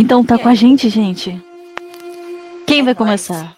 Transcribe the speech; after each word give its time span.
Então 0.00 0.24
tá 0.24 0.38
com 0.38 0.48
a 0.48 0.54
gente, 0.54 0.88
gente. 0.88 1.38
Quem 2.66 2.82
vai 2.82 2.94
começar? 2.94 3.54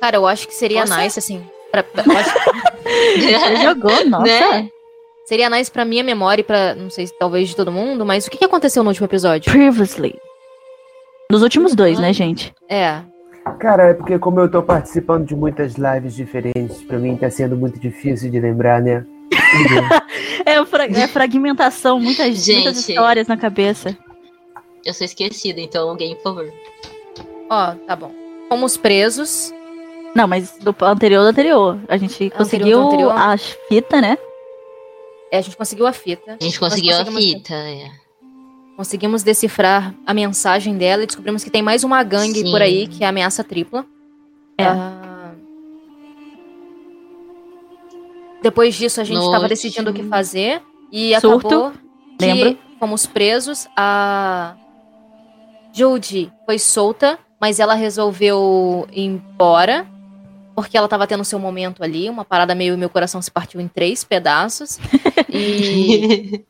Cara, 0.00 0.16
eu 0.16 0.26
acho 0.26 0.46
que 0.46 0.54
seria 0.54 0.86
Você? 0.86 0.96
nice, 0.96 1.18
assim. 1.18 1.42
Pra, 1.70 1.82
acho 2.04 3.62
jogou, 3.62 4.04
nossa. 4.06 4.24
Né? 4.24 4.68
seria 5.24 5.48
nice 5.48 5.70
pra 5.70 5.84
minha 5.84 6.04
memória 6.04 6.42
e 6.42 6.44
pra, 6.44 6.74
não 6.74 6.90
sei 6.90 7.06
se 7.06 7.18
talvez 7.18 7.48
de 7.48 7.56
todo 7.56 7.72
mundo, 7.72 8.04
mas 8.04 8.26
o 8.26 8.30
que, 8.30 8.36
que 8.36 8.44
aconteceu 8.44 8.82
no 8.82 8.90
último 8.90 9.06
episódio? 9.06 9.50
Previously. 9.50 10.14
Nos 11.30 11.42
últimos 11.42 11.74
dois, 11.74 11.98
né, 11.98 12.12
gente? 12.12 12.52
É. 12.68 13.00
Cara, 13.58 13.84
é 13.90 13.94
porque 13.94 14.18
como 14.18 14.40
eu 14.40 14.50
tô 14.50 14.62
participando 14.62 15.24
de 15.24 15.34
muitas 15.34 15.74
lives 15.76 16.14
diferentes, 16.14 16.82
pra 16.82 16.98
mim 16.98 17.16
tá 17.16 17.30
sendo 17.30 17.56
muito 17.56 17.80
difícil 17.80 18.30
de 18.30 18.38
lembrar, 18.38 18.82
né? 18.82 19.06
É, 20.44 20.62
fra- 20.66 20.86
é 20.86 21.06
fragmentação, 21.06 22.00
muitas, 22.00 22.26
muitas 22.26 22.44
Gente. 22.44 22.90
histórias 22.90 23.28
na 23.28 23.36
cabeça. 23.36 23.96
Eu 24.84 24.92
sou 24.94 25.04
esquecida, 25.04 25.60
então 25.60 25.88
alguém, 25.88 26.14
por 26.16 26.22
favor. 26.34 26.52
Ó, 27.50 27.74
tá 27.86 27.94
bom. 27.96 28.12
Fomos 28.48 28.76
presos. 28.76 29.52
Não, 30.14 30.26
mas 30.26 30.56
do 30.58 30.74
anterior 30.82 31.22
do 31.22 31.28
anterior. 31.28 31.80
A 31.88 31.96
gente 31.96 32.14
Anterior 32.24 32.36
conseguiu 32.36 32.82
anterior? 32.82 33.12
a 33.12 33.36
fita, 33.38 34.00
né? 34.00 34.18
É, 35.30 35.38
a 35.38 35.40
gente 35.40 35.56
conseguiu 35.56 35.86
a 35.86 35.92
fita. 35.92 36.36
A 36.38 36.44
gente 36.44 36.58
conseguiu 36.60 36.96
a 36.96 37.04
fita. 37.06 37.54
é. 37.54 37.90
Conseguimos 38.76 39.22
decifrar 39.22 39.94
a 40.06 40.12
mensagem 40.14 40.76
dela 40.76 41.02
e 41.02 41.06
descobrimos 41.06 41.44
que 41.44 41.50
tem 41.50 41.62
mais 41.62 41.84
uma 41.84 42.02
gangue 42.02 42.40
Sim. 42.40 42.50
por 42.50 42.60
aí 42.60 42.86
que 42.88 43.02
é 43.04 43.06
a 43.06 43.10
ameaça 43.10 43.44
tripla. 43.44 43.86
É. 44.58 44.64
Ah, 44.64 45.32
Depois 48.42 48.74
disso, 48.74 49.00
a 49.00 49.04
gente 49.04 49.22
estava 49.24 49.48
decidindo 49.48 49.90
o 49.90 49.94
que 49.94 50.02
fazer 50.02 50.60
e 50.90 51.18
Surto, 51.20 51.46
acabou 51.46 51.72
que 52.18 52.26
lembro. 52.26 52.58
fomos 52.80 53.06
presos. 53.06 53.68
A 53.76 54.56
Judy 55.72 56.32
foi 56.46 56.58
solta, 56.58 57.18
mas 57.40 57.58
ela 57.58 57.74
resolveu 57.74 58.86
ir 58.92 59.04
embora 59.04 59.86
porque 60.54 60.76
ela 60.76 60.86
estava 60.86 61.06
tendo 61.06 61.24
seu 61.24 61.38
momento 61.38 61.82
ali, 61.82 62.10
uma 62.10 62.24
parada 62.24 62.54
meio 62.54 62.76
meu 62.76 62.90
coração 62.90 63.22
se 63.22 63.30
partiu 63.30 63.60
em 63.60 63.68
três 63.68 64.04
pedaços. 64.04 64.78
E 65.34 66.44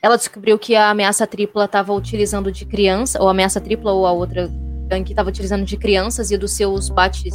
ela 0.00 0.16
descobriu 0.16 0.56
que 0.56 0.76
a 0.76 0.90
ameaça 0.90 1.26
tripla 1.26 1.64
estava 1.64 1.92
utilizando 1.92 2.52
de 2.52 2.64
criança, 2.64 3.20
ou 3.20 3.26
a 3.26 3.32
ameaça 3.32 3.60
tripla 3.60 3.90
ou 3.92 4.06
a 4.06 4.12
outra 4.12 4.48
gangue 4.86 5.10
estava 5.10 5.28
utilizando 5.28 5.64
de 5.64 5.76
crianças 5.76 6.30
e 6.30 6.36
dos 6.36 6.52
seus 6.52 6.88
bates. 6.88 7.34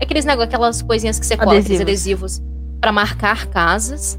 Aqueles 0.00 0.24
negócios, 0.24 0.54
aquelas 0.54 0.82
coisinhas 0.82 1.18
que 1.18 1.26
você 1.26 1.36
cola, 1.36 1.58
aqueles 1.58 1.80
Adesivos. 1.80 2.38
adesivos, 2.38 2.42
para 2.80 2.92
marcar 2.92 3.46
casas. 3.46 4.16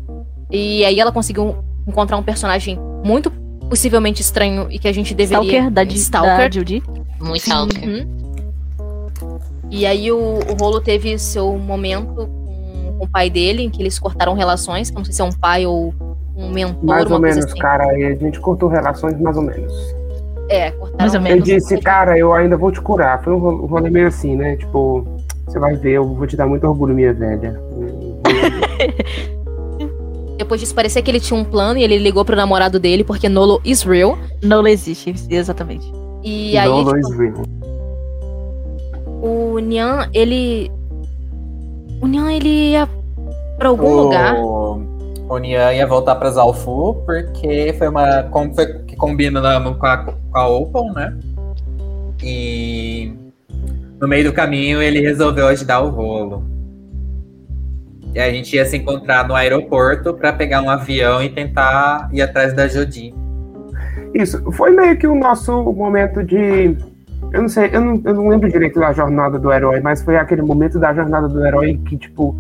E 0.51 0.83
aí 0.83 0.99
ela 0.99 1.11
conseguiu 1.11 1.63
encontrar 1.87 2.17
um 2.17 2.23
personagem 2.23 2.77
muito 3.03 3.31
possivelmente 3.69 4.21
estranho 4.21 4.67
e 4.69 4.77
que 4.79 4.87
a 4.87 4.91
gente 4.93 5.13
deveria. 5.13 5.43
Stalker 5.43 5.71
da, 5.71 5.83
Di- 5.83 5.89
da 5.95 5.99
Stalker. 5.99 6.53
Judy. 6.53 6.83
Muito 7.19 7.37
stalker. 7.37 7.83
Uhum. 7.89 8.23
E 9.71 9.85
aí 9.85 10.11
o, 10.11 10.17
o 10.17 10.53
Rolo 10.59 10.79
teve 10.81 11.17
seu 11.17 11.57
momento 11.57 12.13
com, 12.13 12.95
com 12.99 13.05
o 13.05 13.07
pai 13.07 13.29
dele, 13.29 13.63
em 13.63 13.69
que 13.69 13.81
eles 13.81 13.97
cortaram 13.97 14.33
relações, 14.33 14.91
não 14.91 15.03
sei 15.03 15.13
se 15.13 15.21
é 15.21 15.25
um 15.25 15.31
pai 15.31 15.65
ou 15.65 15.93
um 16.35 16.51
mentor, 16.51 16.83
Mais 16.83 17.05
uma 17.05 17.15
ou 17.15 17.21
coisa 17.21 17.35
menos, 17.37 17.51
assim. 17.51 17.59
cara. 17.61 17.97
E 17.97 18.03
a 18.05 18.15
gente 18.15 18.39
cortou 18.39 18.69
relações 18.69 19.19
mais 19.19 19.35
ou 19.37 19.43
menos. 19.43 19.73
É, 20.49 20.71
cortaram 20.71 20.97
Mais 20.99 21.13
ou 21.13 21.19
Eu 21.19 21.23
menos. 21.23 21.43
disse, 21.45 21.77
cara, 21.79 22.17
eu 22.17 22.33
ainda 22.33 22.55
vou 22.57 22.71
te 22.71 22.81
curar. 22.81 23.23
Foi 23.23 23.33
um 23.33 23.37
um 23.37 23.65
rolê 23.65 23.89
meio 23.89 24.07
assim, 24.07 24.35
né? 24.35 24.57
Tipo, 24.57 25.07
você 25.47 25.57
vai 25.57 25.75
ver, 25.75 25.93
eu 25.93 26.07
vou 26.13 26.27
te 26.27 26.35
dar 26.35 26.45
muito 26.45 26.67
orgulho, 26.67 26.93
minha 26.93 27.13
velha. 27.13 27.59
Depois 30.43 30.59
disso, 30.59 30.75
parecia 30.75 31.01
que 31.01 31.09
ele 31.09 31.21
tinha 31.21 31.39
um 31.39 31.45
plano 31.45 31.79
e 31.79 31.83
ele 31.83 31.97
ligou 31.97 32.25
pro 32.25 32.35
namorado 32.35 32.77
dele, 32.79 33.03
porque 33.03 33.29
Nolo 33.29 33.61
is 33.63 33.81
real. 33.81 34.17
Não 34.41 34.67
existe, 34.67 35.15
exatamente. 35.29 35.89
E 36.21 36.57
aí, 36.57 36.67
Não, 36.67 36.79
tipo, 36.79 36.91
Luiz 36.91 37.09
Will. 37.17 37.33
o 39.21 39.59
Nyan, 39.59 40.09
ele. 40.13 40.69
O 42.01 42.07
Nyan, 42.07 42.33
ele 42.33 42.71
ia 42.71 42.89
pra 43.57 43.69
algum 43.69 43.95
lugar. 43.95 44.35
O 44.37 45.37
Nian 45.37 45.73
ia 45.73 45.87
voltar 45.87 46.15
pra 46.15 46.29
Zalfu, 46.29 47.01
porque 47.05 47.73
foi 47.77 47.87
uma. 47.87 48.23
Como 48.23 48.53
foi 48.53 48.65
que 48.83 48.97
combinamos 48.97 49.77
com 49.77 49.85
a, 49.85 49.97
com 49.97 50.37
a 50.37 50.47
Open, 50.47 50.91
né? 50.93 51.17
E 52.21 53.13
no 53.99 54.07
meio 54.07 54.25
do 54.25 54.33
caminho 54.33 54.81
ele 54.81 54.99
resolveu 54.99 55.47
ajudar 55.47 55.79
o 55.79 55.89
rolo. 55.89 56.43
E 58.15 58.19
a 58.19 58.31
gente 58.31 58.55
ia 58.55 58.65
se 58.65 58.77
encontrar 58.77 59.27
no 59.27 59.33
aeroporto 59.35 60.13
pra 60.13 60.31
pegar 60.31 60.61
um 60.61 60.69
avião 60.69 61.21
e 61.21 61.29
tentar 61.29 62.09
ir 62.13 62.21
atrás 62.21 62.53
da 62.53 62.67
Jodie. 62.67 63.13
Isso, 64.13 64.51
foi 64.51 64.71
meio 64.71 64.95
que 64.97 65.07
o 65.07 65.15
nosso 65.15 65.63
momento 65.73 66.23
de. 66.23 66.75
Eu 67.31 67.41
não 67.41 67.49
sei, 67.49 67.69
eu 67.73 67.81
não, 67.81 68.01
eu 68.05 68.13
não 68.13 68.27
lembro 68.27 68.51
direito 68.51 68.79
da 68.79 68.91
jornada 68.93 69.39
do 69.39 69.51
herói, 69.51 69.79
mas 69.79 70.03
foi 70.03 70.15
aquele 70.17 70.43
momento 70.43 70.77
da 70.77 70.93
jornada 70.93 71.27
do 71.27 71.43
herói 71.43 71.79
que, 71.87 71.97
tipo, 71.97 72.39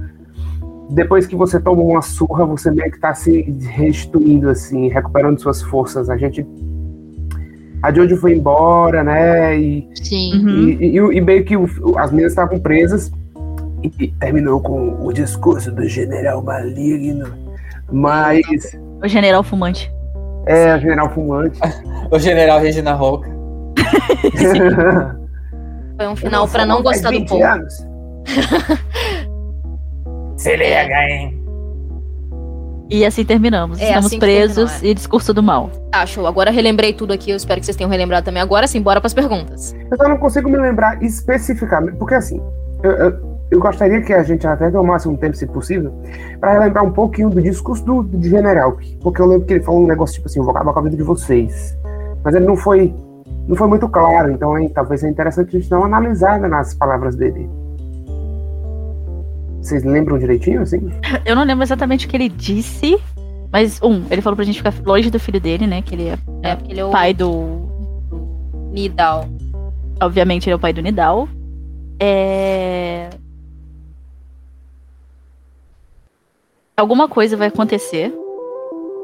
depois 0.91 1.25
que 1.25 1.35
você 1.35 1.59
toma 1.59 1.81
uma 1.81 2.01
surra, 2.03 2.45
você 2.45 2.69
meio 2.69 2.91
que 2.91 2.99
tá 2.99 3.15
se 3.15 3.41
restituindo, 3.71 4.49
assim, 4.49 4.89
recuperando 4.89 5.39
suas 5.39 5.63
forças. 5.63 6.07
A 6.11 6.17
gente. 6.17 6.45
A 7.81 7.91
Jojo 7.91 8.15
foi 8.17 8.33
embora, 8.35 9.03
né? 9.03 9.57
E, 9.59 9.87
Sim. 9.95 10.47
E, 10.79 10.97
e- 10.99 11.17
e 11.17 11.21
meio 11.21 11.43
que 11.43 11.57
o- 11.57 11.67
as 11.97 12.11
meninas 12.11 12.31
estavam 12.33 12.59
presas. 12.59 13.11
E 13.83 14.07
terminou 14.19 14.61
com 14.61 15.05
o 15.05 15.11
discurso 15.11 15.71
do 15.71 15.87
general 15.87 16.41
maligno. 16.41 17.27
Mas. 17.91 18.77
O 19.03 19.07
general 19.07 19.43
fumante. 19.43 19.91
É, 20.45 20.75
o 20.75 20.79
general 20.79 21.09
fumante. 21.09 21.59
O 22.09 22.19
general 22.19 22.59
Regina 22.59 22.93
Roca. 22.93 23.29
Foi 25.97 26.07
um 26.07 26.15
final 26.15 26.47
pra 26.47 26.65
não 26.65 26.81
gostar 26.81 27.11
do 27.11 27.25
povo. 27.25 27.43
Anos. 27.43 27.85
Se 30.37 30.55
liga, 30.55 31.09
hein? 31.09 31.43
E 32.89 33.05
assim 33.05 33.23
terminamos. 33.23 33.79
É, 33.79 33.85
Estamos 33.85 34.07
assim 34.07 34.19
presos 34.19 34.71
terminou, 34.71 34.91
e 34.91 34.93
discurso 34.93 35.33
do 35.33 35.41
mal. 35.41 35.69
Tá, 35.91 36.05
show. 36.05 36.27
Agora 36.27 36.49
eu 36.49 36.53
relembrei 36.53 36.93
tudo 36.93 37.13
aqui, 37.13 37.31
eu 37.31 37.37
espero 37.37 37.59
que 37.59 37.65
vocês 37.65 37.77
tenham 37.77 37.89
relembrado 37.89 38.25
também. 38.25 38.41
Agora 38.41 38.67
sim, 38.67 38.81
bora 38.81 38.99
pras 38.99 39.13
perguntas. 39.13 39.75
Eu 39.89 39.97
só 39.97 40.07
não 40.07 40.17
consigo 40.17 40.49
me 40.49 40.57
lembrar 40.57 41.01
especificamente, 41.01 41.97
porque 41.97 42.15
assim, 42.15 42.41
eu, 42.83 42.91
eu, 42.91 43.32
eu 43.53 43.59
gostaria 43.59 44.01
que 44.01 44.11
a 44.11 44.23
gente 44.23 44.47
até 44.47 44.71
tomasse 44.71 45.07
um 45.07 45.15
tempo, 45.15 45.37
se 45.37 45.45
possível, 45.45 45.93
para 46.39 46.53
relembrar 46.53 46.83
um 46.83 46.91
pouquinho 46.91 47.29
do 47.29 47.39
discurso 47.39 47.85
do, 47.85 48.01
do 48.01 48.27
general, 48.27 48.77
porque 49.01 49.21
eu 49.21 49.27
lembro 49.27 49.45
que 49.45 49.53
ele 49.53 49.63
falou 49.63 49.83
um 49.83 49.87
negócio 49.87 50.15
tipo 50.15 50.27
assim, 50.27 50.39
eu 50.39 50.43
vou 50.43 50.55
acabar 50.55 50.73
com 50.73 50.79
a 50.79 50.83
vida 50.83 50.97
de 50.97 51.03
vocês, 51.03 51.77
mas 52.23 52.33
ele 52.33 52.45
não 52.45 52.55
foi, 52.55 52.91
não 53.47 53.55
foi 53.55 53.67
muito 53.67 53.87
claro, 53.87 54.31
então 54.31 54.57
hein, 54.57 54.71
talvez 54.73 55.01
seja 55.01 55.11
interessante 55.11 55.55
a 55.55 55.59
gente 55.59 55.69
dar 55.69 55.77
uma 55.77 55.85
analisada 55.85 56.47
nas 56.47 56.73
palavras 56.73 57.15
dele. 57.15 57.47
Vocês 59.61 59.83
lembram 59.83 60.17
direitinho, 60.17 60.63
assim? 60.63 60.89
Eu 61.23 61.35
não 61.35 61.43
lembro 61.43 61.63
exatamente 61.63 62.07
o 62.07 62.09
que 62.09 62.17
ele 62.17 62.29
disse, 62.29 62.99
mas, 63.51 63.79
um, 63.83 64.03
ele 64.09 64.21
falou 64.21 64.35
pra 64.35 64.45
gente 64.45 64.57
ficar 64.57 64.73
longe 64.83 65.11
do 65.11 65.19
filho 65.19 65.39
dele, 65.39 65.67
né? 65.67 65.83
Que 65.83 65.93
ele 65.93 66.07
é 66.07 66.17
É, 66.41 66.55
porque 66.55 66.71
ele 66.71 66.79
é 66.79 66.85
o 66.85 66.89
pai 66.89 67.13
do. 67.13 67.69
Nidal. 68.71 69.25
Obviamente, 70.01 70.47
ele 70.47 70.53
é 70.53 70.55
o 70.55 70.59
pai 70.59 70.73
do 70.73 70.81
Nidal. 70.81 71.29
É. 71.99 73.09
Alguma 76.75 77.07
coisa 77.07 77.37
vai 77.37 77.47
acontecer, 77.49 78.09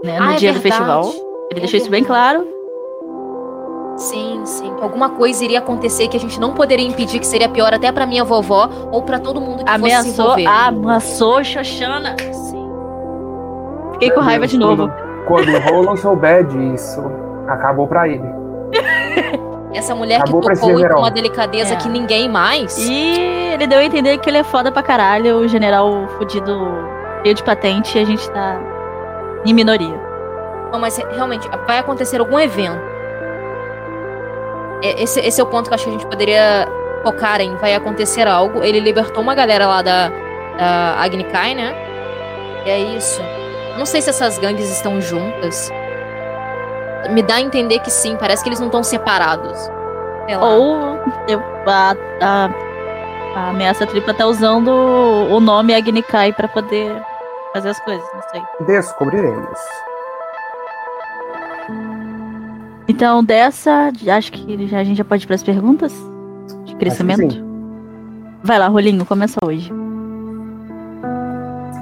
né? 0.03 0.17
No 0.19 0.25
Ah, 0.25 0.33
é 0.33 0.37
dia 0.37 0.53
do 0.53 0.59
verdade. 0.59 0.61
festival. 0.61 1.03
Ele 1.51 1.59
É 1.59 1.61
deixou 1.61 1.79
isso 1.79 1.89
bem 1.89 2.03
claro. 2.03 2.47
Sim, 3.97 4.41
sim. 4.45 4.73
Alguma 4.81 5.09
coisa 5.09 5.43
iria 5.43 5.59
acontecer 5.59 6.07
que 6.07 6.15
a 6.17 6.19
gente 6.19 6.39
não 6.39 6.53
poderia 6.53 6.87
impedir, 6.87 7.19
que 7.19 7.27
seria 7.27 7.49
pior 7.49 7.73
até 7.73 7.91
pra 7.91 8.05
minha 8.05 8.23
vovó 8.23 8.69
ou 8.91 9.03
pra 9.03 9.19
todo 9.19 9.41
mundo 9.41 9.63
que 9.63 9.69
fosse 9.71 9.79
se 9.79 9.85
Ameaçou, 9.97 10.25
envolver. 10.39 10.45
ameaçou 10.47 11.43
Xoxana. 11.43 12.15
Sim. 12.31 12.69
Fiquei 13.93 14.11
com 14.11 14.21
raiva 14.21 14.47
de 14.47 14.57
novo. 14.57 14.89
Quando 15.27 15.49
o 15.49 15.59
Roland 15.59 15.97
souber 15.97 16.45
disso, 16.45 17.01
acabou 17.47 17.87
pra 17.87 18.07
ele. 18.07 18.23
Essa 19.73 19.93
mulher 19.93 20.21
Acabou 20.21 20.41
que 20.41 20.53
tocou 20.55 20.73
com 20.89 20.97
uma 20.99 21.11
delicadeza 21.11 21.73
É. 21.73 21.77
que 21.77 21.87
ninguém 21.87 22.27
mais. 22.27 22.75
E 22.79 23.19
ele 23.53 23.67
deu 23.67 23.77
a 23.79 23.83
entender 23.83 24.17
que 24.17 24.27
ele 24.29 24.39
é 24.39 24.43
foda 24.43 24.71
pra 24.71 24.81
caralho, 24.81 25.37
o 25.37 25.47
general 25.47 26.07
fudido, 26.17 26.55
cheio 27.23 27.35
de 27.35 27.43
patente, 27.43 27.97
e 27.97 28.01
a 28.01 28.05
gente 28.05 28.29
tá 28.31 28.59
em 29.45 29.53
minoria. 29.53 29.99
Não, 30.71 30.79
mas 30.79 30.97
realmente, 30.97 31.47
vai 31.65 31.79
acontecer 31.79 32.19
algum 32.19 32.39
evento. 32.39 32.79
É, 34.83 35.03
Esse, 35.03 35.19
esse 35.19 35.39
é 35.41 35.43
o 35.43 35.47
ponto 35.47 35.65
que 35.67 35.73
eu 35.73 35.75
acho 35.75 35.83
que 35.85 35.89
a 35.89 35.93
gente 35.93 36.05
poderia 36.07 36.67
focar 37.03 37.41
em. 37.41 37.55
Vai 37.55 37.73
acontecer 37.73 38.27
algo. 38.27 38.63
Ele 38.63 38.79
libertou 38.79 39.21
uma 39.21 39.35
galera 39.35 39.67
lá 39.67 39.81
da, 39.81 40.09
da 40.57 40.95
Agni 40.99 41.23
Kai, 41.25 41.53
né? 41.55 41.75
E 42.65 42.69
é 42.69 42.79
isso. 42.79 43.21
Não 43.77 43.85
sei 43.85 44.01
se 44.01 44.09
essas 44.09 44.37
gangues 44.37 44.69
estão 44.69 44.99
juntas. 45.01 45.71
Me 47.09 47.21
dá 47.23 47.35
a 47.35 47.41
entender 47.41 47.79
que 47.79 47.89
sim. 47.89 48.15
Parece 48.17 48.43
que 48.43 48.49
eles 48.49 48.59
não 48.59 48.67
estão 48.67 48.83
separados. 48.83 49.57
Ou 50.39 50.99
eu- 51.27 51.41
a, 51.65 51.95
a- 52.21 52.49
a 53.35 53.49
ameaça 53.49 53.85
tripla 53.87 54.13
tá 54.13 54.25
usando 54.25 54.69
o 54.69 55.39
nome 55.39 55.73
Agnikai 55.73 56.31
pra 56.33 56.47
poder 56.47 57.01
fazer 57.53 57.69
as 57.69 57.79
coisas, 57.79 58.05
não 58.13 58.21
sei. 58.31 58.41
Descobriremos. 58.65 59.59
Então, 62.87 63.23
dessa, 63.23 63.91
acho 64.17 64.31
que 64.31 64.67
já, 64.67 64.79
a 64.79 64.83
gente 64.83 64.97
já 64.97 65.05
pode 65.05 65.23
ir 65.23 65.27
para 65.27 65.35
as 65.35 65.43
perguntas 65.43 65.93
de 66.65 66.75
crescimento. 66.75 67.49
Vai 68.43 68.57
lá, 68.57 68.67
Rolinho, 68.67 69.05
começa 69.05 69.37
hoje. 69.43 69.71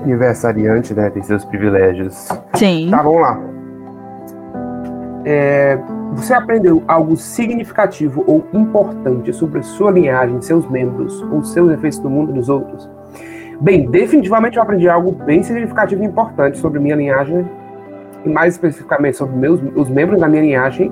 Aniversariante, 0.04 0.94
né? 0.94 1.10
Tem 1.10 1.24
seus 1.24 1.46
privilégios. 1.46 2.28
Sim. 2.56 2.90
Tá, 2.92 3.02
vamos 3.02 3.22
lá. 3.22 3.40
É, 5.24 5.78
você 6.14 6.34
aprendeu 6.34 6.84
algo 6.88 7.16
significativo 7.16 8.24
ou 8.28 8.48
importante 8.54 9.32
sobre 9.34 9.62
sua 9.64 9.92
linhagem, 9.92 10.42
seus 10.42 10.70
membros 10.70 11.22
ou 11.32 11.44
seus 11.44 11.72
efeitos 11.72 12.00
no 12.00 12.10
mundo 12.10 12.34
dos 12.34 12.50
outros? 12.50 12.90
Bem, 13.60 13.90
definitivamente 13.90 14.58
eu 14.58 14.64
aprendi 14.64 14.88
algo 14.88 15.12
bem 15.12 15.42
significativo 15.42 16.04
e 16.04 16.06
importante 16.06 16.60
sobre 16.60 16.80
minha 16.80 16.96
linhagem 16.96 17.48
e 18.24 18.30
mais 18.30 18.54
especificamente 18.54 19.18
sobre 19.18 19.36
meus, 19.36 19.60
os 19.76 19.90
membros 19.90 20.20
da 20.20 20.28
minha 20.28 20.42
linhagem, 20.42 20.92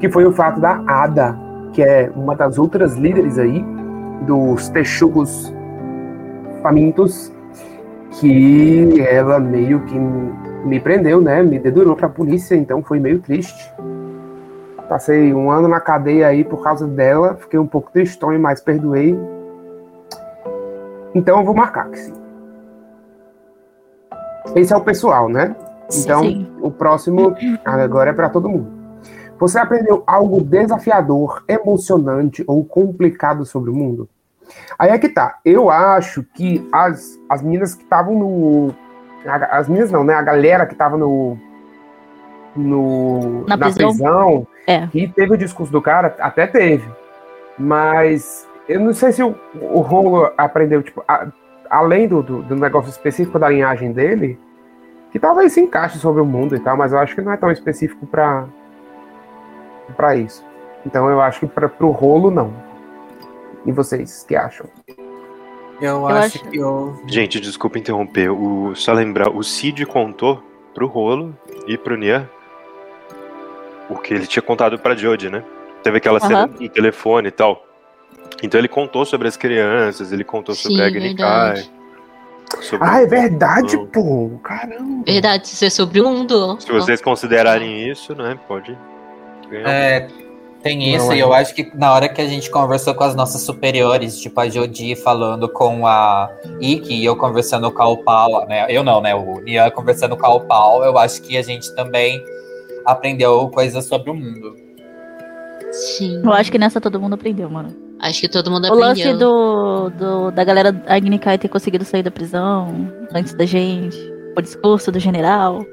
que 0.00 0.08
foi 0.08 0.24
o 0.24 0.32
fato 0.32 0.58
da 0.58 0.82
Ada, 0.86 1.36
que 1.72 1.82
é 1.82 2.10
uma 2.14 2.34
das 2.34 2.58
outras 2.58 2.94
líderes 2.96 3.38
aí 3.38 3.62
dos 4.22 4.68
texugos 4.70 5.54
famintos, 6.62 7.32
que 8.12 9.00
ela 9.06 9.38
meio 9.38 9.80
que 9.80 9.98
me 10.64 10.80
prendeu, 10.80 11.20
né? 11.20 11.42
Me 11.42 11.58
dedurou 11.58 11.94
pra 11.94 12.08
polícia, 12.08 12.54
então 12.54 12.82
foi 12.82 12.98
meio 12.98 13.20
triste. 13.20 13.70
Passei 14.88 15.34
um 15.34 15.50
ano 15.50 15.68
na 15.68 15.80
cadeia 15.80 16.28
aí 16.28 16.44
por 16.44 16.62
causa 16.62 16.86
dela, 16.86 17.36
fiquei 17.38 17.58
um 17.58 17.66
pouco 17.66 17.90
tristonho, 17.92 18.40
mas 18.40 18.60
perdoei. 18.60 19.18
Então 21.16 21.38
eu 21.38 21.44
vou 21.44 21.54
marcar 21.54 21.90
que 21.90 21.98
sim. 21.98 22.12
Esse 24.54 24.72
é 24.72 24.76
o 24.76 24.82
pessoal, 24.82 25.30
né? 25.30 25.56
Então 25.94 26.22
Sim. 26.22 26.46
o 26.60 26.70
próximo 26.70 27.34
agora 27.64 28.10
é 28.10 28.12
pra 28.12 28.28
todo 28.28 28.48
mundo. 28.48 28.70
Você 29.38 29.58
aprendeu 29.58 30.02
algo 30.06 30.42
desafiador, 30.42 31.42
emocionante 31.48 32.44
ou 32.46 32.64
complicado 32.64 33.46
sobre 33.46 33.70
o 33.70 33.74
mundo? 33.74 34.08
Aí 34.78 34.90
é 34.90 34.98
que 34.98 35.08
tá. 35.08 35.38
Eu 35.44 35.70
acho 35.70 36.22
que 36.34 36.68
as, 36.70 37.18
as 37.28 37.42
meninas 37.42 37.74
que 37.74 37.82
estavam 37.82 38.18
no. 38.18 38.74
As 39.50 39.68
meninas 39.68 39.90
não, 39.90 40.04
né? 40.04 40.14
A 40.14 40.22
galera 40.22 40.66
que 40.66 40.74
tava 40.74 40.96
no. 40.98 41.38
no 42.54 43.44
Na 43.46 43.56
prisão? 43.56 44.46
É. 44.66 44.86
que 44.88 45.08
teve 45.08 45.34
o 45.34 45.38
discurso 45.38 45.72
do 45.72 45.80
cara, 45.80 46.14
até 46.20 46.46
teve. 46.46 46.88
Mas 47.58 48.46
eu 48.68 48.80
não 48.80 48.92
sei 48.92 49.12
se 49.12 49.22
o, 49.22 49.34
o 49.60 49.80
Rolo 49.80 50.30
aprendeu, 50.36 50.82
tipo, 50.82 51.02
a- 51.06 51.28
além 51.70 52.06
do, 52.08 52.22
do, 52.22 52.42
do 52.42 52.56
negócio 52.56 52.90
específico 52.90 53.38
da 53.38 53.48
linhagem 53.48 53.92
dele, 53.92 54.38
que 55.12 55.18
talvez 55.18 55.52
se 55.52 55.60
encaixe 55.60 55.98
sobre 55.98 56.20
o 56.20 56.26
mundo 56.26 56.54
e 56.56 56.60
tal, 56.60 56.76
mas 56.76 56.92
eu 56.92 56.98
acho 56.98 57.14
que 57.14 57.22
não 57.22 57.32
é 57.32 57.36
tão 57.36 57.50
específico 57.50 58.06
pra, 58.06 58.46
pra 59.96 60.16
isso. 60.16 60.44
Então 60.84 61.08
eu 61.10 61.20
acho 61.20 61.40
que 61.40 61.46
pra, 61.46 61.68
pro 61.68 61.90
Rolo, 61.90 62.30
não. 62.30 62.52
E 63.64 63.72
vocês, 63.72 64.24
que 64.26 64.36
acham? 64.36 64.66
Eu, 65.80 66.06
acho- 66.06 66.38
acho 66.38 66.50
que 66.50 66.56
eu. 66.58 66.94
Gente, 67.06 67.40
desculpa 67.40 67.78
interromper. 67.78 68.30
O, 68.30 68.74
só 68.74 68.92
lembrar, 68.92 69.28
o 69.30 69.42
Cid 69.42 69.84
contou 69.86 70.42
pro 70.74 70.86
Rolo 70.86 71.34
e 71.66 71.76
pro 71.76 71.96
Nia 71.96 72.30
o 73.88 73.96
que 73.96 74.14
ele 74.14 74.26
tinha 74.26 74.42
contado 74.42 74.78
pra 74.78 74.94
Jodie, 74.94 75.28
né? 75.30 75.42
Teve 75.82 75.98
aquela 75.98 76.18
cena 76.20 76.44
Aham. 76.44 76.48
do 76.48 76.68
telefone 76.68 77.28
e 77.28 77.30
tal. 77.30 77.65
Então 78.42 78.58
ele 78.60 78.68
contou 78.68 79.04
sobre 79.04 79.28
as 79.28 79.36
crianças, 79.36 80.12
ele 80.12 80.24
contou 80.24 80.54
sobre 80.54 80.76
Sim, 80.76 80.82
a 80.82 80.86
Agni 80.86 81.00
verdade. 81.00 81.62
Kai. 81.62 82.62
sobre- 82.62 82.86
Ah, 82.88 83.00
é 83.02 83.06
verdade, 83.06 83.76
pô! 83.92 84.30
Caramba! 84.42 85.02
Verdade, 85.06 85.46
isso 85.46 85.64
é 85.64 85.70
sobre 85.70 86.00
o 86.00 86.08
mundo. 86.10 86.56
Se 86.60 86.70
vocês 86.70 87.00
considerarem 87.00 87.88
isso, 87.90 88.14
né, 88.14 88.38
pode 88.46 88.76
ganhar. 89.50 89.68
É, 89.68 90.08
tem 90.62 90.94
isso, 90.94 91.06
Não 91.06 91.12
é. 91.12 91.16
e 91.16 91.20
eu 91.20 91.32
acho 91.32 91.54
que 91.54 91.70
na 91.74 91.92
hora 91.92 92.08
que 92.08 92.20
a 92.20 92.26
gente 92.28 92.50
conversou 92.50 92.94
com 92.94 93.04
as 93.04 93.14
nossas 93.14 93.40
superiores, 93.42 94.20
tipo 94.20 94.38
a 94.40 94.48
Jodi 94.48 94.94
falando 94.96 95.48
com 95.48 95.86
a 95.86 96.30
Iki 96.60 96.94
e 96.94 97.04
eu 97.04 97.16
conversando 97.16 97.70
com 97.72 97.82
a 97.82 97.88
Opal, 97.88 98.46
né? 98.48 98.66
Eu 98.68 98.84
não, 98.84 99.00
né? 99.00 99.14
O 99.14 99.40
Nian 99.40 99.70
conversando 99.70 100.16
com 100.16 100.26
a 100.26 100.34
Opal, 100.34 100.84
eu 100.84 100.98
acho 100.98 101.22
que 101.22 101.36
a 101.38 101.42
gente 101.42 101.74
também 101.74 102.22
aprendeu 102.84 103.48
coisas 103.48 103.84
sobre 103.86 104.10
o 104.10 104.14
mundo. 104.14 104.54
Sim. 105.72 106.22
Eu 106.24 106.32
acho 106.32 106.50
que 106.52 106.58
nessa 106.58 106.80
todo 106.80 107.00
mundo 107.00 107.14
aprendeu, 107.14 107.48
mano. 107.50 107.74
Acho 108.00 108.20
que 108.20 108.28
todo 108.28 108.50
mundo 108.50 108.68
O 108.68 108.74
lance 108.74 109.00
aprendeu. 109.02 109.28
do, 109.28 109.90
do- 109.90 110.30
da 110.30 110.44
galera 110.44 110.82
Agnikai 110.86 111.38
ter 111.38 111.48
conseguido 111.48 111.84
sair 111.84 112.02
da 112.02 112.10
prisão 112.10 112.92
antes 113.14 113.32
da 113.34 113.46
gente. 113.46 113.96
O 114.36 114.42
discurso 114.42 114.92
do 114.92 114.98
general. 115.00 115.64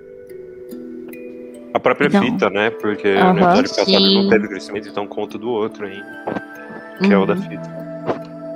A 1.74 1.80
própria 1.80 2.08
Então. 2.08 2.22
fita, 2.22 2.50
né? 2.50 2.70
Porque 2.70 3.10
Aham. 3.10 3.34
no 3.34 3.40
episódio 3.40 3.70
passado 3.70 3.86
Sim. 3.86 4.24
não 4.24 4.30
teve 4.30 4.48
crescimento, 4.48 4.88
então 4.88 5.08
conta 5.08 5.38
do 5.38 5.50
outro 5.50 5.86
ainda. 5.86 6.24
Que 7.04 7.12
é 7.12 7.18
o 7.18 7.26
da 7.26 7.34
Uhum. 7.34 7.42
fita. 7.42 7.83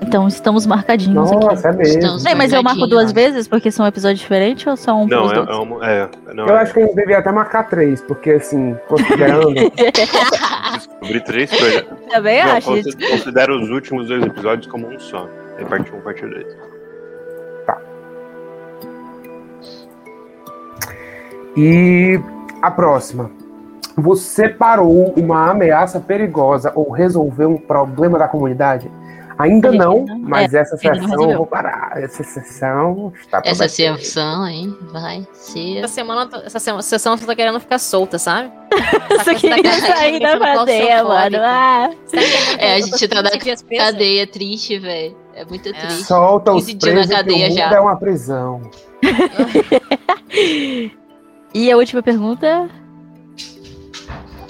Então 0.02 0.28
estamos 0.28 0.66
marcadinhos 0.66 1.32
aqui. 1.32 1.46
Nossa, 1.46 1.70
é 1.70 1.72
mesmo. 1.74 2.00
Estamos 2.00 2.24
Bem, 2.24 2.36
mas 2.36 2.54
eu 2.54 2.62
marco 2.64 2.86
duas 2.88 3.12
vezes 3.12 3.48
porque 3.48 3.72
são 3.72 3.86
episódios 3.86 4.20
diferentes 4.20 4.66
ou 4.68 4.78
são 4.78 5.04
um 5.04 5.08
Não, 5.08 5.32
é, 5.32 5.36
é, 5.36 5.56
uma- 5.56 5.86
é, 5.86 6.10
não, 6.34 6.46
Eu 6.48 6.56
acho 6.56 6.74
que 6.74 6.80
a 6.80 6.86
gente 6.86 6.96
devia 6.96 7.18
até 7.18 7.32
marcar 7.32 7.64
três, 7.64 8.02
porque 8.02 8.32
assim, 8.32 8.78
considerando. 8.88 9.54
descobri 10.74 11.22
três 11.22 11.50
coisas. 11.50 11.86
Também 12.10 12.44
Não, 12.44 12.52
acho. 12.52 12.70
considero 13.10 13.60
os 13.60 13.70
últimos 13.70 14.08
dois 14.08 14.24
episódios 14.24 14.68
como 14.68 14.88
um 14.88 15.00
só. 15.00 15.28
É 15.58 15.66
parte 15.66 15.92
1 15.92 15.98
um, 15.98 16.02
parte 16.02 16.26
2. 16.26 16.46
E 21.60 22.20
a 22.62 22.70
próxima. 22.70 23.32
Você 23.96 24.48
parou 24.48 25.12
uma 25.18 25.50
ameaça 25.50 26.00
perigosa 26.00 26.72
ou 26.76 26.92
resolveu 26.92 27.50
um 27.50 27.58
problema 27.58 28.20
da 28.20 28.28
comunidade? 28.28 28.92
Ainda 29.39 29.72
não, 29.72 30.06
mas 30.19 30.54
essa 30.54 30.75
ainda 30.84 31.00
não 31.01 31.10
sessão 31.10 31.31
eu 31.31 31.38
vou 31.38 31.45
parar. 31.45 31.92
Essa 32.01 32.24
sessão 32.24 33.13
está 33.19 33.42
Essa 33.45 33.68
sessão, 33.69 34.48
hein? 34.48 34.75
Vai 34.92 35.28
ser. 35.34 35.78
Essa 35.78 35.94
semana, 35.94 36.30
essa 36.44 36.60
sema- 36.60 36.81
sessão 36.81 37.13
eu 37.13 37.19
tô 37.19 37.36
querendo 37.36 37.60
ficar 37.60 37.78
solta, 37.80 38.18
sabe? 38.18 38.51
Só 39.24 39.34
queria 39.36 39.72
sair 39.74 40.20
da 40.20 40.39
cadeia, 40.39 41.03
mano. 41.03 41.38
Ah, 41.39 41.89
É, 42.58 42.74
a 42.75 42.79
gente 42.82 43.08
tá 43.08 43.22
na 43.22 43.29
cadeia. 43.32 43.56
Cadeia 43.77 44.27
triste, 44.27 44.79
velho. 44.79 45.15
É 45.36 45.46
muito 45.46 45.72
triste. 45.72 46.03
Solta 46.03 46.51
os 46.53 46.65
15 46.65 46.74
dias 46.74 46.94
na 46.96 47.01
presos 47.01 47.08
que 47.08 47.13
o 47.13 47.17
cadeia 47.17 47.48
mundo 47.50 47.58
já. 47.58 47.70
é 47.75 47.79
uma 47.79 47.96
prisão. 47.96 48.62
E 51.53 51.72
a 51.72 51.77
última 51.77 52.03
pergunta? 52.03 52.70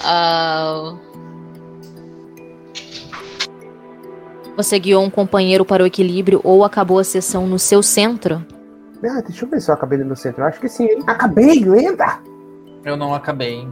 Ah, 0.00 0.94
Você 4.58 4.76
guiou 4.76 5.04
um 5.04 5.08
companheiro 5.10 5.64
para 5.64 5.84
o 5.84 5.86
equilíbrio 5.86 6.40
ou 6.42 6.64
acabou 6.64 6.98
a 6.98 7.04
sessão 7.04 7.46
no 7.46 7.60
seu 7.60 7.80
centro? 7.80 8.44
Ah, 9.04 9.22
deixa 9.24 9.44
eu 9.44 9.48
ver 9.48 9.60
se 9.60 9.70
eu 9.70 9.74
acabei 9.74 9.96
no 9.98 10.04
meu 10.06 10.16
centro. 10.16 10.42
Eu 10.42 10.46
acho 10.48 10.58
que 10.58 10.68
sim? 10.68 10.88
Acabei, 11.06 11.64
lenda! 11.64 12.18
Eu 12.84 12.96
não 12.96 13.14
acabei. 13.14 13.68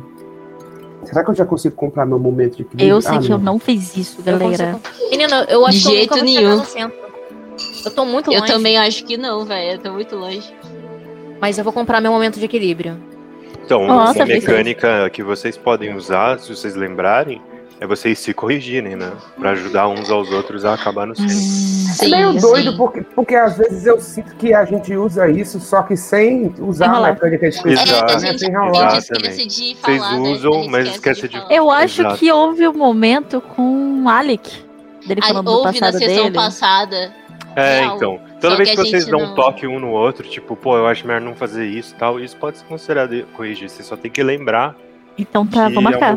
Será 1.02 1.24
que 1.24 1.30
eu 1.30 1.34
já 1.34 1.44
consigo 1.44 1.74
comprar 1.74 2.06
meu 2.06 2.20
momento 2.20 2.54
de 2.58 2.62
equilíbrio? 2.62 2.88
Eu 2.88 3.02
sei 3.02 3.16
Ah, 3.16 3.18
que 3.18 3.32
eu 3.32 3.38
não 3.38 3.58
fiz 3.58 3.96
isso, 3.96 4.18
Eu 4.24 4.38
galera. 4.38 4.78
consigo- 4.80 5.10
Menina, 5.10 5.44
eu 5.48 5.66
acho 5.66 5.78
De 5.78 5.82
que 5.82 5.88
eu 5.90 5.96
jeito 5.96 6.10
nunca 6.14 6.24
vou 6.24 6.28
chegar 6.32 6.40
nenhum. 6.48 6.56
no 6.58 6.64
centro. 6.64 6.98
Eu 7.84 7.90
tô 7.90 8.04
muito 8.04 8.32
eu 8.32 8.38
longe. 8.40 8.52
também 8.52 8.78
acho 8.78 9.04
que 9.04 9.16
não, 9.16 9.44
velho. 9.44 9.72
Eu 9.72 9.78
tô 9.80 9.92
muito 9.92 10.14
longe. 10.14 10.54
Mas 11.40 11.58
eu 11.58 11.64
vou 11.64 11.72
comprar 11.72 12.00
meu 12.00 12.12
momento 12.12 12.38
de 12.38 12.44
equilíbrio. 12.44 12.96
Então, 13.64 13.84
Nossa, 13.88 14.20
uma 14.20 14.26
mecânica 14.26 15.10
que 15.10 15.24
vocês 15.24 15.56
podem 15.56 15.96
usar, 15.96 16.38
se 16.38 16.54
vocês 16.54 16.76
lembrarem, 16.76 17.42
é 17.80 17.86
vocês 17.86 18.18
se 18.18 18.32
corrigirem, 18.32 18.96
né? 18.96 19.12
Pra 19.38 19.50
ajudar 19.50 19.88
uns 19.88 20.10
aos 20.10 20.30
outros 20.30 20.64
a 20.64 20.74
acabar 20.74 21.06
no 21.06 21.14
centro. 21.14 21.32
É 21.32 21.36
Sim, 21.38 22.10
meio 22.10 22.32
sim. 22.32 22.40
doido, 22.40 22.76
porque, 22.76 23.00
porque 23.02 23.34
às 23.34 23.56
vezes 23.56 23.86
eu 23.86 24.00
sinto 24.00 24.34
que 24.36 24.52
a 24.54 24.64
gente 24.64 24.94
usa 24.96 25.28
isso, 25.30 25.58
só 25.60 25.82
que 25.82 25.96
sem 25.96 26.54
usar 26.58 26.86
a 26.94 27.00
mecânica 27.12 27.46
É, 27.46 27.48
a 27.48 27.50
Exato, 27.50 27.64
né? 27.66 27.72
gente, 27.72 27.86
a 27.86 28.18
gente 28.18 28.18
esquece 28.18 29.12
Exatamente. 29.12 29.46
de 29.46 29.76
Vocês 29.76 29.78
falar, 30.02 30.12
né? 30.12 30.18
usam, 30.30 30.52
gente 30.54 30.70
mas 30.70 30.88
esquece 30.88 30.96
esquece 31.20 31.28
de- 31.28 31.38
falar. 31.38 31.52
Eu 31.54 31.70
acho 31.70 32.00
Exato. 32.02 32.16
que 32.18 32.32
houve 32.32 32.68
um 32.68 32.72
momento 32.74 33.40
com 33.40 34.02
o 34.04 34.08
Alec. 34.08 34.64
Dele 35.06 35.22
falando 35.22 35.44
do 35.44 35.50
houve 35.52 35.80
na 35.80 35.86
passado 35.86 35.98
sessão 35.98 36.24
dele. 36.24 36.34
passada. 36.34 37.14
É, 37.54 37.80
Real. 37.80 37.96
então. 37.96 38.20
Toda 38.40 38.50
Só 38.50 38.56
vez 38.58 38.70
que 38.70 38.76
que, 38.76 38.82
vocês 38.90 39.06
dão 39.06 39.20
não- 39.20 39.32
um 39.32 39.34
toque 39.34 39.66
um 39.66 39.78
no 39.78 39.90
outro, 39.90 40.28
tipo, 40.28 40.54
pô, 40.54 40.76
eu 40.76 40.86
acho 40.86 41.06
melhor 41.06 41.22
não 41.22 41.34
fazer 41.34 41.64
isso 41.66 41.94
e 41.94 41.98
tal, 41.98 42.20
isso 42.20 42.36
pode 42.36 42.58
ser 42.58 42.64
considerado 42.66 43.24
corrigir. 43.34 43.70
Você 43.70 43.82
só 43.82 43.96
tem 43.96 44.10
que 44.10 44.22
lembrar 44.22 44.76
Então 45.18 45.46
tá, 45.46 45.68
que 45.68 45.74
vou 45.74 45.76
é 45.76 45.78
um 45.78 45.82
marcar. 45.82 46.16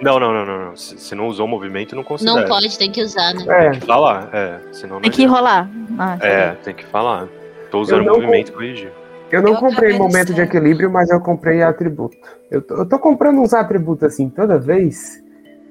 Não, 0.00 0.18
não, 0.18 0.32
não, 0.32 0.46
não, 0.46 0.66
não. 0.66 0.76
Se, 0.76 0.98
se 0.98 1.14
não 1.14 1.28
usou 1.28 1.46
o 1.46 1.48
movimento, 1.48 1.94
não 1.94 2.02
considera. 2.02 2.40
Não 2.40 2.48
pode, 2.48 2.76
tem 2.76 2.90
que 2.90 3.02
usar, 3.02 3.32
né? 3.34 3.44
É, 3.68 3.74
Falar, 3.80 4.28
é. 4.32 4.58
Senão 4.72 4.94
não 4.96 5.02
Tem 5.02 5.10
que 5.10 5.24
rolar. 5.24 5.70
Ah, 5.98 6.18
É, 6.20 6.52
tem 6.64 6.74
que 6.74 6.84
falar. 6.86 7.28
Tô 7.70 7.80
usando 7.80 8.02
o 8.02 8.04
movimento 8.14 8.48
e 8.50 8.52
corrigir. 8.52 8.92
eu 9.30 9.40
não 9.42 9.52
Eu 9.52 9.58
comprei 9.58 9.96
momento 9.96 10.34
de 10.34 10.40
equilíbrio, 10.40 10.90
mas 10.90 11.10
eu 11.10 11.20
comprei 11.20 11.62
atributo. 11.62 12.16
Eu 12.50 12.60
tô, 12.60 12.74
eu 12.76 12.88
tô 12.88 12.98
comprando 12.98 13.40
uns 13.40 13.54
atributos 13.54 14.04
assim 14.04 14.28
toda 14.28 14.58
vez. 14.58 15.22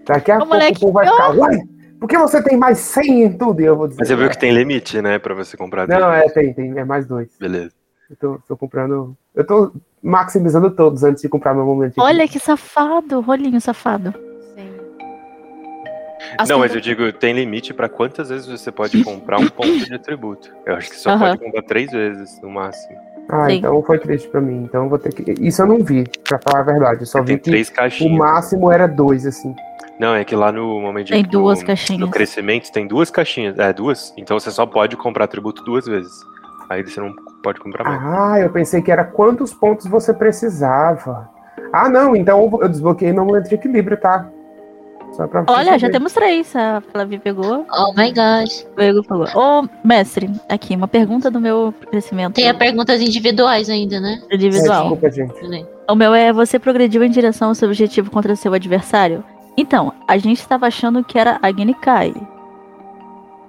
Daqui 0.07 0.31
a 0.31 0.35
Ô, 0.35 0.39
pouco 0.39 0.53
moleque, 0.53 0.77
o 0.77 0.79
povo 0.79 0.93
vai 0.93 1.07
ficar, 1.07 1.29
uai, 1.35 1.57
por 1.99 2.07
que 2.07 2.17
você 2.17 2.41
tem 2.41 2.57
mais 2.57 2.77
100 2.79 3.23
em 3.23 3.37
tudo? 3.37 3.61
E 3.61 3.65
eu 3.65 3.75
vou 3.75 3.87
dizer. 3.87 3.99
Mas 3.99 4.07
você 4.07 4.15
viu 4.15 4.25
"É." 4.25 4.29
que 4.29 4.39
tem 4.39 4.51
limite, 4.51 5.01
né, 5.01 5.19
pra 5.19 5.35
você 5.35 5.55
comprar 5.57 5.87
Não, 5.87 5.97
atributo. 6.09 6.39
é, 6.39 6.43
tem, 6.43 6.53
tem, 6.53 6.79
é 6.79 6.85
mais 6.85 7.05
dois. 7.05 7.27
Beleza. 7.39 7.71
Eu 8.11 8.17
tô, 8.17 8.39
tô 8.45 8.57
comprando. 8.57 9.15
Eu 9.33 9.45
tô 9.47 9.71
maximizando 10.03 10.69
todos 10.69 11.01
antes 11.03 11.21
de 11.21 11.29
comprar 11.29 11.53
meu 11.53 11.65
momento. 11.65 11.93
de 11.95 12.01
Olha 12.01 12.27
que 12.27 12.39
safado, 12.39 13.21
rolinho 13.21 13.59
safado. 13.61 14.13
Sim. 14.53 14.69
Não, 14.77 16.35
Assim, 16.37 16.53
mas 16.59 16.75
eu 16.75 16.81
digo, 16.81 17.11
tem 17.13 17.33
limite 17.33 17.73
pra 17.73 17.87
quantas 17.87 18.27
vezes 18.29 18.45
você 18.47 18.69
pode 18.71 19.01
comprar 19.03 19.39
um 19.39 19.47
ponto 19.47 19.85
de 19.85 19.93
atributo. 19.93 20.51
Eu 20.65 20.75
acho 20.75 20.89
que 20.89 20.97
só 20.97 21.11
Aham. 21.11 21.19
pode 21.37 21.39
comprar 21.39 21.61
três 21.63 21.89
vezes, 21.91 22.41
no 22.41 22.49
máximo. 22.49 22.97
Ah, 23.29 23.45
Sim. 23.47 23.57
então 23.59 23.81
foi 23.83 23.97
triste 23.97 24.27
pra 24.27 24.41
mim. 24.41 24.63
Então 24.63 24.83
eu 24.83 24.89
vou 24.89 24.99
ter 24.99 25.13
que. 25.13 25.31
Isso 25.39 25.61
eu 25.61 25.67
não 25.67 25.79
vi, 25.81 26.03
pra 26.27 26.37
falar 26.39 26.59
a 26.59 26.63
verdade. 26.63 27.01
Eu 27.01 27.05
só 27.07 27.23
Tem 27.23 27.37
vi 27.37 27.41
que 27.41 27.49
três 27.49 27.71
o 28.01 28.09
máximo 28.09 28.69
era 28.69 28.87
dois, 28.87 29.25
assim. 29.25 29.55
Não, 29.97 30.15
é 30.15 30.25
que 30.25 30.35
lá 30.35 30.51
no 30.51 30.81
momento 30.81 31.07
de 31.07 31.13
Tem 31.13 31.23
duas 31.23 31.61
no, 31.61 31.67
caixinhas. 31.67 32.01
no 32.01 32.09
crescimento 32.09 32.71
tem 32.71 32.87
duas 32.87 33.09
caixinhas. 33.09 33.57
É, 33.57 33.71
duas. 33.71 34.13
Então 34.17 34.37
você 34.37 34.51
só 34.51 34.65
pode 34.65 34.97
comprar 34.97 35.25
atributo 35.25 35.63
duas 35.63 35.85
vezes. 35.85 36.11
Aí 36.69 36.81
você 36.83 36.99
não 36.99 37.13
pode 37.41 37.59
comprar 37.59 37.83
mais. 37.83 38.01
Ah, 38.03 38.39
eu 38.39 38.49
pensei 38.49 38.81
que 38.81 38.91
era 38.91 39.03
quantos 39.03 39.53
pontos 39.53 39.87
você 39.87 40.13
precisava. 40.13 41.29
Ah, 41.73 41.89
não, 41.89 42.15
então 42.15 42.49
eu 42.61 42.67
desbloqueei 42.69 43.13
meu 43.13 43.25
momento 43.25 43.49
de 43.49 43.55
equilíbrio, 43.55 43.97
tá? 43.97 44.27
Só 45.13 45.27
pra 45.27 45.41
você 45.41 45.51
Olha, 45.51 45.73
já 45.73 45.79
saber. 45.79 45.91
temos 45.91 46.13
três. 46.13 46.55
A 46.55 46.81
Flavia 46.91 47.19
pegou, 47.19 47.65
Oh 47.69 47.93
my 47.97 48.13
gosh. 48.13 48.65
o 48.75 48.79
Diego 48.79 49.03
pegou. 49.03 49.25
Ô, 49.35 49.67
mestre, 49.83 50.29
aqui, 50.47 50.73
uma 50.75 50.87
pergunta 50.87 51.29
do 51.29 51.39
meu 51.41 51.73
crescimento 51.89 52.35
Tem 52.35 52.49
a 52.49 52.53
perguntas 52.53 53.01
individuais 53.01 53.69
ainda, 53.69 53.99
né? 53.99 54.21
É, 54.29 54.35
individual. 54.35 54.81
desculpa, 54.97 55.11
gente. 55.11 55.65
O 55.89 55.95
meu 55.95 56.13
é 56.13 56.31
você 56.31 56.57
progrediu 56.57 57.03
em 57.03 57.09
direção 57.09 57.49
ao 57.49 57.55
seu 57.55 57.67
objetivo 57.67 58.09
contra 58.09 58.35
seu 58.37 58.53
adversário? 58.53 59.23
Então, 59.57 59.91
a 60.07 60.17
gente 60.17 60.39
estava 60.39 60.67
achando 60.67 61.03
que 61.03 61.19
era 61.19 61.37
a 61.41 61.51
Genikai. 61.51 62.13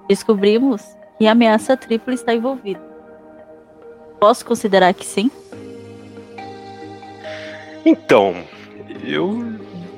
Descobrimos 0.09 0.83
que 1.17 1.25
a 1.27 1.31
ameaça 1.31 1.77
tripla 1.77 2.13
está 2.13 2.33
envolvida. 2.33 2.81
Posso 4.23 4.45
considerar 4.45 4.93
que 4.93 5.05
sim? 5.05 5.29
Então, 7.85 8.33
eu 9.03 9.43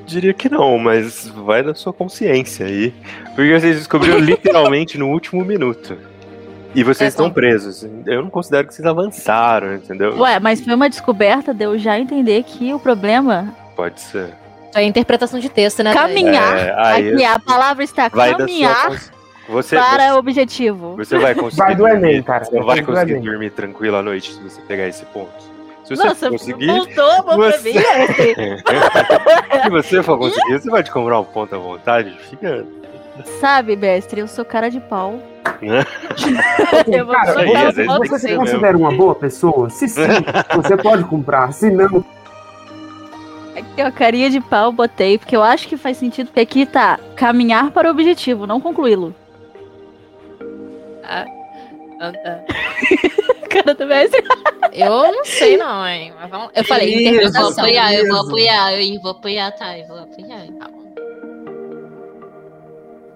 diria 0.04 0.34
que 0.34 0.50
não, 0.50 0.80
mas 0.80 1.28
vai 1.28 1.62
da 1.62 1.76
sua 1.76 1.94
consciência 1.94 2.66
aí. 2.66 2.92
Porque 3.36 3.54
vocês 3.54 3.78
descobriram 3.78 4.18
literalmente 4.26 4.98
no 4.98 5.10
último 5.10 5.46
minuto. 5.46 5.96
E 6.74 6.84
vocês 6.84 7.06
É, 7.06 7.08
estão 7.10 7.30
presos. 7.30 7.88
Eu 8.08 8.24
não 8.24 8.32
considero 8.32 8.68
que 8.68 8.74
vocês 8.74 8.88
avançaram, 8.88 9.76
entendeu? 9.76 10.18
Ué, 10.18 10.40
mas 10.40 10.60
foi 10.60 10.74
uma 10.74 10.90
descoberta 10.90 11.54
de 11.54 11.66
eu 11.66 11.78
já 11.78 12.00
entender 12.00 12.42
que 12.42 12.74
o 12.74 12.80
problema 12.80 13.56
Pode 13.76 14.02
ser. 14.02 14.34
É 14.74 14.82
interpretação 14.82 15.40
de 15.40 15.50
texto, 15.50 15.84
né? 15.84 15.94
Caminhar. 15.94 16.58
É, 16.58 16.74
aí 16.76 17.14
aqui 17.14 17.24
a 17.24 17.38
palavra 17.38 17.84
está 17.84 18.10
vai 18.10 18.32
da 18.32 18.38
sua 18.40 18.48
caminhar 18.48 18.88
consciência. 18.88 19.15
Você, 19.48 19.76
para 19.76 20.08
você, 20.08 20.12
o 20.12 20.18
objetivo. 20.18 20.96
você 20.96 21.18
vai 21.20 21.36
conseguir. 21.36 21.58
Vai 21.64 21.76
do 21.76 21.84
dormir, 21.84 21.96
Enem, 22.10 22.24
cara. 22.24 22.46
Você 22.46 22.52
vai 22.56 22.64
Vai 22.66 22.80
do 22.82 22.86
conseguir 22.86 23.20
dormir 23.20 23.50
tranquilo 23.52 23.98
à 23.98 24.02
noite 24.02 24.34
se 24.34 24.42
você 24.42 24.60
pegar 24.62 24.88
esse 24.88 25.06
ponto. 25.06 25.32
Se 25.84 25.96
você 25.96 26.04
Nossa, 26.04 26.30
conseguir. 26.32 26.66
voltou 26.66 27.12
a 27.12 27.22
mão 27.24 27.38
pra 27.38 27.52
você- 27.52 27.70
mim. 27.70 27.76
mestre. 27.76 28.36
Se 29.64 29.70
você 29.70 30.02
for 30.04 30.18
conseguir, 30.18 30.60
você 30.60 30.70
pode 30.70 30.90
comprar 30.92 31.20
um 31.20 31.24
ponto 31.24 31.54
à 31.56 31.60
vontade. 31.60 32.18
Fica. 32.30 32.66
Sabe, 33.40 33.76
mestre, 33.76 34.20
eu 34.22 34.28
sou 34.28 34.44
cara 34.44 34.70
de 34.70 34.80
pau. 34.80 35.20
Eu 36.92 37.06
vou 37.06 37.14
Cara, 37.16 37.40
aí, 37.40 37.72
Você 37.72 38.20
ser 38.20 38.28
se 38.30 38.36
considera 38.36 38.76
uma 38.78 38.92
boa 38.92 39.14
pessoa? 39.16 39.70
Se 39.70 39.88
sim, 39.88 40.02
você 40.56 40.76
pode 40.76 41.04
comprar. 41.06 41.54
Se 41.54 41.70
não, 41.70 42.04
Aqui, 43.56 43.84
ó, 43.84 43.92
carinha 43.92 44.30
de 44.30 44.42
pau, 44.42 44.72
botei, 44.72 45.18
porque 45.18 45.36
eu 45.36 45.42
acho 45.44 45.68
que 45.68 45.78
faz 45.78 45.96
sentido, 45.98 46.28
porque 46.28 46.42
aqui 46.42 46.66
tá 46.66 47.00
caminhar 47.16 47.72
para 47.72 47.88
o 47.88 47.92
objetivo, 47.92 48.46
não 48.46 48.60
concluí-lo. 48.60 49.16
Ah, 51.08 52.12
tá. 52.12 52.44
Cara 53.50 53.74
do 53.74 53.86
mestre. 53.86 54.22
Eu 54.74 54.90
não 55.12 55.24
sei, 55.24 55.56
não, 55.58 55.88
hein? 55.88 56.14
Mas 56.20 56.30
vamos- 56.30 56.50
Eu 56.54 56.64
falei, 56.66 56.94
Isso, 56.94 57.22
Eu 57.22 57.32
vou 57.32 57.52
apoiar, 57.52 57.94
eu 57.94 58.08
vou 58.08 58.20
apoiar, 58.20 58.74
eu 58.74 59.02
vou 59.02 59.12
apoiar, 59.12 59.52
tá? 59.52 59.78
Eu 59.78 59.88
vou 59.88 59.98
apoiar. 60.00 60.46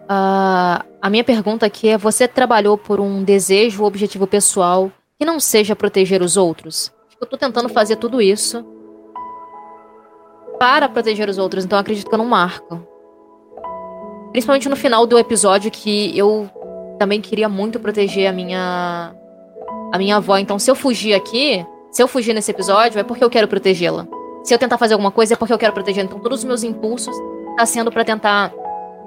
Ah, 0.07 0.83
a 1.01 1.09
minha 1.09 1.23
pergunta 1.23 1.65
aqui 1.65 1.89
é: 1.89 1.97
você 1.97 2.27
trabalhou 2.27 2.77
por 2.77 2.99
um 2.99 3.23
desejo 3.23 3.81
ou 3.81 3.87
objetivo 3.87 4.25
pessoal 4.25 4.91
que 5.19 5.25
não 5.25 5.39
seja 5.39 5.75
proteger 5.75 6.21
os 6.21 6.37
outros? 6.37 6.91
Eu 7.21 7.27
tô 7.27 7.37
tentando 7.37 7.69
fazer 7.69 7.97
tudo 7.97 8.21
isso 8.21 8.65
para 10.57 10.89
proteger 10.89 11.29
os 11.29 11.37
outros, 11.37 11.63
então 11.65 11.77
eu 11.77 11.81
acredito 11.81 12.07
que 12.07 12.13
eu 12.13 12.17
não 12.17 12.25
marco. 12.25 12.85
Principalmente 14.31 14.69
no 14.69 14.75
final 14.75 15.05
do 15.05 15.17
episódio 15.17 15.69
que 15.71 16.17
eu 16.17 16.49
também 16.99 17.21
queria 17.21 17.49
muito 17.49 17.79
proteger 17.79 18.29
a 18.29 18.33
minha 18.33 19.15
a 19.91 19.97
minha 19.97 20.17
avó. 20.17 20.37
Então, 20.37 20.59
se 20.59 20.69
eu 20.69 20.75
fugir 20.75 21.15
aqui, 21.15 21.65
se 21.91 22.03
eu 22.03 22.07
fugir 22.07 22.33
nesse 22.33 22.51
episódio, 22.51 22.99
é 22.99 23.03
porque 23.03 23.23
eu 23.23 23.29
quero 23.29 23.47
protegê-la. 23.47 24.05
Se 24.43 24.53
eu 24.53 24.59
tentar 24.59 24.77
fazer 24.77 24.93
alguma 24.93 25.11
coisa, 25.11 25.33
é 25.33 25.37
porque 25.37 25.53
eu 25.53 25.57
quero 25.57 25.73
proteger. 25.73 26.03
Então, 26.03 26.19
todos 26.19 26.39
os 26.39 26.45
meus 26.45 26.63
impulsos 26.63 27.15
tá 27.57 27.65
sendo 27.65 27.91
pra 27.91 28.03
tentar 28.03 28.53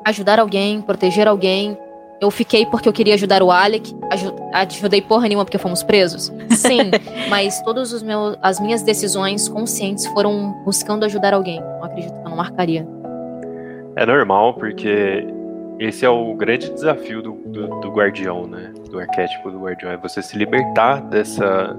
ajudar 0.05 0.41
alguém, 0.41 0.81
proteger 0.81 1.29
alguém. 1.29 1.79
Eu 2.21 2.31
fiquei 2.31 2.65
porque 2.67 2.89
eu 2.89 2.93
queria 2.93 3.15
ajudar 3.15 3.43
o 3.43 3.51
Alec. 3.51 3.95
Aju 4.11 4.35
ajudei 4.53 5.03
porra 5.03 5.29
nenhuma 5.29 5.45
porque 5.45 5.59
fomos 5.59 5.83
presos. 5.83 6.33
Sim, 6.51 6.91
mas 7.29 7.61
todas 7.63 7.93
os 7.93 8.03
meus, 8.03 8.37
as 8.43 8.61
minhas 8.61 8.83
decisões 8.83 9.49
conscientes 9.49 10.07
foram 10.09 10.53
buscando 10.65 11.05
ajudar 11.05 11.35
alguém. 11.35 11.61
Não 11.61 11.85
acredito 11.85 12.13
que 12.13 12.25
eu 12.25 12.31
não 12.31 12.37
marcaria. 12.37 12.87
É 13.97 14.07
normal, 14.07 14.55
porque 14.55 15.27
esse 15.85 16.05
é 16.05 16.09
o 16.09 16.35
grande 16.35 16.71
desafio 16.71 17.23
do, 17.23 17.33
do, 17.33 17.81
do 17.81 17.91
guardião, 17.91 18.47
né? 18.47 18.73
Do 18.91 18.99
arquétipo 18.99 19.51
do 19.51 19.61
guardião. 19.61 19.91
É 19.91 19.97
você 19.97 20.23
se 20.23 20.37
libertar 20.37 21.01
dessa 21.01 21.77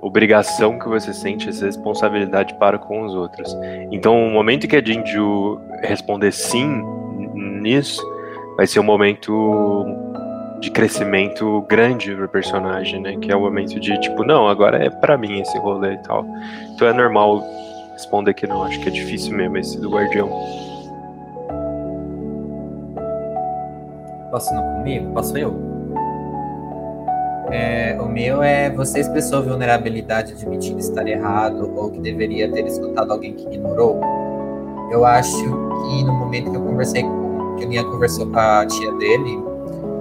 obrigação 0.00 0.78
que 0.78 0.88
você 0.88 1.12
sente, 1.12 1.48
essa 1.48 1.66
responsabilidade 1.66 2.54
para 2.54 2.78
com 2.78 3.02
os 3.02 3.14
outros. 3.14 3.56
Então, 3.90 4.26
o 4.26 4.30
momento 4.30 4.66
que 4.66 4.76
a 4.76 4.84
Jinju 4.84 5.60
responder 5.82 6.32
sim 6.32 6.82
nisso, 7.34 8.02
vai 8.56 8.66
ser 8.66 8.80
um 8.80 8.84
momento 8.84 9.86
de 10.60 10.70
crescimento 10.70 11.62
grande 11.68 12.14
pro 12.14 12.28
personagem, 12.28 13.00
né? 13.00 13.16
Que 13.16 13.30
é 13.30 13.36
o 13.36 13.40
momento 13.40 13.78
de, 13.78 13.98
tipo, 14.00 14.24
não, 14.24 14.48
agora 14.48 14.84
é 14.84 14.90
pra 14.90 15.16
mim 15.16 15.40
esse 15.40 15.58
rolê 15.58 15.94
e 15.94 15.98
tal. 15.98 16.24
Então 16.74 16.88
é 16.88 16.92
normal 16.92 17.42
responder 17.92 18.34
que 18.34 18.46
não. 18.46 18.62
Acho 18.62 18.80
que 18.80 18.88
é 18.88 18.92
difícil 18.92 19.36
mesmo 19.36 19.58
esse 19.58 19.80
do 19.80 19.90
guardião. 19.90 20.30
Posso 24.32 24.54
não 24.54 24.62
comigo? 24.62 25.12
Posso 25.12 25.36
eu? 25.36 25.54
É, 27.50 27.98
o 28.00 28.06
meu 28.06 28.42
é 28.42 28.70
você 28.70 29.00
expressou 29.00 29.42
vulnerabilidade 29.42 30.32
admitindo 30.32 30.78
estar 30.78 31.06
errado 31.06 31.70
ou 31.76 31.90
que 31.90 32.00
deveria 32.00 32.50
ter 32.50 32.66
escutado 32.66 33.12
alguém 33.12 33.34
que 33.34 33.44
ignorou. 33.44 34.00
Eu 34.90 35.04
acho 35.04 35.44
que 35.44 36.04
no 36.04 36.14
momento 36.14 36.50
que 36.50 36.56
eu 36.56 36.62
conversei 36.62 37.02
com 37.02 37.56
que 37.58 37.66
o 37.66 37.68
Nian 37.68 37.84
conversou 37.84 38.26
com 38.26 38.38
a 38.38 38.64
tia 38.64 38.90
dele, 38.94 39.38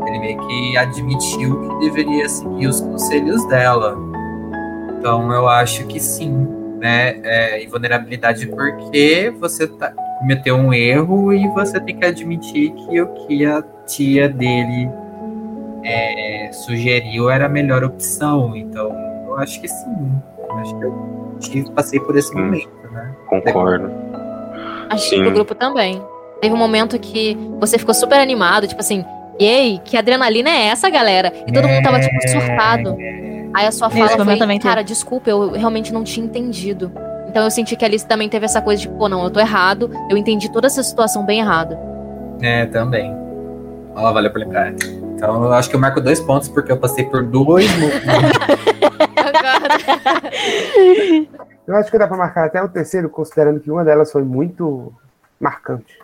ele 0.08 0.20
meio 0.20 0.48
que 0.48 0.78
admitiu 0.78 1.60
que 1.60 1.80
deveria 1.90 2.30
seguir 2.30 2.68
os 2.68 2.80
conselhos 2.80 3.46
dela. 3.50 3.98
Então 4.98 5.30
eu 5.34 5.46
acho 5.50 5.86
que 5.88 6.00
sim, 6.00 6.48
né? 6.80 7.20
É, 7.22 7.66
invulnerabilidade 7.66 8.48
porque 8.48 9.34
você 9.38 9.68
tá, 9.68 9.94
cometeu 10.22 10.56
um 10.56 10.72
erro 10.74 11.34
e 11.34 11.48
você 11.50 11.80
tem 11.80 11.98
que 11.98 12.06
admitir 12.06 12.72
que 12.72 13.02
o 13.02 13.08
que 13.26 13.44
a 13.46 13.64
tia 13.88 14.30
dele 14.30 14.90
é, 15.84 16.50
sugeriu 16.54 17.30
era 17.30 17.48
a 17.48 17.50
melhor 17.50 17.84
opção. 17.84 18.56
Então, 18.56 18.92
eu 19.28 19.38
acho 19.38 19.60
que 19.60 19.68
sim. 19.68 20.12
Eu 20.48 20.58
acho 20.58 20.78
que 20.78 20.86
eu 20.86 21.36
tive, 21.40 21.72
passei 21.72 22.00
por 22.00 22.16
esse 22.16 22.34
Hum. 22.38 22.46
momento, 22.46 22.70
né? 22.92 23.16
Concordo. 23.28 23.92
Acho 24.90 25.10
que 25.10 25.16
Sim. 25.16 25.26
o 25.26 25.32
grupo 25.32 25.56
também. 25.56 26.02
Teve 26.42 26.54
um 26.54 26.58
momento 26.58 27.00
que 27.00 27.36
você 27.60 27.80
ficou 27.80 27.94
super 27.94 28.20
animado, 28.20 28.68
tipo 28.68 28.82
assim, 28.82 29.06
ei, 29.40 29.80
que 29.86 29.96
adrenalina 29.96 30.50
é 30.50 30.66
essa, 30.68 30.90
galera? 30.90 31.32
E 31.48 31.52
todo 31.52 31.68
mundo 31.68 31.82
tava, 31.84 32.00
tipo, 32.00 32.16
surtado. 32.28 32.98
Aí 33.54 33.66
a 33.66 33.72
sua 33.72 33.90
fala 33.90 34.18
momento 34.18 34.46
foi, 34.46 34.60
cara, 34.60 34.84
desculpa, 34.84 35.30
eu 35.30 35.52
realmente 35.52 35.94
não 35.94 36.04
tinha 36.04 36.26
entendido. 36.26 36.92
Então 37.32 37.46
eu 37.46 37.50
senti 37.50 37.76
que 37.78 37.86
a 37.86 37.88
Alice 37.88 38.06
também 38.06 38.28
teve 38.28 38.44
essa 38.44 38.62
coisa 38.62 38.82
de, 38.82 38.90
pô, 38.90 39.08
não, 39.08 39.24
eu 39.24 39.30
tô 39.30 39.40
errado, 39.40 39.90
eu 40.10 40.18
entendi 40.18 40.52
toda 40.52 40.68
essa 40.68 40.84
situação 40.84 41.26
bem 41.26 41.40
errado. 41.40 41.78
É, 42.42 42.66
também. 42.66 43.16
Ó, 43.96 44.12
valeu 44.12 44.30
por 44.30 44.40
lembrar. 44.40 44.74
Então, 44.74 45.46
eu 45.46 45.54
acho 45.54 45.70
que 45.70 45.78
eu 45.78 45.80
marco 45.80 46.02
dois 46.02 46.20
pontos 46.20 46.50
porque 46.50 46.74
eu 46.74 46.78
passei 46.78 47.06
por 47.06 47.24
dois 47.24 47.72
eu 51.66 51.76
acho 51.78 51.90
que 51.90 51.98
dá 51.98 52.06
pra 52.06 52.18
marcar 52.18 52.48
até 52.48 52.62
o 52.62 52.68
terceiro, 52.68 53.10
considerando 53.10 53.62
que 53.62 53.72
uma 53.72 53.86
delas 53.86 54.12
foi 54.12 54.24
muito 54.24 54.92
marcante. 55.40 55.98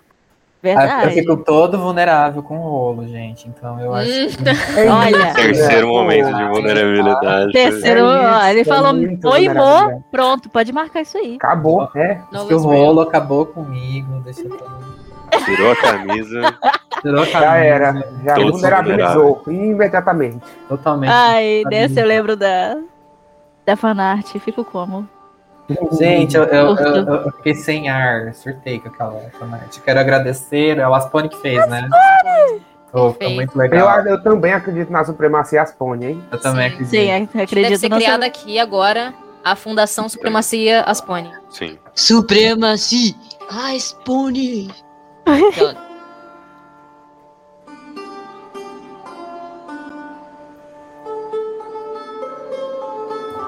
Eu 0.71 0.77
Verdade. 0.77 1.13
fico 1.13 1.37
todo 1.37 1.77
vulnerável 1.77 2.41
com 2.43 2.57
o 2.57 2.61
rolo, 2.61 3.07
gente. 3.07 3.47
Então, 3.47 3.79
eu 3.79 3.93
acho 3.93 4.09
Hum. 4.09 4.27
que 4.75 4.79
É 4.79 4.89
Olha. 4.91 5.33
Terceiro 5.33 5.87
momento 5.87 6.33
de 6.33 6.43
vulnerabilidade. 6.47 7.51
Terceiro, 7.51 7.99
É 8.01 8.03
ó, 8.03 8.45
ele 8.47 8.61
é 8.61 8.63
falou, 8.65 8.93
oi. 8.93 9.49
Mo, 9.49 10.03
pronto, 10.11 10.49
pode 10.49 10.71
marcar 10.71 11.01
isso 11.01 11.17
aí. 11.17 11.35
Acabou, 11.35 11.89
é. 11.95 12.19
acho 12.33 12.47
que 12.47 12.53
o 12.53 12.59
rolo 12.59 13.01
acabou 13.01 13.45
comigo. 13.45 14.19
Deixa 14.23 14.41
eu 14.41 14.49
falar. 14.49 14.77
Tirou 15.45 15.71
a 15.71 15.75
camisa. 15.75 16.57
Tirou 17.01 17.21
a 17.21 17.25
Já 17.25 17.39
camisa, 17.39 17.57
era. 17.65 17.93
Já 18.23 18.35
Todos 18.35 18.51
vulnerabilizou 18.53 19.43
imediatamente. 19.47 20.39
Totalmente. 20.69 21.11
Ai, 21.11 21.63
dessa 21.69 21.99
eu 21.99 22.07
lembro 22.07 22.35
da. 22.35 22.77
da 23.65 23.75
fanart. 23.75 24.25
Fico 24.39 24.63
como? 24.63 25.07
Gente, 25.99 26.35
eu, 26.37 26.43
eu, 26.45 26.75
eu, 26.75 26.95
eu 27.25 27.31
fiquei 27.33 27.53
sem 27.55 27.89
ar, 27.89 28.33
surtei 28.33 28.79
com 28.79 28.87
aquela 28.89 29.19
fanart. 29.37 29.79
Quero 29.83 29.99
agradecer, 29.99 30.77
é 30.77 30.87
o 30.87 30.93
Aspone 30.93 31.27
que 31.29 31.37
fez, 31.41 31.67
né? 31.67 31.89
Ficou 32.85 33.13
Perfeito. 33.13 33.35
muito 33.35 33.51
Eu, 33.53 33.59
legal. 33.61 33.99
eu 34.07 34.23
também 34.23 34.53
acredito 34.53 34.89
na 34.91 35.03
supremacia 35.03 35.61
Aspone, 35.61 36.05
hein? 36.05 36.23
Eu 36.31 36.39
também 36.39 36.69
Sim. 36.69 36.73
acredito. 36.75 36.89
Sim, 36.89 37.11
ac- 37.11 37.27
Deve 37.33 37.43
acredito 37.43 37.79
ser 37.79 37.89
criada 37.89 38.25
aqui 38.25 38.57
agora 38.59 39.13
a 39.43 39.55
Fundação 39.55 40.07
Supremacia 40.07 40.81
Aspone. 40.83 41.31
Sim. 41.49 41.77
Supremacia! 41.93 43.13
Ah, 43.49 43.77
Spone! 43.77 44.69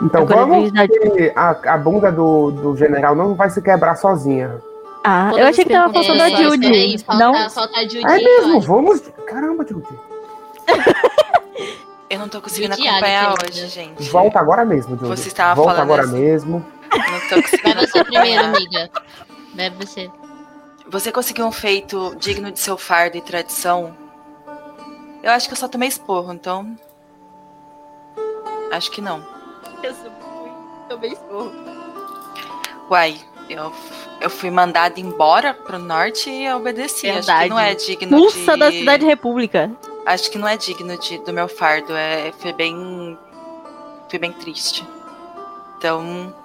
Então 0.02 0.26
vamos, 0.26 0.72
porque 0.72 1.34
a, 1.36 1.74
a 1.74 1.78
bunda 1.78 2.12
do, 2.12 2.52
do 2.52 2.76
general 2.78 3.16
não 3.16 3.36
vai 3.36 3.50
se 3.50 3.62
quebrar 3.62 3.96
sozinha. 3.96 4.62
Ah, 5.04 5.28
Todas 5.30 5.44
eu 5.44 5.50
achei 5.50 5.66
que 5.66 5.72
tava 5.74 5.94
faltando 5.94 6.22
a 6.24 6.30
É, 6.30 6.36
Judy. 6.36 7.06
Não, 7.08 7.34
falta, 7.34 7.50
falta 7.50 7.80
a 7.80 7.84
Judy. 7.84 8.06
É 8.06 8.16
mesmo, 8.18 8.54
olha. 8.54 8.62
vamos. 8.62 9.02
Caramba, 9.26 9.66
Judy. 9.68 9.88
Eu 12.10 12.18
não 12.18 12.28
tô 12.28 12.42
conseguindo 12.42 12.74
Judiada, 12.76 12.98
acompanhar 12.98 13.34
hoje, 13.46 13.68
gente. 13.68 14.10
Volta 14.10 14.40
agora 14.40 14.66
mesmo, 14.66 14.98
Judy. 14.98 15.08
Você 15.10 15.28
estava 15.28 15.54
Volta 15.54 15.74
falando 15.76 15.84
agora 15.92 16.04
assim. 16.04 16.20
mesmo. 16.20 16.66
Não 16.92 17.20
tô 17.30 17.36
Vai 17.36 17.42
conseguindo 17.44 17.80
você 17.82 18.04
primeiro, 18.04 18.46
amiga. 18.46 18.90
Vai 19.56 19.70
você. 19.70 20.10
Você 20.90 21.12
conseguiu 21.12 21.46
um 21.46 21.52
feito 21.52 22.16
digno 22.18 22.52
de 22.52 22.60
seu 22.60 22.78
fardo 22.78 23.16
e 23.16 23.22
tradição? 23.22 23.96
Eu 25.22 25.32
acho 25.32 25.48
que 25.48 25.54
eu 25.54 25.58
só 25.58 25.68
tomei 25.68 25.88
esporro, 25.88 26.34
então. 26.34 26.76
Acho 28.72 28.90
que 28.90 29.02
não. 29.02 29.24
Eu 29.84 29.94
sou 29.94 30.12
muito. 30.12 30.88
Também 30.88 31.16
sou. 31.16 31.52
Uai, 32.90 33.20
eu, 33.50 33.74
eu 34.20 34.30
fui 34.30 34.52
mandada 34.52 35.00
embora 35.00 35.54
pro 35.54 35.80
norte 35.80 36.30
e 36.30 36.46
eu 36.46 36.58
obedeci. 36.58 37.08
Acho 37.08 37.28
Verdade. 37.28 37.44
que 37.44 37.50
não 37.50 37.60
é 37.60 37.76
digno 37.76 38.18
Pulsa 38.18 38.54
de. 38.54 38.60
da 38.60 38.72
Cidade 38.72 39.06
República. 39.06 39.72
Acho 40.06 40.32
que 40.32 40.38
não 40.38 40.48
é 40.48 40.58
digno 40.58 40.98
de, 40.98 41.18
do 41.20 41.34
meu 41.34 41.48
fardo. 41.48 41.94
É, 41.94 42.32
foi 42.40 42.54
bem. 42.54 43.18
Foi 44.10 44.20
bem 44.20 44.32
triste. 44.34 44.86
Então, 45.78 46.36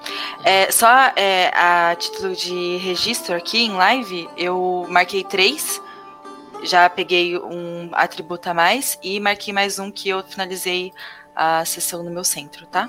é, 0.44 0.70
só 0.70 1.12
é, 1.16 1.50
a 1.54 1.96
título 1.96 2.36
de 2.36 2.76
registro 2.76 3.34
aqui 3.34 3.58
em 3.64 3.72
live, 3.72 4.28
eu 4.36 4.86
marquei 4.88 5.24
três. 5.24 5.82
Já 6.62 6.88
peguei 6.88 7.36
um 7.36 7.90
atributo 7.92 8.48
a 8.48 8.54
mais 8.54 8.96
e 9.02 9.18
marquei 9.18 9.52
mais 9.52 9.78
um 9.78 9.90
que 9.90 10.08
eu 10.08 10.22
finalizei 10.22 10.92
a 11.34 11.64
sessão 11.64 12.02
no 12.02 12.10
meu 12.10 12.22
centro, 12.22 12.64
tá? 12.66 12.88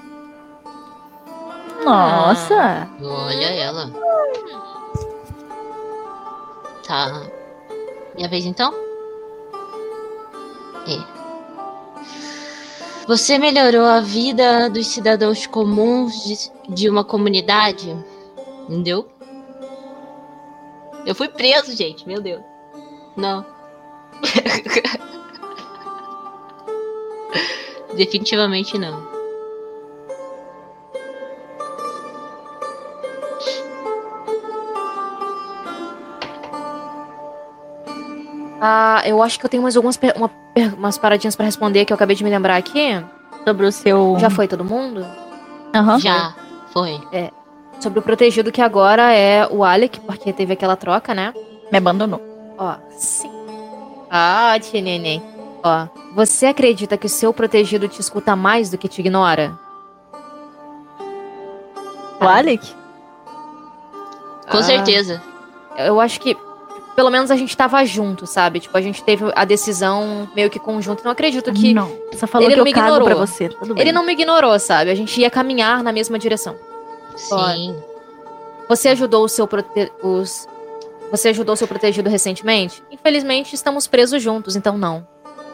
Nossa. 1.84 2.88
Olha 3.02 3.48
ela. 3.48 3.92
Tá. 6.88 7.24
Minha 8.16 8.30
vez 8.30 8.46
então? 8.46 8.74
É. 10.88 11.16
Você 13.08 13.38
melhorou 13.38 13.86
a 13.86 14.00
vida 14.00 14.70
dos 14.70 14.88
cidadãos 14.88 15.46
comuns 15.46 16.24
de, 16.24 16.52
de 16.74 16.90
uma 16.90 17.04
comunidade? 17.04 17.96
Entendeu? 18.68 19.08
Eu 21.06 21.14
fui 21.14 21.28
preso, 21.28 21.76
gente. 21.76 22.08
Meu 22.08 22.22
Deus. 22.22 22.42
Não. 23.16 23.46
Definitivamente 27.96 28.78
não. 28.78 29.15
Ah, 38.68 39.02
eu 39.06 39.22
acho 39.22 39.40
que 39.40 39.46
eu 39.46 39.50
tenho 39.50 39.62
mais 39.62 39.76
algumas 39.76 39.96
per- 39.96 40.16
uma 40.18 40.28
per- 40.54 40.74
umas 40.74 40.98
paradinhas 40.98 41.36
pra 41.36 41.46
responder 41.46 41.86
que 41.86 41.94
eu 41.94 41.96
acabei 41.96 42.16
de 42.16 42.24
me 42.24 42.30
lembrar 42.32 42.56
aqui. 42.58 43.00
Sobre 43.48 43.66
o 43.68 43.72
seu. 43.72 44.18
Já 44.20 44.30
foi 44.30 44.48
todo 44.48 44.64
mundo? 44.66 45.06
Aham. 45.76 46.00
Já 46.00 46.34
foi. 46.74 47.00
Sobre 47.80 48.00
o 48.00 48.02
protegido 48.02 48.52
que 48.52 48.62
agora 48.62 49.14
é 49.14 49.48
o 49.52 49.64
Alec, 49.64 50.00
porque 50.00 50.34
teve 50.34 50.54
aquela 50.54 50.76
troca, 50.76 51.14
né? 51.14 51.32
Me 51.72 51.78
abandonou. 51.78 52.20
Ó, 52.58 52.74
sim. 52.98 53.30
Ah, 54.10 54.58
tia 54.60 54.82
neném. 54.82 55.22
Ó, 55.64 55.88
você 56.16 56.48
acredita 56.48 56.98
que 56.98 57.06
o 57.06 57.10
seu 57.10 57.32
protegido 57.34 57.88
te 57.88 58.00
escuta 58.02 58.36
mais 58.36 58.70
do 58.72 58.78
que 58.80 58.88
te 58.88 59.00
ignora? 59.02 59.60
O 62.20 62.26
Alec? 62.28 62.66
Com 64.50 64.58
Ah. 64.58 64.64
certeza. 64.64 65.22
Eu 65.78 66.00
acho 66.00 66.20
que 66.22 66.36
pelo 66.96 67.10
menos 67.10 67.30
a 67.30 67.36
gente 67.36 67.56
tava 67.56 67.84
junto, 67.86 68.26
sabe? 68.26 68.62
Tipo, 68.62 68.78
a 68.78 68.82
gente 68.82 69.04
teve 69.04 69.26
a 69.36 69.44
decisão 69.44 70.30
meio 70.36 70.50
que 70.50 70.58
conjunta. 70.58 71.02
Não 71.04 71.12
acredito 71.12 71.52
que 71.52 71.74
Não. 71.74 71.92
Você 72.12 72.26
falou 72.26 72.48
Ele 72.48 72.54
que 72.54 72.58
não 72.58 72.62
eu 72.62 72.66
me 72.66 72.74
cago 72.74 72.88
ignorou. 72.88 73.06
pra 73.06 73.16
você. 73.16 73.50
Tudo 73.50 73.74
bem. 73.76 73.82
ele 73.84 73.92
não 73.92 74.06
me 74.06 74.14
ignorou, 74.14 74.58
sabe? 74.60 74.90
A 74.90 74.96
gente 74.96 75.20
ia 75.20 75.30
caminhar 75.30 75.84
na 75.84 75.92
mesma 75.92 76.18
direção. 76.18 76.56
Sim. 77.16 77.76
Você 78.70 78.90
ajudou 78.90 79.26
o 79.26 79.30
seu 79.30 79.46
prote... 79.46 79.92
os 80.02 80.48
Você 81.12 81.30
ajudou 81.30 81.54
o 81.54 81.58
seu 81.58 81.68
protegido 81.68 82.10
recentemente? 82.10 82.82
Infelizmente, 82.90 83.54
estamos 83.54 83.88
presos 83.88 84.24
juntos, 84.24 84.56
então 84.56 84.78
não. 84.78 85.06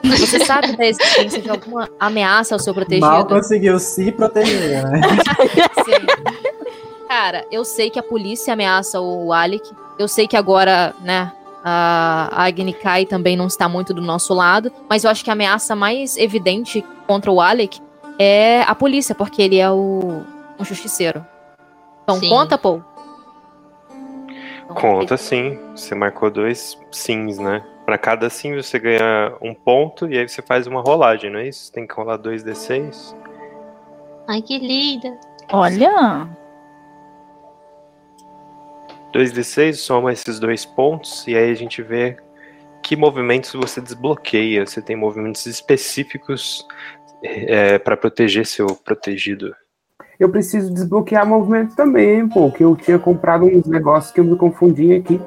Você 0.03 0.39
sabe 0.45 0.75
da 0.77 0.85
existência 0.85 1.41
de 1.41 1.49
alguma 1.49 1.89
ameaça 1.99 2.55
ao 2.55 2.59
seu 2.59 2.73
protegido? 2.73 3.05
Mal 3.05 3.25
conseguiu 3.25 3.79
se 3.79 4.11
proteger, 4.11 4.83
né? 4.83 5.01
Sim. 5.85 6.37
Cara, 7.07 7.45
eu 7.51 7.65
sei 7.65 7.89
que 7.89 7.99
a 7.99 8.03
polícia 8.03 8.53
ameaça 8.53 9.01
o 9.01 9.33
Alec. 9.33 9.69
Eu 9.97 10.07
sei 10.07 10.27
que 10.27 10.35
agora, 10.35 10.93
né, 11.01 11.31
a 11.63 12.43
Agni 12.45 12.73
Kai 12.73 13.05
também 13.05 13.37
não 13.37 13.47
está 13.47 13.69
muito 13.69 13.93
do 13.93 14.01
nosso 14.01 14.33
lado. 14.33 14.71
Mas 14.89 15.03
eu 15.03 15.11
acho 15.11 15.23
que 15.23 15.29
a 15.29 15.33
ameaça 15.33 15.75
mais 15.75 16.17
evidente 16.17 16.83
contra 17.07 17.31
o 17.31 17.39
Alec 17.39 17.79
é 18.17 18.61
a 18.63 18.75
polícia, 18.75 19.15
porque 19.15 19.41
ele 19.41 19.57
é 19.57 19.69
o, 19.69 20.23
um 20.59 20.65
justiceiro. 20.65 21.25
Então 22.03 22.19
Sim. 22.19 22.29
conta, 22.29 22.57
Paul. 22.57 22.83
Então, 24.63 24.75
Conta 24.75 25.17
sim. 25.17 25.59
Você 25.75 25.93
marcou 25.93 26.31
dois 26.31 26.79
sims, 26.91 27.37
né? 27.37 27.63
Pra 27.85 27.97
cada 27.97 28.29
sim 28.29 28.55
você 28.55 28.79
ganha 28.79 29.35
um 29.41 29.53
ponto 29.53 30.07
e 30.07 30.17
aí 30.17 30.27
você 30.27 30.41
faz 30.41 30.65
uma 30.65 30.81
rolagem, 30.81 31.29
não 31.29 31.39
é 31.39 31.49
isso? 31.49 31.65
Você 31.65 31.71
tem 31.73 31.85
que 31.85 31.93
rolar 31.93 32.17
2d6. 32.17 33.15
Ai, 34.27 34.41
que 34.41 34.57
linda. 34.57 35.17
Olha. 35.51 36.29
2d6 39.13 39.73
soma 39.73 40.13
esses 40.13 40.39
dois 40.39 40.65
pontos 40.65 41.27
e 41.27 41.35
aí 41.35 41.51
a 41.51 41.55
gente 41.55 41.81
vê 41.81 42.17
que 42.81 42.95
movimentos 42.95 43.53
você 43.53 43.79
desbloqueia. 43.79 44.65
Você 44.65 44.81
tem 44.81 44.95
movimentos 44.95 45.45
específicos 45.45 46.65
é, 47.23 47.77
para 47.77 47.95
proteger 47.95 48.45
seu 48.45 48.67
protegido. 48.67 49.55
Eu 50.19 50.29
preciso 50.29 50.73
desbloquear 50.73 51.25
movimento 51.25 51.75
também, 51.75 52.27
pô, 52.27 52.51
que 52.51 52.63
eu 52.63 52.75
tinha 52.75 52.99
comprado 52.99 53.45
uns 53.45 53.65
negócios 53.65 54.13
que 54.13 54.19
eu 54.19 54.23
me 54.23 54.35
confundi 54.35 54.93
aqui. 54.93 55.19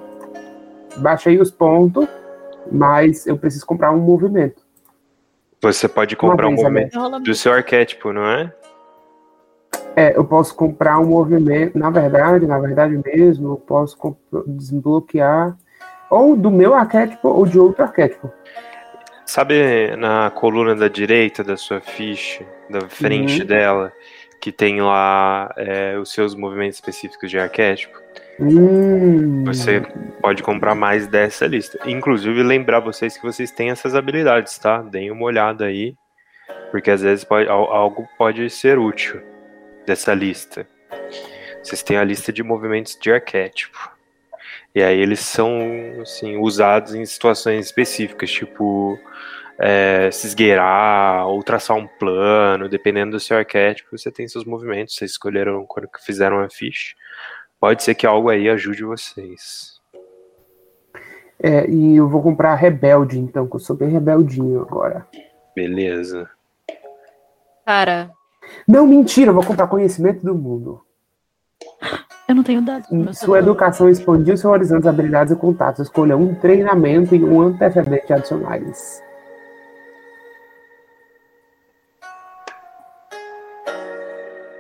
Baixei 0.96 1.40
os 1.40 1.50
pontos, 1.50 2.06
mas 2.70 3.26
eu 3.26 3.36
preciso 3.36 3.66
comprar 3.66 3.90
um 3.92 3.98
movimento. 3.98 4.62
Você 5.60 5.88
pode 5.88 6.14
comprar 6.14 6.46
um 6.46 6.52
movimento 6.52 6.96
do 7.20 7.34
seu 7.34 7.52
arquétipo, 7.52 8.12
não 8.12 8.26
é? 8.26 8.52
É, 9.96 10.16
eu 10.16 10.24
posso 10.24 10.54
comprar 10.57 10.98
um 10.98 11.07
movimento, 11.07 11.78
na 11.78 11.88
verdade, 11.88 12.46
na 12.46 12.59
verdade 12.59 13.00
mesmo, 13.04 13.52
eu 13.52 13.57
posso 13.57 13.96
desbloquear 14.46 15.57
ou 16.11 16.37
do 16.37 16.50
meu 16.50 16.74
arquétipo 16.74 17.28
ou 17.28 17.46
de 17.46 17.59
outro 17.59 17.85
arquétipo. 17.85 18.30
Sabe 19.24 19.96
na 19.96 20.30
coluna 20.30 20.74
da 20.74 20.88
direita 20.88 21.42
da 21.44 21.57
sua 21.57 21.80
ficha, 21.80 22.44
da 22.68 22.80
frente 22.88 23.40
Uhum. 23.40 23.46
dela, 23.46 23.92
que 24.40 24.50
tem 24.52 24.80
lá 24.83 25.52
é, 25.57 25.96
os 25.98 26.12
seus 26.12 26.35
movimentos 26.35 26.76
específicos 26.76 27.30
de 27.30 27.38
arquétipo? 27.38 27.96
Hum, 28.40 29.44
Você 29.46 29.80
pode 30.20 30.42
comprar 30.42 30.74
mais 30.74 31.07
dessa 31.07 31.46
lista. 31.46 31.78
Inclusive, 31.88 32.42
lembrar 32.42 32.80
vocês 32.80 33.16
que 33.16 33.22
vocês 33.24 33.50
têm 33.50 33.70
essas 33.70 33.94
habilidades, 33.94 34.59
tá? 34.59 34.83
Deem 34.83 35.11
uma 35.11 35.24
olhada 35.24 35.64
aí, 35.66 35.94
porque 36.70 36.90
às 36.90 37.00
vezes 37.00 37.24
pode- 37.24 37.48
al- 37.48 37.72
algo 37.72 38.07
pode 38.18 38.50
ser 38.50 38.78
útil 38.78 39.20
dessa 39.86 40.14
lista. 40.14 40.66
Vocês 41.62 41.82
têm 41.82 41.96
a 41.96 42.04
lista 42.04 42.32
de 42.32 42.42
movimentos 42.42 42.96
de 43.00 43.12
arquétipo. 43.12 43.92
E 44.74 44.82
aí 44.82 44.98
eles 44.98 45.20
são 45.20 45.50
assim, 46.02 46.36
usados 46.36 46.94
em 46.94 47.06
situações 47.06 47.66
específicas, 47.66 48.30
tipo 48.30 48.98
é, 49.58 50.10
se 50.10 50.26
esgueirar 50.26 51.26
ou 51.28 51.42
traçar 51.42 51.76
um 51.76 51.86
plano, 51.86 52.68
dependendo 52.68 53.12
do 53.12 53.20
seu 53.20 53.36
arquétipo, 53.36 53.96
você 53.96 54.10
tem 54.10 54.26
seus 54.26 54.44
movimentos, 54.44 54.96
vocês 54.96 55.12
escolheram 55.12 55.64
quando 55.66 55.88
que 55.88 56.04
fizeram 56.04 56.40
a 56.40 56.50
ficha. 56.50 56.94
Pode 57.60 57.82
ser 57.82 57.94
que 57.94 58.06
algo 58.06 58.28
aí 58.28 58.48
ajude 58.48 58.84
vocês. 58.84 59.80
é, 61.42 61.68
e 61.68 61.96
eu 61.96 62.08
vou 62.08 62.22
comprar 62.22 62.54
rebelde, 62.54 63.18
então, 63.18 63.48
que 63.48 63.56
eu 63.56 63.60
sou 63.60 63.76
bem 63.76 63.88
rebeldinho 63.88 64.60
agora. 64.60 65.06
Beleza. 65.54 66.28
Cara, 67.64 68.10
Não, 68.66 68.87
mentira, 68.87 69.30
eu 69.30 69.35
vou 69.35 69.44
comprar 69.44 69.66
conhecimento 69.66 70.24
do 70.24 70.35
mundo. 70.35 70.80
Eu 72.26 72.35
não 72.35 72.42
tenho 72.42 72.62
dados. 72.62 72.88
Sua 72.88 73.12
celular. 73.12 73.38
educação 73.40 73.88
expandiu 73.88 74.37
seu 74.37 74.50
horizonte, 74.50 74.88
habilidades 74.88 75.33
e 75.33 75.37
contatos. 75.37 75.87
Escolha 75.87 76.16
um 76.16 76.35
treinamento 76.35 77.14
e 77.14 77.22
um 77.22 77.42
antecedente 77.42 78.12
adicionais. 78.12 79.02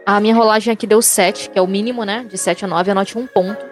A 0.06 0.20
minha 0.20 0.34
rolagem 0.34 0.70
aqui 0.70 0.86
deu 0.86 1.00
7, 1.00 1.48
que 1.48 1.58
é 1.58 1.62
o 1.62 1.66
mínimo, 1.66 2.04
né? 2.04 2.26
De 2.28 2.36
7 2.36 2.66
a 2.66 2.68
9, 2.68 2.90
anote 2.90 3.16
um 3.16 3.26
ponto. 3.26 3.64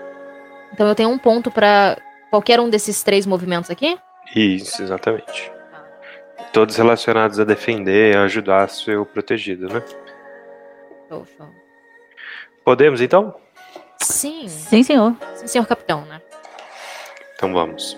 Então 0.72 0.88
eu 0.88 0.94
tenho 0.94 1.10
um 1.10 1.18
ponto 1.18 1.50
pra 1.50 1.98
qualquer 2.30 2.58
um 2.58 2.70
desses 2.70 3.02
três 3.02 3.26
movimentos 3.26 3.70
aqui? 3.70 3.98
Isso, 4.34 4.82
exatamente. 4.82 5.52
Todos 6.52 6.76
relacionados 6.76 7.40
a 7.40 7.44
defender 7.44 8.16
a 8.16 8.24
ajudar 8.24 8.68
seu 8.68 9.06
protegido, 9.06 9.68
né? 9.72 9.80
Show. 11.08 11.26
Podemos 12.64 13.00
então? 13.00 13.40
Sim, 14.02 14.48
Sim, 14.48 14.82
senhor. 14.82 15.16
sim, 15.36 15.46
senhor 15.46 15.66
capitão, 15.66 16.04
né? 16.06 16.20
Então 17.34 17.52
vamos. 17.52 17.96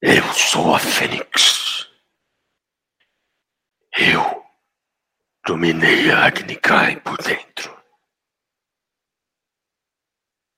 Eu 0.00 0.22
sou 0.32 0.74
a 0.74 0.78
Fênix. 0.78 1.88
Eu 3.98 4.44
dominei 5.44 6.10
a 6.12 6.26
Agnikai 6.26 7.00
por 7.00 7.16
dentro. 7.18 7.76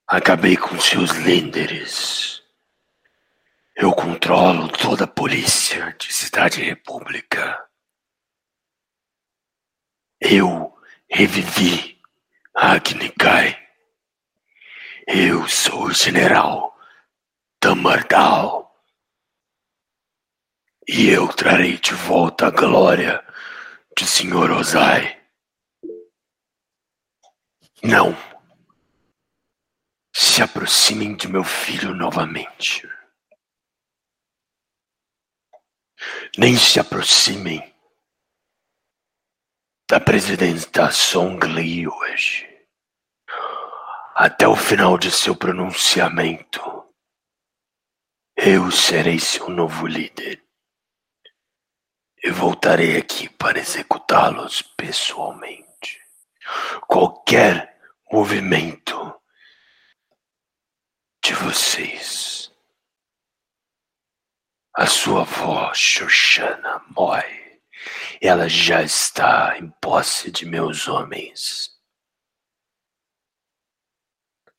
Acabei 0.07 0.57
com 0.57 0.79
seus 0.79 1.11
líderes. 1.13 2.40
Eu 3.83 3.95
controlo 3.95 4.69
toda 4.69 5.05
a 5.05 5.09
polícia 5.09 5.97
de 5.99 6.13
Cidade 6.13 6.61
República. 6.63 7.67
Eu 10.21 10.79
revivi 11.11 11.99
Agnikai. 12.55 13.59
Eu 15.07 15.49
sou 15.49 15.85
o 15.85 15.95
general 15.95 16.79
Tamardal. 17.59 18.71
E 20.87 21.09
eu 21.09 21.27
trarei 21.29 21.79
de 21.79 21.95
volta 21.95 22.49
a 22.49 22.51
glória 22.51 23.27
de 23.97 24.07
Sr. 24.07 24.51
Ozai. 24.59 25.19
Não. 27.83 28.15
Se 30.15 30.43
aproximem 30.43 31.17
de 31.17 31.27
meu 31.29 31.45
filho 31.45 31.95
novamente. 31.95 32.87
Nem 36.37 36.57
se 36.57 36.81
aproximem 36.81 37.75
da 39.91 39.99
presidenta 40.01 40.91
Song 40.91 41.45
Li 41.47 41.87
hoje. 41.87 42.49
Até 44.15 44.47
o 44.47 44.55
final 44.55 44.97
de 44.99 45.11
seu 45.11 45.35
pronunciamento, 45.35 46.61
eu 48.37 48.71
serei 48.71 49.19
seu 49.19 49.49
novo 49.49 49.87
líder 49.87 50.43
e 52.23 52.31
voltarei 52.31 52.97
aqui 52.97 53.29
para 53.29 53.59
executá-los 53.59 54.63
pessoalmente. 54.63 56.01
Qualquer 56.87 57.79
movimento 58.13 59.21
de 61.25 61.35
vocês. 61.35 62.50
A 64.75 64.87
sua 64.87 65.23
avó, 65.23 65.75
Shoshana 65.75 66.85
Moy, 66.97 67.23
ela 68.21 68.49
já 68.49 68.83
está 68.83 69.59
em 69.59 69.69
posse 69.81 70.31
de 70.31 70.47
meus 70.47 70.87
homens. 70.87 71.77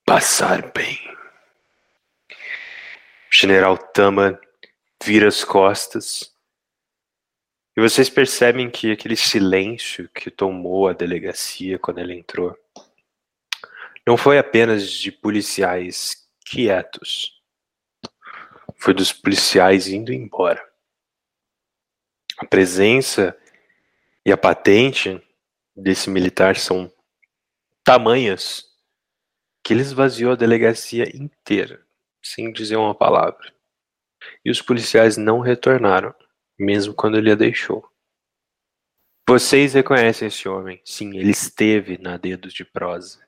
Passar 0.06 0.71
bem. 0.74 1.00
O 2.30 2.36
general 3.34 3.78
Tama 3.78 4.39
vira 5.02 5.30
as 5.30 5.45
costas. 5.45 6.36
E 7.78 7.82
vocês 7.82 8.10
percebem 8.10 8.69
que 8.69 8.91
aquele 8.91 9.15
silêncio 9.15 10.10
que 10.10 10.30
tomou 10.30 10.89
a 10.89 10.93
delegacia 10.93 11.80
quando 11.80 12.00
ele 12.00 12.15
entrou 12.15 12.58
não 14.06 14.17
foi 14.17 14.38
apenas 14.38 14.89
de 14.91 15.10
policiais 15.10 16.28
quietos. 16.45 17.40
Foi 18.82 18.96
dos 18.96 19.13
policiais 19.13 19.88
indo 19.88 20.12
embora. 20.12 20.60
A 22.39 22.46
presença 22.48 23.38
e 24.26 24.32
a 24.32 24.38
patente 24.38 25.22
desse 25.76 26.10
militar 26.10 26.56
são 26.56 26.91
tamanhas 27.84 28.65
que 29.63 29.72
ele 29.72 29.82
esvaziou 29.82 30.32
a 30.32 30.36
delegacia 30.36 31.15
inteira, 31.15 31.86
sem 32.24 32.52
dizer 32.52 32.76
uma 32.76 32.96
palavra. 32.96 33.54
E 34.44 34.50
os 34.50 34.63
policiais 34.63 35.15
não 35.15 35.41
retornaram, 35.41 36.15
mesmo 36.58 36.96
quando 36.96 37.20
ele 37.20 37.32
a 37.32 37.36
deixou. 37.36 37.88
Vocês 39.30 39.76
reconhecem 39.76 40.28
esse 40.28 40.50
homem? 40.50 40.82
Sim, 40.84 41.20
ele 41.20 41.30
esteve 41.30 42.00
na 42.00 42.17
Dedos 42.17 42.52
de 42.52 42.65
Prosa. 42.65 43.20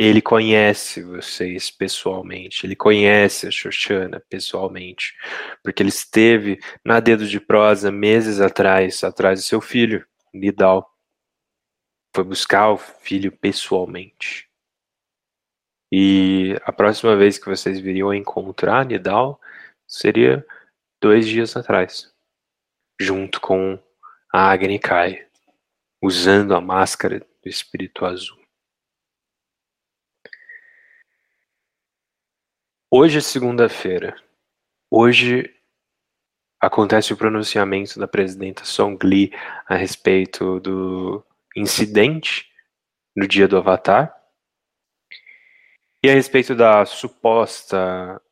Ele 0.00 0.22
conhece 0.22 1.02
vocês 1.02 1.72
pessoalmente, 1.72 2.64
ele 2.64 2.76
conhece 2.76 3.48
a 3.48 3.50
Xoxana 3.50 4.20
pessoalmente, 4.30 5.16
porque 5.60 5.82
ele 5.82 5.88
esteve 5.88 6.60
na 6.84 7.00
Dedos 7.00 7.28
de 7.28 7.40
Prosa 7.40 7.90
meses 7.90 8.40
atrás, 8.40 9.02
atrás 9.02 9.40
do 9.40 9.44
seu 9.44 9.60
filho, 9.60 10.06
Nidal. 10.32 10.88
Foi 12.14 12.22
buscar 12.22 12.70
o 12.70 12.78
filho 12.78 13.32
pessoalmente. 13.32 14.48
E 15.90 16.54
a 16.62 16.72
próxima 16.72 17.16
vez 17.16 17.36
que 17.36 17.48
vocês 17.48 17.80
viriam 17.80 18.14
encontrar 18.14 18.86
Nidal 18.86 19.40
seria 19.84 20.46
dois 21.02 21.26
dias 21.26 21.56
atrás, 21.56 22.14
junto 23.00 23.40
com 23.40 23.76
a 24.32 24.48
Agni 24.48 24.78
Kai, 24.78 25.26
usando 26.00 26.54
a 26.54 26.60
máscara 26.60 27.18
do 27.18 27.48
espírito 27.48 28.06
azul. 28.06 28.37
Hoje 32.90 33.18
é 33.18 33.20
segunda-feira. 33.20 34.16
Hoje 34.90 35.54
acontece 36.58 37.12
o 37.12 37.18
pronunciamento 37.18 37.98
da 37.98 38.08
presidenta 38.08 38.64
Song 38.64 38.96
Lee 39.06 39.30
a 39.66 39.74
respeito 39.74 40.58
do 40.60 41.22
incidente 41.54 42.50
no 43.14 43.28
dia 43.28 43.46
do 43.46 43.58
Avatar 43.58 44.18
e 46.02 46.08
a 46.08 46.14
respeito 46.14 46.54
da 46.54 46.86
suposta 46.86 48.22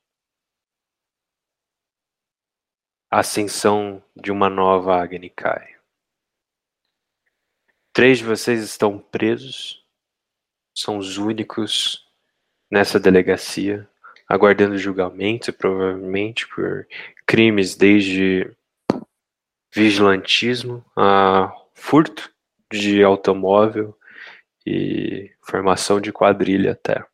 ascensão 3.10 4.02
de 4.16 4.32
uma 4.32 4.48
nova 4.48 4.96
Agni 4.96 5.28
Kai. 5.28 5.78
Três 7.92 8.20
de 8.20 8.24
vocês 8.24 8.62
estão 8.62 8.98
presos, 8.98 9.86
são 10.74 10.96
os 10.96 11.18
únicos 11.18 12.10
nessa 12.70 12.98
delegacia 12.98 13.86
aguardando 14.28 14.78
julgamento, 14.78 15.52
provavelmente 15.52 16.46
por 16.48 16.86
crimes 17.26 17.76
desde 17.76 18.50
vigilantismo 19.74 20.84
a 20.96 21.52
furto 21.74 22.32
de 22.72 23.02
automóvel 23.02 23.96
e 24.66 25.30
formação 25.40 26.00
de 26.00 26.12
quadrilha 26.12 26.72
até. 26.72 27.04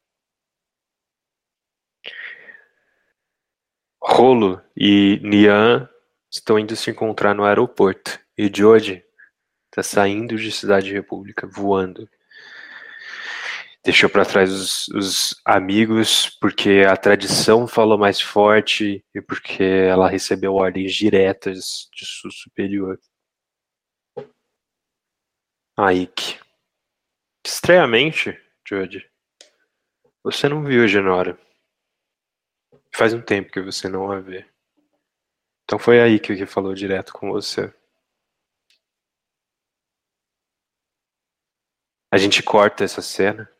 Rolo 4.00 4.60
e 4.76 5.20
Nian 5.22 5.88
estão 6.30 6.58
indo 6.58 6.74
se 6.74 6.90
encontrar 6.90 7.34
no 7.34 7.44
aeroporto 7.44 8.18
e 8.36 8.50
George 8.54 9.04
está 9.70 9.82
saindo 9.82 10.36
de 10.36 10.50
Cidade 10.50 10.92
República, 10.92 11.46
voando 11.46 12.08
deixou 13.84 14.08
para 14.08 14.24
trás 14.24 14.50
os, 14.52 14.88
os, 14.88 15.42
amigos 15.44 16.30
porque 16.40 16.84
a 16.88 16.96
tradição 16.96 17.66
falou 17.66 17.98
mais 17.98 18.20
forte 18.20 19.04
e 19.14 19.20
porque 19.20 19.62
ela 19.62 20.08
recebeu 20.08 20.54
ordens 20.54 20.94
diretas 20.94 21.88
de 21.92 22.06
sua 22.06 22.30
superior. 22.30 22.98
Ike. 25.78 26.40
Estranhamente, 27.44 28.38
Jodie, 28.66 29.04
você 30.22 30.48
não 30.48 30.62
viu 30.64 30.84
a 30.84 30.86
Genora. 30.86 31.36
Faz 32.94 33.12
um 33.12 33.20
tempo 33.20 33.50
que 33.50 33.60
você 33.60 33.88
não 33.88 34.12
a 34.12 34.20
vê. 34.20 34.48
Então 35.64 35.78
foi 35.78 36.00
aí 36.00 36.20
que 36.20 36.32
ele 36.32 36.46
falou 36.46 36.74
direto 36.74 37.12
com 37.12 37.32
você. 37.32 37.74
A 42.12 42.18
gente 42.18 42.42
corta 42.42 42.84
essa 42.84 43.00
cena 43.00 43.50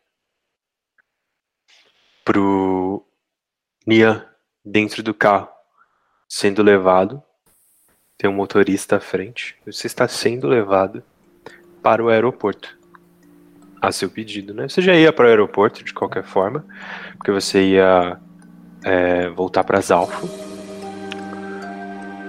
pro 2.25 3.05
Nian 3.87 4.25
dentro 4.65 5.03
do 5.03 5.13
carro, 5.13 5.49
sendo 6.29 6.63
levado 6.63 7.23
tem 8.23 8.31
um 8.31 8.35
motorista 8.35 8.99
à 8.99 9.01
frente. 9.01 9.57
Você 9.67 9.89
está 9.89 10.07
sendo 10.07 10.47
levado 10.47 11.03
para 11.83 12.01
o 12.05 12.09
aeroporto. 12.09 12.79
A 13.81 13.91
seu 13.91 14.09
pedido, 14.09 14.55
né? 14.55 14.69
Você 14.69 14.81
já 14.81 14.95
ia 14.95 15.13
para 15.13 15.25
o 15.25 15.29
aeroporto 15.29 15.83
de 15.83 15.93
qualquer 15.93 16.23
forma, 16.23 16.65
porque 17.17 17.33
você 17.33 17.61
ia 17.71 18.17
é, 18.85 19.29
voltar 19.31 19.65
para 19.65 19.81
Zalfo. 19.81 20.29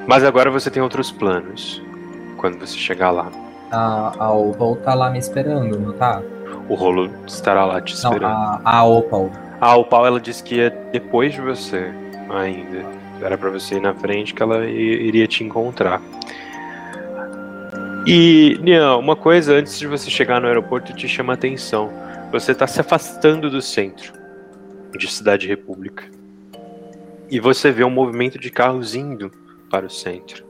Mas 0.07 0.23
agora 0.23 0.49
você 0.49 0.71
tem 0.71 0.81
outros 0.81 1.11
planos 1.11 1.79
quando 2.37 2.57
você 2.57 2.75
chegar 2.75 3.11
lá. 3.11 3.31
A, 3.71 4.15
a 4.17 4.31
Opal 4.31 4.75
tá 4.77 4.95
lá 4.95 5.11
me 5.11 5.19
esperando, 5.19 5.79
não 5.79 5.93
tá? 5.93 6.23
O 6.67 6.73
rolo 6.73 7.07
estará 7.27 7.65
lá 7.65 7.79
te 7.79 7.91
Não, 8.01 8.11
esperando. 8.13 8.31
a, 8.33 8.61
a 8.63 8.83
Opal. 8.83 9.29
Ah, 9.65 9.77
o 9.77 9.85
pau 9.85 10.05
ela 10.05 10.19
disse 10.19 10.43
que 10.43 10.55
ia 10.55 10.69
depois 10.91 11.31
de 11.33 11.39
você 11.39 11.89
ainda. 12.29 12.85
Era 13.21 13.37
pra 13.37 13.49
você 13.49 13.75
ir 13.75 13.81
na 13.81 13.93
frente 13.93 14.33
que 14.33 14.43
ela 14.43 14.65
iria 14.65 15.25
te 15.25 15.41
encontrar. 15.41 16.01
E, 18.05 18.59
Nian, 18.61 18.97
uma 18.97 19.15
coisa 19.15 19.53
antes 19.53 19.79
de 19.79 19.87
você 19.87 20.09
chegar 20.09 20.41
no 20.41 20.47
aeroporto 20.47 20.93
te 20.93 21.07
chama 21.07 21.31
a 21.31 21.35
atenção. 21.35 21.89
Você 22.29 22.53
tá 22.53 22.67
se 22.67 22.81
afastando 22.81 23.49
do 23.49 23.61
centro 23.61 24.11
de 24.97 25.07
Cidade 25.09 25.47
República. 25.47 26.03
E 27.31 27.39
você 27.39 27.71
vê 27.71 27.85
um 27.85 27.89
movimento 27.89 28.37
de 28.37 28.49
carros 28.49 28.95
indo 28.95 29.31
para 29.69 29.85
o 29.85 29.89
centro. 29.89 30.43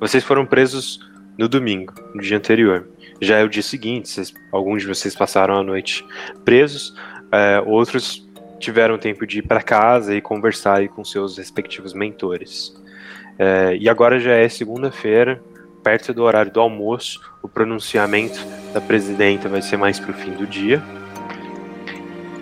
Vocês 0.00 0.24
foram 0.24 0.44
presos 0.44 0.98
no 1.38 1.48
domingo, 1.48 1.94
no 2.12 2.20
dia 2.20 2.36
anterior. 2.36 2.88
Já 3.20 3.38
é 3.38 3.44
o 3.44 3.48
dia 3.48 3.62
seguinte, 3.62 4.08
vocês- 4.08 4.34
alguns 4.50 4.82
de 4.82 4.88
vocês 4.88 5.14
passaram 5.14 5.56
a 5.56 5.62
noite 5.62 6.04
presos, 6.44 6.92
é, 7.30 7.62
outros 7.64 8.25
tiveram 8.58 8.98
tempo 8.98 9.26
de 9.26 9.38
ir 9.38 9.42
para 9.42 9.62
casa 9.62 10.14
e 10.14 10.20
conversar 10.20 10.78
aí 10.78 10.88
com 10.88 11.04
seus 11.04 11.38
respectivos 11.38 11.92
mentores. 11.92 12.74
É, 13.38 13.76
e 13.78 13.88
agora 13.88 14.18
já 14.18 14.32
é 14.32 14.48
segunda-feira, 14.48 15.42
perto 15.82 16.12
do 16.12 16.22
horário 16.22 16.50
do 16.50 16.60
almoço, 16.60 17.20
o 17.42 17.48
pronunciamento 17.48 18.44
da 18.72 18.80
presidenta 18.80 19.48
vai 19.48 19.62
ser 19.62 19.76
mais 19.76 20.00
pro 20.00 20.12
fim 20.12 20.32
do 20.32 20.46
dia. 20.46 20.82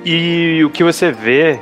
E 0.04 0.62
o 0.64 0.70
que 0.70 0.84
você 0.84 1.10
vê 1.10 1.58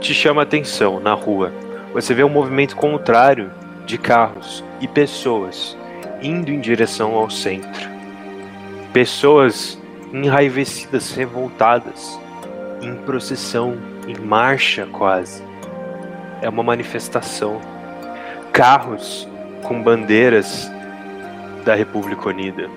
te 0.00 0.12
chama 0.12 0.42
atenção 0.42 0.98
na 0.98 1.14
rua. 1.14 1.52
Você 1.92 2.12
vê 2.12 2.24
um 2.24 2.28
movimento 2.28 2.74
contrário 2.74 3.50
de 3.86 3.96
carros 3.96 4.64
e 4.80 4.88
pessoas 4.88 5.76
indo 6.20 6.50
em 6.50 6.60
direção 6.60 7.14
ao 7.14 7.30
centro. 7.30 7.88
Pessoas 8.92 9.78
enraivecidas, 10.12 11.12
revoltadas, 11.12 12.18
em 12.82 12.96
procissão, 12.96 13.78
em 14.06 14.18
marcha 14.18 14.86
quase. 14.86 15.42
É 16.40 16.48
uma 16.48 16.62
manifestação. 16.62 17.60
Carros 18.52 19.28
com 19.62 19.82
bandeiras 19.82 20.70
da 21.64 21.74
República 21.74 22.28
Unida. 22.28 22.68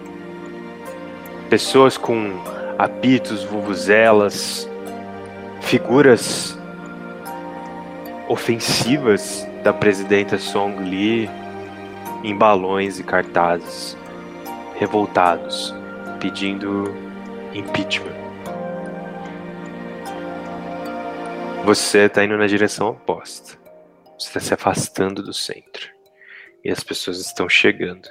Pessoas 1.50 1.98
com 1.98 2.32
apitos, 2.78 3.44
vuvuzelas, 3.44 4.70
figuras 5.62 6.58
ofensivas 8.30 9.48
da 9.64 9.74
presidenta 9.74 10.38
Song 10.38 10.82
Lee 10.84 11.30
em 12.24 12.36
balões 12.36 13.00
e 13.00 13.04
cartazes, 13.04 13.98
revoltados, 14.80 15.74
pedindo 16.20 16.94
impeachment. 17.54 18.25
Você 21.66 22.06
está 22.06 22.24
indo 22.24 22.38
na 22.38 22.46
direção 22.46 22.90
oposta. 22.90 23.58
Você 24.20 24.28
está 24.28 24.40
se 24.40 24.54
afastando 24.54 25.24
do 25.24 25.34
centro. 25.34 25.90
E 26.64 26.70
as 26.70 26.84
pessoas 26.84 27.20
estão 27.20 27.50
chegando. 27.50 28.08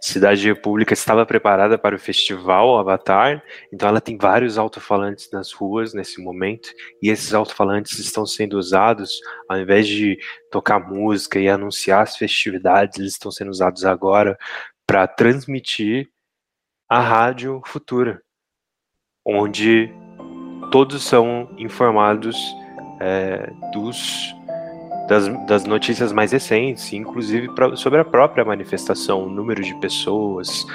Cidade 0.00 0.46
República 0.46 0.94
estava 0.94 1.26
preparada 1.26 1.76
para 1.76 1.96
o 1.96 1.98
festival 1.98 2.78
Avatar, 2.78 3.42
então 3.72 3.88
ela 3.88 4.00
tem 4.00 4.16
vários 4.16 4.56
alto-falantes 4.58 5.28
nas 5.32 5.52
ruas 5.52 5.92
nesse 5.92 6.22
momento, 6.22 6.68
e 7.02 7.10
esses 7.10 7.34
alto-falantes 7.34 7.98
estão 7.98 8.24
sendo 8.24 8.56
usados, 8.56 9.18
ao 9.48 9.58
invés 9.58 9.88
de 9.88 10.16
tocar 10.48 10.78
música 10.78 11.40
e 11.40 11.48
anunciar 11.48 12.02
as 12.02 12.16
festividades, 12.16 13.00
eles 13.00 13.14
estão 13.14 13.32
sendo 13.32 13.50
usados 13.50 13.84
agora 13.84 14.38
para 14.86 15.08
transmitir 15.08 16.08
a 16.88 17.00
rádio 17.00 17.60
futura, 17.66 18.22
onde 19.26 19.92
todos 20.70 21.02
são 21.02 21.52
informados 21.58 22.36
é, 23.04 23.52
dos 23.72 24.34
das, 25.06 25.28
das 25.46 25.64
notícias 25.64 26.12
mais 26.12 26.32
recentes, 26.32 26.92
inclusive 26.92 27.54
pra, 27.54 27.76
sobre 27.76 28.00
a 28.00 28.04
própria 28.04 28.44
manifestação, 28.44 29.24
o 29.24 29.28
número 29.28 29.62
de 29.62 29.74
pessoas 29.74 30.66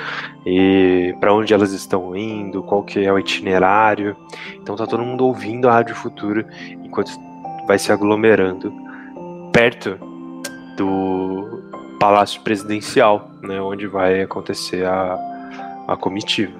e 0.45 1.15
para 1.19 1.33
onde 1.33 1.51
elas 1.51 1.71
estão 1.71 2.15
indo, 2.15 2.61
qual 2.61 2.83
que 2.83 3.03
é 3.03 3.11
o 3.11 3.17
itinerário. 3.17 4.15
Então 4.55 4.75
tá 4.75 4.85
todo 4.85 5.03
mundo 5.03 5.25
ouvindo 5.25 5.67
a 5.67 5.73
Rádio 5.73 5.95
Futuro 5.95 6.45
enquanto 6.83 7.11
vai 7.67 7.79
se 7.79 7.91
aglomerando 7.91 8.71
perto 9.51 9.97
do 10.77 11.97
Palácio 11.99 12.41
Presidencial, 12.41 13.31
né, 13.41 13.59
onde 13.59 13.87
vai 13.87 14.21
acontecer 14.21 14.85
a, 14.85 15.17
a 15.87 15.97
comitiva. 15.97 16.53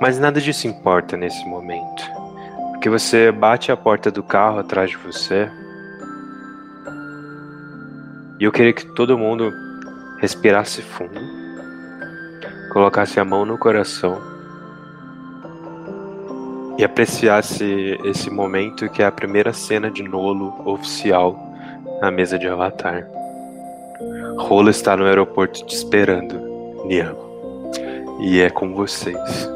Mas 0.00 0.18
nada 0.18 0.40
disso 0.40 0.68
importa 0.68 1.16
nesse 1.16 1.44
momento. 1.46 2.25
Porque 2.76 2.90
você 2.90 3.32
bate 3.32 3.72
a 3.72 3.76
porta 3.76 4.10
do 4.10 4.22
carro 4.22 4.58
atrás 4.58 4.90
de 4.90 4.98
você. 4.98 5.50
E 8.38 8.44
eu 8.44 8.52
queria 8.52 8.74
que 8.74 8.84
todo 8.84 9.16
mundo 9.16 9.50
respirasse 10.18 10.82
fundo, 10.82 11.18
colocasse 12.74 13.18
a 13.18 13.24
mão 13.24 13.46
no 13.46 13.56
coração 13.56 14.20
e 16.76 16.84
apreciasse 16.84 17.98
esse 18.04 18.28
momento 18.28 18.90
que 18.90 19.02
é 19.02 19.06
a 19.06 19.10
primeira 19.10 19.54
cena 19.54 19.90
de 19.90 20.02
Nolo 20.02 20.60
oficial 20.66 21.34
na 22.02 22.10
mesa 22.10 22.38
de 22.38 22.46
Avatar. 22.46 23.08
Rolo 24.36 24.68
está 24.68 24.94
no 24.98 25.06
aeroporto 25.06 25.64
te 25.64 25.74
esperando, 25.74 26.84
Niamo. 26.84 27.70
E 28.20 28.38
é 28.38 28.50
com 28.50 28.74
vocês. 28.74 29.48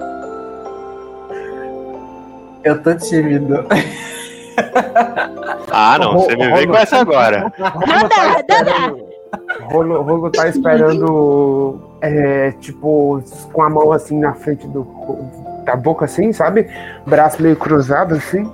Eu 2.65 2.83
tô 2.83 2.95
tímido. 2.95 3.65
Ah, 5.71 5.99
não, 5.99 6.19
você 6.19 6.37
me 6.37 6.53
vê 6.53 6.67
com 6.67 6.77
essa 6.77 6.99
agora. 6.99 7.53
Rolo 7.59 8.09
tá 8.09 8.35
esperando. 8.39 9.11
Rolo, 9.71 10.03
Rolo 10.03 10.31
tá 10.31 10.49
esperando, 10.49 11.81
é, 12.01 12.51
tipo, 12.61 13.23
com 13.53 13.63
a 13.63 13.71
mão 13.71 13.93
assim 13.93 14.19
na 14.19 14.35
frente 14.35 14.67
do, 14.67 14.87
da 15.65 15.77
boca, 15.77 16.05
assim, 16.05 16.33
sabe? 16.33 16.69
Braço 17.07 17.41
meio 17.43 17.57
cruzado, 17.57 18.15
assim. 18.15 18.51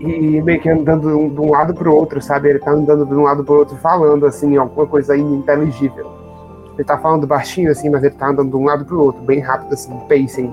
E 0.00 0.42
meio 0.42 0.60
que 0.60 0.68
andando 0.68 1.08
de 1.08 1.14
um- 1.14 1.28
de 1.30 1.40
um 1.40 1.50
lado 1.50 1.72
pro 1.72 1.94
outro, 1.94 2.20
sabe? 2.20 2.50
Ele 2.50 2.58
tá 2.58 2.72
andando 2.72 3.06
de 3.06 3.14
um 3.14 3.22
lado 3.22 3.42
pro 3.42 3.54
outro, 3.60 3.76
falando, 3.76 4.26
assim, 4.26 4.56
alguma 4.56 4.86
coisa 4.86 5.16
ininteligível. 5.16 6.12
Ele 6.74 6.84
tá 6.84 6.98
falando 6.98 7.26
baixinho, 7.26 7.70
assim, 7.70 7.88
mas 7.88 8.02
ele 8.04 8.14
tá 8.14 8.28
andando 8.28 8.50
de 8.50 8.56
um 8.56 8.64
lado 8.64 8.84
pro 8.84 9.00
outro, 9.02 9.22
bem 9.22 9.40
rápido, 9.40 9.72
assim, 9.72 9.96
pacing. 10.08 10.52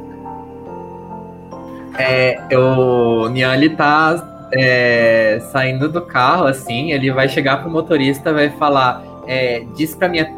É, 1.98 2.40
o 2.56 3.28
Nian, 3.30 3.54
ele 3.56 3.70
tá 3.72 4.48
é, 4.54 5.40
saindo 5.52 5.90
do 5.90 6.02
carro, 6.02 6.46
assim, 6.46 6.92
ele 6.92 7.12
vai 7.12 7.28
chegar 7.30 7.62
pro 7.62 7.70
motorista, 7.70 8.34
vai 8.34 8.50
falar, 8.50 9.04
é, 9.28 9.64
diz 9.76 9.94
pra 9.96 10.08
minha, 10.08 10.30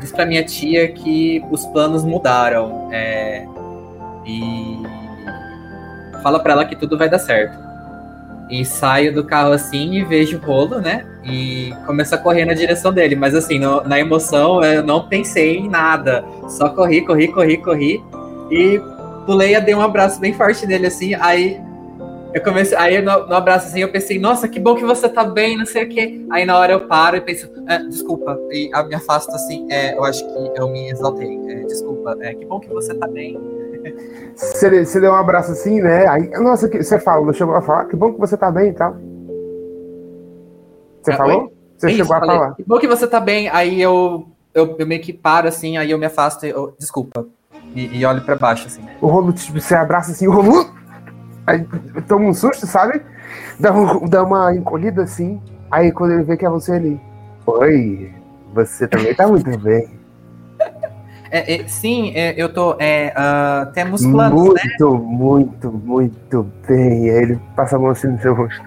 diz 0.00 0.12
pra 0.12 0.24
minha 0.24 0.44
tia 0.44 0.88
que 0.88 1.44
os 1.50 1.64
planos 1.66 2.04
mudaram, 2.04 2.88
é, 2.92 3.44
e 4.26 4.82
fala 6.22 6.38
pra 6.38 6.52
ela 6.52 6.64
que 6.64 6.76
tudo 6.76 6.96
vai 6.96 7.08
dar 7.08 7.18
certo. 7.18 7.58
E 8.50 8.64
saio 8.64 9.14
do 9.14 9.22
carro 9.24 9.52
assim 9.52 9.94
e 9.94 10.04
vejo 10.04 10.36
o 10.36 10.40
rolo, 10.40 10.80
né? 10.80 11.06
E 11.24 11.72
começo 11.86 12.12
a 12.16 12.18
correr 12.18 12.44
na 12.44 12.52
direção 12.52 12.92
dele. 12.92 13.14
Mas 13.14 13.32
assim, 13.32 13.60
no- 13.60 13.82
na 13.84 14.00
emoção 14.00 14.60
eu 14.64 14.82
não 14.82 15.06
pensei 15.06 15.58
em 15.58 15.68
nada. 15.68 16.24
Só 16.48 16.68
corri, 16.70 17.02
corri, 17.06 17.28
corri, 17.28 17.56
corri. 17.58 18.02
E 18.50 18.82
pulei 19.30 19.54
e 19.54 19.60
dei 19.60 19.76
um 19.76 19.80
abraço 19.80 20.18
bem 20.18 20.32
forte 20.34 20.66
nele, 20.66 20.88
assim. 20.88 21.14
Aí 21.14 21.60
eu 22.34 22.42
comecei. 22.42 22.76
Aí 22.76 23.00
no, 23.00 23.28
no 23.28 23.34
abraço 23.36 23.68
assim, 23.68 23.78
eu 23.80 23.88
pensei, 23.92 24.18
nossa, 24.18 24.48
que 24.48 24.58
bom 24.58 24.74
que 24.74 24.84
você 24.84 25.08
tá 25.08 25.22
bem, 25.22 25.56
não 25.56 25.64
sei 25.64 25.84
o 25.84 25.88
quê. 25.88 26.26
Aí 26.32 26.44
na 26.44 26.58
hora 26.58 26.72
eu 26.72 26.88
paro 26.88 27.16
e 27.16 27.20
penso, 27.20 27.48
"É, 27.68 27.78
desculpa, 27.78 28.36
e 28.50 28.68
a- 28.74 28.82
me 28.82 28.94
afasto 28.96 29.30
assim. 29.32 29.68
É, 29.70 29.96
eu 29.96 30.02
acho 30.04 30.26
que 30.26 30.52
eu 30.60 30.68
me 30.68 30.90
exaltei. 30.90 31.38
É, 31.48 31.54
desculpa, 31.64 32.16
é, 32.20 32.34
que 32.34 32.44
bom 32.44 32.58
que 32.58 32.68
você 32.70 32.92
tá 32.92 33.06
bem. 33.06 33.38
Você, 34.34 34.84
você 34.84 35.00
deu 35.00 35.12
um 35.12 35.14
abraço 35.16 35.52
assim, 35.52 35.80
né? 35.80 36.08
Aí, 36.08 36.28
nossa, 36.30 36.68
que- 36.68 36.82
você 36.82 36.98
falou, 36.98 37.32
chegou 37.32 37.54
a 37.54 37.62
falar? 37.62 37.84
Que 37.84 37.94
bom 37.94 38.12
que 38.12 38.18
você 38.18 38.36
tá 38.36 38.50
bem 38.50 38.70
e 38.70 38.72
tal. 38.72 38.96
Você 41.02 41.12
Ah, 41.12 41.16
falou? 41.16 41.42
oi? 41.42 41.50
Você 41.78 41.86
É 41.86 41.90
chegou 41.90 42.02
isso, 42.04 42.14
a 42.14 42.18
falei, 42.20 42.36
falar. 42.36 42.54
Que 42.56 42.64
bom 42.64 42.78
que 42.78 42.88
você 42.88 43.06
tá 43.06 43.20
bem. 43.20 43.48
Aí 43.48 43.80
eu, 43.80 44.26
eu, 44.52 44.74
eu 44.76 44.86
meio 44.86 45.00
que 45.00 45.12
paro 45.12 45.46
assim, 45.46 45.76
aí 45.78 45.90
eu 45.92 45.98
me 45.98 46.06
afasto 46.06 46.44
e 46.46 46.50
eu, 46.50 46.74
desculpa. 46.78 47.26
E, 47.74 47.98
e 47.98 48.04
olho 48.04 48.20
pra 48.22 48.36
baixo, 48.36 48.66
assim. 48.66 48.82
O 49.00 49.06
rolo, 49.06 49.32
tipo, 49.32 49.60
você 49.60 49.74
abraça 49.74 50.12
assim, 50.12 50.26
o 50.26 50.32
rolo. 50.32 50.62
uh! 50.62 50.74
Aí 51.46 51.64
toma 52.08 52.26
um 52.26 52.34
susto, 52.34 52.66
sabe? 52.66 53.00
Dá, 53.58 53.72
um- 53.72 54.08
dá 54.08 54.22
uma 54.22 54.54
encolhida 54.54 55.02
assim. 55.02 55.40
Aí 55.70 55.92
quando 55.92 56.12
ele 56.12 56.22
vê 56.24 56.36
que 56.36 56.44
é 56.46 56.50
você, 56.50 56.76
ele. 56.76 57.00
Oi, 57.46 58.12
Você 58.54 58.88
também 58.88 59.14
tá 59.14 59.26
muito 59.26 59.56
bem. 59.58 59.88
É, 61.32 61.60
é, 61.62 61.68
sim, 61.68 62.10
é, 62.16 62.34
eu 62.36 62.52
tô. 62.52 62.74
É, 62.80 63.12
ah, 63.14 63.70
temos 63.72 64.04
planos, 64.04 64.52
né? 64.52 64.60
Muito, 64.80 64.98
muito, 64.98 65.70
muito 65.72 66.42
bem. 66.66 67.08
Aí 67.08 67.22
ele 67.22 67.40
passa 67.54 67.76
a 67.76 67.78
mão 67.78 67.90
assim 67.90 68.08
no 68.08 68.20
seu 68.20 68.34
rosto. 68.34 68.60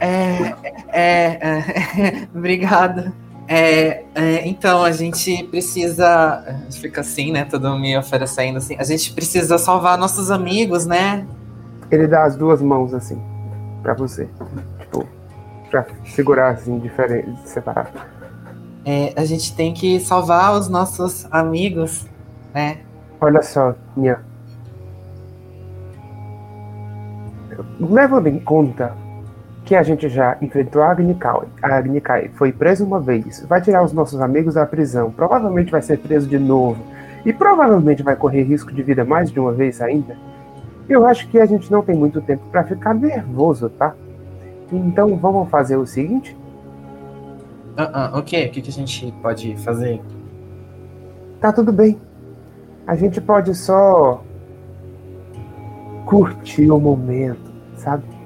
É, 0.00 0.54
é, 0.88 1.38
é, 1.40 2.28
obrigado. 2.34 3.12
É, 3.52 4.04
é, 4.14 4.46
então, 4.48 4.84
a 4.84 4.92
gente 4.92 5.42
precisa. 5.48 6.44
a 6.46 6.52
gente 6.52 6.80
Fica 6.80 7.00
assim, 7.00 7.32
né? 7.32 7.44
Todo 7.44 7.76
me 7.76 7.98
oferecendo 7.98 8.58
assim. 8.58 8.76
A 8.78 8.84
gente 8.84 9.12
precisa 9.12 9.58
salvar 9.58 9.98
nossos 9.98 10.30
amigos, 10.30 10.86
né? 10.86 11.26
Ele 11.90 12.06
dá 12.06 12.22
as 12.22 12.36
duas 12.36 12.62
mãos 12.62 12.94
assim, 12.94 13.20
pra 13.82 13.92
você. 13.92 14.28
Tipo, 14.78 15.04
pra 15.68 15.84
segurar 16.04 16.50
assim, 16.50 16.78
diferente, 16.78 17.40
separado. 17.44 17.90
É, 18.84 19.12
a 19.16 19.24
gente 19.24 19.52
tem 19.56 19.74
que 19.74 19.98
salvar 19.98 20.54
os 20.54 20.68
nossos 20.68 21.26
amigos, 21.28 22.06
né? 22.54 22.78
Olha 23.20 23.42
só, 23.42 23.74
minha. 23.96 24.20
Levando 27.80 28.28
em 28.28 28.38
conta 28.38 28.94
que 29.70 29.76
a 29.76 29.84
gente 29.84 30.08
já 30.08 30.36
enfrentou 30.42 30.82
a 30.82 30.90
Agnikai, 30.90 31.42
a 31.62 31.76
Agnikai 31.76 32.28
foi 32.34 32.50
preso 32.50 32.84
uma 32.84 32.98
vez, 32.98 33.46
vai 33.48 33.60
tirar 33.60 33.84
os 33.84 33.92
nossos 33.92 34.20
amigos 34.20 34.54
da 34.54 34.66
prisão, 34.66 35.12
provavelmente 35.12 35.70
vai 35.70 35.80
ser 35.80 35.96
preso 35.98 36.28
de 36.28 36.40
novo, 36.40 36.82
e 37.24 37.32
provavelmente 37.32 38.02
vai 38.02 38.16
correr 38.16 38.42
risco 38.42 38.72
de 38.72 38.82
vida 38.82 39.04
mais 39.04 39.30
de 39.30 39.38
uma 39.38 39.52
vez 39.52 39.80
ainda. 39.80 40.16
Eu 40.88 41.06
acho 41.06 41.28
que 41.28 41.38
a 41.38 41.46
gente 41.46 41.70
não 41.70 41.82
tem 41.82 41.94
muito 41.94 42.20
tempo 42.20 42.42
para 42.50 42.64
ficar 42.64 42.92
nervoso, 42.94 43.68
tá? 43.70 43.94
Então 44.72 45.16
vamos 45.16 45.48
fazer 45.48 45.76
o 45.76 45.86
seguinte: 45.86 46.36
Ah, 47.76 48.10
ah, 48.12 48.18
ok, 48.18 48.48
o 48.48 48.50
que, 48.50 48.62
que 48.62 48.70
a 48.70 48.72
gente 48.72 49.14
pode 49.22 49.56
fazer? 49.58 50.00
tá 51.40 51.52
tudo 51.52 51.70
bem. 51.70 51.96
A 52.88 52.96
gente 52.96 53.20
pode 53.20 53.54
só 53.54 54.20
curtir 56.06 56.72
o 56.72 56.80
momento, 56.80 57.52
sabe? 57.76 58.19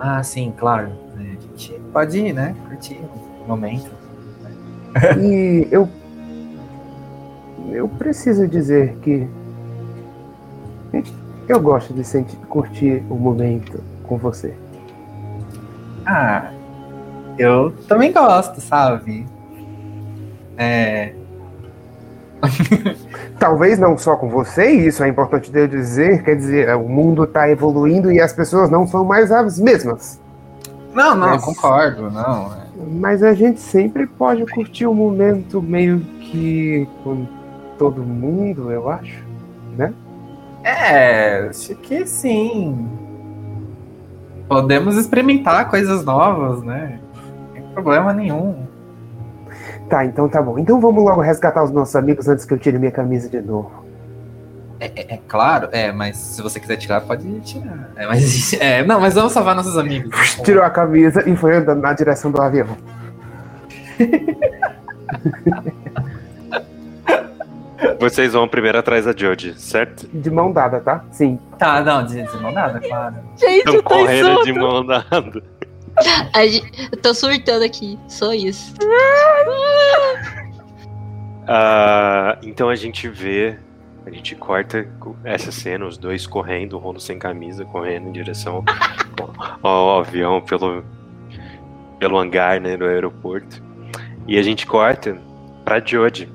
Ah, 0.00 0.22
sim, 0.22 0.52
claro. 0.56 0.90
É, 1.18 1.22
A 1.22 1.40
gente 1.40 1.80
pode 1.92 2.18
ir, 2.18 2.32
né? 2.32 2.54
Curtir 2.68 3.00
o 3.44 3.48
momento. 3.48 3.90
E 5.20 5.68
eu. 5.70 5.88
Eu 7.70 7.88
preciso 7.88 8.46
dizer 8.48 8.96
que. 9.02 9.28
Eu 11.48 11.60
gosto 11.60 11.92
de 11.92 12.02
sentir, 12.02 12.36
curtir 12.48 13.02
o 13.10 13.14
momento 13.14 13.82
com 14.04 14.16
você. 14.16 14.54
Ah, 16.06 16.50
eu 17.38 17.72
também 17.86 18.12
gosto, 18.12 18.60
sabe? 18.60 19.26
É. 20.56 21.12
Talvez 23.38 23.78
não 23.78 23.96
só 23.98 24.16
com 24.16 24.28
você, 24.28 24.70
e 24.70 24.86
isso 24.86 25.02
é 25.04 25.08
importante 25.08 25.50
de 25.50 25.60
eu 25.60 25.68
dizer, 25.68 26.22
quer 26.22 26.36
dizer, 26.36 26.74
o 26.76 26.88
mundo 26.88 27.24
está 27.24 27.48
evoluindo 27.50 28.10
e 28.10 28.20
as 28.20 28.32
pessoas 28.32 28.70
não 28.70 28.86
são 28.86 29.04
mais 29.04 29.30
as 29.30 29.58
mesmas. 29.58 30.20
Não, 30.94 31.14
não, 31.14 31.28
Mas- 31.28 31.44
concordo, 31.44 32.10
não. 32.10 32.52
é. 32.54 32.66
Mas 32.88 33.22
a 33.22 33.34
gente 33.34 33.60
sempre 33.60 34.06
pode 34.06 34.46
curtir 34.46 34.86
o 34.86 34.94
momento 34.94 35.60
meio 35.60 36.00
que 36.20 36.88
com 37.02 37.26
todo 37.78 38.02
mundo, 38.02 38.70
eu 38.70 38.88
acho. 38.88 39.26
É, 40.66 41.46
acho 41.48 41.76
que 41.76 42.04
sim. 42.04 42.88
Podemos 44.48 44.96
experimentar 44.96 45.70
coisas 45.70 46.04
novas, 46.04 46.60
né? 46.62 46.98
Não 47.14 47.52
tem 47.54 47.62
problema 47.72 48.12
nenhum. 48.12 48.66
Tá, 49.88 50.04
então 50.04 50.28
tá 50.28 50.42
bom. 50.42 50.58
Então 50.58 50.80
vamos 50.80 51.02
logo 51.04 51.20
resgatar 51.20 51.62
os 51.62 51.70
nossos 51.70 51.94
amigos 51.94 52.28
antes 52.28 52.44
que 52.44 52.52
eu 52.52 52.58
tire 52.58 52.78
minha 52.78 52.90
camisa 52.90 53.28
de 53.28 53.40
novo. 53.40 53.84
É, 54.78 54.86
é- 54.86 55.14
é 55.14 55.20
claro, 55.28 55.68
é, 55.72 55.90
mas 55.92 56.16
se 56.16 56.42
você 56.42 56.60
quiser 56.60 56.76
tirar, 56.76 57.00
pode 57.00 57.26
tirar. 57.40 57.90
É, 57.96 58.06
mas, 58.06 58.52
é, 58.60 58.84
não, 58.84 59.00
mas 59.00 59.14
vamos 59.14 59.32
salvar 59.32 59.54
nossos 59.54 59.78
amigos. 59.78 60.34
Tirou 60.44 60.62
a 60.64 60.70
camisa 60.70 61.26
e 61.28 61.34
foi 61.36 61.56
andando 61.56 61.80
na 61.80 61.92
direção 61.92 62.30
do 62.30 62.40
avião. 62.42 62.66
Vocês 67.98 68.32
vão 68.32 68.48
primeiro 68.48 68.78
atrás 68.78 69.04
da 69.04 69.12
Jodie, 69.16 69.54
certo? 69.54 70.06
De 70.12 70.30
mão 70.30 70.50
dada, 70.52 70.80
tá? 70.80 71.04
Sim. 71.10 71.38
Tá, 71.58 71.82
não, 71.82 72.04
de, 72.04 72.22
de 72.22 72.36
mão 72.42 72.50
nada, 72.52 72.80
claro. 72.80 73.14
Gente, 73.36 73.58
Estão 73.58 73.74
eu 73.74 73.82
tô 73.82 73.88
correndo 73.88 74.42
de 74.44 74.52
mão 74.52 74.84
dada. 74.84 75.42
Eu 76.92 76.98
tô 77.00 77.14
surtando 77.14 77.62
aqui, 77.64 77.98
só 78.08 78.32
isso. 78.32 78.74
Ah, 81.48 82.38
então 82.42 82.68
a 82.68 82.74
gente 82.74 83.08
vê, 83.08 83.56
a 84.04 84.10
gente 84.10 84.34
corta 84.34 84.86
essa 85.24 85.50
cena, 85.52 85.86
os 85.86 85.96
dois 85.96 86.26
correndo, 86.26 86.74
o 86.74 86.78
Rondo 86.78 87.00
sem 87.00 87.18
camisa, 87.18 87.64
correndo 87.64 88.08
em 88.08 88.12
direção 88.12 88.64
ao, 89.62 89.70
ao 89.70 90.00
avião 90.00 90.40
pelo, 90.40 90.84
pelo 91.98 92.18
hangar 92.18 92.60
né, 92.60 92.76
do 92.76 92.84
aeroporto. 92.84 93.62
E 94.26 94.38
a 94.38 94.42
gente 94.42 94.66
corta 94.66 95.16
pra 95.64 95.80
Jodie. 95.84 96.28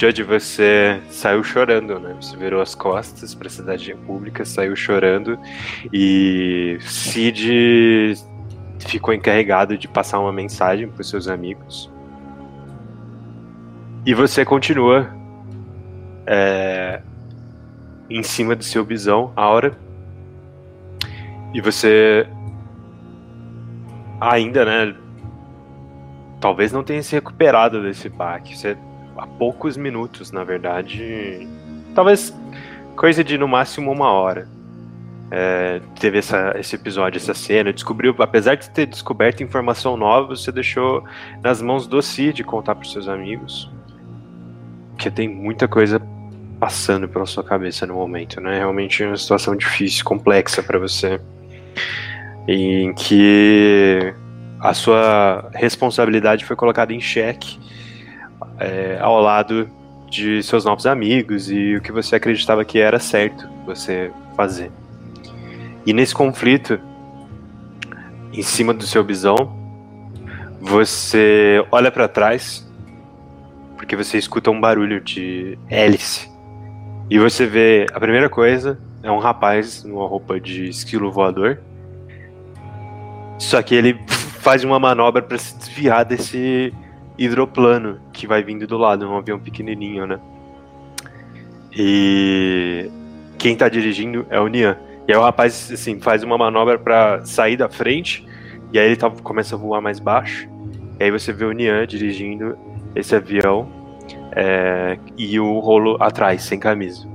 Jodie, 0.00 0.22
você 0.22 1.00
saiu 1.10 1.42
chorando, 1.42 1.98
né? 1.98 2.16
Você 2.20 2.36
virou 2.36 2.62
as 2.62 2.72
costas 2.72 3.34
pra 3.34 3.50
cidade 3.50 3.92
pública, 4.06 4.44
saiu 4.44 4.76
chorando. 4.76 5.36
E 5.92 6.78
Cid 6.80 8.14
ficou 8.88 9.12
encarregado 9.12 9.76
de 9.76 9.86
passar 9.86 10.18
uma 10.18 10.32
mensagem 10.32 10.88
pros 10.88 11.08
seus 11.08 11.28
amigos. 11.28 11.90
E 14.06 14.14
você 14.14 14.44
continua 14.44 15.08
é, 16.26 17.02
em 18.08 18.22
cima 18.22 18.56
do 18.56 18.64
seu 18.64 18.84
bisão, 18.84 19.32
Aura. 19.36 19.76
E 21.52 21.60
você 21.60 22.26
ainda, 24.20 24.64
né? 24.64 24.96
Talvez 26.40 26.72
não 26.72 26.82
tenha 26.82 27.02
se 27.02 27.14
recuperado 27.14 27.82
desse 27.82 28.08
baque. 28.08 28.56
Você 28.56 28.76
há 29.16 29.26
poucos 29.26 29.76
minutos, 29.76 30.30
na 30.30 30.44
verdade. 30.44 31.46
Talvez 31.94 32.34
coisa 32.96 33.24
de 33.24 33.36
no 33.36 33.48
máximo 33.48 33.90
uma 33.90 34.10
hora. 34.10 34.48
É, 35.30 35.80
teve 36.00 36.18
essa, 36.18 36.54
esse 36.58 36.74
episódio, 36.74 37.18
essa 37.18 37.34
cena. 37.34 37.72
Descobriu, 37.72 38.14
apesar 38.18 38.54
de 38.54 38.70
ter 38.70 38.86
descoberto 38.86 39.42
informação 39.42 39.96
nova, 39.96 40.34
você 40.36 40.50
deixou 40.50 41.04
nas 41.42 41.60
mãos 41.60 41.86
do 41.86 42.00
Cid 42.00 42.42
contar 42.44 42.74
para 42.74 42.88
seus 42.88 43.08
amigos. 43.08 43.70
Porque 44.92 45.10
tem 45.10 45.28
muita 45.28 45.68
coisa 45.68 46.00
passando 46.58 47.08
pela 47.08 47.26
sua 47.26 47.44
cabeça 47.44 47.86
no 47.86 47.94
momento, 47.94 48.40
né? 48.40 48.58
Realmente 48.58 49.02
é 49.02 49.06
uma 49.06 49.16
situação 49.16 49.54
difícil, 49.54 50.04
complexa 50.04 50.62
para 50.62 50.78
você. 50.78 51.20
Em 52.48 52.92
que 52.94 54.14
a 54.60 54.74
sua 54.74 55.50
responsabilidade 55.54 56.44
foi 56.44 56.56
colocada 56.56 56.92
em 56.92 57.00
xeque 57.00 57.60
é, 58.58 58.98
ao 59.00 59.20
lado 59.20 59.70
de 60.10 60.42
seus 60.42 60.64
novos 60.64 60.86
amigos 60.86 61.50
e 61.50 61.76
o 61.76 61.82
que 61.82 61.92
você 61.92 62.16
acreditava 62.16 62.64
que 62.64 62.78
era 62.78 62.98
certo 62.98 63.48
você 63.66 64.10
fazer. 64.34 64.72
E 65.88 65.92
nesse 65.94 66.14
conflito, 66.14 66.78
em 68.30 68.42
cima 68.42 68.74
do 68.74 68.86
seu 68.86 69.02
bisão, 69.02 69.56
você 70.60 71.64
olha 71.72 71.90
para 71.90 72.06
trás 72.06 72.70
porque 73.74 73.96
você 73.96 74.18
escuta 74.18 74.50
um 74.50 74.60
barulho 74.60 75.00
de 75.00 75.58
hélice. 75.66 76.30
E 77.08 77.18
você 77.18 77.46
vê, 77.46 77.86
a 77.90 77.98
primeira 77.98 78.28
coisa 78.28 78.78
é 79.02 79.10
um 79.10 79.16
rapaz 79.16 79.82
numa 79.82 80.06
roupa 80.06 80.38
de 80.38 80.68
esquilo 80.68 81.10
voador. 81.10 81.58
Só 83.38 83.62
que 83.62 83.74
ele 83.74 83.98
faz 84.40 84.62
uma 84.64 84.78
manobra 84.78 85.22
para 85.22 85.38
se 85.38 85.56
desviar 85.56 86.04
desse 86.04 86.70
hidroplano 87.16 87.98
que 88.12 88.26
vai 88.26 88.42
vindo 88.42 88.66
do 88.66 88.76
lado, 88.76 89.08
um 89.08 89.16
avião 89.16 89.38
pequenininho, 89.38 90.06
né? 90.06 90.20
E 91.74 92.90
quem 93.38 93.56
tá 93.56 93.70
dirigindo 93.70 94.26
é 94.28 94.38
o 94.38 94.48
Nian. 94.48 94.76
E 95.08 95.12
aí 95.12 95.18
o 95.18 95.22
rapaz 95.22 95.70
assim 95.72 95.98
faz 95.98 96.22
uma 96.22 96.36
manobra 96.36 96.78
para 96.78 97.24
sair 97.24 97.56
da 97.56 97.68
frente 97.68 98.26
e 98.72 98.78
aí 98.78 98.86
ele 98.86 98.96
tá, 98.96 99.10
começa 99.10 99.56
a 99.56 99.58
voar 99.58 99.80
mais 99.80 99.98
baixo. 99.98 100.46
E 101.00 101.04
aí 101.04 101.10
você 101.10 101.32
vê 101.32 101.46
o 101.46 101.52
Nian 101.52 101.86
dirigindo 101.86 102.58
esse 102.94 103.16
avião 103.16 103.66
é, 104.32 104.98
e 105.16 105.40
o 105.40 105.58
rolo 105.60 105.96
atrás, 105.98 106.42
sem 106.42 106.60
camisa. 106.60 107.08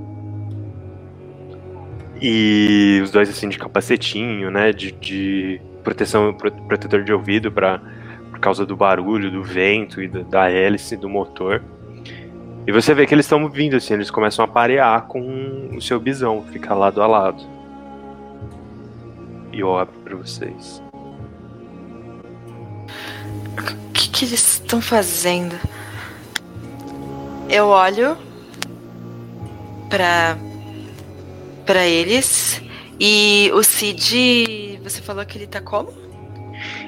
E 2.20 3.00
os 3.02 3.10
dois 3.12 3.28
assim 3.28 3.48
de 3.48 3.58
capacetinho, 3.58 4.50
né? 4.50 4.72
De, 4.72 4.90
de 4.90 5.60
proteção, 5.84 6.34
pro- 6.34 6.50
protetor 6.50 7.04
de 7.04 7.12
ouvido 7.12 7.52
para 7.52 7.80
por 8.30 8.40
causa 8.40 8.66
do 8.66 8.76
barulho, 8.76 9.30
do 9.30 9.44
vento 9.44 10.02
e 10.02 10.08
da 10.08 10.50
hélice 10.50 10.96
do 10.96 11.08
motor. 11.08 11.62
E 12.66 12.72
você 12.72 12.92
vê 12.92 13.06
que 13.06 13.14
eles 13.14 13.26
estão 13.26 13.48
vindo 13.48 13.76
assim, 13.76 13.94
eles 13.94 14.10
começam 14.10 14.44
a 14.44 14.48
parear 14.48 15.02
com 15.06 15.70
o 15.76 15.80
seu 15.80 16.00
bisão, 16.00 16.42
fica 16.50 16.74
lado 16.74 17.00
a 17.00 17.06
lado. 17.06 17.54
E 19.54 19.60
eu 19.60 19.78
abro 19.78 19.94
para 20.00 20.16
vocês. 20.16 20.82
O 23.56 23.92
que, 23.92 24.10
que 24.10 24.24
eles 24.24 24.54
estão 24.54 24.82
fazendo? 24.82 25.54
Eu 27.48 27.68
olho 27.68 28.16
pra, 29.88 30.36
pra 31.64 31.86
eles 31.86 32.60
e 32.98 33.48
o 33.54 33.62
Cid. 33.62 34.80
Você 34.82 35.00
falou 35.00 35.24
que 35.24 35.38
ele 35.38 35.46
tá 35.46 35.60
como? 35.60 35.92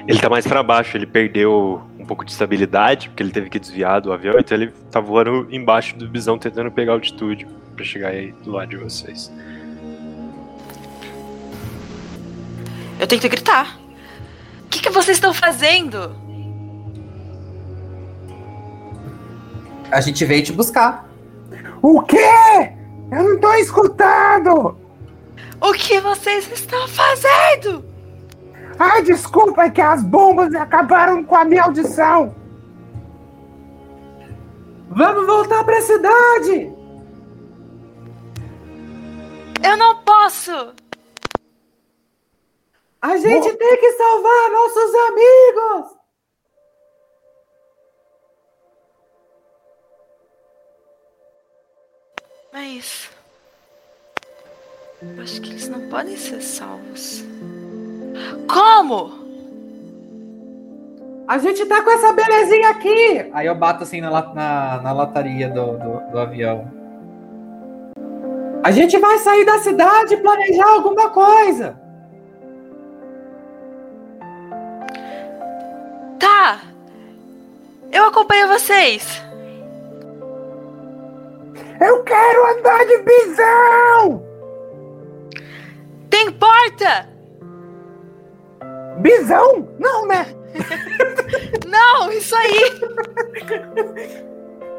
Ele 0.05 0.19
tá 0.19 0.29
mais 0.29 0.45
pra 0.45 0.61
baixo, 0.61 0.97
ele 0.97 1.05
perdeu 1.05 1.81
um 1.97 2.05
pouco 2.05 2.25
de 2.25 2.31
estabilidade, 2.31 3.07
porque 3.07 3.23
ele 3.23 3.31
teve 3.31 3.49
que 3.49 3.59
desviar 3.59 4.01
do 4.01 4.11
avião, 4.11 4.35
então 4.37 4.57
ele 4.57 4.73
tá 4.91 4.99
voando 4.99 5.47
embaixo 5.49 5.97
do 5.97 6.07
bisão 6.07 6.37
tentando 6.37 6.69
pegar 6.69 6.93
altitude 6.93 7.47
pra 7.77 7.85
chegar 7.85 8.09
aí 8.09 8.33
do 8.43 8.51
lado 8.51 8.69
de 8.69 8.77
vocês. 8.77 9.31
Eu 12.99 13.07
tento 13.07 13.29
gritar. 13.29 13.77
O 14.65 14.69
que, 14.69 14.81
que 14.81 14.89
vocês 14.89 15.17
estão 15.17 15.33
fazendo? 15.33 16.15
A 19.91 20.01
gente 20.01 20.25
veio 20.25 20.43
te 20.43 20.51
buscar. 20.51 21.07
O 21.81 22.01
quê? 22.01 22.17
Eu 23.11 23.23
não 23.23 23.39
tô 23.39 23.53
escutando! 23.53 24.77
O 25.61 25.73
que 25.73 25.99
vocês 26.01 26.51
estão 26.51 26.87
fazendo? 26.87 27.85
Ai, 28.77 29.01
desculpa, 29.01 29.63
é 29.63 29.69
que 29.69 29.81
as 29.81 30.03
bombas 30.03 30.53
acabaram 30.53 31.23
com 31.23 31.35
a 31.35 31.45
minha 31.45 31.63
audição! 31.63 32.35
Vamos 34.89 35.25
voltar 35.25 35.63
pra 35.63 35.81
cidade! 35.81 36.71
Eu 39.63 39.77
não 39.77 39.97
posso! 40.03 40.73
A 43.07 43.15
gente 43.15 43.53
tem 43.53 43.77
que 43.77 43.91
salvar 43.93 44.51
nossos 44.51 44.95
amigos! 45.07 45.97
Mas. 52.51 53.09
Eu 55.01 55.23
acho 55.23 55.41
que 55.41 55.51
eles 55.51 55.69
não 55.69 55.87
podem 55.87 56.17
ser 56.17 56.41
salvos. 56.41 57.23
Como? 58.45 59.25
A 61.29 61.37
gente 61.37 61.65
tá 61.65 61.81
com 61.81 61.91
essa 61.91 62.11
belezinha 62.11 62.71
aqui! 62.71 63.31
Aí 63.31 63.47
eu 63.47 63.55
bato 63.55 63.83
assim 63.83 64.01
na, 64.01 64.09
na, 64.09 64.81
na 64.81 64.91
lataria 64.91 65.47
do, 65.47 65.77
do, 65.77 66.11
do 66.11 66.19
avião. 66.19 66.69
A 68.65 68.71
gente 68.71 68.97
vai 68.97 69.17
sair 69.19 69.45
da 69.45 69.59
cidade 69.59 70.15
e 70.15 70.17
planejar 70.17 70.71
alguma 70.73 71.09
coisa! 71.09 71.86
Tá! 76.19 76.61
Eu 77.91 78.05
acompanho 78.05 78.47
vocês! 78.47 79.23
Eu 81.79 82.03
quero 82.03 82.57
andar 82.57 82.85
de 82.85 82.97
bisão! 82.97 84.25
Tem 86.09 86.31
porta! 86.31 87.07
Bisão? 88.99 89.69
Não, 89.79 90.07
né? 90.07 90.25
Não, 91.67 92.11
isso 92.11 92.35
aí! 92.35 92.57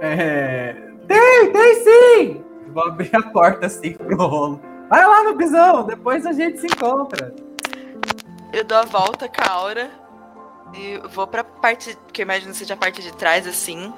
É. 0.01 0.76
Tem, 1.09 1.53
tem 1.53 1.74
sim! 1.74 2.45
Vou 2.68 2.84
abrir 2.84 3.11
a 3.16 3.22
porta 3.32 3.66
assim 3.66 3.95
pro 3.95 4.16
rolo. 4.16 4.61
Vai 4.89 5.05
lá 5.05 5.24
no 5.24 5.34
bisão, 5.34 5.86
depois 5.86 6.24
a 6.24 6.32
gente 6.32 6.59
se 6.59 6.66
encontra. 6.66 7.34
Eu 8.53 8.62
dou 8.62 8.78
a 8.78 8.84
volta 8.84 9.28
com 9.28 9.43
a 9.43 9.53
aura 9.53 9.91
e 10.75 10.99
vou 11.14 11.27
pra 11.27 11.43
parte 11.45 11.97
que 12.12 12.23
eu 12.23 12.25
imagino 12.25 12.55
seja 12.55 12.75
a 12.75 12.77
parte 12.77 13.03
de 13.03 13.12
trás, 13.14 13.47
assim. 13.47 13.93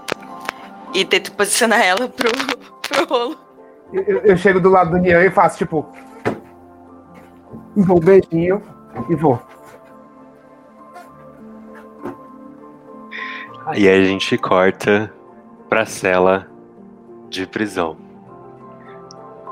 E 0.95 1.05
tento 1.05 1.33
posicionar 1.33 1.81
ela 1.81 2.09
pro, 2.09 2.31
pro 2.83 3.05
rolo. 3.07 3.37
Eu, 3.93 4.03
eu- 4.03 4.21
eu 4.21 4.37
chego 4.37 4.61
do 4.61 4.69
lado 4.69 4.91
do 4.91 4.99
Nian 4.99 5.25
e 5.25 5.31
faço 5.31 5.59
tipo. 5.59 5.87
Dou 7.77 7.97
um 7.97 8.01
beijinho 8.01 8.63
e 9.09 9.15
vou. 9.15 9.41
Aí 13.67 13.89
a 13.89 14.05
gente 14.05 14.37
corta 14.39 15.13
pra 15.69 15.87
cela 15.87 16.49
de 17.29 17.47
prisão. 17.47 17.97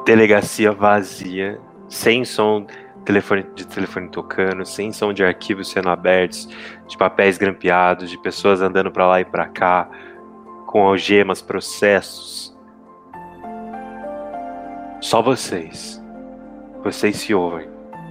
Delegacia 0.04 0.72
vazia, 0.72 1.60
sem 1.88 2.24
som 2.24 2.66
telefone, 3.08 3.46
de 3.54 3.66
telefone 3.66 4.08
tocando, 4.10 4.66
sem 4.66 4.92
som 4.92 5.14
de 5.14 5.24
arquivos 5.24 5.70
sendo 5.70 5.88
abertos, 5.88 6.46
de 6.86 6.96
papéis 6.98 7.38
grampeados, 7.38 8.10
de 8.10 8.18
pessoas 8.18 8.60
andando 8.60 8.90
pra 8.92 9.06
lá 9.06 9.20
e 9.20 9.24
pra 9.24 9.46
cá, 9.46 9.88
com 10.66 10.86
algemas, 10.86 11.40
processos. 11.40 12.54
Só 15.00 15.22
vocês. 15.22 16.02
Vocês 16.84 17.16
se 17.16 17.32
ouvem. 17.32 17.66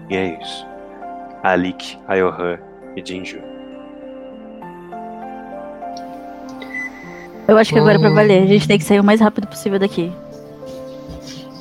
E 0.09 0.17
é 0.17 0.41
isso. 0.41 0.65
Alik, 1.43 1.99
Ayohan 2.07 2.57
e 2.95 3.03
Jinju. 3.05 3.39
Eu 7.47 7.57
acho 7.57 7.71
que 7.71 7.79
agora 7.79 7.95
é 7.95 7.99
pra 7.99 8.09
Hum. 8.09 8.15
valer. 8.15 8.41
A 8.43 8.47
gente 8.47 8.67
tem 8.67 8.77
que 8.79 8.83
sair 8.83 8.99
o 8.99 9.03
mais 9.03 9.21
rápido 9.21 9.47
possível 9.47 9.77
daqui. 9.77 10.11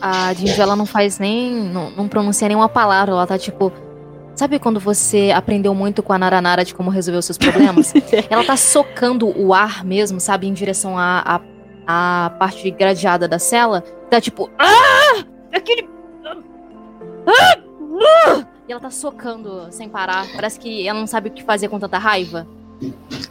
A 0.00 0.32
Jinju, 0.34 0.60
ela 0.60 0.76
não 0.76 0.86
faz 0.86 1.18
nem. 1.18 1.52
Não, 1.52 1.90
não 1.90 2.08
pronuncia 2.08 2.48
nenhuma 2.48 2.68
palavra. 2.68 3.12
Ela 3.12 3.26
tá 3.26 3.38
tipo. 3.38 3.72
Sabe 4.34 4.58
quando 4.58 4.78
você 4.78 5.32
aprendeu 5.34 5.74
muito 5.74 6.02
com 6.02 6.12
a 6.12 6.18
Naranara 6.18 6.62
de 6.64 6.74
como 6.74 6.90
resolver 6.90 7.18
os 7.18 7.24
seus 7.24 7.38
problemas? 7.38 7.94
ela 8.28 8.44
tá 8.44 8.56
socando 8.56 9.28
o 9.38 9.54
ar 9.54 9.82
mesmo, 9.82 10.20
sabe? 10.20 10.46
Em 10.46 10.52
direção 10.52 10.98
à, 10.98 11.40
à, 11.86 12.26
à 12.26 12.30
parte 12.30 12.70
gradeada 12.70 13.26
da 13.26 13.38
cela. 13.38 13.80
Tá 14.10 14.20
tipo. 14.20 14.50
Ah! 14.58 15.24
Aquele. 15.54 15.88
Ah! 17.26 17.56
Ah! 17.98 18.46
E 18.68 18.72
ela 18.72 18.80
tá 18.80 18.90
socando 18.90 19.68
sem 19.70 19.88
parar. 19.88 20.26
Parece 20.34 20.58
que 20.58 20.86
ela 20.86 20.98
não 20.98 21.06
sabe 21.06 21.28
o 21.30 21.32
que 21.32 21.42
fazer 21.42 21.68
com 21.68 21.78
tanta 21.78 21.98
raiva. 21.98 22.46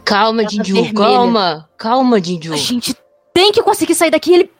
Calma, 0.04 0.42
Ela 0.42 0.50
tá 0.50 0.62
Dinju, 0.62 0.74
vermelha. 0.74 0.94
calma. 0.94 1.68
Calma, 1.76 2.20
Dinju. 2.20 2.52
A 2.52 2.56
gente 2.56 2.96
tem 3.32 3.52
que 3.52 3.62
conseguir 3.62 3.94
sair 3.94 4.10
daqui. 4.10 4.34
Ele. 4.34 4.50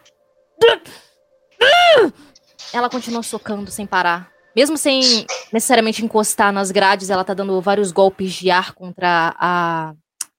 Ela 2.73 2.91
continua 2.91 3.23
socando 3.23 3.71
sem 3.71 3.87
parar. 3.87 4.31
Mesmo 4.55 4.79
sem 4.79 5.27
necessariamente 5.53 6.05
encostar 6.05 6.53
nas 6.53 6.71
grades, 6.71 7.11
ela 7.11 7.25
tá 7.25 7.35
dando 7.35 7.61
vários 7.61 7.93
golpes 7.93 8.33
de 8.33 8.51
ar 8.51 8.73
contra 8.73 9.35
a, 9.39 9.93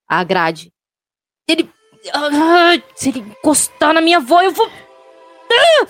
a 0.07 0.23
grade. 0.23 0.71
Ele. 1.47 1.69
Ah, 2.13 2.81
se 2.95 3.09
ele 3.09 3.19
encostar 3.19 3.93
na 3.93 4.01
minha 4.01 4.17
avó, 4.17 4.41
eu 4.41 4.51
vou. 4.51 4.67
Ah! 5.51 5.87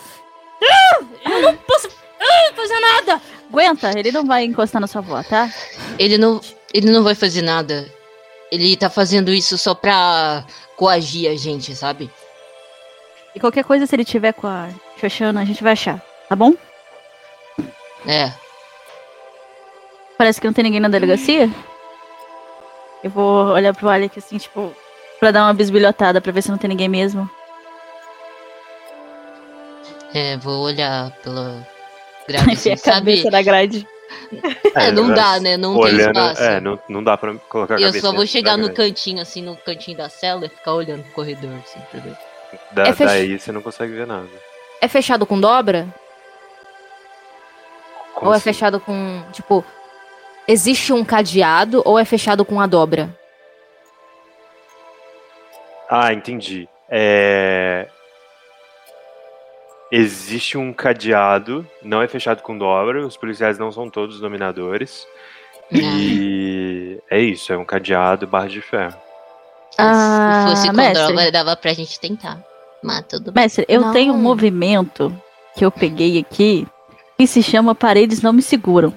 Ah! 0.64 1.30
Eu 1.30 1.42
não 1.42 1.58
posso 1.58 1.88
ah, 2.20 2.54
fazer 2.54 2.80
nada! 2.80 3.22
Aguenta, 3.50 3.98
ele 3.98 4.12
não 4.12 4.26
vai 4.26 4.44
encostar 4.44 4.82
na 4.82 4.88
sua 4.88 5.00
avó, 5.00 5.24
tá? 5.24 5.50
Ele 5.98 6.18
não, 6.18 6.42
ele 6.74 6.92
não 6.92 7.04
vai 7.04 7.16
fazer 7.16 7.42
nada. 7.42 7.90
Ele 8.52 8.76
tá 8.76 8.90
fazendo 8.90 9.34
isso 9.34 9.58
só 9.58 9.74
pra 9.74 10.46
coagir 10.76 11.32
a 11.32 11.36
gente, 11.36 11.76
sabe? 11.76 12.10
E 13.38 13.40
qualquer 13.40 13.64
coisa, 13.64 13.86
se 13.86 13.96
ele 13.96 14.04
tiver 14.04 14.34
com 14.34 14.48
a 14.48 14.68
Xoxana, 15.00 15.42
a 15.42 15.46
gente 15.46 15.62
vai 15.64 15.74
achar, 15.74 16.02
tá 16.28 16.36
bom? 16.36 16.54
É. 18.08 18.32
Parece 20.18 20.42
que 20.42 20.48
não 20.48 20.54
tem 20.56 20.64
ninguém 20.64 20.80
na 20.80 20.88
delegacia. 20.90 21.48
Eu 23.04 23.12
vou 23.12 23.50
olhar 23.50 23.76
pro 23.76 23.90
Alec 23.90 24.18
assim, 24.18 24.40
tipo, 24.40 24.74
pra 25.20 25.30
dar 25.30 25.44
uma 25.44 25.54
bisbilhotada 25.54 26.20
pra 26.20 26.32
ver 26.32 26.42
se 26.42 26.50
não 26.50 26.58
tem 26.58 26.68
ninguém 26.68 26.90
mesmo. 26.90 27.30
É, 30.16 30.36
vou 30.38 30.64
olhar 30.64 31.12
pela 31.22 31.64
grade, 32.28 32.54
assim, 32.54 32.72
a 32.72 32.78
sabe? 32.78 32.96
cabeça 32.96 33.30
da 33.30 33.44
grade. 33.44 33.88
É, 34.74 34.92
não 34.92 35.14
dá, 35.14 35.40
né? 35.40 35.58
Não 35.58 35.76
tem 35.76 35.84
Olhando, 35.94 36.18
espaço. 36.18 36.42
é, 36.42 36.60
não, 36.60 36.80
não 36.90 37.04
dá 37.04 37.16
pra 37.16 37.36
colocar 37.48 37.76
a 37.76 37.80
Eu 37.82 37.94
só 37.94 38.12
vou 38.12 38.26
chegar 38.26 38.58
no 38.58 38.74
grade. 38.74 38.78
cantinho, 38.96 39.22
assim, 39.22 39.44
no 39.44 39.56
cantinho 39.58 39.96
da 39.96 40.10
cela 40.10 40.48
e 40.48 40.50
ficar 40.50 40.74
olhando 40.74 41.04
pro 41.04 41.12
corredor, 41.14 41.52
assim, 41.64 41.80
entendeu? 41.94 42.18
Da, 42.72 42.84
É 42.84 42.94
fech- 42.94 43.08
Daí 43.10 43.40
você 43.40 43.52
não 43.52 43.62
consegue 43.62 43.94
ver 43.94 44.08
nada. 44.08 44.28
É 44.82 44.88
fechado 44.88 45.26
com 45.26 45.40
dobra? 45.40 45.88
Como 48.14 48.28
ou 48.28 48.34
é 48.34 48.38
assim? 48.38 48.44
fechado 48.46 48.80
com. 48.80 49.24
Tipo. 49.32 49.64
Existe 50.48 50.94
um 50.94 51.04
cadeado 51.04 51.82
ou 51.86 52.00
é 52.00 52.06
fechado 52.06 52.46
com 52.46 52.62
a 52.62 52.68
dobra? 52.68 53.10
Ah, 55.90 56.14
entendi. 56.14 56.68
É... 56.90 57.88
Existe 59.92 60.58
um 60.58 60.74
cadeado, 60.74 61.66
não 61.82 62.02
é 62.02 62.08
fechado 62.08 62.42
com 62.42 62.58
dobra, 62.58 63.06
os 63.06 63.16
policiais 63.18 63.58
não 63.58 63.72
são 63.72 63.90
todos 63.90 64.20
dominadores. 64.20 65.06
E 65.72 67.02
é 67.10 67.20
isso, 67.20 67.52
é 67.52 67.58
um 67.58 67.66
cadeado 67.66 68.26
barra 68.28 68.48
de 68.48 68.62
ferro. 68.62 68.98
Ah, 69.78 70.44
Se 70.46 70.50
fosse 70.56 70.68
com 70.70 70.76
mestre. 70.76 71.08
droga, 71.14 71.32
dava 71.32 71.56
pra 71.56 71.74
gente 71.74 72.00
tentar. 72.00 72.40
Mas 72.84 73.06
tudo 73.08 73.32
bem. 73.32 73.44
Mestre, 73.44 73.66
eu 73.68 73.82
Não. 73.82 73.92
tenho 73.92 74.14
um 74.14 74.18
movimento 74.18 75.16
que 75.56 75.66
eu 75.66 75.72
peguei 75.72 76.18
aqui 76.20 76.68
que 77.18 77.26
se 77.28 77.42
chama 77.44 77.74
Paredes 77.76 78.22
Não 78.22 78.32
Me 78.34 78.42
Seguram. 78.42 78.94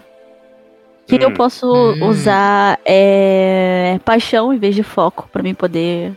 Que 1.06 1.16
eu 1.16 1.30
Hum. 1.30 1.34
posso 1.34 1.66
Hum. 1.66 2.06
usar 2.08 2.78
é, 2.84 3.98
paixão 4.04 4.52
em 4.52 4.58
vez 4.58 4.74
de 4.74 4.82
foco 4.82 5.28
pra 5.32 5.42
mim 5.42 5.54
poder 5.54 6.16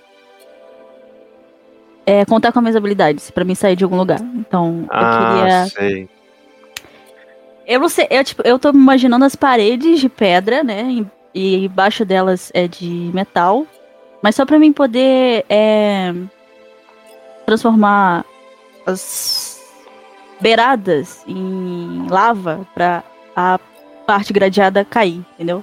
é, 2.06 2.26
contar 2.26 2.52
com 2.52 2.60
as 2.60 2.64
minhas 2.64 2.76
habilidades 2.76 3.32
pra 3.32 3.46
mim 3.46 3.56
sair 3.56 3.76
de 3.76 3.84
algum 3.84 3.96
lugar. 3.98 4.20
Então 4.36 4.82
eu 4.84 4.88
Ah, 4.92 5.18
queria. 5.18 5.66
sei. 5.68 6.10
Eu 7.66 7.80
não 7.80 7.88
sei, 7.90 8.08
eu, 8.10 8.24
tipo, 8.26 8.42
eu 8.46 8.60
tô 8.60 8.74
me 8.74 8.80
imaginando 8.80 9.24
as 9.24 9.36
paredes 9.38 10.02
de 10.02 10.10
pedra, 10.10 10.64
né? 10.64 10.84
E, 10.92 11.06
e 11.34 11.66
embaixo 11.66 12.04
delas 12.04 12.52
é 12.54 12.68
de 12.68 13.10
metal. 13.14 13.66
Mas 14.24 14.36
só 14.36 14.46
pra 14.46 14.58
mim 14.58 14.72
poder 14.72 15.46
é, 15.50 16.14
transformar 17.46 18.24
as 18.86 19.62
beiradas 20.40 21.24
em 21.28 22.08
lava 22.10 22.66
pra 22.74 23.04
a 23.36 23.60
parte 24.08 24.32
gradeada 24.32 24.86
cair, 24.86 25.26
entendeu? 25.34 25.62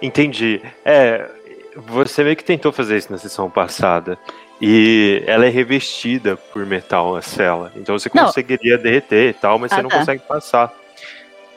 Entendi. 0.00 0.62
É, 0.84 1.28
você 1.76 2.22
meio 2.22 2.36
que 2.36 2.44
tentou 2.44 2.70
fazer 2.70 2.96
isso 2.96 3.10
na 3.10 3.18
sessão 3.18 3.50
passada. 3.50 4.16
E 4.60 5.22
ela 5.26 5.46
é 5.46 5.48
revestida 5.48 6.36
por 6.36 6.64
metal, 6.64 7.16
a 7.16 7.22
cela. 7.22 7.72
Então 7.76 7.98
você 7.98 8.08
Não. 8.14 8.26
conseguiria 8.26 8.78
derreter 8.78 9.30
e 9.30 9.32
tal, 9.32 9.58
mas 9.58 9.72
Ah, 9.72 9.76
você 9.76 9.82
não 9.82 9.90
tá. 9.90 9.98
consegue 9.98 10.22
passar. 10.28 10.72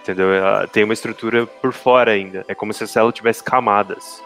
Entendeu? 0.01 0.33
Ela 0.33 0.67
tem 0.67 0.83
uma 0.83 0.93
estrutura 0.93 1.45
por 1.45 1.73
fora 1.73 2.11
ainda. 2.11 2.43
É 2.47 2.55
como 2.55 2.73
se 2.73 2.83
a 2.83 2.87
cela 2.87 3.11
tivesse 3.11 3.43
camadas. 3.43 4.23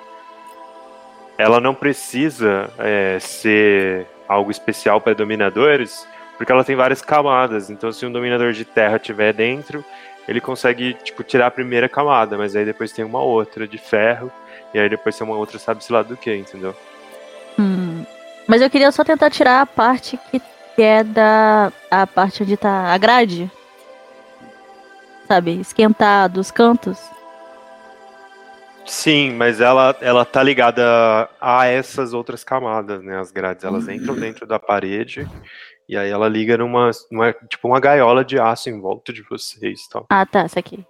Ela 1.37 1.59
não 1.59 1.73
precisa 1.73 2.69
é, 2.77 3.17
ser 3.19 4.07
algo 4.27 4.49
especial 4.49 5.01
para 5.01 5.13
dominadores, 5.13 6.07
porque 6.37 6.51
ela 6.51 6.63
tem 6.63 6.75
várias 6.75 7.01
camadas. 7.01 7.69
Então, 7.69 7.91
se 7.91 8.05
um 8.05 8.11
dominador 8.11 8.53
de 8.53 8.65
terra 8.65 8.97
estiver 8.97 9.33
dentro, 9.33 9.83
ele 10.27 10.41
consegue 10.41 10.93
tipo, 10.95 11.23
tirar 11.23 11.47
a 11.47 11.51
primeira 11.51 11.89
camada, 11.89 12.37
mas 12.37 12.55
aí 12.55 12.65
depois 12.65 12.91
tem 12.91 13.05
uma 13.05 13.21
outra 13.21 13.67
de 13.67 13.77
ferro, 13.77 14.31
e 14.73 14.79
aí 14.79 14.89
depois 14.89 15.17
tem 15.17 15.25
uma 15.25 15.37
outra, 15.37 15.59
sabe-se 15.59 15.91
lá 15.91 16.01
do 16.01 16.17
que, 16.17 16.35
entendeu? 16.35 16.75
Hum. 17.59 18.05
Mas 18.47 18.61
eu 18.61 18.69
queria 18.69 18.91
só 18.91 19.03
tentar 19.03 19.29
tirar 19.29 19.61
a 19.61 19.65
parte 19.65 20.19
que 20.75 20.81
é 20.81 21.03
da. 21.03 21.71
a 21.89 22.05
parte 22.05 22.43
onde 22.43 22.57
tá 22.57 22.93
a 22.93 22.97
grade. 22.97 23.49
Sabe? 25.27 25.59
Esquentar 25.59 26.29
dos 26.29 26.51
cantos. 26.51 26.99
Sim, 28.85 29.31
mas 29.33 29.59
ela, 29.59 29.95
ela 29.99 30.23
tá 30.23 30.43
ligada 30.43 31.29
a 31.41 31.65
essas 31.65 32.13
outras 32.13 32.43
camadas, 32.43 33.01
né? 33.03 33.19
As 33.19 33.31
grades, 33.31 33.63
elas 33.63 33.87
entram 33.87 34.15
dentro 34.15 34.45
da 34.45 34.59
parede, 34.59 35.27
e 35.89 35.97
aí 35.97 36.09
ela 36.09 36.27
liga 36.27 36.57
numa, 36.57 36.91
numa 37.11 37.33
tipo 37.33 37.67
uma 37.67 37.79
gaiola 37.79 38.23
de 38.23 38.39
aço 38.39 38.69
em 38.69 38.79
volta 38.79 39.11
de 39.11 39.23
vocês 39.23 39.81
e 39.81 39.89
tal. 39.89 40.05
Ah, 40.09 40.25
tá, 40.25 40.41
essa 40.41 40.59
aqui. 40.59 40.85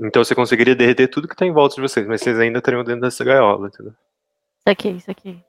Então 0.00 0.22
você 0.22 0.34
conseguiria 0.34 0.74
derreter 0.74 1.08
tudo 1.08 1.28
que 1.28 1.36
tá 1.36 1.46
em 1.46 1.52
volta 1.52 1.76
de 1.76 1.80
vocês, 1.80 2.06
mas 2.06 2.20
vocês 2.20 2.38
ainda 2.38 2.58
estariam 2.58 2.84
dentro 2.84 3.02
dessa 3.02 3.24
gaiola, 3.24 3.68
entendeu? 3.68 3.92
Isso 3.92 4.70
aqui, 4.70 4.88
isso 4.90 5.10
aqui. 5.10 5.44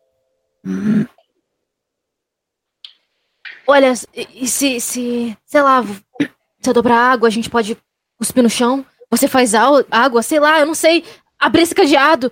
Olha, 3.68 3.94
e 4.14 4.48
se, 4.48 4.80
se, 4.80 5.38
sei 5.46 5.62
lá, 5.62 5.84
se 5.84 6.70
eu 6.70 6.74
dobrar 6.74 7.12
água, 7.12 7.28
a 7.28 7.32
gente 7.32 7.50
pode 7.50 7.78
cuspir 8.18 8.44
no 8.44 8.50
chão? 8.50 8.86
Você 9.10 9.28
faz 9.28 9.54
água, 9.56 10.22
sei 10.22 10.40
lá, 10.40 10.60
eu 10.60 10.66
não 10.66 10.76
sei. 10.76 11.04
Abrir 11.46 11.62
esse 11.62 11.76
cadeado. 11.76 12.32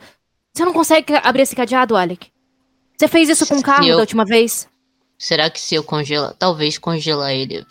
Você 0.53 0.65
não 0.65 0.73
consegue 0.73 1.13
abrir 1.23 1.43
esse 1.43 1.55
cadeado, 1.55 1.95
Alec? 1.95 2.31
Você 2.97 3.07
fez 3.07 3.29
isso 3.29 3.45
com 3.47 3.57
o 3.57 3.63
carro 3.63 3.85
Eu- 3.85 3.95
da 3.95 4.01
última 4.01 4.25
vez? 4.25 4.67
Será 5.17 5.49
que 5.49 5.59
se 5.59 5.75
eu 5.75 5.83
congelar, 5.83 6.33
talvez 6.33 6.77
congelar 6.77 7.31
ele, 7.31 7.65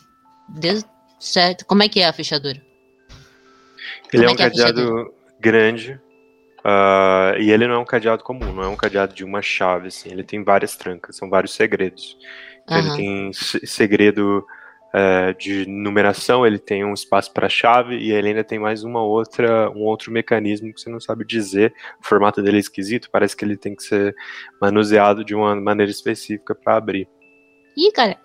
dê 0.48 0.80
certo? 1.18 1.66
Como 1.66 1.82
é 1.82 1.88
que 1.88 2.00
é 2.00 2.06
a 2.06 2.12
fechadura? 2.12 2.60
Ele 4.12 4.22
Como 4.22 4.24
é 4.24 4.26
é 4.26 4.28
um 4.30 4.32
é 4.32 4.36
cadeado 4.36 5.14
grande, 5.40 6.00
ah, 6.64 7.34
e 7.38 7.50
ele 7.50 7.66
não 7.66 7.74
é 7.74 7.78
um 7.78 7.84
cadeado 7.84 8.22
comum, 8.22 8.52
não 8.52 8.62
é 8.62 8.68
um 8.68 8.76
cadeado 8.76 9.12
de 9.14 9.24
uma 9.24 9.42
chave, 9.42 9.88
assim. 9.88 10.10
Ele 10.10 10.22
tem 10.22 10.42
várias 10.44 10.76
trancas, 10.76 11.16
são 11.16 11.28
vários 11.28 11.52
segredos. 11.54 12.16
Então, 12.64 12.78
ele 12.78 12.96
tem 12.96 13.32
se- 13.32 13.66
segredo 13.66 14.46
eh, 14.94 15.32
de 15.34 15.66
numeração, 15.66 16.46
ele 16.46 16.58
tem 16.58 16.84
um 16.84 16.92
espaço 16.94 17.32
para 17.32 17.48
chave 17.48 17.96
e 17.96 18.12
ele 18.12 18.28
ainda 18.28 18.44
tem 18.44 18.58
mais 18.58 18.84
uma 18.84 19.02
outra, 19.02 19.70
um 19.70 19.82
outro 19.82 20.12
mecanismo 20.12 20.72
que 20.72 20.80
você 20.80 20.90
não 20.90 21.00
sabe 21.00 21.24
dizer. 21.24 21.72
O 22.02 22.06
formato 22.06 22.42
dele 22.42 22.58
é 22.58 22.60
esquisito, 22.60 23.08
parece 23.10 23.36
que 23.36 23.44
ele 23.44 23.56
tem 23.56 23.74
que 23.74 23.82
ser 23.82 24.14
manuseado 24.60 25.24
de 25.24 25.34
uma 25.34 25.54
maneira 25.56 25.90
específica 25.90 26.54
para 26.54 26.76
abrir. 26.76 27.08
Ih, 27.76 27.90
cara, 27.92 28.16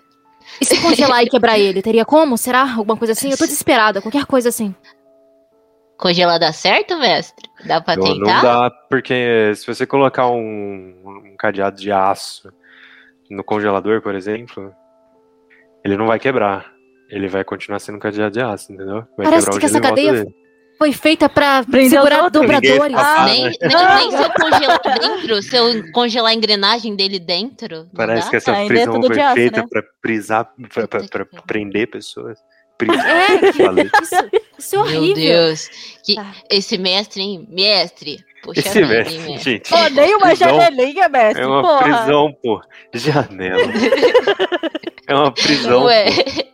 E 0.61 0.65
se 0.65 0.81
congelar 0.81 1.23
e 1.23 1.29
quebrar 1.29 1.57
ele? 1.59 1.81
Teria 1.81 2.05
como? 2.05 2.37
Será? 2.37 2.61
Alguma 2.75 2.97
coisa 2.97 3.13
assim? 3.13 3.31
Eu 3.31 3.37
tô 3.37 3.45
desesperada, 3.45 4.01
qualquer 4.01 4.25
coisa 4.25 4.49
assim. 4.49 4.73
congelar 5.97 6.39
dá 6.39 6.51
certo, 6.53 6.97
mestre? 6.99 7.49
Dá 7.65 7.81
pra 7.81 7.95
Não, 7.95 8.07
não 8.15 8.25
tentar? 8.25 8.41
dá, 8.41 8.71
porque 8.89 9.53
se 9.55 9.65
você 9.65 9.85
colocar 9.85 10.27
um, 10.29 10.41
um 11.05 11.35
cadeado 11.37 11.77
de 11.77 11.91
aço 11.91 12.51
no 13.29 13.43
congelador, 13.43 14.01
por 14.01 14.13
exemplo, 14.15 14.73
ele 15.87 15.97
não 15.97 16.07
vai 16.07 16.19
quebrar. 16.19 16.71
Ele 17.09 17.27
vai 17.27 17.43
continuar 17.43 17.79
sendo 17.79 17.99
cadeado 17.99 18.33
de 18.33 18.41
aço, 18.41 18.71
entendeu? 18.73 19.05
Vai 19.17 19.27
Parece 19.27 19.49
que 19.57 19.65
essa 19.65 19.79
cadeia- 19.79 20.11
dele. 20.13 20.35
Foi 20.77 20.91
feita 20.91 21.27
pra 21.27 21.63
Prender 21.63 21.89
segurar 21.89 22.29
dobradores. 22.29 22.95
Escapa, 22.95 23.23
nem, 23.25 23.43
né? 23.45 23.51
nem, 23.61 23.95
nem 23.95 24.11
se 24.11 24.23
eu 24.23 24.29
congelar 24.31 24.81
dentro, 24.99 25.41
se 25.41 25.55
eu 25.57 25.91
congelar 25.91 26.31
a 26.31 26.35
engrenagem 26.35 26.95
dele 26.95 27.17
dentro. 27.17 27.87
Parece 27.95 28.25
dá? 28.25 28.29
que 28.29 28.35
essa 28.35 28.51
Ah, 28.51 28.55
ainda 28.57 28.73
é 28.73 28.77
prisão 28.83 28.93
tudo 29.01 29.07
foi 29.07 29.19
aço, 29.23 29.33
feita 29.35 29.61
né? 29.61 29.67
pra 29.67 29.83
prisar, 30.01 30.43
pra, 30.73 30.87
pra- 30.87 30.99
pra 30.99 31.25
que 31.25 31.31
pariu. 31.31 31.43
prender 31.47 31.87
pessoas. 31.89 32.37
Prisar, 32.77 33.07
É, 33.07 33.53
falei. 33.53 33.89
Isso, 34.03 34.15
isso 34.59 34.75
é 34.75 34.77
Meu 34.77 34.85
horrível. 35.01 35.15
Deus. 35.15 35.69
Que, 36.05 36.13
Tá. 36.13 36.31
Esse 36.51 36.77
mestre, 36.77 37.21
hein? 37.23 37.47
Mestre. 37.49 38.17
Puxa 38.43 38.59
Esse 38.59 38.81
vida, 38.83 38.87
mestre, 38.93 39.17
mestre. 39.17 39.39
gente, 39.53 39.69
Pô, 39.71 39.89
nem 39.89 40.15
uma 40.15 40.27
prisão 40.27 40.47
janelinha, 40.61 41.09
mestre. 41.09 41.41
é 41.43 41.47
uma 41.47 41.61
porra. 41.63 41.83
prisão, 42.03 42.37
pô. 42.43 42.61
Janela. 42.93 43.57
é 45.07 45.13
uma 45.15 45.31
prisão. 45.33 45.83
Ué. 45.85 46.05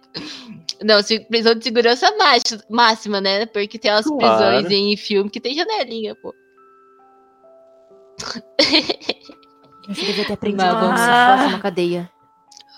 Não, 0.83 1.01
se- 1.01 1.21
prisão 1.21 1.55
de 1.55 1.63
segurança 1.63 2.13
máxima, 2.17 2.61
máxima, 2.69 3.21
né? 3.21 3.45
Porque 3.45 3.79
tem 3.79 3.89
umas 3.91 4.05
Claro. 4.05 4.57
prisões 4.65 4.71
em 4.71 4.97
filme 4.97 5.29
que 5.29 5.39
tem 5.39 5.53
janelinha, 5.55 6.13
pô. 6.15 6.33
A 8.21 9.93
gente 9.93 10.05
devia 10.05 10.25
ter 10.25 10.33
aprendido 10.33 10.63
Mas 10.63 10.73
como 10.73 10.85
vamos 10.85 10.99
se 11.01 11.07
fosse 11.07 11.53
uma 11.53 11.59
cadeia. 11.59 12.09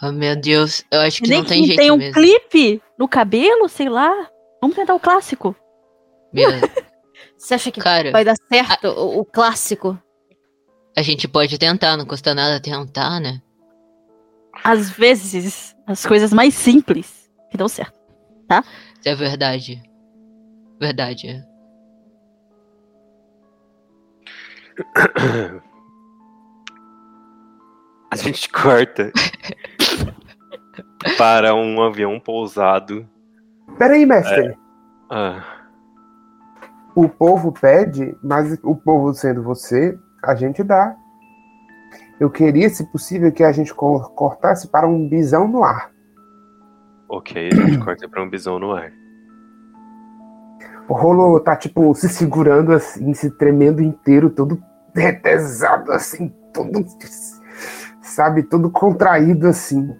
Oh, 0.03 0.11
meu 0.11 0.35
Deus. 0.35 0.83
Eu 0.91 1.01
acho 1.01 1.21
que 1.21 1.29
Nem 1.29 1.39
não 1.39 1.45
tem 1.47 1.61
que 1.61 1.67
jeito 1.67 1.79
tem 1.79 1.91
um 1.91 1.97
mesmo. 1.97 2.13
clipe 2.13 2.81
no 2.97 3.07
cabelo, 3.07 3.67
sei 3.69 3.89
lá. 3.89 4.11
Vamos 4.61 4.75
tentar 4.75 4.93
o 4.95 4.99
clássico. 4.99 5.55
Meu, 6.33 6.49
Você 7.37 7.53
acha 7.53 7.71
que 7.71 7.79
cara, 7.81 8.11
vai 8.11 8.23
dar 8.23 8.35
certo 8.51 8.87
o, 8.87 9.19
o 9.19 9.25
clássico? 9.25 9.97
a 10.97 11.01
gente 11.01 11.27
pode 11.27 11.57
tentar, 11.57 11.97
não 11.97 12.05
custa 12.05 12.33
nada 12.33 12.59
tentar, 12.59 13.19
né? 13.19 13.41
Às 14.63 14.89
vezes, 14.89 15.75
as 15.85 16.05
coisas 16.05 16.31
mais 16.33 16.53
simples 16.53 17.29
que 17.51 17.57
dão 17.57 17.67
certo. 17.67 17.93
Isso 18.99 19.09
é 19.09 19.15
verdade. 19.15 19.81
Verdade. 20.79 21.27
é. 21.27 21.55
A 28.11 28.15
gente 28.17 28.49
corta 28.49 29.11
para 31.17 31.53
um 31.53 31.81
avião 31.83 32.19
pousado. 32.19 33.07
Peraí, 33.77 34.05
mestre. 34.05 34.57
Ah, 35.09 35.43
O 36.95 37.09
povo 37.09 37.51
pede, 37.51 38.15
mas 38.23 38.57
o 38.63 38.75
povo 38.75 39.13
sendo 39.13 39.43
você, 39.43 39.97
a 40.23 40.33
gente 40.33 40.63
dá. 40.63 40.95
Eu 42.19 42.29
queria, 42.29 42.69
se 42.69 42.83
possível, 42.91 43.31
que 43.31 43.43
a 43.43 43.51
gente 43.51 43.73
co- 43.73 44.09
cortasse 44.15 44.67
para 44.67 44.87
um 44.87 45.07
bisão 45.07 45.47
no 45.47 45.63
ar. 45.63 45.91
ok, 47.09 47.49
a 47.51 47.55
gente 47.55 47.77
corta 47.83 48.07
para 48.07 48.23
um 48.23 48.29
bisão 48.29 48.57
no 48.59 48.71
ar. 48.71 48.91
O 50.87 50.93
Rolo 50.93 51.39
tá, 51.39 51.55
tipo, 51.55 51.93
se 51.95 52.07
segurando 52.07 52.71
assim, 52.71 53.13
se 53.13 53.31
tremendo 53.31 53.81
inteiro, 53.81 54.29
todo 54.29 54.61
retesado, 54.95 55.91
assim, 55.91 56.31
todo. 56.53 56.85
Sabe, 58.01 58.43
todo 58.43 58.69
contraído 58.69 59.47
assim. 59.47 59.93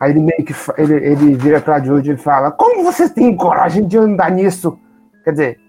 Aí 0.00 0.12
ele 0.12 0.20
meio 0.20 0.44
que. 0.44 0.54
Ele, 0.78 0.94
ele 0.94 1.34
vira 1.34 1.60
pra 1.60 1.80
Jude 1.82 2.12
e 2.12 2.16
fala: 2.16 2.50
Como 2.52 2.84
você 2.84 3.08
tem 3.08 3.36
coragem 3.36 3.86
de 3.86 3.98
andar 3.98 4.30
nisso? 4.30 4.78
Quer 5.24 5.30
dizer. 5.32 5.60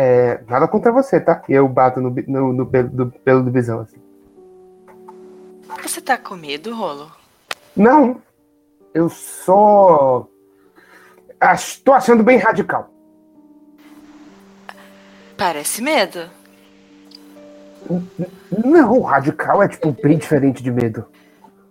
É, 0.00 0.40
nada 0.48 0.68
contra 0.68 0.92
você, 0.92 1.18
tá? 1.20 1.42
E 1.48 1.52
eu 1.52 1.68
bato 1.68 2.00
no, 2.00 2.14
no, 2.28 2.52
no 2.52 2.66
pelo, 2.66 2.88
do, 2.88 3.10
pelo 3.10 3.42
do 3.42 3.50
bisão, 3.50 3.80
assim. 3.80 3.96
Você 5.82 6.00
tá 6.00 6.16
com 6.16 6.36
medo, 6.36 6.72
Rolo? 6.72 7.10
Não, 7.76 8.22
eu 8.94 9.08
só. 9.08 10.28
tô 11.84 11.92
achando 11.92 12.22
bem 12.22 12.38
radical. 12.38 12.88
Parece 15.36 15.82
medo. 15.82 16.30
Não, 18.64 19.00
radical 19.02 19.64
é 19.64 19.68
tipo 19.68 19.90
bem 20.00 20.16
diferente 20.16 20.62
de 20.62 20.70
medo. 20.70 21.06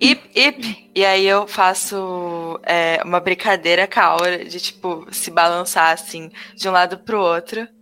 Ip, 0.01 0.29
ip. 0.35 0.91
E 0.93 1.05
aí 1.05 1.25
eu 1.25 1.47
faço 1.47 2.59
é, 2.63 2.99
uma 3.05 3.21
brincadeira 3.21 3.87
com 3.87 4.01
a 4.01 4.03
aura 4.03 4.43
de, 4.43 4.59
tipo, 4.59 5.07
se 5.13 5.31
balançar 5.31 5.93
assim, 5.93 6.29
de 6.53 6.67
um 6.67 6.73
lado 6.73 6.97
pro 6.97 7.21
outro. 7.21 7.76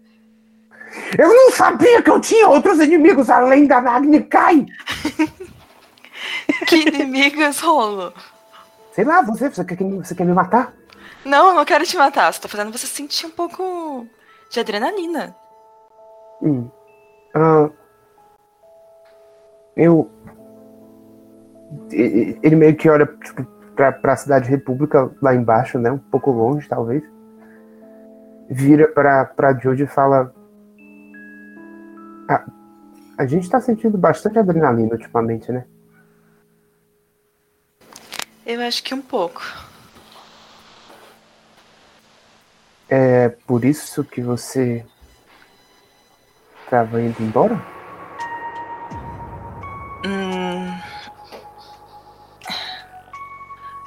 Eu 1.17 1.27
não 1.29 1.51
sabia 1.51 2.01
que 2.01 2.09
eu 2.09 2.19
tinha 2.19 2.47
outros 2.47 2.79
inimigos 2.79 3.29
além 3.29 3.67
da 3.67 3.81
Magnikai! 3.81 4.65
Que 6.67 6.87
inimigos, 6.87 7.59
Rolo? 7.59 8.13
Sei 8.91 9.03
lá, 9.03 9.21
você, 9.21 9.49
você 9.49 9.63
quer, 9.65 9.77
você 9.77 10.15
quer 10.15 10.25
me 10.25 10.33
matar? 10.33 10.73
Não, 11.23 11.49
eu 11.49 11.53
não 11.53 11.65
quero 11.65 11.85
te 11.85 11.97
matar. 11.97 12.33
Tô 12.39 12.47
fazendo 12.47 12.71
você 12.71 12.87
sentir 12.87 13.25
um 13.25 13.31
pouco 13.31 14.07
de 14.49 14.59
adrenalina. 14.59 15.35
Hum. 16.41 16.69
Ah, 17.33 17.69
eu. 19.75 20.09
Ele 21.91 22.55
meio 22.55 22.75
que 22.75 22.89
olha 22.89 23.05
tipo, 23.05 23.43
pra, 23.75 23.91
pra 23.91 24.15
cidade 24.15 24.49
república 24.49 25.11
lá 25.21 25.35
embaixo, 25.35 25.77
né? 25.77 25.91
Um 25.91 25.97
pouco 25.97 26.31
longe, 26.31 26.67
talvez. 26.67 27.03
Vira 28.49 28.87
pra, 28.87 29.25
pra 29.25 29.57
Jude 29.57 29.83
e 29.83 29.87
fala. 29.87 30.33
"Ah, 32.28 32.45
a 33.17 33.26
gente 33.26 33.49
tá 33.49 33.59
sentindo 33.61 33.97
bastante 33.97 34.38
adrenalina 34.38 34.93
ultimamente, 34.93 35.51
né? 35.51 35.65
Eu 38.45 38.61
acho 38.61 38.84
que 38.84 38.93
um 38.93 39.01
pouco. 39.01 39.41
É 42.88 43.30
por 43.30 43.65
isso 43.65 44.03
que 44.03 44.21
você 44.21 44.86
tava 46.69 47.01
indo 47.01 47.21
embora? 47.23 47.55
Hum... 50.05 50.80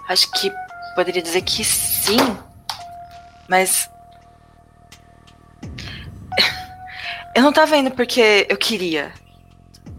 Acho 0.09 0.31
que 0.33 0.51
poderia 0.97 1.23
dizer 1.23 1.43
que 1.43 1.63
sim, 1.65 2.17
mas. 3.49 3.89
Eu 7.39 7.43
não 7.45 7.53
tava 7.53 7.77
indo 7.77 7.93
porque 7.93 8.49
eu 8.49 8.57
queria. 8.57 9.13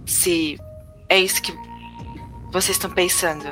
Se 0.06 0.60
é 1.08 1.18
isso 1.18 1.42
que 1.42 1.54
vocês 2.52 2.76
estão 2.76 2.92
pensando. 2.92 3.48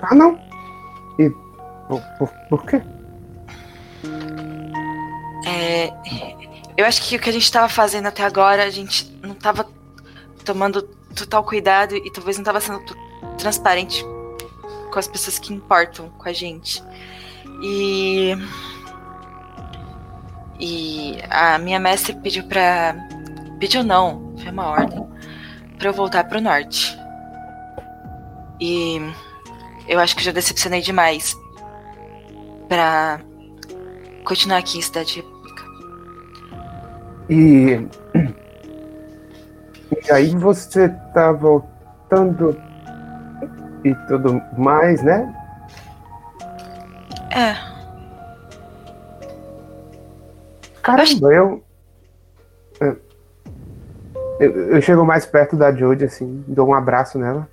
Ah, 0.00 0.14
não. 0.14 0.40
E 1.18 1.28
por, 1.86 2.02
por, 2.16 2.30
por 2.48 2.64
quê? 2.64 2.80
É, 5.46 5.92
eu 6.74 6.86
acho 6.86 7.02
que 7.02 7.16
o 7.16 7.20
que 7.20 7.28
a 7.28 7.32
gente 7.34 7.52
tava 7.52 7.68
fazendo 7.68 8.06
até 8.06 8.24
agora, 8.24 8.64
a 8.64 8.70
gente 8.70 9.14
não 9.22 9.34
tava 9.34 9.68
tomando 10.46 10.80
total 11.14 11.44
cuidado 11.44 11.94
e 11.94 12.10
talvez 12.10 12.38
não 12.38 12.44
tava 12.44 12.62
sendo 12.62 12.82
transparente 13.36 14.02
com 14.90 14.98
as 14.98 15.06
pessoas 15.06 15.38
que 15.38 15.52
importam 15.52 16.08
com 16.16 16.26
a 16.30 16.32
gente. 16.32 16.82
E. 17.62 18.32
E 20.60 21.18
a 21.30 21.58
minha 21.58 21.78
mestre 21.78 22.14
pediu 22.14 22.44
pra. 22.44 22.94
Pediu 23.58 23.82
não, 23.82 24.34
foi 24.38 24.50
uma 24.50 24.66
ordem. 24.68 25.06
Pra 25.78 25.88
eu 25.88 25.92
voltar 25.92 26.24
pro 26.24 26.40
norte. 26.40 26.98
E. 28.60 29.00
Eu 29.88 30.00
acho 30.00 30.16
que 30.16 30.24
já 30.24 30.32
decepcionei 30.32 30.80
demais. 30.80 31.36
Pra 32.68 33.20
continuar 34.24 34.58
aqui 34.58 34.78
em 34.78 34.82
Cidade 34.82 35.16
República. 35.16 35.64
E. 37.30 37.86
E 39.90 40.12
aí 40.12 40.34
você 40.36 40.88
tá 41.14 41.32
voltando 41.32 42.60
e 43.84 43.94
tudo 44.06 44.40
mais, 44.56 45.02
né? 45.02 45.34
É, 47.30 47.54
Caramba, 50.96 51.34
eu. 51.34 51.64
Eu, 54.40 54.70
eu, 54.70 54.80
chego 54.82 55.04
mais 55.04 55.26
perto 55.26 55.56
da 55.56 55.74
Jodie, 55.74 56.04
assim, 56.04 56.44
dou 56.46 56.68
um 56.68 56.74
abraço 56.74 57.18
nela. 57.18 57.48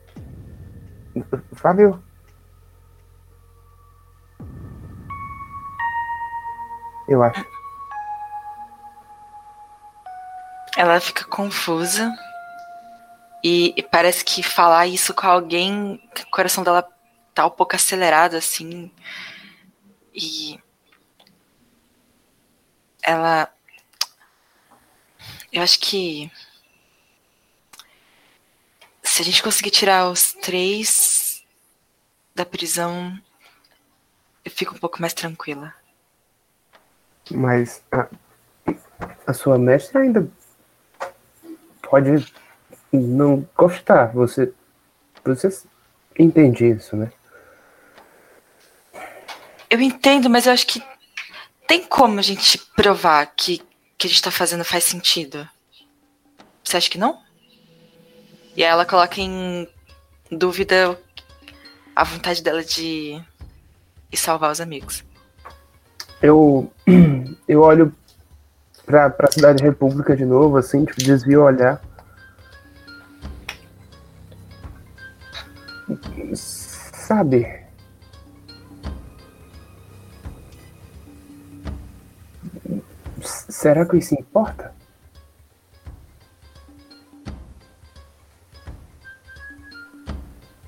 Fábio. 1.53 2.01
Eu 7.07 7.23
acho. 7.23 7.45
ela 10.75 10.99
fica 10.99 11.25
confusa. 11.25 12.13
E, 13.43 13.73
e 13.77 13.83
parece 13.83 14.25
que 14.25 14.41
falar 14.41 14.88
isso 14.88 15.13
com 15.13 15.27
alguém, 15.27 16.01
que 16.13 16.23
o 16.23 16.31
coração 16.31 16.63
dela 16.63 16.88
tá 17.33 17.45
um 17.45 17.51
pouco 17.51 17.75
acelerado, 17.75 18.36
assim. 18.36 18.91
E. 20.13 20.59
Ela. 23.06 23.49
Eu 25.51 25.62
acho 25.62 25.80
que. 25.80 26.32
Se 29.03 29.22
a 29.22 29.26
gente 29.26 29.43
conseguir 29.43 29.72
tirar 29.72 30.10
os 30.10 30.34
três 30.34 31.43
da 32.34 32.45
prisão, 32.45 33.18
eu 34.43 34.51
fico 34.51 34.76
um 34.76 34.80
pouco 34.80 34.99
mais 34.99 35.14
tranquila. 35.14 35.74
Mas 37.32 37.82
a, 37.91 38.08
a 39.26 39.34
sua 39.34 39.58
mestre 39.58 39.97
ainda 39.97 40.28
pode 41.82 42.32
não 42.91 43.47
gostar. 43.56 44.08
Você, 44.14 44.53
você 45.24 45.64
entende 46.18 46.68
isso, 46.68 46.95
né? 46.95 47.12
Eu 49.70 49.82
entendo, 49.82 50.30
mas 50.30 50.45
eu 50.45 50.53
acho 50.53 50.68
que 50.68 50.84
tem 51.68 51.84
como 51.84 52.20
a 52.20 52.22
gente 52.22 52.57
provar 52.76 53.26
que 53.36 53.61
o 53.61 53.97
que 53.97 54.07
a 54.07 54.09
gente 54.09 54.22
tá 54.22 54.32
fazendo 54.32 54.63
faz 54.63 54.84
sentido. 54.84 55.47
Você 56.63 56.78
acha 56.78 56.89
que 56.89 56.97
não? 56.97 57.22
E 58.55 58.63
aí 58.63 58.70
ela 58.70 58.86
coloca 58.86 59.20
em 59.20 59.68
dúvida 60.32 60.99
a 61.95 62.03
vontade 62.03 62.41
dela 62.43 62.63
de 62.63 63.22
salvar 64.13 64.51
os 64.51 64.61
amigos. 64.61 65.03
Eu, 66.22 66.72
eu 67.47 67.61
olho 67.61 67.93
pra, 68.86 69.09
pra 69.09 69.32
Cidade 69.32 69.63
República 69.63 70.16
de 70.16 70.26
novo, 70.26 70.57
assim, 70.57 70.86
tipo, 70.86 71.03
desvio 71.03 71.41
o 71.41 71.45
olhar. 71.45 71.82
Sabe? 76.36 77.64
Será 83.56 83.86
que 83.86 83.95
isso 83.95 84.14
importa? 84.14 84.74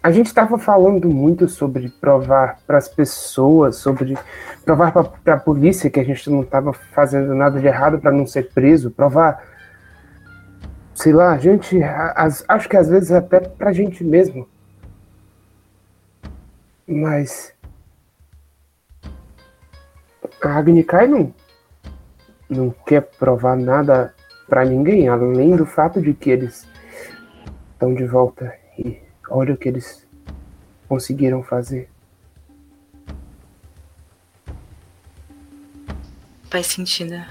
A 0.02 0.10
gente 0.10 0.28
estava 0.28 0.58
falando 0.58 1.10
muito 1.10 1.50
sobre 1.50 1.90
provar 1.90 2.60
para 2.66 2.78
as 2.78 2.88
pessoas, 2.88 3.76
sobre 3.76 4.18
provar 4.64 4.94
para 4.94 5.34
a 5.34 5.40
polícia 5.40 5.90
que 5.90 6.00
a 6.00 6.04
gente 6.04 6.30
não 6.30 6.44
estava 6.44 6.72
fazendo 6.72 7.36
nada 7.36 7.60
de 7.60 7.68
errado 7.68 8.00
para 8.00 8.14
não 8.14 8.26
ser 8.26 8.54
preso, 8.54 8.90
provar, 8.90 9.44
sei 10.96 11.12
lá, 11.12 11.34
a 11.34 11.38
gente, 11.38 11.84
as- 11.84 12.46
acho 12.48 12.70
que 12.70 12.78
às 12.78 12.88
vezes 12.88 13.12
até 13.12 13.42
para 13.42 13.70
a 13.70 13.74
gente 13.74 14.02
mesmo. 14.02 14.48
Mas 16.88 17.54
a 20.42 20.58
Agnikai 20.58 21.06
não, 21.06 21.34
não 22.50 22.74
quer 22.86 23.02
provar 23.02 23.56
nada 23.56 24.14
para 24.48 24.64
ninguém, 24.64 25.08
além 25.08 25.56
do 25.56 25.66
fato 25.66 26.02
de 26.02 26.14
que 26.14 26.30
eles 26.30 26.68
estão 27.74 27.94
de 27.94 28.06
volta 28.06 28.54
e 28.78 28.98
olha 29.30 29.54
o 29.54 29.58
que 29.58 29.68
eles 29.68 30.08
conseguiram 30.88 31.44
fazer. 31.44 31.90
Faz 36.50 36.68
sentido. 36.68 37.22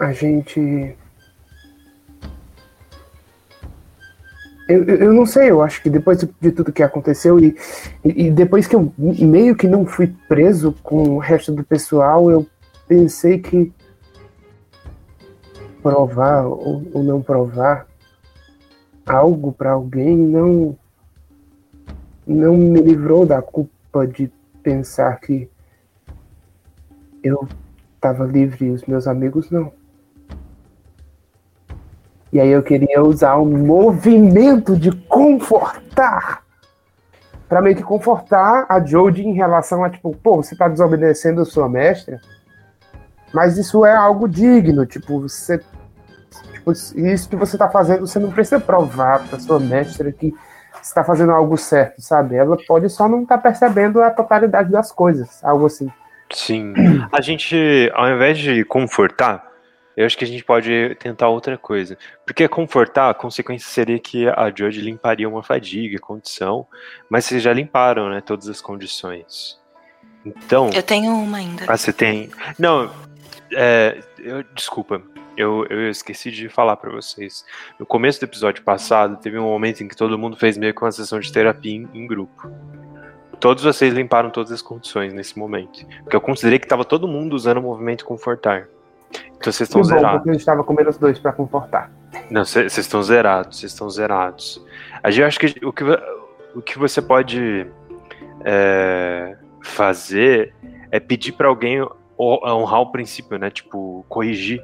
A 0.00 0.12
gente. 0.12 0.96
Eu, 4.66 4.84
eu 4.84 5.12
não 5.12 5.26
sei, 5.26 5.50
eu 5.50 5.62
acho 5.62 5.82
que 5.82 5.90
depois 5.90 6.18
de, 6.40 6.52
tudo 6.52 6.72
que 6.72 6.82
aconteceu 6.82 7.40
e, 7.40 7.56
e 8.04 8.30
depois 8.30 8.68
que 8.68 8.76
eu 8.76 8.92
meio 8.96 9.56
que 9.56 9.66
não 9.66 9.84
fui 9.84 10.14
preso 10.28 10.72
com 10.82 11.16
o 11.16 11.18
resto 11.18 11.52
do 11.52 11.64
pessoal, 11.64 12.30
eu 12.30 12.46
pensei 12.90 13.38
que 13.38 13.72
provar 15.80 16.44
ou, 16.44 16.82
ou 16.92 17.04
não 17.04 17.22
provar 17.22 17.86
algo 19.06 19.52
para 19.52 19.70
alguém 19.70 20.16
não 20.16 20.76
não 22.26 22.56
me 22.56 22.80
livrou 22.80 23.24
da 23.24 23.40
culpa 23.40 24.08
de 24.08 24.28
pensar 24.60 25.20
que 25.20 25.48
eu 27.22 27.48
estava 27.94 28.24
livre 28.24 28.66
e 28.66 28.70
os 28.70 28.84
meus 28.84 29.06
amigos 29.06 29.52
não. 29.52 29.72
E 32.32 32.40
aí 32.40 32.48
eu 32.48 32.62
queria 32.62 33.02
usar 33.02 33.38
um 33.38 33.66
movimento 33.66 34.76
de 34.76 34.90
confortar. 35.06 36.44
Pra 37.48 37.62
meio 37.62 37.76
que 37.76 37.82
confortar 37.82 38.66
a 38.68 38.84
Jodie 38.84 39.26
em 39.26 39.34
relação 39.34 39.82
a, 39.82 39.90
tipo, 39.90 40.14
pô, 40.16 40.36
você 40.36 40.56
tá 40.56 40.68
desobedecendo 40.68 41.40
a 41.40 41.44
sua 41.44 41.68
mestra, 41.68 42.20
mas 43.32 43.56
isso 43.56 43.84
é 43.84 43.94
algo 43.94 44.28
digno, 44.28 44.86
tipo, 44.86 45.20
você. 45.20 45.62
Tipo, 46.52 46.72
isso 46.72 47.28
que 47.28 47.36
você 47.36 47.56
tá 47.56 47.68
fazendo, 47.68 48.06
você 48.06 48.18
não 48.18 48.30
precisa 48.30 48.60
provar 48.60 49.26
pra 49.28 49.38
sua 49.38 49.58
mestra 49.58 50.12
que 50.12 50.34
você 50.80 50.94
tá 50.94 51.04
fazendo 51.04 51.32
algo 51.32 51.56
certo, 51.56 52.00
sabe? 52.00 52.36
Ela 52.36 52.56
pode 52.66 52.88
só 52.88 53.08
não 53.08 53.22
estar 53.22 53.36
tá 53.36 53.42
percebendo 53.42 54.02
a 54.02 54.10
totalidade 54.10 54.70
das 54.70 54.92
coisas, 54.92 55.42
algo 55.44 55.66
assim. 55.66 55.90
Sim. 56.32 56.72
A 57.10 57.20
gente, 57.20 57.90
ao 57.94 58.08
invés 58.08 58.38
de 58.38 58.64
confortar, 58.64 59.50
eu 59.96 60.06
acho 60.06 60.16
que 60.16 60.24
a 60.24 60.26
gente 60.26 60.44
pode 60.44 60.96
tentar 61.00 61.28
outra 61.28 61.58
coisa. 61.58 61.98
Porque 62.24 62.48
confortar, 62.48 63.10
a 63.10 63.14
consequência 63.14 63.68
seria 63.68 63.98
que 63.98 64.28
a 64.28 64.52
Jodie 64.54 64.80
limparia 64.80 65.28
uma 65.28 65.42
fadiga, 65.42 65.98
condição, 65.98 66.66
mas 67.08 67.24
vocês 67.24 67.42
já 67.42 67.52
limparam, 67.52 68.08
né, 68.08 68.20
todas 68.20 68.48
as 68.48 68.60
condições. 68.60 69.58
Então. 70.24 70.70
Eu 70.72 70.82
tenho 70.82 71.12
uma 71.12 71.38
ainda. 71.38 71.64
Ah, 71.66 71.76
você 71.76 71.92
tem. 71.92 72.30
Não, 72.58 72.90
é, 73.52 74.00
eu, 74.18 74.42
desculpa, 74.54 75.02
eu, 75.36 75.66
eu 75.70 75.90
esqueci 75.90 76.30
de 76.30 76.48
falar 76.48 76.76
para 76.76 76.90
vocês. 76.90 77.44
No 77.78 77.86
começo 77.86 78.20
do 78.20 78.24
episódio 78.24 78.62
passado, 78.62 79.16
teve 79.16 79.38
um 79.38 79.44
momento 79.44 79.82
em 79.82 79.88
que 79.88 79.96
todo 79.96 80.18
mundo 80.18 80.36
fez 80.36 80.56
meio 80.56 80.74
que 80.74 80.82
uma 80.82 80.92
sessão 80.92 81.18
de 81.18 81.32
terapia 81.32 81.74
em, 81.74 81.88
em 81.94 82.06
grupo. 82.06 82.50
Todos 83.38 83.64
vocês 83.64 83.94
limparam 83.94 84.28
todas 84.28 84.52
as 84.52 84.60
condições 84.60 85.14
nesse 85.14 85.38
momento. 85.38 85.86
Porque 86.02 86.14
eu 86.14 86.20
considerei 86.20 86.58
que 86.58 86.66
estava 86.66 86.84
todo 86.84 87.08
mundo 87.08 87.34
usando 87.34 87.58
o 87.58 87.62
movimento 87.62 88.04
confortar. 88.04 88.68
Então 89.36 89.50
vocês 89.52 89.68
estão 89.68 89.82
zerados. 89.82 90.18
porque 90.18 90.30
a 90.30 90.32
gente 90.34 90.44
tava 90.44 90.62
comendo 90.62 90.90
os 90.90 90.98
dois 90.98 91.18
pra 91.18 91.32
confortar. 91.32 91.90
Não, 92.30 92.44
vocês 92.44 92.76
estão 92.76 93.02
zerados, 93.02 93.58
vocês 93.58 93.72
estão 93.72 93.88
zerados. 93.88 94.62
A 95.02 95.10
gente 95.10 95.24
acho 95.24 95.40
que 95.40 95.64
o 95.64 95.72
que, 95.72 95.84
o 96.54 96.60
que 96.60 96.78
você 96.78 97.00
pode 97.00 97.66
é, 98.44 99.36
fazer 99.62 100.54
é 100.90 101.00
pedir 101.00 101.32
pra 101.32 101.48
alguém 101.48 101.80
honrar 102.20 102.80
o 102.80 102.92
princípio, 102.92 103.38
né? 103.38 103.50
Tipo, 103.50 104.04
corrigir 104.08 104.62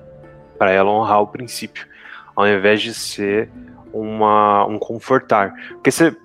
pra 0.59 0.71
ela 0.71 0.91
honrar 0.91 1.21
o 1.23 1.27
princípio, 1.27 1.87
ao 2.35 2.47
invés 2.47 2.81
de 2.83 2.93
ser 2.95 3.51
uma, 3.93 4.65
um 4.67 4.79
confortar. 4.79 5.55
Porque 5.71 5.91
você, 5.91 6.17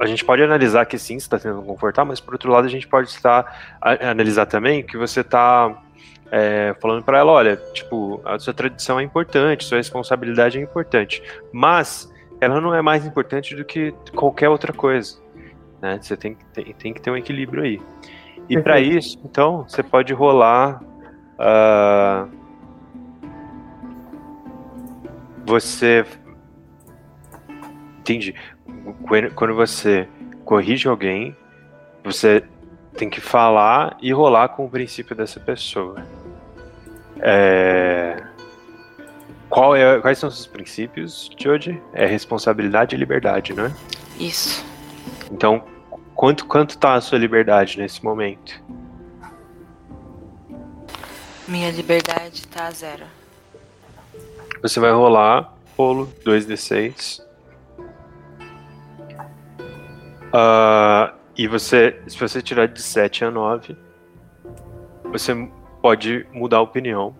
a 0.00 0.06
gente 0.06 0.24
pode 0.24 0.42
analisar 0.42 0.84
que 0.86 0.98
sim, 0.98 1.18
você 1.18 1.26
está 1.26 1.38
tentando 1.38 1.62
confortar, 1.62 2.04
mas 2.04 2.20
por 2.20 2.34
outro 2.34 2.50
lado 2.50 2.66
a 2.66 2.70
gente 2.70 2.86
pode 2.86 3.08
estar 3.08 3.76
analisar 4.00 4.46
também 4.46 4.82
que 4.82 4.96
você 4.96 5.20
está 5.20 5.82
é, 6.30 6.74
falando 6.80 7.02
para 7.04 7.18
ela, 7.18 7.32
olha, 7.32 7.56
tipo, 7.72 8.20
a 8.24 8.38
sua 8.38 8.52
tradição 8.52 8.98
é 8.98 9.02
importante, 9.02 9.64
sua 9.64 9.78
responsabilidade 9.78 10.58
é 10.58 10.60
importante, 10.60 11.22
mas 11.52 12.12
ela 12.40 12.60
não 12.60 12.74
é 12.74 12.82
mais 12.82 13.06
importante 13.06 13.54
do 13.54 13.64
que 13.64 13.94
qualquer 14.14 14.48
outra 14.48 14.72
coisa, 14.72 15.18
né? 15.80 15.98
Você 16.00 16.16
tem, 16.16 16.34
que- 16.34 16.44
tem, 16.46 16.64
tem 16.74 16.92
que 16.94 17.00
ter 17.00 17.10
um 17.10 17.16
equilíbrio 17.16 17.62
aí. 17.62 17.80
E 18.48 18.60
para 18.60 18.78
isso, 18.80 19.18
então, 19.24 19.64
você 19.68 19.82
pode 19.82 20.12
rolar. 20.12 20.80
ah, 21.38 22.26
você. 25.44 26.04
Entendi. 28.00 28.34
Quando- 29.06 29.30
Quando 29.34 29.54
você 29.54 30.08
corrige 30.44 30.88
alguém, 30.88 31.36
você 32.04 32.42
tem 32.96 33.10
que 33.10 33.20
falar 33.20 33.96
e 34.00 34.12
rolar 34.12 34.48
com 34.50 34.64
o 34.64 34.70
princípio 34.70 35.14
dessa 35.14 35.38
pessoa. 35.40 36.02
É, 37.20 38.22
Qual 39.48 39.74
é, 39.76 40.00
quais 40.00 40.18
são 40.18 40.28
os 40.28 40.34
seus 40.36 40.46
princípios, 40.46 41.30
Jodie? 41.38 41.80
É 41.92 42.04
responsabilidade 42.06 42.94
e 42.94 42.98
liberdade, 42.98 43.54
não 43.54 43.66
é? 43.66 43.72
Isso. 44.18 44.64
Então, 45.30 45.64
quanto, 46.16 46.46
quanto 46.46 46.78
tá 46.78 46.94
a 46.94 47.00
sua 47.00 47.18
liberdade 47.18 47.78
nesse 47.78 48.02
momento? 48.02 48.60
Minha 51.46 51.70
liberdade 51.70 52.48
tá 52.48 52.66
a 52.66 52.70
zero. 52.72 53.04
Você 54.62 54.80
vai 54.80 54.90
rolar 54.90 55.54
rolo 55.76 56.12
2d6. 56.24 57.24
Ah, 60.32 61.14
e 61.36 61.46
você, 61.46 62.00
se 62.08 62.18
você 62.18 62.42
tirar 62.42 62.66
de 62.66 62.82
7 62.82 63.26
a 63.26 63.30
9, 63.30 63.76
você 65.04 65.48
pode 65.80 66.26
mudar 66.32 66.56
a 66.56 66.62
opinião 66.62 67.14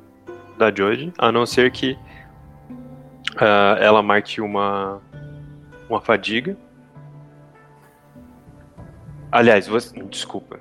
da 0.59 0.75
Jodie, 0.75 1.13
a 1.19 1.31
não 1.31 1.47
ser 1.47 1.71
que 1.71 1.97
ah, 3.37 3.77
ela 3.79 4.03
marque 4.03 4.41
uma, 4.41 5.01
uma 5.89 6.01
fadiga. 6.01 6.57
Aliás, 9.31 9.67
você, 9.67 9.99
desculpa. 10.05 10.59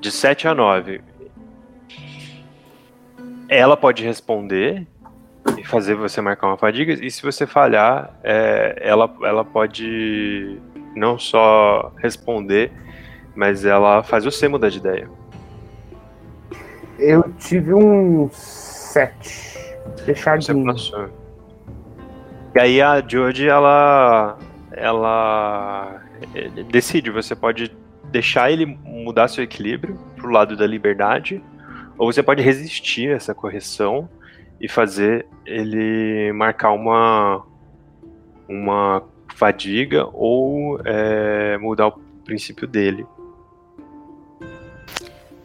De 0.00 0.10
7 0.10 0.48
a 0.48 0.54
9, 0.54 1.00
ela 3.48 3.76
pode 3.76 4.04
responder 4.04 4.86
e 5.58 5.64
fazer 5.64 5.94
você 5.94 6.20
marcar 6.20 6.48
uma 6.48 6.56
fadiga. 6.58 6.92
E 6.92 7.10
se 7.10 7.22
você 7.22 7.46
falhar, 7.46 8.10
é, 8.22 8.76
ela, 8.80 9.14
ela 9.22 9.44
pode 9.44 10.58
não 10.94 11.18
só 11.18 11.92
responder, 11.98 12.72
mas 13.34 13.64
ela 13.64 14.02
faz 14.02 14.24
você 14.24 14.48
mudar 14.48 14.68
de 14.68 14.78
ideia. 14.78 15.08
Eu 16.98 17.32
tive 17.38 17.74
um 17.74 18.28
7. 18.30 19.52
Você 19.96 20.04
Fechadinho. 20.04 20.64
passou. 20.66 21.08
E 22.54 22.60
aí 22.60 22.82
a 22.82 23.00
Jodie, 23.00 23.48
ela. 23.48 24.38
Ela 24.72 26.01
decide, 26.70 27.10
você 27.10 27.34
pode 27.34 27.74
deixar 28.10 28.50
ele 28.50 28.66
mudar 28.66 29.28
seu 29.28 29.42
equilíbrio 29.42 29.98
pro 30.16 30.30
lado 30.30 30.56
da 30.56 30.66
liberdade, 30.66 31.42
ou 31.98 32.12
você 32.12 32.22
pode 32.22 32.42
resistir 32.42 33.10
a 33.10 33.16
essa 33.16 33.34
correção 33.34 34.08
e 34.60 34.68
fazer 34.68 35.26
ele 35.44 36.32
marcar 36.32 36.72
uma 36.72 37.44
uma 38.48 39.02
fadiga 39.34 40.06
ou 40.12 40.78
eh, 40.84 41.56
mudar 41.58 41.88
o 41.88 41.92
princípio 42.24 42.66
dele. 42.66 43.06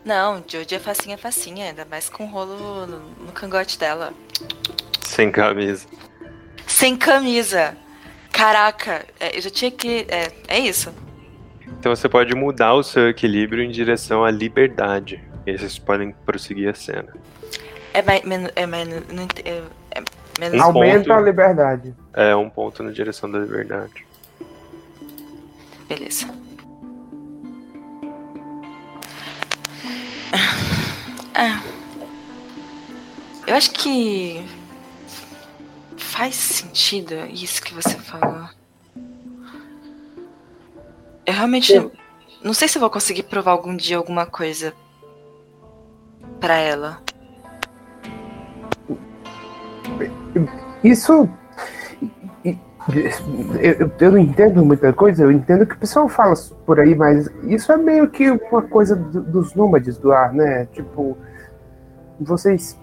Não, 0.03 0.43
Jodie 0.47 0.75
é 0.75 0.79
facinha, 0.79 1.15
é 1.15 1.17
facinha, 1.17 1.65
ainda 1.65 1.85
mais 1.85 2.09
com 2.09 2.25
o 2.25 2.27
rolo 2.27 2.85
no, 2.85 2.99
no 3.25 3.31
cangote 3.31 3.77
dela. 3.77 4.13
Sem 5.01 5.31
camisa. 5.31 5.85
Sem 6.65 6.95
camisa. 6.95 7.75
Caraca, 8.31 9.05
é, 9.19 9.37
eu 9.37 9.41
já 9.41 9.49
tinha 9.49 9.71
que. 9.71 10.05
É, 10.09 10.31
é 10.47 10.59
isso. 10.59 10.93
Então 11.79 11.95
você 11.95 12.07
pode 12.07 12.33
mudar 12.35 12.73
o 12.73 12.83
seu 12.83 13.09
equilíbrio 13.09 13.63
em 13.63 13.69
direção 13.71 14.23
à 14.23 14.31
liberdade. 14.31 15.21
E 15.45 15.51
aí 15.51 15.57
vocês 15.57 15.77
podem 15.79 16.11
prosseguir 16.25 16.69
a 16.69 16.73
cena. 16.73 17.13
É 17.93 18.01
mais. 18.01 18.23
men- 18.23 18.49
É, 18.55 18.65
não 18.67 18.77
é, 18.77 19.63
é 19.91 20.03
menos. 20.39 20.59
Um 20.59 20.63
Aumenta 20.63 20.99
ponto. 20.99 21.13
a 21.13 21.21
liberdade. 21.21 21.95
É 22.13 22.35
um 22.35 22.49
ponto 22.49 22.83
na 22.83 22.91
direção 22.91 23.29
da 23.31 23.39
liberdade. 23.39 24.05
Beleza. 25.87 26.27
Ah. 31.35 31.61
Eu 33.45 33.55
acho 33.55 33.71
que 33.71 34.43
faz 36.17 36.33
sentido 36.33 37.13
isso 37.31 37.61
que 37.61 37.75
você 37.75 37.95
falou. 37.95 38.49
Eu 41.23 41.33
realmente 41.33 41.73
não 42.43 42.55
sei 42.55 42.67
se 42.67 42.75
eu 42.77 42.79
vou 42.79 42.89
conseguir 42.89 43.21
provar 43.21 43.51
algum 43.51 43.75
dia 43.75 43.97
alguma 43.97 44.25
coisa 44.25 44.73
pra 46.39 46.55
ela. 46.55 46.99
Isso. 50.83 51.29
Eu, 52.43 52.57
eu- 53.79 53.91
eu 53.99 54.11
não 54.11 54.17
entendo 54.17 54.65
muita 54.65 54.91
coisa, 54.93 55.23
eu 55.23 55.31
entendo 55.31 55.67
que 55.67 55.75
o 55.75 55.77
pessoal 55.77 56.07
fala 56.09 56.33
por 56.65 56.79
aí, 56.79 56.95
mas 56.95 57.29
isso 57.43 57.71
é 57.71 57.77
meio 57.77 58.09
que 58.09 58.31
uma 58.31 58.61
coisa 58.63 58.95
do- 58.95 59.21
dos 59.21 59.53
nômades 59.53 59.97
do 59.97 60.11
ar, 60.11 60.33
né? 60.33 60.65
Tipo, 60.67 61.15
vocês 62.19 62.75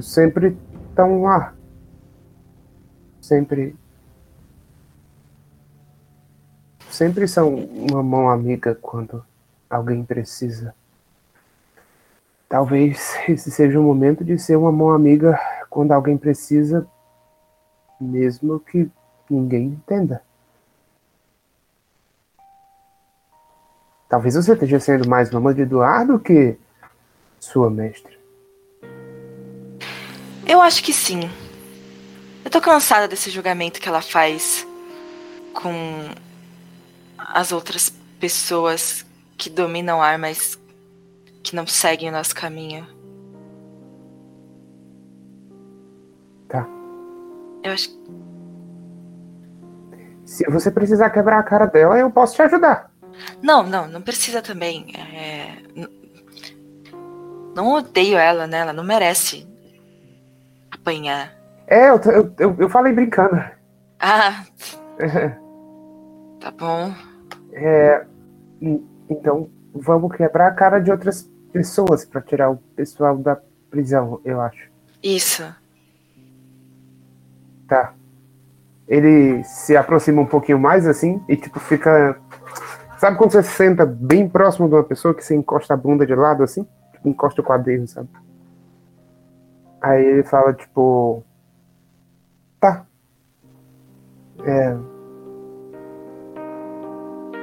sempre 0.00 0.56
estão 0.88 1.22
lá. 1.22 1.52
Sempre. 3.20 3.76
Sempre 6.90 7.28
são 7.28 7.54
uma 7.54 8.02
mão 8.02 8.28
amiga 8.28 8.74
quando 8.74 9.24
alguém 9.68 10.04
precisa. 10.04 10.74
Talvez 12.48 13.14
esse 13.28 13.50
seja 13.50 13.78
o 13.78 13.82
momento 13.82 14.24
de 14.24 14.38
ser 14.38 14.56
uma 14.56 14.72
mão 14.72 14.90
amiga 14.90 15.38
quando 15.70 15.92
alguém 15.92 16.18
precisa, 16.18 16.86
mesmo 18.00 18.58
que 18.58 18.90
ninguém 19.30 19.66
entenda. 19.66 20.22
Talvez 24.08 24.34
você 24.34 24.52
esteja 24.52 24.80
sendo 24.80 25.08
mais 25.08 25.30
nômade 25.30 25.64
do 25.64 25.80
ar 25.80 26.04
do 26.04 26.18
que 26.18 26.58
sua 27.38 27.70
mestra. 27.70 28.10
Eu 30.44 30.60
acho 30.60 30.82
que 30.82 30.92
sim. 30.92 31.30
Eu 32.50 32.52
tô 32.52 32.60
cansada 32.60 33.06
desse 33.06 33.30
julgamento 33.30 33.80
que 33.80 33.88
ela 33.88 34.02
faz 34.02 34.66
com 35.54 36.08
as 37.16 37.52
outras 37.52 37.90
pessoas 38.18 39.06
que 39.38 39.48
dominam 39.48 40.02
ar, 40.02 40.18
mas 40.18 40.58
que 41.44 41.54
não 41.54 41.64
seguem 41.64 42.08
o 42.08 42.12
nosso 42.12 42.34
caminho. 42.34 42.84
Tá. 46.48 46.66
Eu 47.62 47.70
acho 47.72 47.90
que. 47.90 48.00
Se 50.24 50.44
você 50.50 50.72
precisar 50.72 51.10
quebrar 51.10 51.38
a 51.38 51.44
cara 51.44 51.66
dela, 51.66 51.96
eu 52.00 52.10
posso 52.10 52.34
te 52.34 52.42
ajudar. 52.42 52.90
Não, 53.40 53.62
não, 53.62 53.86
não 53.86 54.02
precisa 54.02 54.42
também. 54.42 54.92
É, 54.96 55.86
Não 57.54 57.74
odeio 57.74 58.18
ela, 58.18 58.48
né? 58.48 58.58
Ela 58.58 58.72
não 58.72 58.82
merece 58.82 59.46
apanhar. 60.72 61.39
É, 61.70 61.88
eu, 61.88 61.96
eu, 62.12 62.34
eu, 62.38 62.56
eu 62.58 62.68
falei 62.68 62.92
brincando. 62.92 63.40
Ah, 64.00 64.44
tá 66.40 66.50
bom. 66.50 66.92
É, 67.52 68.04
e- 68.60 68.84
então, 69.08 69.48
vamos 69.72 70.14
quebrar 70.16 70.48
a 70.48 70.54
cara 70.54 70.80
de 70.80 70.90
outras 70.90 71.22
pessoas 71.52 72.04
pra 72.04 72.20
tirar 72.20 72.50
o 72.50 72.56
pessoal 72.74 73.16
da 73.16 73.38
prisão, 73.70 74.20
eu 74.24 74.40
acho. 74.40 74.68
Isso. 75.02 75.44
Tá. 77.68 77.94
Ele 78.88 79.44
se 79.44 79.76
aproxima 79.76 80.20
um 80.20 80.26
pouquinho 80.26 80.58
mais 80.58 80.86
assim 80.88 81.22
e 81.28 81.36
tipo 81.36 81.60
fica. 81.60 82.18
Sabe 82.98 83.16
quando 83.16 83.30
você 83.30 83.42
senta 83.44 83.86
bem 83.86 84.28
próximo 84.28 84.68
de 84.68 84.74
uma 84.74 84.82
pessoa 84.82 85.14
que 85.14 85.24
você 85.24 85.34
encosta 85.36 85.72
a 85.72 85.76
bunda 85.76 86.04
de 86.04 86.14
lado 86.14 86.42
assim? 86.42 86.66
Tipo, 86.92 87.08
encosta 87.08 87.40
o 87.40 87.44
quadril, 87.44 87.86
sabe? 87.86 88.08
Aí 89.80 90.04
ele 90.04 90.22
fala, 90.24 90.52
tipo. 90.52 91.24
Tá. 92.60 92.86
É. 94.44 94.76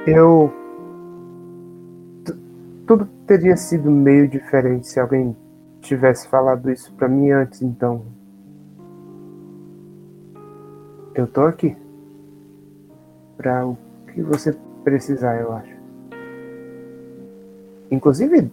Eu. 0.06 0.52
tu- 2.24 2.38
Tudo 2.86 3.06
teria 3.26 3.56
sido 3.56 3.90
meio 3.90 4.26
diferente 4.28 4.86
se 4.88 4.98
alguém 5.00 5.36
tivesse 5.80 6.28
falado 6.28 6.70
isso 6.70 6.92
pra 6.94 7.08
mim 7.08 7.30
antes, 7.30 7.60
então. 7.62 8.04
Eu 11.14 11.26
tô 11.26 11.42
aqui. 11.42 11.76
Pra 13.36 13.66
o 13.66 13.76
que 14.12 14.22
você 14.22 14.56
precisar, 14.84 15.36
eu 15.40 15.52
acho. 15.52 15.76
Inclusive, 17.90 18.50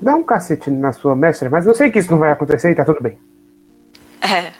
dá 0.00 0.14
um 0.16 0.22
cacete 0.22 0.70
na 0.70 0.92
sua 0.92 1.14
mestra, 1.16 1.48
mas 1.50 1.66
eu 1.66 1.74
sei 1.74 1.90
que 1.90 1.98
isso 1.98 2.10
não 2.10 2.18
vai 2.18 2.32
acontecer 2.32 2.70
e 2.70 2.74
tá 2.74 2.84
tudo 2.84 3.02
bem. 3.02 3.18
É. 4.20 4.52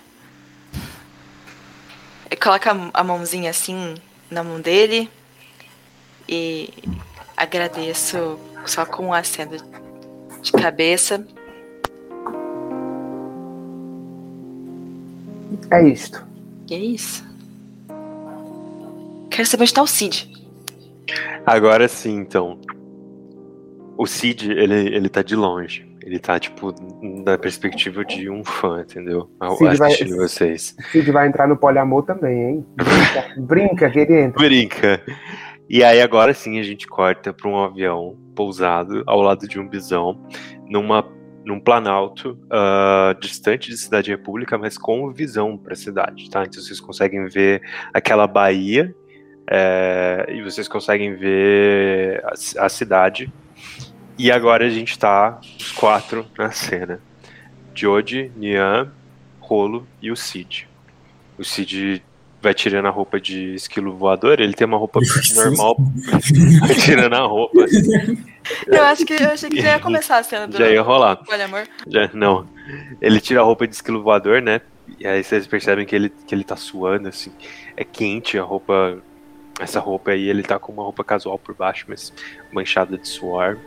Eu 2.48 2.58
coloco 2.58 2.90
a, 2.94 3.04
mãozinha 3.04 3.50
assim 3.50 3.94
na 4.30 4.42
mão 4.42 4.58
dele 4.58 5.10
e 6.26 6.70
agradeço 7.36 8.40
só 8.64 8.86
com 8.86 9.08
um 9.08 9.12
aceno 9.12 9.58
de 10.40 10.52
cabeça. 10.52 11.26
É 15.70 15.86
isto. 15.86 16.26
E 16.70 16.74
é 16.74 16.78
isso. 16.78 17.22
Quero 19.30 19.46
saber 19.46 19.64
onde 19.64 19.74
tá 19.74 19.82
o 19.82 19.86
Cid. 19.86 20.32
Agora 21.44 21.86
sim, 21.86 22.16
então. 22.16 22.58
O 23.94 24.06
Cid, 24.06 24.50
ele, 24.50 24.96
ele 24.96 25.10
tá 25.10 25.20
de 25.20 25.36
longe. 25.36 25.86
Ele 26.08 26.18
tá, 26.18 26.40
tipo, 26.40 26.74
na 27.02 27.36
perspectiva 27.36 28.02
de 28.02 28.30
um 28.30 28.42
fã, 28.42 28.80
entendeu? 28.80 29.30
Ao- 29.38 29.56
Cid 29.58 29.76
vai- 29.76 29.88
Assistindo 29.88 30.16
vocês. 30.16 30.74
Cid 30.90 31.12
vai 31.12 31.28
entrar 31.28 31.46
no 31.46 31.54
poliamor 31.54 32.02
também, 32.02 32.42
hein? 32.44 32.66
Brinca, 32.74 33.34
brinca 33.36 33.90
que 33.90 33.98
ele 33.98 34.20
entra. 34.22 34.42
Brinca. 34.42 35.02
E 35.68 35.84
aí 35.84 36.00
agora 36.00 36.32
sim 36.32 36.58
a 36.58 36.62
gente 36.62 36.86
corta 36.86 37.30
para 37.30 37.46
um 37.46 37.62
avião 37.62 38.16
pousado 38.34 39.02
ao 39.06 39.20
lado 39.20 39.46
de 39.46 39.60
um 39.60 39.68
bisão 39.68 40.18
numa 40.66 41.04
num 41.44 41.60
planalto 41.60 42.38
ah, 42.50 43.14
distante 43.20 43.68
de 43.68 43.76
Cidade 43.76 44.10
República, 44.10 44.56
mas 44.56 44.78
com 44.78 45.12
visão 45.12 45.58
para 45.58 45.74
a 45.74 45.76
cidade, 45.76 46.30
tá? 46.30 46.42
Então 46.42 46.62
vocês 46.62 46.80
conseguem 46.80 47.26
ver 47.26 47.60
aquela 47.92 48.26
baía 48.26 48.94
é, 49.50 50.26
e 50.30 50.42
vocês 50.42 50.68
conseguem 50.68 51.16
ver 51.16 52.22
a, 52.24 52.64
a 52.64 52.68
cidade. 52.70 53.30
E 54.18 54.32
agora 54.32 54.66
a 54.66 54.70
gente 54.70 54.98
tá 54.98 55.40
os 55.58 55.70
quatro 55.72 56.26
na 56.36 56.50
cena: 56.50 57.00
Jody, 57.74 58.32
Nian, 58.36 58.90
Rolo 59.40 59.86
e 60.02 60.10
o 60.10 60.16
Cid. 60.16 60.68
O 61.38 61.44
Cid 61.44 62.02
vai 62.40 62.54
tirando 62.54 62.86
a 62.86 62.90
roupa 62.90 63.20
de 63.20 63.54
esquilo 63.54 63.92
voador, 63.96 64.40
ele 64.40 64.54
tem 64.54 64.66
uma 64.66 64.76
roupa 64.76 65.00
normal, 65.34 65.76
vai 66.60 66.74
tirando 66.74 67.14
a 67.14 67.20
roupa, 67.20 67.64
Eu 68.66 68.82
acho 68.84 69.04
que 69.04 69.14
eu 69.14 69.30
achei 69.30 69.50
que 69.50 69.60
já 69.60 69.70
ia 69.70 69.80
começar 69.80 70.18
a 70.18 70.22
cena 70.22 70.46
do. 70.46 70.56
já 70.56 70.68
ia 70.68 70.82
rolar. 70.82 71.20
Olha, 71.28 71.44
amor. 71.44 71.64
Já, 71.86 72.10
não. 72.12 72.48
Ele 73.00 73.20
tira 73.20 73.40
a 73.40 73.44
roupa 73.44 73.66
de 73.66 73.74
esquilo 73.74 74.02
voador, 74.02 74.40
né? 74.40 74.60
E 74.98 75.06
aí 75.06 75.22
vocês 75.22 75.46
percebem 75.46 75.84
que 75.86 75.94
ele, 75.94 76.08
que 76.08 76.34
ele 76.34 76.44
tá 76.44 76.56
suando, 76.56 77.08
assim. 77.08 77.30
É 77.76 77.84
quente 77.84 78.38
a 78.38 78.42
roupa. 78.42 78.98
Essa 79.58 79.80
roupa 79.80 80.12
aí, 80.12 80.28
ele 80.28 80.42
tá 80.42 80.58
com 80.58 80.72
uma 80.72 80.82
roupa 80.82 81.02
casual 81.02 81.38
por 81.38 81.54
baixo, 81.54 81.84
mas 81.88 82.12
manchada 82.52 82.96
de 82.96 83.08
suor. 83.08 83.58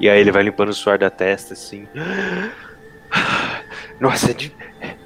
E 0.00 0.08
aí 0.08 0.20
ele 0.20 0.32
vai 0.32 0.42
limpando 0.42 0.70
o 0.70 0.74
suor 0.74 0.98
da 0.98 1.08
testa, 1.08 1.54
assim. 1.54 1.86
Nossa, 4.00 4.32
é, 4.32 4.34
di- 4.34 4.54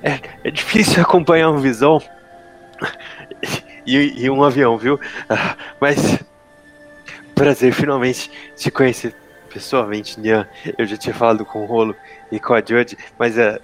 é, 0.03 0.19
é 0.45 0.51
difícil 0.51 1.01
acompanhar 1.03 1.51
um 1.51 1.59
visão. 1.59 2.01
E, 3.87 4.25
e 4.25 4.31
um 4.31 4.43
avião, 4.43 4.77
viu? 4.79 4.99
Mas. 5.81 6.19
Prazer 7.35 7.73
finalmente 7.73 8.31
te 8.55 8.71
conhecer 8.71 9.15
pessoalmente, 9.51 10.21
Nian. 10.21 10.47
Eu 10.77 10.87
já 10.87 10.97
tinha 10.97 11.15
falado 11.15 11.45
com 11.45 11.63
o 11.63 11.67
Rolo 11.67 11.97
e 12.31 12.39
com 12.39 12.53
a 12.53 12.61
Jodie, 12.61 12.99
mas 13.19 13.39
é, 13.39 13.59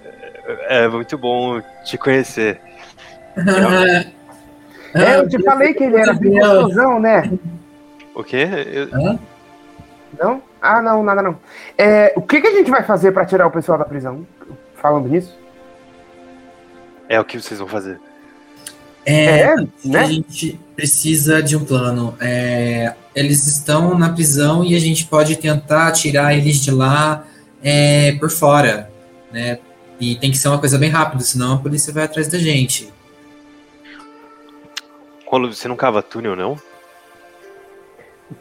é 0.67 0.87
muito 0.87 1.15
bom 1.15 1.61
te 1.85 1.95
conhecer. 1.95 2.59
É, 4.93 5.17
eu 5.19 5.27
te 5.29 5.41
falei 5.43 5.73
que 5.73 5.83
ele 5.83 5.97
era 5.97 6.13
bem 6.13 6.39
gostosão, 6.39 6.99
né? 6.99 7.31
O 8.15 8.23
quê? 8.23 8.47
Eu- 8.71 8.89
Hã? 8.93 9.19
Não? 10.19 10.41
Ah, 10.61 10.81
não, 10.81 11.03
nada 11.03 11.21
não. 11.21 11.37
É, 11.77 12.13
o 12.15 12.21
que, 12.21 12.41
que 12.41 12.47
a 12.47 12.51
gente 12.53 12.71
vai 12.71 12.83
fazer 12.83 13.11
pra 13.11 13.25
tirar 13.25 13.45
o 13.45 13.51
pessoal 13.51 13.77
da 13.77 13.85
prisão? 13.85 14.25
Falando 14.75 15.07
nisso? 15.07 15.37
é 17.09 17.17
o 17.19 17.23
que 17.23 17.39
vocês 17.39 17.57
vão 17.57 17.69
fazer. 17.69 17.99
É, 19.05 19.39
É, 19.39 19.53
A 19.53 19.55
né? 19.85 20.05
gente 20.07 20.59
precisa 20.75 21.41
de 21.41 21.55
um 21.55 21.63
plano. 21.63 22.13
É, 22.19 22.93
eles 23.15 23.47
estão 23.47 23.97
na 23.97 24.11
prisão 24.11 24.65
e 24.65 24.75
a 24.75 24.79
gente 24.79 25.05
pode 25.05 25.37
tentar 25.37 25.89
tirar 25.93 26.35
eles 26.35 26.57
de 26.57 26.69
lá 26.69 27.23
é, 27.63 28.11
por 28.19 28.29
fora, 28.29 28.91
né? 29.31 29.59
E 29.99 30.15
tem 30.17 30.29
que 30.31 30.37
ser 30.37 30.49
uma 30.49 30.59
coisa 30.59 30.77
bem 30.77 30.89
rápida, 30.89 31.23
senão 31.23 31.53
a 31.53 31.57
polícia 31.59 31.93
vai 31.93 32.03
atrás 32.03 32.27
da 32.27 32.37
gente. 32.37 32.93
Rolo, 35.27 35.53
você 35.53 35.67
não 35.67 35.75
cava 35.75 36.01
túnel, 36.01 36.35
não? 36.35 36.57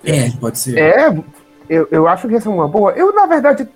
É, 0.05 0.31
pode 0.41 0.59
ser. 0.59 0.79
É, 0.79 1.09
eu, 1.69 1.89
eu 1.91 2.09
acho 2.09 2.29
que 2.29 2.35
essa 2.35 2.49
é 2.49 2.53
uma 2.53 2.69
boa. 2.69 2.93
Eu, 2.93 3.13
na 3.13 3.27
verdade. 3.27 3.69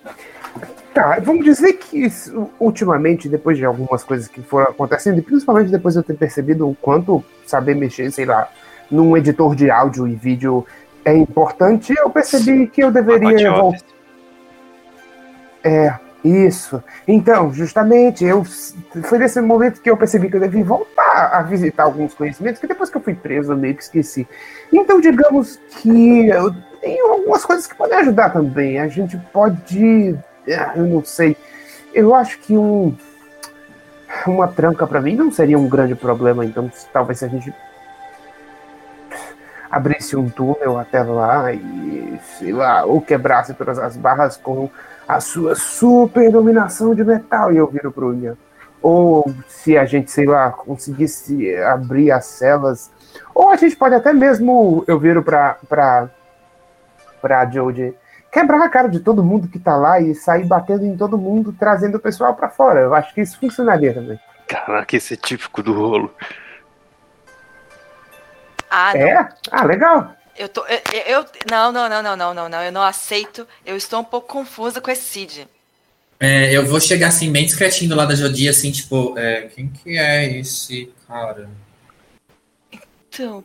Tá, 0.93 1.19
vamos 1.21 1.45
dizer 1.45 1.73
que 1.73 2.03
isso, 2.03 2.49
ultimamente, 2.59 3.29
depois 3.29 3.57
de 3.57 3.63
algumas 3.63 4.03
coisas 4.03 4.27
que 4.27 4.41
foram 4.41 4.71
acontecendo, 4.71 5.19
e 5.19 5.21
principalmente 5.21 5.71
depois 5.71 5.93
de 5.93 6.01
eu 6.01 6.03
ter 6.03 6.15
percebido 6.15 6.67
o 6.67 6.75
quanto 6.75 7.23
saber 7.45 7.75
mexer, 7.75 8.11
sei 8.11 8.25
lá, 8.25 8.49
num 8.89 9.15
editor 9.15 9.55
de 9.55 9.71
áudio 9.71 10.05
e 10.05 10.15
vídeo 10.15 10.65
é 11.05 11.15
importante, 11.15 11.93
eu 11.97 12.09
percebi 12.09 12.67
que 12.67 12.83
eu 12.83 12.91
deveria 12.91 13.53
voltar. 13.53 13.79
É, 15.63 15.97
isso. 16.23 16.83
Então, 17.07 17.53
justamente, 17.53 18.23
eu 18.23 18.43
foi 18.43 19.17
nesse 19.17 19.41
momento 19.41 19.81
que 19.81 19.89
eu 19.89 19.97
percebi 19.97 20.29
que 20.29 20.35
eu 20.37 20.41
devia 20.41 20.63
voltar 20.63 21.31
a 21.33 21.41
visitar 21.41 21.83
alguns 21.83 22.13
conhecimentos, 22.13 22.59
que 22.59 22.67
depois 22.67 22.89
que 22.89 22.97
eu 22.97 23.01
fui 23.01 23.15
preso 23.15 23.53
eu 23.53 23.57
meio 23.57 23.75
que 23.75 23.83
esqueci. 23.83 24.27
Então, 24.71 24.99
digamos 25.01 25.59
que 25.69 26.27
eu 26.27 26.53
tenho 26.79 27.11
algumas 27.11 27.45
coisas 27.45 27.67
que 27.67 27.75
podem 27.75 27.97
ajudar 27.99 28.29
também. 28.29 28.79
A 28.79 28.87
gente 28.87 29.17
pode. 29.31 30.17
ah, 30.47 30.73
Eu 30.75 30.85
não 30.85 31.03
sei. 31.03 31.35
Eu 31.93 32.13
acho 32.15 32.39
que 32.39 32.57
um. 32.57 32.95
Uma 34.27 34.47
tranca 34.47 34.85
pra 34.85 34.99
mim 34.99 35.15
não 35.15 35.31
seria 35.31 35.57
um 35.57 35.69
grande 35.69 35.95
problema, 35.95 36.43
então 36.43 36.69
talvez 36.91 37.19
se 37.19 37.25
a 37.25 37.29
gente 37.29 37.53
abrisse 39.71 40.17
um 40.17 40.29
túnel 40.29 40.77
até 40.77 41.01
lá 41.01 41.53
e, 41.53 42.19
sei 42.37 42.51
lá, 42.51 42.83
ou 42.83 42.99
quebrasse 42.99 43.53
todas 43.53 43.79
as 43.79 43.95
barras 43.95 44.35
com 44.35 44.69
a 45.11 45.19
sua 45.19 45.55
super 45.55 46.31
dominação 46.31 46.95
de 46.95 47.03
metal, 47.03 47.51
e 47.51 47.57
eu 47.57 47.67
viro 47.67 47.91
pro 47.91 48.13
Ian. 48.13 48.37
Ou 48.81 49.31
se 49.47 49.77
a 49.77 49.85
gente, 49.85 50.09
sei 50.09 50.25
lá, 50.25 50.49
conseguisse 50.51 51.53
abrir 51.57 52.11
as 52.11 52.25
celas. 52.25 52.89
Ou 53.35 53.51
a 53.51 53.57
gente 53.57 53.75
pode 53.75 53.93
até 53.93 54.13
mesmo, 54.13 54.85
eu 54.87 54.97
viro 54.97 55.21
pra, 55.21 55.57
pra, 55.67 56.09
pra 57.21 57.45
Jodie, 57.45 57.93
quebrar 58.31 58.63
a 58.63 58.69
cara 58.69 58.87
de 58.87 59.01
todo 59.01 59.23
mundo 59.23 59.49
que 59.49 59.59
tá 59.59 59.75
lá 59.75 59.99
e 59.99 60.15
sair 60.15 60.45
batendo 60.45 60.85
em 60.85 60.95
todo 60.95 61.17
mundo, 61.17 61.53
trazendo 61.59 61.95
o 61.95 61.99
pessoal 61.99 62.33
pra 62.33 62.47
fora. 62.49 62.79
Eu 62.79 62.95
acho 62.95 63.13
que 63.13 63.21
isso 63.21 63.37
funcionaria 63.37 63.93
também. 63.93 64.17
Caraca, 64.47 64.95
esse 64.95 65.13
é 65.13 65.17
típico 65.17 65.61
do 65.61 65.73
rolo. 65.73 66.13
Ah, 68.69 68.93
não. 68.93 69.01
É? 69.01 69.29
Ah, 69.51 69.65
legal. 69.65 70.15
Eu 70.41 70.49
tô. 70.49 70.65
Eu, 70.65 70.79
eu- 71.05 71.25
não, 71.51 71.71
não, 71.71 71.87
não, 71.87 72.01
não, 72.01 72.17
não, 72.17 72.33
não, 72.33 72.49
não. 72.49 72.63
Eu 72.63 72.71
não 72.71 72.81
aceito. 72.81 73.47
Eu 73.63 73.77
estou 73.77 73.99
um 73.99 74.03
pouco 74.03 74.27
confusa 74.27 74.81
com 74.81 74.89
esse 74.89 75.03
Cid. 75.03 75.47
É, 76.19 76.51
eu 76.55 76.65
vou 76.65 76.79
chegar 76.79 77.09
assim, 77.09 77.31
bem 77.31 77.45
discretinho 77.45 77.91
do 77.91 77.95
lado 77.95 78.09
da 78.09 78.15
Jodi, 78.15 78.49
assim, 78.49 78.71
tipo, 78.71 79.17
é, 79.17 79.43
quem 79.43 79.69
que 79.69 79.97
é 79.99 80.39
esse 80.39 80.91
cara? 81.07 81.47
Então. 82.71 83.43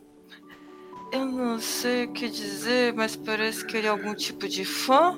Eu 1.11 1.25
não 1.25 1.59
sei 1.59 2.05
o 2.05 2.11
que 2.13 2.27
dizer, 2.29 2.93
mas 2.93 3.15
parece 3.15 3.63
que 3.63 3.77
ele 3.77 3.87
é 3.87 3.89
algum 3.89 4.13
tipo 4.15 4.47
de 4.47 4.65
fã. 4.65 5.17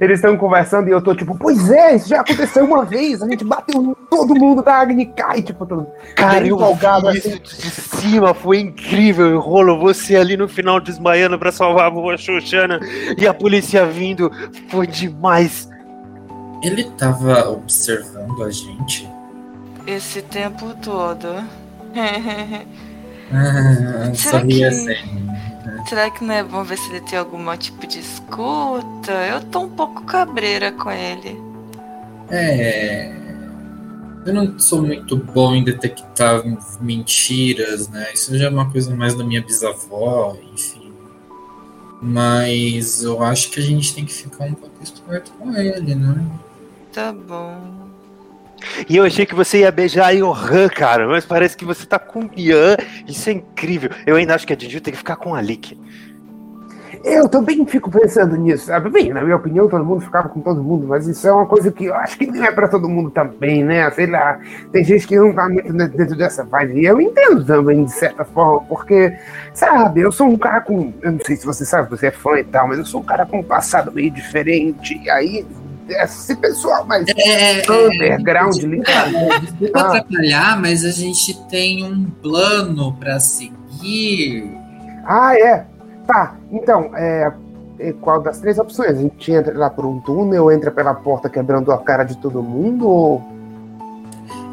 Eles 0.00 0.18
estão 0.18 0.36
conversando 0.36 0.88
e 0.88 0.90
eu 0.92 1.00
tô 1.00 1.14
tipo, 1.14 1.36
pois 1.38 1.70
é, 1.70 1.96
isso 1.96 2.08
já 2.08 2.20
aconteceu 2.20 2.64
uma 2.64 2.84
vez. 2.84 3.22
A 3.22 3.28
gente 3.28 3.44
bateu 3.44 3.96
todo 4.10 4.34
mundo 4.34 4.62
da 4.62 4.76
Agnicai, 4.80 5.42
tipo, 5.42 5.64
todo 5.66 5.86
Cara, 6.16 6.46
eu 6.46 6.56
empolgado 6.56 7.10
vi 7.12 7.18
assim. 7.18 7.30
isso 7.30 7.40
de 7.42 7.70
cima, 7.70 8.34
foi 8.34 8.60
incrível. 8.60 9.38
Rolo, 9.40 9.78
você 9.78 10.16
ali 10.16 10.36
no 10.36 10.48
final 10.48 10.80
desmaiando 10.80 11.38
pra 11.38 11.52
salvar 11.52 11.86
a 11.86 11.90
boa 11.90 12.16
Xoxana 12.16 12.80
e 13.18 13.26
a 13.26 13.34
polícia 13.34 13.84
vindo. 13.86 14.30
Foi 14.68 14.86
demais. 14.86 15.68
Ele 16.62 16.84
tava 16.98 17.48
observando 17.50 18.42
a 18.44 18.50
gente? 18.50 19.08
Esse 19.86 20.22
tempo 20.22 20.74
todo. 20.82 21.28
Ah, 23.32 24.10
Será 24.12 24.44
que- 24.44 24.64
assim. 24.64 24.96
Será 25.88 26.10
que 26.10 26.24
não 26.24 26.34
é 26.34 26.42
bom 26.42 26.62
ver 26.64 26.78
se 26.78 26.90
ele 26.90 27.00
tem 27.00 27.18
algum 27.18 27.56
tipo 27.56 27.86
de 27.86 27.98
escuta? 27.98 29.12
Eu 29.30 29.40
tô 29.46 29.60
um 29.60 29.68
pouco 29.68 30.04
cabreira 30.04 30.72
com 30.72 30.90
ele. 30.90 31.40
É. 32.30 33.12
Eu 34.24 34.34
não 34.34 34.58
sou 34.58 34.82
muito 34.82 35.16
bom 35.16 35.54
em 35.54 35.64
detectar 35.64 36.42
mentiras, 36.80 37.88
né? 37.88 38.12
Isso 38.12 38.36
já 38.36 38.46
é 38.46 38.50
uma 38.50 38.70
coisa 38.70 38.94
mais 38.94 39.14
da 39.14 39.24
minha 39.24 39.42
bisavó, 39.42 40.36
enfim. 40.52 40.92
Mas 42.02 43.02
eu 43.02 43.22
acho 43.22 43.50
que 43.50 43.60
a 43.60 43.62
gente 43.62 43.94
tem 43.94 44.04
que 44.04 44.12
ficar 44.12 44.44
um 44.44 44.54
pouco 44.54 44.82
esperto 44.82 45.32
com 45.32 45.54
ele, 45.54 45.94
né? 45.94 46.26
Tá 46.92 47.12
bom. 47.12 47.79
E 48.88 48.96
eu 48.96 49.04
achei 49.04 49.26
que 49.26 49.34
você 49.34 49.60
ia 49.60 49.72
beijar 49.72 50.08
a 50.08 50.14
Johan, 50.14 50.68
cara, 50.68 51.06
mas 51.06 51.24
parece 51.24 51.56
que 51.56 51.64
você 51.64 51.86
tá 51.86 51.98
com 51.98 52.20
o 52.20 52.30
Ian. 52.36 52.76
Isso 53.06 53.28
é 53.28 53.32
incrível. 53.32 53.90
Eu 54.06 54.16
ainda 54.16 54.34
acho 54.34 54.46
que 54.46 54.52
a 54.52 54.56
Didi 54.56 54.80
tem 54.80 54.92
que 54.92 54.98
ficar 54.98 55.16
com 55.16 55.34
a 55.34 55.40
Lick. 55.40 55.78
Eu 57.02 57.28
também 57.28 57.64
fico 57.64 57.90
pensando 57.90 58.36
nisso, 58.36 58.66
sabe? 58.66 58.90
Bem, 58.90 59.10
na 59.12 59.22
minha 59.22 59.36
opinião, 59.36 59.68
todo 59.68 59.84
mundo 59.84 60.02
ficava 60.02 60.28
com 60.28 60.40
todo 60.40 60.62
mundo, 60.62 60.86
mas 60.86 61.06
isso 61.06 61.26
é 61.26 61.32
uma 61.32 61.46
coisa 61.46 61.72
que 61.72 61.86
eu 61.86 61.94
acho 61.94 62.18
que 62.18 62.26
não 62.26 62.44
é 62.44 62.52
pra 62.52 62.68
todo 62.68 62.88
mundo 62.90 63.10
também, 63.10 63.64
né? 63.64 63.90
Sei 63.92 64.06
lá, 64.06 64.38
tem 64.70 64.84
gente 64.84 65.06
que 65.06 65.16
não 65.16 65.32
tá 65.32 65.48
muito 65.48 65.72
dentro 65.72 66.14
dessa 66.14 66.44
vibe. 66.44 66.80
E 66.80 66.84
eu 66.84 67.00
entendo 67.00 67.42
também, 67.42 67.84
de 67.84 67.92
certa 67.92 68.22
forma, 68.22 68.60
porque, 68.68 69.16
sabe, 69.54 70.02
eu 70.02 70.12
sou 70.12 70.28
um 70.28 70.36
cara 70.36 70.60
com. 70.60 70.92
Eu 71.00 71.12
não 71.12 71.20
sei 71.24 71.36
se 71.36 71.46
você 71.46 71.64
sabe, 71.64 71.88
você 71.88 72.08
é 72.08 72.10
fã 72.10 72.38
e 72.38 72.44
tal, 72.44 72.68
mas 72.68 72.78
eu 72.78 72.84
sou 72.84 73.00
um 73.00 73.04
cara 73.04 73.24
com 73.24 73.38
um 73.38 73.44
passado 73.44 73.90
meio 73.90 74.10
diferente. 74.10 75.00
E 75.02 75.08
aí, 75.08 75.46
esse 75.90 76.34
pessoal 76.36 76.84
mais 76.86 77.06
É, 77.16 77.62
underground, 77.70 78.56
ligado? 78.56 79.12
Desculpa 79.40 79.80
Ah. 79.80 79.86
atrapalhar, 79.88 80.60
mas 80.60 80.84
a 80.84 80.90
gente 80.90 81.34
tem 81.48 81.84
um 81.84 82.04
plano 82.22 82.92
pra 82.94 83.18
seguir. 83.20 84.50
Ah, 85.04 85.34
é. 85.38 85.64
Tá, 86.06 86.36
então, 86.50 86.90
é, 86.96 87.32
é, 87.78 87.92
qual 88.00 88.20
das 88.20 88.40
três 88.40 88.58
opções? 88.58 88.90
A 88.98 89.00
gente 89.00 89.30
entra 89.32 89.56
lá 89.56 89.70
por 89.70 89.86
um 89.86 90.00
túnel, 90.00 90.50
entra 90.50 90.70
pela 90.70 90.94
porta 90.94 91.28
quebrando 91.28 91.70
a 91.72 91.78
cara 91.78 92.04
de 92.04 92.16
todo 92.16 92.42
mundo, 92.42 92.88
ou. 92.88 93.22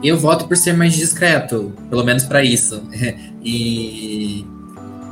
Eu 0.03 0.17
voto 0.17 0.47
por 0.47 0.55
ser 0.55 0.73
mais 0.73 0.93
discreto, 0.93 1.73
pelo 1.89 2.03
menos 2.03 2.23
pra 2.23 2.43
isso. 2.43 2.83
E, 3.49 4.45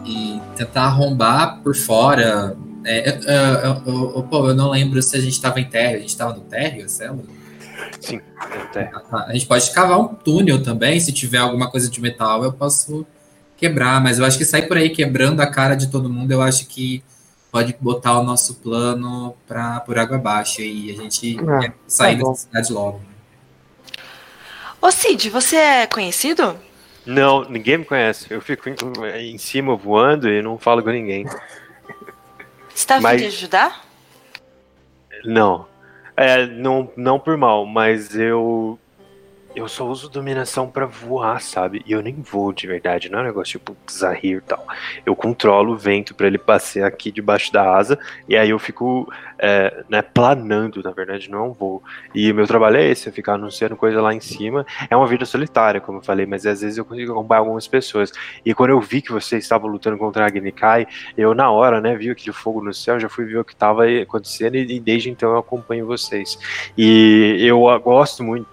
e 0.06 0.42
tentar 0.58 0.88
arrombar 0.88 1.62
por 1.64 1.74
fora. 1.74 2.54
É, 2.86 3.10
eu, 3.10 3.14
eu- 3.22 3.82
eu- 3.94 4.14
eu- 4.18 4.24
pô, 4.24 4.50
eu 4.50 4.56
não 4.56 4.70
lembro 4.70 5.02
se 5.02 5.18
a 5.18 5.20
gente 5.20 5.42
tava 5.42 5.60
em 5.60 5.66
térreo. 5.66 5.98
A 5.98 6.02
gente 6.02 6.16
tava 6.16 6.34
no 6.34 6.42
térreo, 6.42 6.88
Celo? 6.88 7.24
Sim. 8.00 8.22
Ah, 8.38 9.00
tá. 9.00 9.26
A 9.28 9.34
gente 9.34 9.46
pode 9.48 9.70
cavar 9.72 10.00
um 10.00 10.08
túnel 10.08 10.62
também. 10.62 11.00
Se 11.00 11.12
tiver 11.12 11.40
alguma 11.40 11.70
coisa 11.70 11.90
de 11.90 12.00
metal, 12.02 12.44
eu 12.44 12.54
posso 12.54 13.06
quebrar. 13.58 14.02
Mas 14.02 14.20
eu 14.20 14.26
acho 14.26 14.38
que 14.38 14.46
sair 14.46 14.68
por 14.68 14.78
aí 14.78 14.90
quebrando 14.90 15.42
a 15.42 15.48
cara 15.48 15.76
de 15.76 15.88
todo 15.90 16.10
mundo, 16.10 16.32
eu 16.32 16.42
acho 16.42 16.68
que 16.68 17.04
pode 17.52 17.76
botar 17.80 18.20
o 18.20 18.24
nosso 18.24 18.56
plano 18.56 19.36
pra, 19.48 19.80
por 19.80 19.98
água 19.98 20.18
abaixo. 20.18 20.62
E 20.62 20.92
a 20.92 20.96
gente 21.02 21.38
Ah, 21.48 21.60
quer 21.60 21.74
sair 21.88 22.18
bom. 22.18 22.32
dessa 22.32 22.44
cidade 22.48 22.72
logo. 22.74 23.02
Ô 24.82 24.92
Cid, 24.92 25.30
você 25.30 25.56
é 25.56 25.88
conhecido? 25.88 26.56
Não, 27.06 27.44
ninguém 27.50 27.78
me 27.80 27.86
conhece. 27.86 28.28
Eu 28.30 28.42
fico 28.42 28.70
em, 28.70 28.76
em 29.34 29.38
cima 29.38 29.76
voando 29.76 30.28
e 30.30 30.42
não 30.42 30.58
falo 30.58 30.84
com 30.84 30.90
ninguém. 30.90 31.26
Você 32.76 32.86
tá 32.88 33.00
Mas- 33.00 33.22
vindo 33.22 33.28
ajudar? 33.30 33.86
Não. 35.24 35.66
É, 36.18 36.46
não, 36.46 36.92
não 36.96 37.20
por 37.20 37.36
mal, 37.38 37.66
mas 37.66 38.16
eu. 38.16 38.78
Eu 39.56 39.70
só 39.70 39.88
uso 39.88 40.10
dominação 40.10 40.70
pra 40.70 40.86
voar, 40.86 41.42
sabe? 41.42 41.82
E 41.86 41.94
eu 41.94 42.02
nem 42.02 42.16
voo 42.16 42.52
de 42.52 42.68
verdade, 42.68 43.10
não 43.10 43.20
é 43.20 43.22
um 43.22 43.26
negócio 43.26 43.58
tipo 43.58 43.76
Zahir 43.90 44.38
e 44.38 44.42
tal. 44.42 44.68
Eu 45.06 45.16
controlo 45.16 45.74
o 45.74 45.78
vento 45.78 46.14
pra 46.14 46.28
ele 46.28 46.38
passear 46.38 46.88
aqui 46.88 47.10
debaixo 47.12 47.54
da 47.54 47.74
asa, 47.74 47.98
e 48.28 48.36
aí 48.36 48.50
eu 48.50 48.60
fico 48.60 49.10
é, 49.40 49.84
né, 49.90 50.02
planando, 50.02 50.82
na 50.84 50.92
verdade, 50.92 51.30
não 51.30 51.40
é 51.40 51.42
um 51.44 51.54
voo. 51.54 51.82
E 52.14 52.34
meu 52.34 52.46
trabalho 52.46 52.78
é 52.78 52.90
esse, 52.90 53.08
é 53.08 53.12
ficar 53.12 53.34
anunciando 53.36 53.76
coisa 53.76 54.02
lá 54.02 54.14
em 54.14 54.20
cima. 54.20 54.66
É 54.90 54.96
uma 54.96 55.08
vida 55.08 55.26
solitária, 55.26 55.80
como 55.80 56.00
eu 56.00 56.02
falei, 56.02 56.26
mas 56.26 56.46
às 56.46 56.62
vezes 56.62 56.78
eu 56.78 56.86
consigo 56.86 57.12
acompanhar 57.12 57.40
algumas 57.40 57.68
pessoas. 57.68 58.12
E 58.46 58.54
quando 58.54 58.72
eu 58.72 58.82
vi 58.82 59.02
que 59.02 59.12
você 59.12 59.38
estava 59.38 59.68
lutando 59.68 59.98
contra 59.98 60.24
a 60.24 60.28
Agnikai, 60.28 60.88
eu 61.18 61.34
na 61.34 61.50
hora, 61.50 61.80
né, 61.80 61.96
vi 61.96 62.10
aquele 62.10 62.34
fogo 62.34 62.62
no 62.62 62.74
céu, 62.74 63.00
já 63.00 63.10
fui 63.10 63.26
ver 63.26 63.38
o 63.38 63.46
que 63.46 63.54
estava 63.54 63.86
acontecendo 64.02 64.56
e, 64.56 64.76
e 64.76 64.80
desde 64.80 65.10
então 65.10 65.32
eu 65.32 65.38
acompanho 65.38 65.86
vocês. 65.86 66.38
E 66.78 67.38
eu 67.40 67.70
ah, 67.70 67.78
gosto 67.78 68.24
muito, 68.24 68.48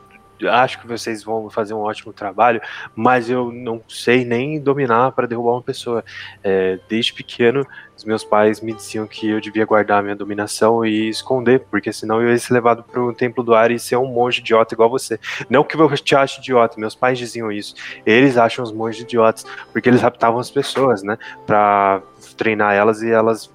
acho 0.51 0.81
que 0.81 0.87
vocês 0.87 1.23
vão 1.23 1.49
fazer 1.51 1.75
um 1.75 1.81
ótimo 1.81 2.13
trabalho, 2.13 2.61
mas 2.95 3.29
eu 3.29 3.53
não 3.53 3.83
sei 3.89 4.25
nem 4.25 4.61
dominar 4.61 5.13
para 5.13 5.27
derrubar 5.27 5.53
uma 5.53 5.63
pessoa. 5.63 6.05
É, 6.43 6.79
desde 6.89 7.13
pequeno, 7.13 7.67
os 7.97 8.05
meus 8.05 8.25
pais 8.25 8.61
me 8.61 8.73
diziam 8.73 9.07
que 9.07 9.29
eu 9.29 9.41
devia 9.41 9.65
guardar 9.65 10.01
a 10.01 10.03
minha 10.03 10.17
dominação 10.17 10.85
e 10.85 11.09
esconder, 11.09 11.61
porque 11.71 11.93
senão 11.93 12.21
eu 12.21 12.31
ia 12.31 12.39
ser 12.39 12.55
levado 12.55 12.83
para 12.83 13.01
o 13.01 13.13
templo 13.13 13.45
do 13.45 13.55
ar 13.55 13.71
e 13.71 13.79
ser 13.79 13.97
um 13.97 14.07
monge 14.07 14.41
idiota 14.41 14.75
igual 14.75 14.91
você. 14.91 15.19
Não 15.49 15.63
que 15.63 15.77
eu 15.77 15.89
te 15.97 16.17
ache 16.17 16.41
idiota, 16.41 16.81
meus 16.81 16.95
pais 16.95 17.19
diziam 17.19 17.53
isso. 17.53 17.75
Eles 18.05 18.37
acham 18.37 18.65
os 18.65 18.73
monges 18.73 19.03
idiotas, 19.03 19.47
porque 19.73 19.89
eles 19.89 20.03
raptavam 20.03 20.41
as 20.41 20.51
pessoas, 20.51 21.03
né, 21.03 21.17
para 21.47 22.03
treinar 22.37 22.75
elas 22.75 23.03
e 23.03 23.11
elas 23.11 23.53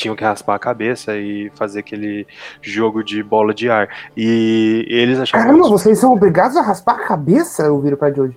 tinham 0.00 0.16
que 0.16 0.24
raspar 0.24 0.54
a 0.54 0.58
cabeça 0.58 1.16
e 1.16 1.50
fazer 1.54 1.80
aquele 1.80 2.26
jogo 2.62 3.04
de 3.04 3.22
bola 3.22 3.52
de 3.52 3.68
ar. 3.70 3.88
E 4.16 4.86
eles 4.88 5.18
achavam 5.18 5.46
Caramba, 5.46 5.64
isso- 5.66 5.70
vocês 5.78 5.98
são 5.98 6.12
obrigados 6.12 6.56
a 6.56 6.62
raspar 6.62 6.94
a 6.94 7.06
cabeça? 7.06 7.64
Eu 7.64 7.78
viro 7.80 7.96
pra 7.96 8.10
Jodie. 8.10 8.36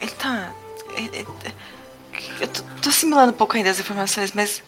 Ele 0.00 0.10
tá. 0.12 0.52
Eu 2.40 2.48
tô, 2.48 2.62
tô 2.82 2.88
assimilando 2.88 3.32
um 3.32 3.36
pouco 3.36 3.56
ainda 3.56 3.70
as 3.70 3.80
informações, 3.80 4.32
mas. 4.32 4.62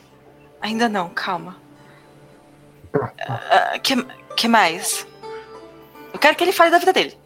Ainda 0.60 0.88
não, 0.88 1.10
calma. 1.10 1.56
Ah, 3.28 3.78
que, 3.82 4.02
que 4.36 4.48
mais? 4.48 5.06
Eu 6.12 6.18
quero 6.18 6.34
que 6.36 6.44
ele 6.44 6.52
fale 6.52 6.70
da 6.70 6.78
vida 6.78 6.92
dele. 6.92 7.18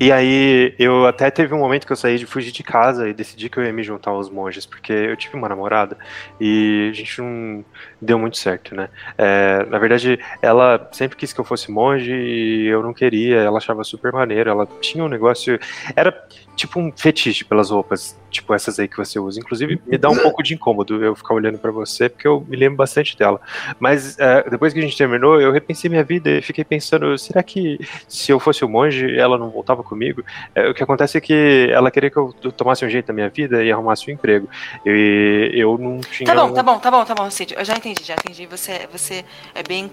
E 0.00 0.12
aí, 0.12 0.74
eu 0.78 1.06
até 1.06 1.30
teve 1.30 1.54
um 1.54 1.58
momento 1.58 1.86
que 1.86 1.92
eu 1.92 1.96
saí 1.96 2.18
de 2.18 2.26
fugir 2.26 2.52
de 2.52 2.62
casa 2.62 3.08
e 3.08 3.14
decidi 3.14 3.48
que 3.48 3.58
eu 3.58 3.64
ia 3.64 3.72
me 3.72 3.82
juntar 3.82 4.10
aos 4.10 4.30
monges, 4.30 4.66
porque 4.66 4.92
eu 4.92 5.16
tive 5.16 5.36
uma 5.36 5.48
namorada 5.48 5.96
e 6.40 6.88
a 6.90 6.94
gente 6.94 7.20
não 7.20 7.64
deu 8.00 8.18
muito 8.18 8.36
certo, 8.36 8.74
né? 8.74 8.88
É, 9.16 9.64
na 9.66 9.78
verdade, 9.78 10.18
ela 10.42 10.88
sempre 10.92 11.16
quis 11.16 11.32
que 11.32 11.40
eu 11.40 11.44
fosse 11.44 11.70
monge 11.70 12.12
e 12.12 12.66
eu 12.66 12.82
não 12.82 12.92
queria, 12.92 13.36
ela 13.40 13.58
achava 13.58 13.84
super 13.84 14.12
maneiro, 14.12 14.50
ela 14.50 14.68
tinha 14.80 15.04
um 15.04 15.08
negócio. 15.08 15.58
Era 15.96 16.12
tipo 16.56 16.78
um 16.78 16.92
fetiche 16.94 17.44
pelas 17.44 17.70
roupas, 17.70 18.16
tipo 18.30 18.54
essas 18.54 18.78
aí 18.78 18.86
que 18.88 18.96
você 18.96 19.18
usa. 19.18 19.40
Inclusive, 19.40 19.80
me 19.86 19.98
dá 19.98 20.08
um 20.08 20.16
pouco 20.18 20.42
de 20.42 20.54
incômodo 20.54 21.04
eu 21.04 21.14
ficar 21.14 21.34
olhando 21.34 21.58
pra 21.58 21.70
você, 21.70 22.08
porque 22.08 22.26
eu 22.28 22.44
me 22.48 22.56
lembro 22.56 22.76
bastante 22.76 23.16
dela. 23.16 23.40
Mas 23.80 24.18
é, 24.18 24.48
depois 24.48 24.72
que 24.72 24.78
a 24.78 24.82
gente 24.82 24.96
terminou, 24.96 25.40
eu 25.40 25.50
repensei 25.52 25.90
minha 25.90 26.04
vida 26.04 26.30
e 26.30 26.42
fiquei 26.42 26.64
pensando: 26.64 27.16
será 27.18 27.42
que 27.42 27.78
se 28.08 28.30
eu 28.30 28.38
fosse 28.38 28.64
o 28.64 28.68
monge, 28.68 29.16
ela 29.18 29.36
não 29.36 29.50
voltava 29.50 29.82
comigo? 29.82 30.24
É, 30.54 30.68
o 30.68 30.74
que 30.74 30.82
acontece 30.82 31.18
é 31.18 31.20
que 31.20 31.68
ela 31.70 31.90
queria 31.90 32.10
que 32.10 32.16
eu 32.16 32.32
tomasse 32.56 32.84
um 32.84 32.88
jeito 32.88 33.08
na 33.08 33.14
minha 33.14 33.28
vida 33.28 33.62
e 33.64 33.70
arrumasse 33.72 34.10
um 34.10 34.14
emprego. 34.14 34.48
E 34.86 35.50
eu 35.54 35.76
não 35.78 36.00
tinha. 36.00 36.26
Tá 36.26 36.34
bom, 36.34 36.50
um- 36.50 36.54
tá 36.54 36.62
bom, 36.62 36.78
tá 36.78 36.90
bom, 36.90 37.04
tá 37.04 37.14
bom, 37.14 37.30
Cid. 37.30 37.54
Eu 37.56 37.64
já 37.64 37.74
entendi, 37.74 38.04
já 38.04 38.14
entendi. 38.14 38.46
Você, 38.46 38.88
você 38.90 39.24
é 39.54 39.62
bem. 39.62 39.90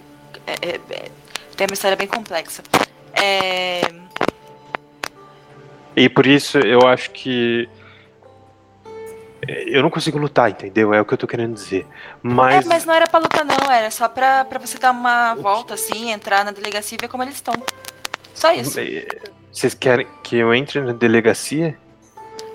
é- 0.48 0.54
é- 0.70 0.80
é- 0.92 1.12
tem 1.58 1.68
uma 1.68 1.74
história 1.74 1.96
bem 1.98 2.08
complexa. 2.08 2.64
É. 3.14 3.82
E 5.96 6.08
por 6.10 6.26
isso 6.26 6.58
eu 6.60 6.88
acho 6.88 7.12
que 7.12 7.68
Eu 9.68 9.82
não 9.82 9.90
consigo 9.90 10.18
lutar, 10.20 10.50
entendeu? 10.52 10.94
É 10.94 11.02
o 11.02 11.06
que 11.06 11.14
eu 11.14 11.18
tô 11.18 11.26
querendo 11.28 11.54
dizer. 11.56 11.86
Mas. 12.22 12.66
É, 12.66 12.70
mas 12.70 12.86
não 12.86 12.94
era 12.94 13.08
pra 13.08 13.20
lutar, 13.20 13.44
não. 13.44 13.72
Era 13.72 13.90
só 13.90 14.08
pra, 14.08 14.46
pra 14.46 14.60
você 14.60 14.78
dar 14.78 14.92
uma 14.92 15.34
volta, 15.36 15.74
assim, 15.74 16.12
entrar 16.12 16.46
na 16.46 16.52
delegacia 16.52 16.96
e 16.96 17.02
ver 17.02 17.08
como 17.08 17.24
eles 17.24 17.36
estão. 17.36 17.56
Só 18.36 18.52
isso. 18.54 18.80
eh, 18.80 19.08
Vocês 19.52 19.74
querem 19.74 20.06
que 20.24 20.38
eu 20.38 20.54
entre 20.54 20.80
na 20.82 20.94
delegacia? 20.94 21.76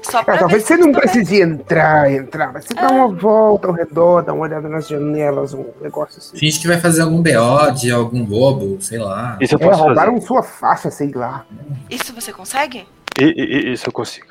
Só 0.03 0.23
pra 0.23 0.37
É, 0.37 0.39
talvez 0.39 0.63
você 0.63 0.77
não 0.77 0.93
bem. 0.93 1.01
precise 1.01 1.41
entrar, 1.43 2.09
entrar, 2.13 2.53
mas 2.53 2.65
você 2.67 2.75
dá 2.75 2.89
uma 2.89 3.09
volta 3.09 3.67
ao 3.67 3.75
redor, 3.75 4.23
dá 4.23 4.33
uma 4.33 4.45
olhada 4.45 4.69
nas 4.69 4.87
janelas, 4.87 5.53
um 5.53 5.65
negócio 5.81 6.19
assim. 6.19 6.39
Finge 6.39 6.61
que 6.61 6.69
vai 6.69 6.79
fazer 6.79 7.03
algum 7.03 7.21
BO 7.21 7.73
de 7.75 7.91
algum 7.91 8.25
bobo, 8.25 8.81
sei 8.81 8.99
lá. 8.99 9.37
Isso 9.41 9.57
eu 9.57 9.59
É, 9.61 9.69
posso 9.69 9.83
roubaram 9.83 10.15
fazer. 10.15 10.27
sua 10.29 10.43
faixa, 10.45 10.91
sei 10.93 11.11
lá. 11.13 11.45
Isso 11.91 12.15
você 12.15 12.33
consegue? 12.33 12.87
I- 13.21 13.73
Isso 13.73 13.89
eu 13.89 13.93
consigo. 13.93 14.27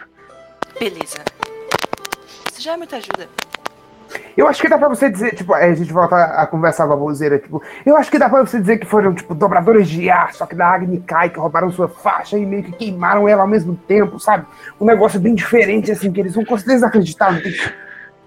Beleza. 0.79 1.19
Isso 2.51 2.61
já 2.61 2.73
é 2.73 2.77
muita 2.77 2.97
ajuda. 2.97 3.27
Eu 4.38 4.47
acho 4.47 4.61
que 4.61 4.67
dá 4.69 4.77
pra 4.77 4.89
você 4.89 5.09
dizer, 5.09 5.33
tipo, 5.33 5.53
aí 5.53 5.71
a 5.71 5.75
gente 5.75 5.91
volta 5.93 6.15
a 6.15 6.45
conversar 6.45 6.86
baboseira, 6.88 7.39
tipo, 7.39 7.61
eu 7.86 7.95
acho 7.95 8.11
que 8.11 8.19
dá 8.19 8.29
pra 8.29 8.45
você 8.45 8.59
dizer 8.59 8.77
que 8.77 8.86
foram, 8.86 9.13
tipo, 9.13 9.33
dobradores 9.33 9.88
de 9.88 10.09
ar, 10.09 10.33
só 10.33 10.45
que 10.45 10.53
da 10.55 10.67
Agni 10.67 10.99
Kai, 11.01 11.29
que 11.29 11.39
roubaram 11.39 11.71
sua 11.71 11.88
faixa 11.88 12.38
e 12.38 12.45
meio 12.45 12.63
que 12.63 12.73
queimaram 12.73 13.27
ela 13.29 13.43
ao 13.43 13.47
mesmo 13.47 13.75
tempo, 13.88 14.19
sabe? 14.19 14.45
Um 14.79 14.86
negócio 14.86 15.19
bem 15.21 15.33
diferente, 15.36 15.89
assim, 15.91 16.11
que 16.11 16.19
eles 16.19 16.36
vão 16.36 16.43
conseguir 16.43 16.73
desacreditar. 16.73 17.33
Não 17.33 17.41
tem... 17.41 17.53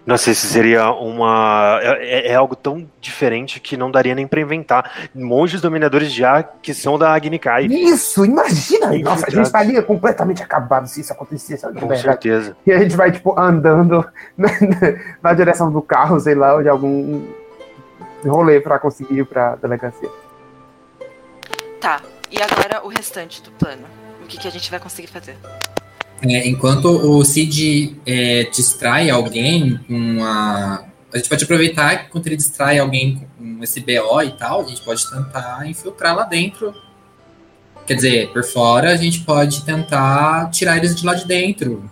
Nossa, 0.09 0.31
isso 0.31 0.47
seria 0.47 0.91
uma. 0.91 1.79
É, 1.83 2.33
é 2.33 2.35
algo 2.35 2.57
tão 2.57 2.89
diferente 2.99 3.61
que 3.61 3.77
não 3.77 3.91
daria 3.91 4.15
nem 4.15 4.27
pra 4.27 4.41
inventar. 4.41 5.11
Monges 5.15 5.61
dominadores 5.61 6.11
de 6.11 6.25
ar 6.25 6.55
que 6.63 6.73
são 6.73 6.99
da 6.99 7.13
Agnikai. 7.13 7.67
Isso, 7.67 8.25
imagina! 8.25 8.91
Nossa, 9.01 9.27
a 9.27 9.31
gente 9.31 9.45
estaria 9.45 9.83
completamente 9.83 10.43
acabado 10.43 10.87
se 10.87 11.03
isso 11.03 11.13
acontecesse, 11.13 11.63
Com 11.67 11.73
verdade. 11.75 12.01
certeza. 12.01 12.57
E 12.67 12.73
a 12.73 12.79
gente 12.79 12.97
vai, 12.97 13.13
tipo, 13.13 13.39
andando 13.39 14.03
na, 14.35 14.49
na- 14.49 14.99
na 15.23 15.33
direção 15.35 15.71
do 15.71 15.83
carro, 15.83 16.19
sei 16.19 16.35
lá, 16.35 16.55
ou 16.55 16.63
de 16.63 16.71
algum 16.71 17.27
rolê 18.25 18.61
pra 18.63 18.79
conseguir 18.79 19.19
ir 19.19 19.27
pra 19.27 19.57
delegacia. 19.57 20.09
Tá. 21.83 22.01
E 22.31 22.41
agora 22.41 22.83
o 22.83 22.89
restante 22.89 23.43
do 23.43 23.51
plano. 23.51 23.85
O 24.23 24.27
que, 24.27 24.39
que 24.39 24.49
a 24.49 24.51
gente 24.51 24.71
vai 24.71 24.81
conseguir 24.81 25.09
fazer? 25.09 25.37
É, 26.23 26.49
enquanto 26.49 26.87
o 26.87 27.25
Cid 27.25 27.97
é, 28.05 28.45
distrai 28.45 29.09
alguém 29.09 29.79
com 29.87 30.25
a. 30.25 30.85
A 31.13 31.17
gente 31.17 31.29
pode 31.29 31.45
aproveitar 31.45 31.97
que 31.97 32.07
enquanto 32.09 32.27
ele 32.27 32.37
distrai 32.37 32.79
alguém 32.79 33.27
com 33.39 33.63
esse 33.63 33.81
BO 33.81 34.23
e 34.23 34.33
tal, 34.33 34.63
a 34.63 34.69
gente 34.69 34.83
pode 34.83 35.09
tentar 35.09 35.67
infiltrar 35.69 36.15
lá 36.15 36.25
dentro. 36.25 36.75
Quer 37.87 37.95
dizer, 37.95 38.29
por 38.33 38.45
fora 38.45 38.91
a 38.93 38.97
gente 38.97 39.21
pode 39.21 39.65
tentar 39.65 40.51
tirar 40.51 40.77
eles 40.77 40.95
de 40.95 41.07
lá 41.07 41.15
de 41.15 41.27
dentro. 41.27 41.91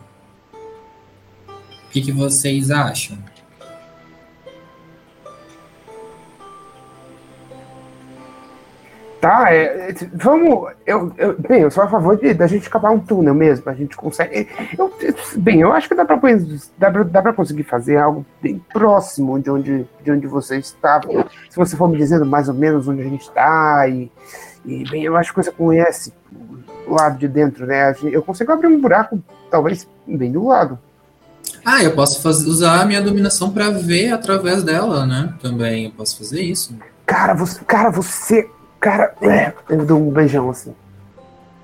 O 1.48 1.90
que, 1.90 2.02
que 2.02 2.12
vocês 2.12 2.70
acham? 2.70 3.16
Tá, 9.26 9.52
é, 9.52 9.90
é, 9.90 9.94
vamos. 10.14 10.70
Eu, 10.86 11.12
eu, 11.18 11.36
bem, 11.36 11.62
eu 11.62 11.70
sou 11.72 11.82
a 11.82 11.88
favor 11.88 12.16
de, 12.16 12.32
da 12.32 12.46
gente 12.46 12.70
cavar 12.70 12.92
um 12.92 13.00
túnel 13.00 13.34
mesmo. 13.34 13.68
A 13.68 13.74
gente 13.74 13.96
consegue. 13.96 14.48
Eu, 14.78 14.94
bem, 15.38 15.62
eu 15.62 15.72
acho 15.72 15.88
que 15.88 15.96
dá 15.96 16.04
pra, 16.04 16.16
dá, 16.78 16.90
pra, 16.92 17.02
dá 17.02 17.22
pra 17.22 17.32
conseguir 17.32 17.64
fazer 17.64 17.96
algo 17.96 18.24
bem 18.40 18.64
próximo 18.72 19.36
de 19.40 19.50
onde, 19.50 19.84
de 20.04 20.12
onde 20.12 20.28
você 20.28 20.58
estava. 20.58 21.08
Se 21.50 21.56
você 21.56 21.76
for 21.76 21.88
me 21.88 21.96
dizendo 21.96 22.24
mais 22.24 22.48
ou 22.48 22.54
menos 22.54 22.86
onde 22.86 23.00
a 23.02 23.04
gente 23.04 23.22
está, 23.22 23.88
e, 23.88 24.12
e 24.64 24.88
bem, 24.88 25.02
eu 25.02 25.16
acho 25.16 25.34
que 25.34 25.42
você 25.42 25.50
conhece 25.50 26.12
o 26.86 26.94
lado 26.94 27.18
de 27.18 27.26
dentro, 27.26 27.66
né? 27.66 27.96
Eu 28.04 28.22
consigo 28.22 28.52
abrir 28.52 28.68
um 28.68 28.80
buraco, 28.80 29.18
talvez 29.50 29.88
bem 30.06 30.30
do 30.30 30.46
lado. 30.46 30.78
Ah, 31.64 31.82
eu 31.82 31.96
posso 31.96 32.22
faz- 32.22 32.46
usar 32.46 32.80
a 32.80 32.84
minha 32.84 33.02
dominação 33.02 33.50
pra 33.50 33.70
ver 33.70 34.12
através 34.12 34.62
dela, 34.62 35.04
né? 35.04 35.34
Também 35.42 35.86
eu 35.86 35.90
posso 35.90 36.16
fazer 36.16 36.42
isso. 36.42 36.76
Cara, 37.04 37.34
você. 37.34 37.64
Cara, 37.64 37.90
você. 37.90 38.48
Cara, 38.80 39.14
é, 39.22 39.52
eu 39.68 39.84
dou 39.84 39.98
um 39.98 40.10
beijão 40.10 40.50
assim. 40.50 40.74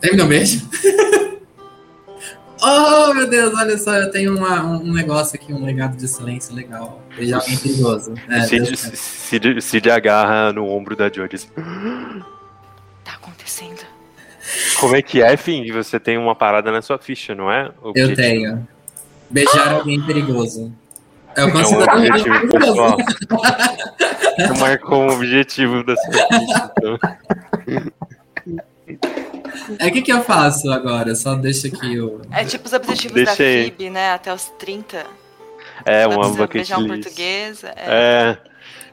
Você 0.01 0.11
me 0.11 0.17
dá 0.17 0.25
um 0.25 0.29
beijo? 0.29 0.69
oh, 2.63 3.15
meu 3.15 3.29
Deus, 3.29 3.55
olha 3.55 3.77
só, 3.79 3.95
eu 3.95 4.11
tenho 4.11 4.37
uma- 4.37 4.63
um 4.65 4.93
negócio 4.93 5.37
aqui, 5.37 5.53
um 5.53 5.65
legado 5.65 5.97
de 5.97 6.09
silêncio 6.09 6.55
legal. 6.55 7.01
Beijar 7.17 7.41
alguém 7.41 7.57
perigoso. 7.57 8.15
É, 8.29 9.61
Cid, 9.61 9.91
agarra 9.91 10.53
no 10.53 10.67
ombro 10.67 10.97
da 10.97 11.07
assim, 11.07 11.49
Tá 13.05 13.13
acontecendo. 13.15 13.81
Como 14.81 14.97
é 14.97 15.03
que 15.03 15.23
é, 15.23 15.37
Fing? 15.37 15.71
Você 15.73 16.01
tem 16.01 16.19
uma 16.19 16.35
parada 16.35 16.73
na 16.73 16.83
sua 16.83 16.99
ficha, 16.99 17.35
não 17.35 17.51
é? 17.51 17.67
eu 17.83 17.91
Objetivo. 17.91 18.17
tenho. 18.17 18.69
Beijar 19.31 19.73
alguém 19.73 20.01
perigoso. 20.05 20.73
É 21.37 21.45
o 21.45 21.49
É 21.49 21.53
um 21.53 21.83
objetivo 21.83 22.49
perigoso. 22.49 22.59
pessoal. 22.59 22.97
Você 24.37 24.53
marcou 24.61 25.03
um 25.03 25.13
objetivo 25.15 25.85
da 25.85 25.97
sua 25.97 26.13
ficha. 26.13 26.73
Então. 26.79 26.99
É 29.79 29.87
o 29.87 29.93
que, 29.93 30.03
que 30.03 30.13
eu 30.13 30.23
faço 30.23 30.71
agora? 30.71 31.15
Só 31.15 31.35
deixa 31.35 31.69
aqui 31.69 31.99
o. 32.01 32.21
É 32.31 32.45
tipo 32.45 32.67
os 32.67 32.73
objetivos 32.73 33.15
Deixa 33.15 33.37
da 33.37 33.45
aí. 33.45 33.65
FIB, 33.65 33.91
né? 33.91 34.13
Até 34.13 34.33
os 34.33 34.49
30. 34.59 35.07
É, 35.85 36.07
Dá 36.07 36.15
uma 36.15 36.29
bucket 36.29 36.53
beijar 36.53 36.79
um 36.79 36.83
list. 36.83 37.05
português. 37.05 37.65
É. 37.65 37.75
É. 37.77 38.39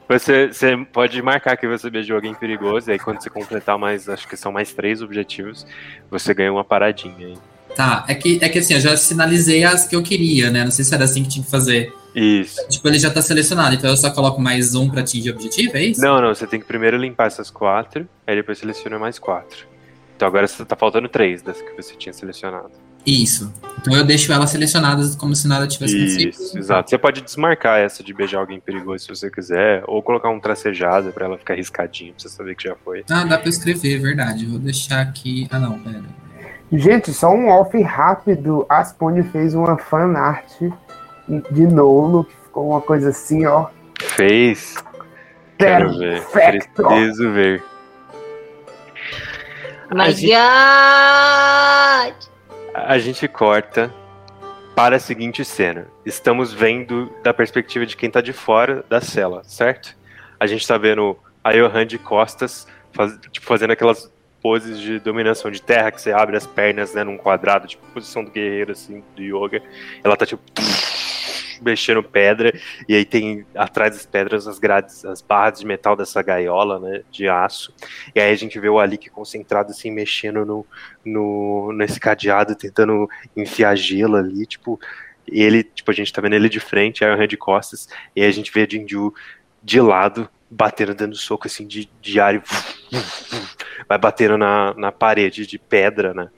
Você, 0.08 0.48
você 0.48 0.76
pode 0.92 1.22
marcar 1.22 1.56
que 1.56 1.68
você 1.68 1.88
beijou 1.88 2.16
alguém 2.16 2.34
perigoso, 2.34 2.90
e 2.90 2.92
aí 2.94 2.98
quando 2.98 3.22
você 3.22 3.30
completar 3.30 3.78
mais, 3.78 4.08
acho 4.08 4.26
que 4.26 4.36
são 4.36 4.50
mais 4.50 4.72
três 4.72 5.00
objetivos, 5.02 5.64
você 6.10 6.34
ganha 6.34 6.52
uma 6.52 6.64
paradinha 6.64 7.28
aí. 7.28 7.38
Tá, 7.76 8.04
é 8.08 8.14
que, 8.16 8.36
é 8.42 8.48
que 8.48 8.58
assim, 8.58 8.74
eu 8.74 8.80
já 8.80 8.96
sinalizei 8.96 9.62
as 9.62 9.86
que 9.86 9.94
eu 9.94 10.02
queria, 10.02 10.50
né? 10.50 10.64
Não 10.64 10.72
sei 10.72 10.84
se 10.84 10.92
era 10.92 11.04
assim 11.04 11.22
que 11.22 11.28
tinha 11.28 11.44
que 11.44 11.50
fazer. 11.50 11.92
Isso. 12.14 12.66
Tipo, 12.68 12.88
ele 12.88 12.98
já 12.98 13.10
tá 13.10 13.22
selecionado, 13.22 13.74
então 13.74 13.88
eu 13.90 13.96
só 13.96 14.10
coloco 14.10 14.40
mais 14.40 14.74
um 14.74 14.88
pra 14.88 15.00
atingir 15.00 15.30
o 15.30 15.34
objetivo, 15.34 15.76
é 15.76 15.84
isso? 15.84 16.00
Não, 16.00 16.20
não, 16.20 16.34
você 16.34 16.46
tem 16.46 16.60
que 16.60 16.66
primeiro 16.66 16.96
limpar 16.96 17.26
essas 17.26 17.50
quatro, 17.50 18.08
aí 18.26 18.36
depois 18.36 18.58
seleciona 18.58 18.98
mais 18.98 19.18
quatro. 19.18 19.66
Então 20.16 20.28
agora 20.28 20.46
você 20.46 20.64
tá 20.64 20.76
faltando 20.76 21.08
três 21.08 21.40
das 21.40 21.60
que 21.60 21.72
você 21.74 21.94
tinha 21.94 22.12
selecionado. 22.12 22.72
Isso. 23.06 23.50
Então 23.80 23.96
eu 23.96 24.04
deixo 24.04 24.30
elas 24.30 24.50
selecionadas 24.50 25.14
como 25.16 25.34
se 25.34 25.48
nada 25.48 25.66
tivesse 25.66 25.96
Isso, 25.96 26.18
acontecido. 26.20 26.58
exato. 26.58 26.90
Você 26.90 26.98
pode 26.98 27.22
desmarcar 27.22 27.78
essa 27.78 28.02
de 28.02 28.12
beijar 28.12 28.40
alguém 28.40 28.60
perigoso 28.60 29.04
se 29.04 29.08
você 29.08 29.30
quiser, 29.30 29.82
ou 29.86 30.02
colocar 30.02 30.28
um 30.28 30.38
tracejado 30.38 31.10
pra 31.12 31.24
ela 31.24 31.38
ficar 31.38 31.54
riscadinha, 31.54 32.12
pra 32.12 32.20
você 32.20 32.28
saber 32.28 32.54
que 32.54 32.64
já 32.64 32.76
foi. 32.84 33.04
Ah, 33.08 33.24
dá 33.24 33.38
pra 33.38 33.48
escrever, 33.48 33.98
verdade. 33.98 34.44
Vou 34.44 34.58
deixar 34.58 35.00
aqui. 35.00 35.48
Ah, 35.50 35.58
não, 35.58 35.78
pera. 35.78 36.02
Gente, 36.70 37.12
só 37.14 37.34
um 37.34 37.48
off 37.48 37.80
rápido. 37.80 38.66
A 38.68 38.84
Spone 38.84 39.22
fez 39.22 39.54
uma 39.54 39.78
fan 39.78 40.12
art 40.18 40.60
de 41.50 41.66
Nolo, 41.66 42.24
que 42.24 42.34
ficou 42.44 42.70
uma 42.70 42.80
coisa 42.80 43.10
assim, 43.10 43.46
ó. 43.46 43.66
Fez? 44.00 44.74
Quero 45.58 45.96
ver. 45.98 46.22
Preciso 46.26 47.30
ver. 47.32 47.62
My 49.92 50.10
gente- 50.12 50.32
God! 50.32 52.14
A 52.74 52.98
gente 52.98 53.26
corta 53.28 53.92
para 54.74 54.96
a 54.96 55.00
seguinte 55.00 55.44
cena. 55.44 55.86
Estamos 56.06 56.52
vendo 56.52 57.12
da 57.22 57.34
perspectiva 57.34 57.84
de 57.84 57.96
quem 57.96 58.10
tá 58.10 58.20
de 58.20 58.32
fora 58.32 58.84
da 58.88 59.00
cela, 59.00 59.42
certo? 59.44 59.96
A 60.38 60.46
gente 60.46 60.66
tá 60.66 60.78
vendo 60.78 61.16
a 61.44 61.52
Johan 61.52 61.84
de 61.86 61.98
costas, 61.98 62.66
faz- 62.92 63.18
tipo, 63.30 63.44
fazendo 63.46 63.72
aquelas 63.72 64.10
poses 64.40 64.78
de 64.80 64.98
dominação 65.00 65.50
de 65.50 65.60
terra 65.60 65.90
que 65.90 66.00
você 66.00 66.12
abre 66.12 66.36
as 66.36 66.46
pernas, 66.46 66.94
né, 66.94 67.04
num 67.04 67.18
quadrado, 67.18 67.66
tipo 67.66 67.84
posição 67.92 68.24
do 68.24 68.30
guerreiro, 68.30 68.72
assim, 68.72 69.02
do 69.14 69.22
yoga. 69.22 69.60
Ela 70.02 70.16
tá, 70.16 70.24
tipo, 70.24 70.40
mexendo 71.60 72.02
pedra, 72.02 72.52
e 72.88 72.94
aí 72.94 73.04
tem 73.04 73.44
atrás 73.54 73.94
das 73.94 74.06
pedras 74.06 74.46
as 74.46 74.58
grades, 74.58 75.04
as 75.04 75.20
barras 75.20 75.60
de 75.60 75.66
metal 75.66 75.96
dessa 75.96 76.22
gaiola, 76.22 76.78
né, 76.78 77.02
de 77.10 77.28
aço. 77.28 77.74
E 78.14 78.20
aí 78.20 78.32
a 78.32 78.36
gente 78.36 78.58
vê 78.58 78.68
o 78.68 78.78
Alik 78.78 79.10
concentrado, 79.10 79.70
assim, 79.70 79.90
mexendo 79.90 80.44
no, 80.44 80.66
no, 81.04 81.72
nesse 81.72 81.98
cadeado, 82.00 82.54
tentando 82.54 83.08
enfiar 83.36 83.76
gelo 83.76 84.16
ali, 84.16 84.46
tipo, 84.46 84.80
ele, 85.26 85.62
tipo, 85.62 85.90
a 85.90 85.94
gente 85.94 86.12
tá 86.12 86.20
vendo 86.20 86.34
ele 86.34 86.48
de 86.48 86.60
frente, 86.60 87.04
aí 87.04 87.12
o 87.12 87.28
de 87.28 87.36
costas, 87.36 87.88
e 88.14 88.22
aí 88.22 88.28
a 88.28 88.32
gente 88.32 88.52
vê 88.52 88.62
a 88.62 88.68
Jinju 88.68 89.12
de 89.62 89.80
lado, 89.80 90.28
batendo, 90.50 90.94
dando 90.94 91.16
soco, 91.16 91.46
assim, 91.46 91.66
de, 91.66 91.88
de 92.00 92.18
ar 92.18 92.34
e 92.34 92.42
vai 93.88 93.98
batendo 93.98 94.36
na, 94.36 94.74
na 94.74 94.90
parede 94.90 95.46
de 95.46 95.58
pedra, 95.58 96.12
né? 96.12 96.28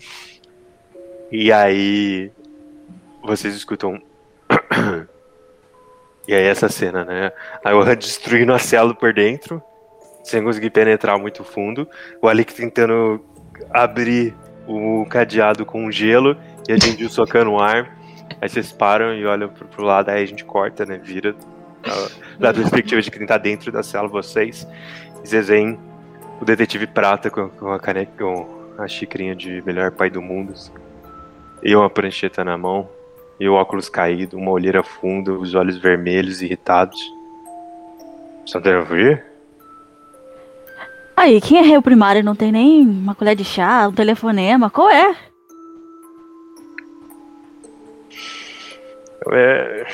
E 1.31 1.51
aí 1.51 2.31
vocês 3.23 3.55
escutam 3.55 4.03
e 6.27 6.35
aí 6.35 6.45
essa 6.45 6.69
cena, 6.69 7.05
né? 7.05 7.33
Aí 7.65 7.75
o 7.75 7.81
Han 7.81 7.97
destruindo 7.97 8.53
a 8.53 8.59
cela 8.59 8.95
por 8.95 9.13
dentro, 9.13 9.63
sem 10.23 10.43
conseguir 10.43 10.71
penetrar 10.71 11.19
muito 11.19 11.43
fundo, 11.45 11.89
o 12.21 12.29
Alik 12.29 12.55
tentando 12.55 13.25
abrir 13.71 14.35
o 14.67 15.05
cadeado 15.07 15.67
com 15.67 15.91
gelo 15.91 16.37
e 16.69 16.73
a 16.73 16.77
gente 16.77 17.09
socando 17.09 17.53
o 17.53 17.61
ar. 17.61 17.99
Aí 18.41 18.49
vocês 18.49 18.73
param 18.73 19.15
e 19.15 19.25
olham 19.27 19.49
pro, 19.49 19.67
pro 19.67 19.85
lado, 19.85 20.09
aí 20.09 20.23
a 20.23 20.27
gente 20.27 20.45
corta, 20.45 20.85
né? 20.87 20.99
Vira 21.03 21.35
ah, 21.85 22.09
da 22.39 22.53
perspectiva 22.53 23.01
de 23.01 23.11
quem 23.11 23.27
tá 23.27 23.37
dentro 23.37 23.71
da 23.71 23.83
cela, 23.83 24.09
vocês. 24.09 24.67
E 25.23 25.29
vocês 25.29 25.49
veem 25.49 25.79
o 26.41 26.45
detetive 26.45 26.87
prata 26.87 27.31
com, 27.31 27.49
com 27.51 27.73
a 27.73 27.79
caneca, 27.79 28.13
com 28.19 28.63
a 28.79 28.89
xicrinha 28.89 29.35
de 29.35 29.63
melhor 29.63 29.93
pai 29.93 30.11
do 30.11 30.23
mundo. 30.23 30.53
assim, 30.53 30.73
E 31.63 31.75
uma 31.75 31.91
prancheta 31.91 32.45
na 32.45 32.57
mão. 32.57 32.89
E 33.43 33.49
o 33.49 33.55
óculos 33.55 33.89
caído, 33.89 34.37
uma 34.37 34.53
olheira 34.53 34.85
funda, 34.85 35.33
os 35.33 35.53
olhos 35.57 35.77
vermelhos, 35.77 36.41
irritados. 36.43 37.01
Só 38.45 38.61
deve 38.61 38.79
ouvir? 38.79 39.25
Aí, 41.17 41.41
quem 41.41 41.59
é 41.59 41.63
réu 41.63 41.83
primário 41.83 42.23
não 42.23 42.37
tem 42.37 42.53
nem 42.53 42.87
uma 42.87 43.17
colher 43.17 43.35
de 43.35 43.45
chá, 43.45 43.89
um 43.89 43.93
telefonema? 43.93 44.71
Qual 44.71 44.89
é? 44.89 45.17
É. 49.33 49.87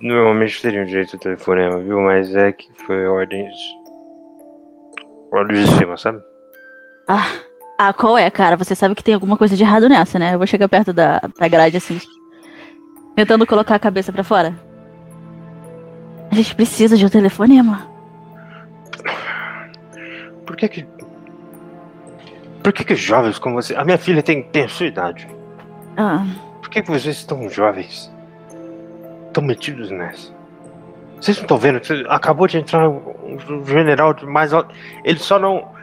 Normalmente 0.00 0.62
teriam 0.62 0.84
direito 0.84 1.16
ao 1.16 1.20
telefonema, 1.20 1.80
viu? 1.80 2.00
Mas 2.00 2.32
é 2.32 2.52
que 2.52 2.70
foi 2.86 3.08
ordens. 3.08 3.56
Ordens 5.32 5.68
de 5.68 5.78
cima, 5.78 5.96
sabe? 5.96 6.22
Ah, 7.08 7.26
ah, 7.88 7.92
qual 7.92 8.16
é, 8.16 8.30
cara? 8.30 8.56
Você 8.56 8.74
sabe 8.74 8.94
que 8.94 9.04
tem 9.04 9.14
alguma 9.14 9.36
coisa 9.36 9.56
de 9.56 9.62
errado 9.62 9.88
nessa, 9.88 10.18
né? 10.18 10.34
Eu 10.34 10.38
vou 10.38 10.46
chegar 10.46 10.68
perto 10.68 10.92
da, 10.92 11.20
da 11.38 11.48
grade 11.48 11.76
assim. 11.76 12.00
Tentando 13.14 13.46
colocar 13.46 13.74
a 13.74 13.78
cabeça 13.78 14.12
pra 14.12 14.24
fora. 14.24 14.54
A 16.30 16.34
gente 16.34 16.54
precisa 16.54 16.96
de 16.96 17.04
um 17.06 17.08
telefonema. 17.08 17.88
Por 20.46 20.56
que 20.56 20.68
que. 20.68 20.86
Por 22.62 22.72
que 22.72 22.84
que 22.84 22.96
jovens 22.96 23.38
como 23.38 23.56
você. 23.56 23.74
A 23.76 23.84
minha 23.84 23.98
filha 23.98 24.22
tem, 24.22 24.42
tem 24.42 24.64
a 24.64 24.68
sua 24.68 24.86
idade. 24.86 25.28
Ah, 25.96 26.24
Por 26.60 26.70
que 26.70 26.82
que 26.82 26.90
vocês 26.90 27.16
estão 27.16 27.48
jovens? 27.48 28.12
Estão 29.26 29.44
metidos 29.44 29.90
nessa? 29.90 30.32
Vocês 31.20 31.36
não 31.36 31.44
estão 31.44 31.58
vendo? 31.58 31.80
Acabou 32.08 32.46
de 32.46 32.58
entrar 32.58 32.88
um 32.88 33.64
general 33.64 34.12
de 34.12 34.26
mais 34.26 34.52
alto. 34.52 34.74
Ele 35.04 35.18
só 35.18 35.38
não. 35.38 35.73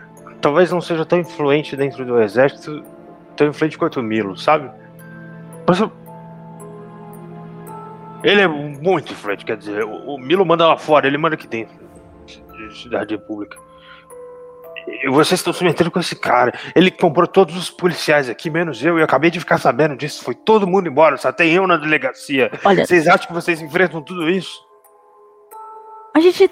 Talvez 0.41 0.71
não 0.71 0.81
seja 0.81 1.05
tão 1.05 1.19
influente 1.19 1.75
dentro 1.75 2.03
do 2.05 2.19
exército. 2.21 2.83
Tão 3.35 3.47
influente 3.47 3.77
quanto 3.77 3.99
o 3.99 4.03
Milo, 4.03 4.37
sabe? 4.37 4.69
Mas 5.67 5.79
Ele 8.23 8.41
é 8.41 8.47
muito 8.47 9.13
influente, 9.13 9.45
quer 9.45 9.57
dizer, 9.57 9.83
o, 9.83 10.15
o 10.15 10.17
Milo 10.19 10.45
manda 10.45 10.67
lá 10.67 10.77
fora, 10.77 11.07
ele 11.07 11.17
manda 11.17 11.35
aqui 11.35 11.47
dentro 11.47 11.73
de- 12.25 12.89
da 12.89 13.03
República. 13.03 13.57
E 15.03 15.09
vocês 15.09 15.39
estão 15.39 15.53
se 15.53 15.63
metendo 15.63 15.89
com 15.91 15.99
esse 15.99 16.15
cara. 16.15 16.53
Ele 16.75 16.91
comprou 16.91 17.25
todos 17.27 17.55
os 17.55 17.69
policiais 17.69 18.29
aqui, 18.29 18.49
menos 18.49 18.83
eu, 18.83 18.97
e 18.97 19.01
eu 19.01 19.05
acabei 19.05 19.29
de 19.31 19.39
ficar 19.39 19.57
sabendo 19.59 19.95
disso. 19.95 20.23
Foi 20.23 20.35
todo 20.35 20.67
mundo 20.67 20.87
embora, 20.87 21.17
só 21.17 21.31
tem 21.31 21.51
eu 21.53 21.65
na 21.67 21.77
delegacia. 21.77 22.51
olha, 22.65 22.85
Vocês 22.85 23.07
acham 23.07 23.27
que 23.27 23.33
vocês 23.33 23.61
enfrentam 23.61 24.01
tudo 24.01 24.29
isso? 24.29 24.59
a 26.15 26.19
gente 26.19 26.51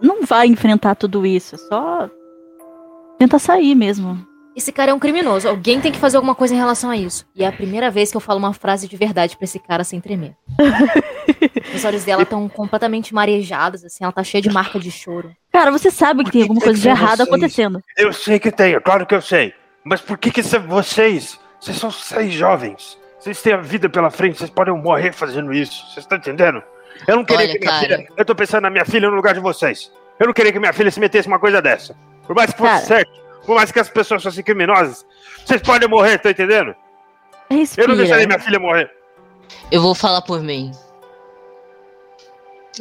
não 0.00 0.22
vai 0.22 0.46
enfrentar 0.46 0.94
tudo 0.94 1.26
isso. 1.26 1.54
É 1.54 1.58
só 1.58 2.10
tentar 3.18 3.38
sair 3.38 3.74
mesmo. 3.74 4.26
Esse 4.56 4.72
cara 4.72 4.90
é 4.90 4.94
um 4.94 4.98
criminoso. 4.98 5.46
Alguém 5.46 5.80
tem 5.82 5.92
que 5.92 5.98
fazer 5.98 6.16
alguma 6.16 6.34
coisa 6.34 6.54
em 6.54 6.56
relação 6.56 6.88
a 6.88 6.96
isso. 6.96 7.26
E 7.34 7.44
é 7.44 7.46
a 7.46 7.52
primeira 7.52 7.90
vez 7.90 8.10
que 8.10 8.16
eu 8.16 8.20
falo 8.22 8.38
uma 8.38 8.54
frase 8.54 8.88
de 8.88 8.96
verdade 8.96 9.36
pra 9.36 9.44
esse 9.44 9.58
cara 9.58 9.84
sem 9.84 10.00
tremer. 10.00 10.34
Os 11.74 11.84
olhos 11.84 12.04
dela 12.04 12.22
estão 12.22 12.48
completamente 12.48 13.14
marejados, 13.14 13.84
assim, 13.84 14.02
ela 14.02 14.12
tá 14.12 14.24
cheia 14.24 14.40
de 14.40 14.50
marca 14.50 14.78
de 14.78 14.90
choro. 14.90 15.30
Cara, 15.52 15.70
você 15.70 15.90
sabe 15.90 16.24
que 16.24 16.30
tem 16.30 16.42
alguma 16.42 16.60
coisa 16.60 16.74
que 16.74 16.82
de 16.82 16.88
errado 16.88 17.18
vocês? 17.18 17.28
acontecendo. 17.28 17.82
Eu 17.98 18.12
sei 18.14 18.38
que 18.38 18.50
tem, 18.50 18.74
é 18.74 18.80
claro 18.80 19.04
que 19.04 19.14
eu 19.14 19.20
sei. 19.20 19.52
Mas 19.84 20.00
por 20.00 20.16
que 20.16 20.30
que 20.30 20.42
vocês? 20.42 21.38
Vocês 21.60 21.76
são 21.76 21.90
seis 21.90 22.32
jovens. 22.32 22.98
Vocês 23.18 23.42
têm 23.42 23.52
a 23.52 23.58
vida 23.58 23.90
pela 23.90 24.10
frente, 24.10 24.38
vocês 24.38 24.48
podem 24.48 24.74
morrer 24.74 25.12
fazendo 25.12 25.52
isso. 25.52 25.84
Vocês 25.88 26.04
estão 26.04 26.16
entendendo? 26.16 26.62
Eu 27.06 27.16
não 27.16 27.24
queria 27.24 27.44
Olha, 27.44 27.52
que 27.52 27.58
minha 27.58 27.70
cara. 27.70 27.82
filha. 27.82 28.08
Eu 28.16 28.24
tô 28.24 28.34
pensando 28.34 28.62
na 28.62 28.70
minha 28.70 28.84
filha 28.86 29.10
no 29.10 29.16
lugar 29.16 29.34
de 29.34 29.40
vocês. 29.40 29.92
Eu 30.18 30.26
não 30.26 30.32
queria 30.32 30.52
que 30.52 30.58
minha 30.58 30.72
filha 30.72 30.90
se 30.90 30.98
metesse 30.98 31.28
uma 31.28 31.38
coisa 31.38 31.60
dessa. 31.60 31.94
Por 32.26 32.34
mais 32.34 32.52
que 32.52 32.58
fosse 32.58 32.72
Cara. 32.72 32.84
certo, 32.84 33.20
por 33.44 33.54
mais 33.54 33.70
que 33.70 33.78
as 33.78 33.88
pessoas 33.88 34.22
fossem 34.22 34.42
criminosas, 34.42 35.06
vocês 35.44 35.62
podem 35.62 35.88
morrer, 35.88 36.18
tá 36.18 36.30
entendendo? 36.30 36.74
Eu 37.48 37.58
Respira. 37.58 37.88
não 37.88 37.96
deixaria 37.96 38.26
minha 38.26 38.40
filha 38.40 38.58
morrer. 38.58 38.90
Eu 39.70 39.80
vou 39.80 39.94
falar 39.94 40.22
por 40.22 40.40
mim. 40.42 40.72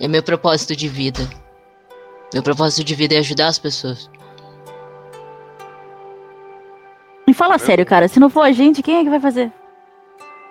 É 0.02 0.08
meu 0.08 0.24
propósito 0.24 0.76
de 0.76 0.88
vida. 0.88 1.22
Meu 2.34 2.42
propósito 2.42 2.84
de 2.84 2.96
vida 2.96 3.16
é 3.16 3.20
ajudar 3.20 3.48
as 3.48 3.60
pessoas. 3.60 4.10
Me 7.28 7.34
fala 7.34 7.58
sério, 7.58 7.86
cara. 7.86 8.08
Se 8.08 8.20
não 8.20 8.30
for 8.30 8.42
a 8.42 8.52
gente, 8.52 8.84
quem 8.84 8.98
é 8.98 9.04
que 9.04 9.10
vai 9.10 9.20
fazer? 9.20 9.52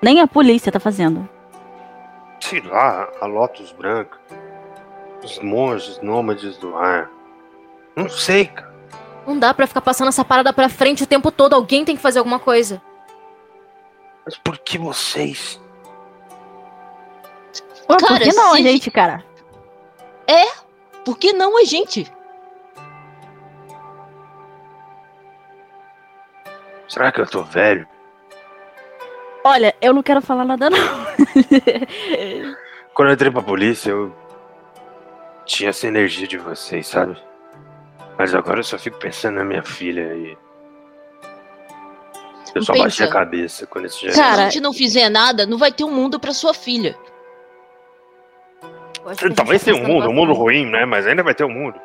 Nem 0.02 0.20
a 0.20 0.26
polícia 0.26 0.72
tá 0.72 0.80
fazendo. 0.80 1.28
Sei 2.40 2.60
lá, 2.60 3.08
a 3.20 3.26
Lotus 3.26 3.72
Branca. 3.72 4.18
Os 5.22 5.38
monges 5.40 6.00
nômades 6.02 6.56
do 6.58 6.76
ar. 6.76 7.10
Não 7.96 8.08
sei, 8.08 8.46
cara. 8.46 8.73
Não 9.26 9.38
dá 9.38 9.54
pra 9.54 9.66
ficar 9.66 9.80
passando 9.80 10.08
essa 10.08 10.24
parada 10.24 10.52
pra 10.52 10.68
frente 10.68 11.02
o 11.02 11.06
tempo 11.06 11.30
todo. 11.32 11.54
Alguém 11.54 11.84
tem 11.84 11.96
que 11.96 12.02
fazer 12.02 12.18
alguma 12.18 12.38
coisa. 12.38 12.80
Mas 14.24 14.36
por 14.38 14.58
que 14.58 14.78
vocês? 14.78 15.60
Pô, 17.86 17.96
por 17.96 18.06
Cara, 18.06 18.20
que 18.24 18.32
não 18.32 18.52
a 18.52 18.56
se- 18.56 18.62
gente, 18.62 18.90
cara? 18.90 19.24
Por 21.04 21.18
que 21.18 21.32
não 21.34 21.58
a 21.60 21.64
gente? 21.64 22.10
Será 26.88 27.10
que 27.12 27.20
eu 27.20 27.26
tô 27.26 27.42
velho? 27.42 27.86
Olha, 29.44 29.74
eu 29.80 29.92
não 29.92 30.02
quero 30.02 30.22
falar 30.22 30.44
nada, 30.44 30.70
não. 30.70 30.78
Quando 32.94 33.08
eu 33.08 33.14
entrei 33.14 33.30
pra 33.30 33.42
polícia, 33.42 33.90
eu 33.90 34.14
tinha 35.44 35.70
essa 35.70 35.86
energia 35.86 36.26
de 36.26 36.38
vocês, 36.38 36.86
sabe? 36.86 37.20
Mas 38.18 38.34
agora 38.34 38.60
eu 38.60 38.64
só 38.64 38.78
fico 38.78 38.98
pensando 38.98 39.36
na 39.36 39.44
minha 39.44 39.62
filha 39.62 40.14
e. 40.14 40.36
Eu 42.54 42.62
só 42.62 42.72
Pensa. 42.72 42.84
baixei 42.84 43.06
a 43.06 43.10
cabeça 43.10 43.66
quando 43.66 43.86
esse 43.86 43.96
Se 43.96 44.00
general. 44.02 44.22
a 44.24 44.30
Cara- 44.36 44.50
gente 44.50 44.60
não 44.62 44.72
fizer 44.72 45.08
nada, 45.08 45.44
não 45.44 45.58
vai 45.58 45.72
ter 45.72 45.82
um 45.82 45.90
mundo 45.90 46.20
pra 46.20 46.32
sua 46.32 46.54
filha. 46.54 46.96
Talvez 49.36 49.62
tá 49.62 49.70
tenha 49.72 49.76
um 49.82 49.86
mundo, 49.86 50.08
um 50.08 50.12
mundo 50.14 50.32
ruim, 50.32 50.64
né? 50.66 50.84
Mas 50.86 51.06
ainda 51.06 51.22
vai 51.22 51.34
ter 51.34 51.44
um 51.44 51.50
mundo. 51.52 51.78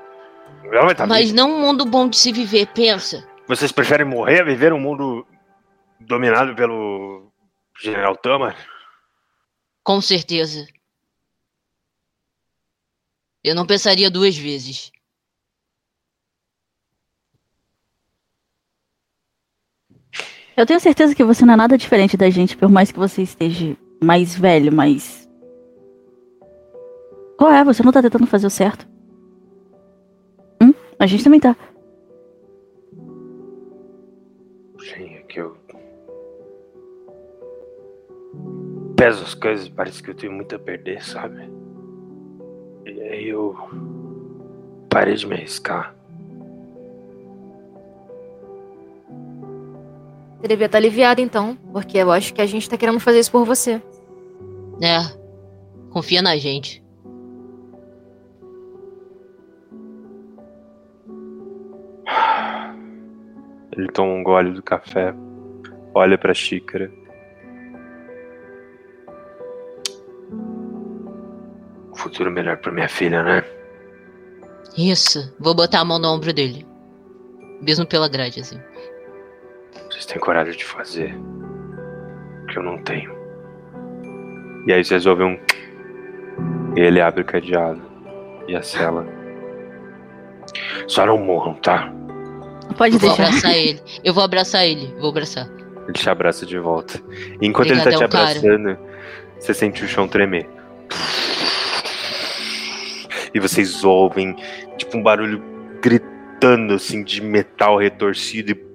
Ela 0.66 0.84
vai 0.84 0.92
estar 0.92 1.08
Mas 1.08 1.32
viva. 1.32 1.36
não 1.38 1.52
um 1.52 1.60
mundo 1.62 1.84
bom 1.86 2.08
de 2.08 2.16
se 2.18 2.32
viver, 2.32 2.68
pensa. 2.68 3.28
Vocês 3.48 3.72
preferem 3.72 4.06
morrer 4.06 4.42
a 4.42 4.46
viver 4.46 4.72
um 4.72 4.80
mundo 4.80 5.26
dominado 6.00 6.54
pelo 6.56 7.32
General 7.82 8.16
Tama? 8.16 8.56
Com 9.84 10.00
certeza. 10.02 10.68
Eu 13.44 13.56
não 13.56 13.66
pensaria 13.66 14.10
duas 14.12 14.38
vezes. 14.38 14.92
Eu 20.60 20.66
tenho 20.66 20.80
certeza 20.82 21.16
que 21.16 21.24
você 21.24 21.46
não 21.46 21.54
é 21.54 21.56
nada 21.56 21.78
diferente 21.78 22.18
da 22.18 22.30
gente, 22.30 22.58
por 22.58 22.68
mais 22.68 22.92
que 22.92 23.00
você 23.00 23.22
esteja 23.22 23.78
mais 24.04 24.36
velho, 24.36 24.74
mas. 24.74 25.26
Qual 27.38 27.50
é? 27.50 27.64
Você 27.64 27.82
não 27.82 27.94
tá 27.94 28.02
tentando 28.02 28.28
fazer 28.28 28.48
o 28.48 28.50
certo? 28.50 28.86
Hum? 30.62 30.74
A 31.00 31.08
gente 31.08 31.24
também 31.24 31.40
tá. 31.40 31.56
Sim, 34.82 35.14
é 35.14 35.24
que 35.30 35.40
eu. 35.40 35.56
Peso 38.98 39.24
as 39.24 39.34
coisas 39.34 39.70
parece 39.70 40.04
que 40.04 40.10
eu 40.10 40.16
tenho 40.16 40.34
muito 40.34 40.58
a 40.58 40.60
perder, 40.60 41.02
sabe? 41.02 41.50
E 42.86 43.00
aí 43.02 43.30
eu. 43.30 43.56
Parei 44.90 45.16
de 45.16 45.26
me 45.26 45.36
arriscar. 45.36 45.96
Você 50.40 50.48
devia 50.48 50.68
estar 50.68 50.78
aliviado 50.78 51.20
então, 51.20 51.58
porque 51.74 51.98
eu 51.98 52.12
acho 52.12 52.34
que 52.34 52.42
a 52.42 52.46
gente 52.46 52.70
tá 52.70 52.78
querendo 52.78 53.00
fazer 53.00 53.20
isso 53.20 53.32
por 53.32 53.46
você. 53.46 53.82
É. 54.82 55.00
Confia 55.90 56.22
na 56.22 56.38
gente. 56.38 56.82
Ele 63.78 63.88
toma 63.92 64.14
um 64.14 64.24
gole 64.24 64.54
do 64.54 64.64
café, 64.64 65.14
olha 65.94 66.18
pra 66.18 66.34
xícara. 66.34 66.92
Um 71.90 71.96
futuro 71.96 72.32
melhor 72.32 72.58
pra 72.58 72.72
minha 72.72 72.88
filha, 72.88 73.24
né? 73.24 73.44
Isso. 74.78 75.34
Vou 75.40 75.54
botar 75.54 75.82
a 75.82 75.86
mão 75.86 76.00
no 76.00 76.08
ombro 76.08 76.32
dele. 76.32 76.66
Mesmo 77.62 77.86
pela 77.86 78.08
grade, 78.08 78.40
assim. 78.40 78.60
Vocês 80.00 80.06
têm 80.06 80.18
coragem 80.18 80.56
de 80.56 80.64
fazer. 80.64 81.14
Que 82.48 82.58
eu 82.58 82.64
não 82.64 82.82
tenho. 82.84 83.12
E 84.66 84.72
aí 84.72 84.82
vocês 84.82 85.06
ouvem 85.06 85.28
um. 85.28 85.40
E 86.78 86.82
ele 86.82 87.02
abre 87.02 87.22
o 87.24 87.26
cadeado. 87.26 87.82
E 88.48 88.56
a 88.56 88.62
cela. 88.62 89.06
Só 90.88 91.06
não 91.06 91.18
morram, 91.18 91.56
tá? 91.56 91.92
Pode 92.78 92.96
Eu 92.96 93.00
deixar. 93.02 93.24
abraçar 93.24 93.58
ele. 93.58 93.82
Eu 94.02 94.14
vou 94.14 94.24
abraçar 94.24 94.66
ele. 94.66 94.96
Vou 95.00 95.10
abraçar. 95.10 95.50
Ele 95.84 95.94
te 95.94 96.10
abraça 96.10 96.46
de 96.46 96.58
volta. 96.58 97.02
E 97.42 97.46
enquanto 97.46 97.72
ele 97.72 97.82
tá 97.82 97.90
te 97.92 97.98
cara. 97.98 98.06
abraçando, 98.06 98.78
você 99.38 99.54
sente 99.54 99.84
o 99.84 99.88
chão 99.88 100.08
tremer. 100.08 100.48
E 103.34 103.40
vocês 103.40 103.84
ouvem, 103.84 104.38
tipo, 104.78 104.98
um 104.98 105.04
barulho 105.04 105.44
gritando, 105.82 106.76
assim, 106.76 107.04
de 107.04 107.22
metal 107.22 107.78
retorcido 107.78 108.52
e 108.52 108.69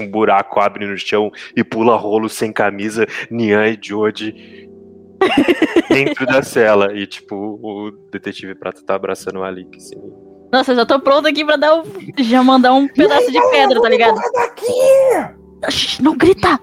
um 0.00 0.10
buraco 0.10 0.60
abre 0.60 0.86
no 0.86 0.96
chão 0.96 1.30
e 1.56 1.62
pula 1.62 1.96
rolo 1.96 2.28
sem 2.28 2.52
camisa, 2.52 3.06
Nian 3.30 3.68
e 3.68 3.78
Jody. 3.80 4.66
dentro 5.88 6.26
da 6.26 6.42
cela. 6.42 6.92
E, 6.94 7.06
tipo, 7.06 7.34
o 7.34 7.90
detetive 8.10 8.54
prata 8.54 8.82
tá 8.84 8.94
abraçando 8.94 9.40
o 9.40 9.44
Alik, 9.44 9.76
assim. 9.76 9.96
Nossa, 10.52 10.72
eu 10.72 10.76
já 10.76 10.86
tô 10.86 11.00
pronto 11.00 11.26
aqui 11.26 11.44
pra 11.44 11.56
dar 11.56 11.74
um. 11.74 11.84
Já 12.18 12.42
mandar 12.42 12.72
um 12.74 12.86
pedaço 12.86 13.30
de 13.30 13.40
pedra, 13.50 13.80
tá 13.80 13.88
ligado? 13.88 14.20
Shh, 15.70 16.00
Não 16.00 16.16
grita! 16.16 16.60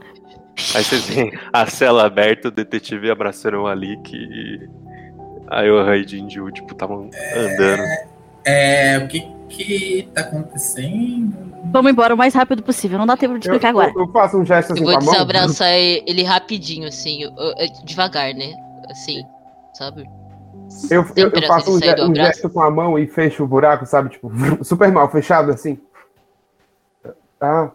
Aí 0.76 0.84
vocês 0.84 1.08
veem 1.08 1.34
a 1.52 1.66
cela 1.66 2.06
aberta, 2.06 2.48
o 2.48 2.52
detetive 2.52 3.10
abraçando 3.10 3.58
o 3.58 3.68
Alik 3.68 4.16
e 4.16 4.60
a 5.50 5.62
Yohan 5.64 5.98
e 5.98 6.08
Jinju, 6.08 6.52
tipo, 6.52 6.72
estavam 6.72 7.10
andando. 7.36 7.84
É, 8.46 9.00
o 9.00 9.08
que 9.08 9.28
que 9.56 10.10
tá 10.14 10.22
acontecendo? 10.22 11.54
Vamos 11.72 11.92
embora 11.92 12.14
o 12.14 12.18
mais 12.18 12.34
rápido 12.34 12.64
possível, 12.64 12.98
não 12.98 13.06
dá 13.06 13.16
tempo 13.16 13.38
de 13.40 13.48
Eu, 13.48 13.54
explicar 13.54 13.70
agora. 13.70 13.92
eu- 13.96 14.02
eu 14.02 14.12
faço 14.12 14.38
um 14.38 14.46
gesto 14.46 14.74
assim 14.74 14.82
Eu 14.82 14.86
com 14.86 14.92
vou 14.92 15.00
a 15.00 15.04
mão. 15.04 15.14
desabraçar 15.14 15.70
ele 15.72 16.24
rapidinho, 16.24 16.88
assim, 16.88 17.24
eu- 17.24 17.32
eu- 17.36 17.56
devagar, 17.86 18.34
né? 18.34 18.54
Assim, 18.90 19.24
sabe? 19.74 20.04
Eu, 20.90 21.06
eu, 21.16 21.30
eu 21.30 21.48
faço 21.48 21.76
um, 21.76 21.80
ge- 21.80 22.02
um 22.02 22.16
gesto 22.16 22.50
com 22.50 22.62
a 22.62 22.72
mão 22.72 22.98
e 22.98 23.06
fecho 23.08 23.44
o 23.44 23.48
buraco, 23.48 23.86
sabe? 23.86 24.10
Tipo, 24.10 24.30
super 24.64 24.92
mal 24.92 25.10
fechado 25.12 25.52
assim. 25.52 25.80
Ah. 27.40 27.70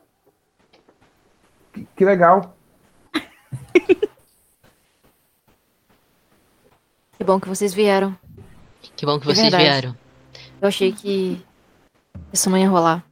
Que, 1.73 1.87
que 1.97 2.05
legal. 2.05 2.55
Que 7.17 7.25
bom 7.25 7.41
que 7.41 7.49
vocês 7.49 7.75
vieram. 7.75 8.17
Que 8.97 9.05
bom 9.05 9.19
que 9.19 9.29
É 9.29 9.35
vocês 9.35 9.51
verdade. 9.51 9.65
vieram. 9.65 9.97
Eu 10.63 10.69
achei 10.69 10.93
que 10.93 11.45
isso 12.33 12.51
não 12.51 12.59
ia 12.59 12.69
rolar. 12.69 13.05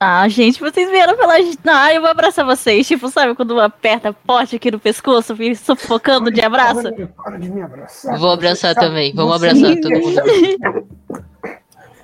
Ah, 0.00 0.28
gente, 0.28 0.60
vocês 0.60 0.88
vieram 0.88 1.16
pela. 1.16 1.34
Ah, 1.66 1.92
eu 1.92 2.00
vou 2.00 2.08
abraçar 2.08 2.44
vocês. 2.44 2.86
Tipo, 2.86 3.08
sabe 3.10 3.34
quando 3.34 3.60
aperta 3.60 4.14
forte 4.24 4.54
aqui 4.54 4.70
no 4.70 4.78
pescoço, 4.78 5.34
fica 5.34 5.56
sufocando 5.56 6.30
de 6.30 6.40
abraço? 6.40 6.82
Para, 6.82 7.06
para 7.08 7.38
de 7.38 7.50
me 7.50 7.60
abraçar. 7.60 8.16
Vou 8.16 8.30
abraçar 8.30 8.74
também, 8.76 9.12
vamos 9.12 9.34
abraçar 9.34 9.74
todo 9.80 9.98
mundo. 9.98 10.88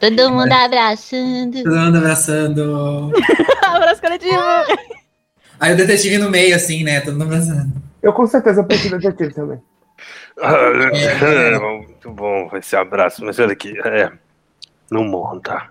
Todo 0.00 0.30
mundo 0.32 0.52
abraçando. 0.52 1.62
Todo 1.62 1.76
mundo 1.76 1.96
abraçando. 1.96 3.12
abraço 3.64 4.02
coletivo! 4.02 4.42
Aí 5.58 5.72
o 5.72 5.76
detetive 5.76 6.18
no 6.18 6.30
meio, 6.30 6.54
assim, 6.54 6.84
né? 6.84 7.00
Todo 7.00 7.14
mundo 7.14 7.32
abraçando. 7.32 7.72
Eu 8.02 8.12
com 8.12 8.26
certeza 8.26 8.62
de 8.64 8.90
detetive 8.90 9.32
também. 9.32 9.62
É, 10.36 11.58
muito 11.58 12.10
bom 12.10 12.50
esse 12.54 12.76
abraço, 12.76 13.24
mas 13.24 13.38
olha 13.38 13.52
aqui, 13.52 13.72
é, 13.86 14.10
não 14.90 15.04
morram, 15.04 15.40
tá? 15.40 15.70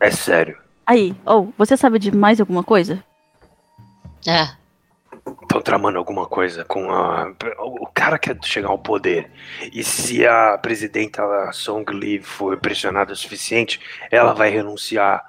É 0.00 0.10
sério. 0.10 0.58
Aí, 0.86 1.14
ou, 1.24 1.52
você 1.58 1.76
sabe 1.76 1.98
de 1.98 2.14
mais 2.14 2.40
alguma 2.40 2.62
coisa? 2.62 3.02
É, 4.26 4.48
Estão 5.42 5.60
tramando 5.60 5.98
alguma 5.98 6.26
coisa 6.26 6.64
com 6.64 6.90
a. 6.90 7.32
O 7.58 7.86
cara 7.86 8.18
quer 8.18 8.38
chegar 8.44 8.68
ao 8.68 8.78
poder. 8.78 9.28
E 9.72 9.82
se 9.82 10.24
a 10.24 10.56
presidenta 10.56 11.22
Song 11.52 11.84
Li 11.92 12.20
for 12.20 12.56
pressionada 12.58 13.12
o 13.12 13.16
suficiente, 13.16 13.80
ela 14.10 14.32
vai 14.32 14.50
renunciar 14.50 15.24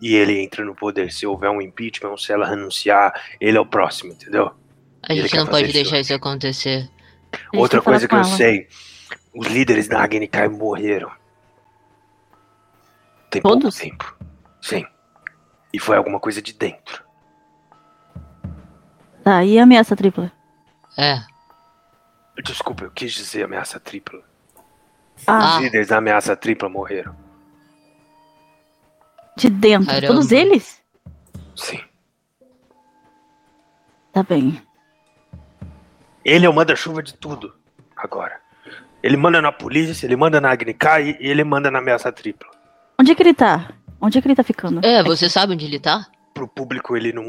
e 0.00 0.14
ele 0.14 0.38
entra 0.38 0.64
no 0.64 0.74
poder. 0.74 1.10
Se 1.10 1.26
houver 1.26 1.48
um 1.50 1.60
impeachment, 1.60 2.16
se 2.18 2.32
ela 2.32 2.46
renunciar, 2.46 3.12
ele 3.40 3.56
é 3.56 3.60
o 3.60 3.66
próximo, 3.66 4.12
entendeu? 4.12 4.50
a 5.02 5.14
gente 5.14 5.34
não 5.34 5.46
pode 5.46 5.64
isso 5.64 5.72
deixar 5.72 6.00
isso 6.00 6.12
acontecer. 6.12 6.88
Outra 7.54 7.80
coisa 7.80 8.06
que 8.06 8.14
eu 8.14 8.24
sei: 8.24 8.68
os 9.34 9.46
líderes 9.46 9.88
da 9.88 10.02
Agnikai 10.02 10.48
morreram. 10.48 11.10
Tem 13.30 13.40
Todos? 13.42 13.78
pouco 13.78 13.90
tempo. 13.96 14.16
Sim. 14.60 14.84
E 15.72 15.78
foi 15.78 15.96
alguma 15.96 16.18
coisa 16.18 16.42
de 16.42 16.52
dentro. 16.52 17.04
Tá, 19.22 19.44
e 19.44 19.58
a 19.58 19.62
ameaça 19.62 19.94
tripla? 19.94 20.32
É. 20.98 21.20
Desculpa, 22.42 22.84
eu 22.84 22.90
quis 22.90 23.12
dizer 23.12 23.44
ameaça 23.44 23.78
tripla. 23.78 24.20
Ah, 25.26 25.54
Ah. 25.54 25.56
Os 25.56 25.62
líderes 25.62 25.88
da 25.88 25.98
ameaça 25.98 26.34
tripla 26.36 26.68
morreram. 26.68 27.14
de 29.36 29.48
dentro. 29.48 29.86
Caramba. 29.86 30.06
Todos 30.08 30.32
eles? 30.32 30.82
Sim. 31.56 31.80
Tá 34.12 34.22
bem. 34.22 34.60
Ele 36.24 36.44
é 36.44 36.48
o 36.50 36.52
manda-chuva 36.52 37.02
de 37.02 37.14
tudo. 37.14 37.54
Agora. 37.96 38.38
Ele 39.02 39.16
manda 39.16 39.40
na 39.40 39.50
polícia, 39.50 40.04
ele 40.06 40.16
manda 40.16 40.40
na 40.42 40.50
Agnikai 40.50 41.16
e 41.20 41.26
ele 41.30 41.42
manda 41.44 41.70
na 41.70 41.78
ameaça 41.78 42.12
tripla. 42.12 42.50
Onde 43.00 43.12
é 43.12 43.14
que 43.14 43.22
ele 43.22 43.32
tá? 43.32 43.72
Onde 43.98 44.18
é 44.18 44.20
que 44.20 44.28
ele 44.28 44.34
tá 44.34 44.42
ficando? 44.42 44.84
É, 44.84 45.02
você 45.02 45.26
sabe 45.26 45.54
onde 45.54 45.64
ele 45.64 45.80
tá? 45.80 46.06
Pro 46.34 46.46
público, 46.46 46.94
ele 46.94 47.14
não. 47.14 47.24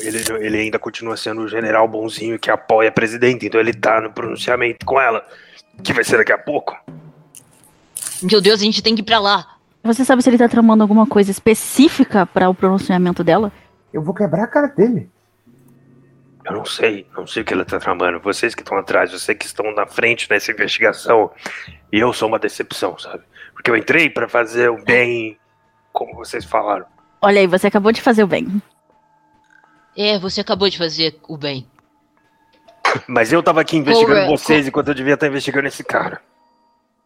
Ele, 0.00 0.18
ele 0.40 0.58
ainda 0.58 0.80
continua 0.80 1.16
sendo 1.16 1.42
o 1.42 1.48
general 1.48 1.86
bonzinho 1.86 2.40
que 2.40 2.50
apoia 2.50 2.88
a 2.88 2.92
presidente, 2.92 3.46
então 3.46 3.60
ele 3.60 3.72
tá 3.72 4.00
no 4.00 4.12
pronunciamento 4.12 4.84
com 4.84 5.00
ela. 5.00 5.24
Que 5.84 5.92
vai 5.92 6.02
ser 6.02 6.16
daqui 6.16 6.32
a 6.32 6.38
pouco. 6.38 6.76
Meu 8.20 8.40
Deus, 8.40 8.60
a 8.60 8.64
gente 8.64 8.82
tem 8.82 8.96
que 8.96 9.02
ir 9.02 9.04
pra 9.04 9.20
lá. 9.20 9.46
Você 9.84 10.04
sabe 10.04 10.22
se 10.22 10.28
ele 10.28 10.38
tá 10.38 10.48
tramando 10.48 10.82
alguma 10.82 11.06
coisa 11.06 11.30
específica 11.30 12.26
para 12.26 12.50
o 12.50 12.54
pronunciamento 12.54 13.22
dela? 13.22 13.52
Eu 13.92 14.02
vou 14.02 14.12
quebrar 14.12 14.42
a 14.42 14.48
cara 14.48 14.66
dele. 14.66 15.08
Eu 16.44 16.52
não 16.52 16.64
sei, 16.64 17.06
não 17.16 17.28
sei 17.28 17.42
o 17.42 17.44
que 17.44 17.54
ela 17.54 17.64
tá 17.64 17.78
tramando. 17.78 18.18
Vocês 18.18 18.56
que 18.56 18.62
estão 18.62 18.76
atrás, 18.76 19.12
vocês 19.12 19.38
que 19.38 19.46
estão 19.46 19.72
na 19.72 19.86
frente 19.86 20.28
nessa 20.28 20.50
investigação. 20.50 21.30
E 21.92 22.00
eu 22.00 22.12
sou 22.12 22.26
uma 22.26 22.40
decepção, 22.40 22.98
sabe? 22.98 23.22
Porque 23.56 23.70
eu 23.70 23.76
entrei 23.76 24.10
pra 24.10 24.28
fazer 24.28 24.68
o 24.68 24.84
bem, 24.84 25.38
como 25.92 26.14
vocês 26.14 26.44
falaram. 26.44 26.84
Olha 27.22 27.40
aí, 27.40 27.46
você 27.46 27.66
acabou 27.66 27.90
de 27.90 28.02
fazer 28.02 28.22
o 28.22 28.26
bem. 28.26 28.62
É, 29.96 30.18
você 30.18 30.42
acabou 30.42 30.68
de 30.68 30.76
fazer 30.76 31.18
o 31.26 31.38
bem. 31.38 31.66
Mas 33.08 33.32
eu 33.32 33.42
tava 33.42 33.62
aqui 33.62 33.78
investigando 33.78 34.20
Cora, 34.20 34.28
vocês 34.28 34.68
enquanto 34.68 34.88
eu 34.88 34.94
devia 34.94 35.14
estar 35.14 35.26
investigando 35.26 35.66
esse 35.66 35.82
cara. 35.82 36.20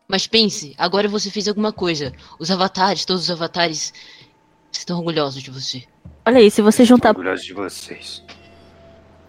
Mas 0.09 0.27
pense, 0.27 0.75
agora 0.77 1.09
você 1.09 1.31
fez 1.31 1.47
alguma 1.47 1.73
coisa. 1.73 2.13
Os 2.39 2.51
avatares, 2.51 3.05
todos 3.05 3.23
os 3.23 3.31
avatares 3.31 3.95
estão 4.73 4.99
orgulhosos 4.99 5.41
de 5.41 5.53
você. 5.53 5.85
Olha 6.27 6.39
aí, 6.39 6.51
se 6.51 6.61
você 6.61 6.83
Estou 6.83 6.97
juntar. 6.97 7.11
orgulhoso 7.11 7.45
de 7.45 7.55
vocês. 7.55 8.25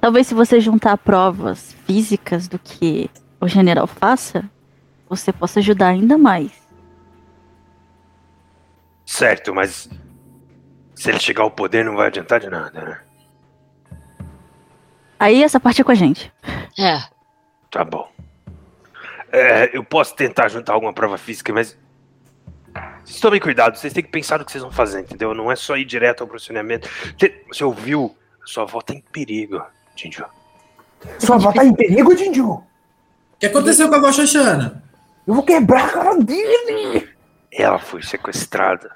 Talvez 0.01 0.25
se 0.25 0.33
você 0.33 0.59
juntar 0.59 0.97
provas 0.97 1.75
físicas 1.85 2.47
do 2.47 2.57
que 2.57 3.09
o 3.39 3.47
general 3.47 3.85
faça, 3.85 4.43
você 5.07 5.31
possa 5.31 5.59
ajudar 5.59 5.89
ainda 5.89 6.17
mais. 6.17 6.51
Certo, 9.05 9.53
mas 9.53 9.89
se 10.95 11.09
ele 11.09 11.19
chegar 11.19 11.43
ao 11.43 11.51
poder 11.51 11.83
não 11.83 11.95
vai 11.95 12.07
adiantar 12.07 12.39
de 12.39 12.49
nada, 12.49 12.81
né? 12.81 13.01
Aí 15.19 15.43
essa 15.43 15.59
parte 15.59 15.81
é 15.81 15.83
com 15.83 15.91
a 15.91 15.95
gente. 15.95 16.31
É, 16.79 17.01
Tá 17.71 17.85
bom. 17.85 18.11
É, 19.31 19.75
eu 19.75 19.81
posso 19.81 20.13
tentar 20.13 20.49
juntar 20.49 20.73
alguma 20.73 20.91
prova 20.91 21.17
física, 21.17 21.53
mas. 21.53 21.77
Vocês 23.03 23.19
tomem 23.19 23.39
cuidado, 23.39 23.77
vocês 23.77 23.93
têm 23.93 24.03
que 24.03 24.11
pensar 24.11 24.37
no 24.37 24.45
que 24.45 24.51
vocês 24.51 24.61
vão 24.61 24.71
fazer, 24.71 24.99
entendeu? 24.99 25.33
Não 25.33 25.51
é 25.51 25.55
só 25.55 25.77
ir 25.77 25.85
direto 25.85 26.21
ao 26.21 26.27
processamento. 26.27 26.89
Você, 27.49 27.63
ouviu? 27.63 28.15
Sua 28.45 28.63
avó 28.63 28.81
tá 28.81 28.93
em 28.93 29.01
perigo, 29.01 29.63
Jinjo. 29.95 30.25
Sua 31.17 31.35
avó 31.37 31.51
tá 31.51 31.63
em 31.63 31.73
perigo, 31.73 32.15
Jinju. 32.15 32.51
O 32.51 32.63
que 33.39 33.45
aconteceu 33.45 33.87
com 33.87 33.95
a 33.95 33.97
avó 33.97 34.11
Xoxana? 34.11 34.83
Eu 35.25 35.33
vou 35.33 35.43
quebrar 35.43 35.85
a 35.85 35.89
cara 35.89 36.15
dele. 36.17 37.09
Ela 37.51 37.79
foi 37.79 38.01
sequestrada. 38.01 38.91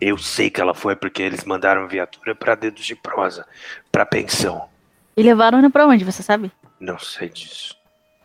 Eu 0.00 0.16
sei 0.18 0.50
que 0.50 0.60
ela 0.60 0.74
foi 0.74 0.94
porque 0.96 1.22
eles 1.22 1.44
mandaram 1.44 1.88
viatura 1.88 2.34
pra 2.34 2.54
dedos 2.54 2.84
de 2.84 2.94
prosa, 2.94 3.46
pra 3.90 4.06
pensão. 4.06 4.68
E 5.16 5.22
levaram 5.22 5.58
ela 5.58 5.70
pra 5.70 5.86
onde, 5.86 6.04
você 6.04 6.22
sabe? 6.22 6.52
Não 6.78 6.98
sei 6.98 7.28
disso. 7.28 7.76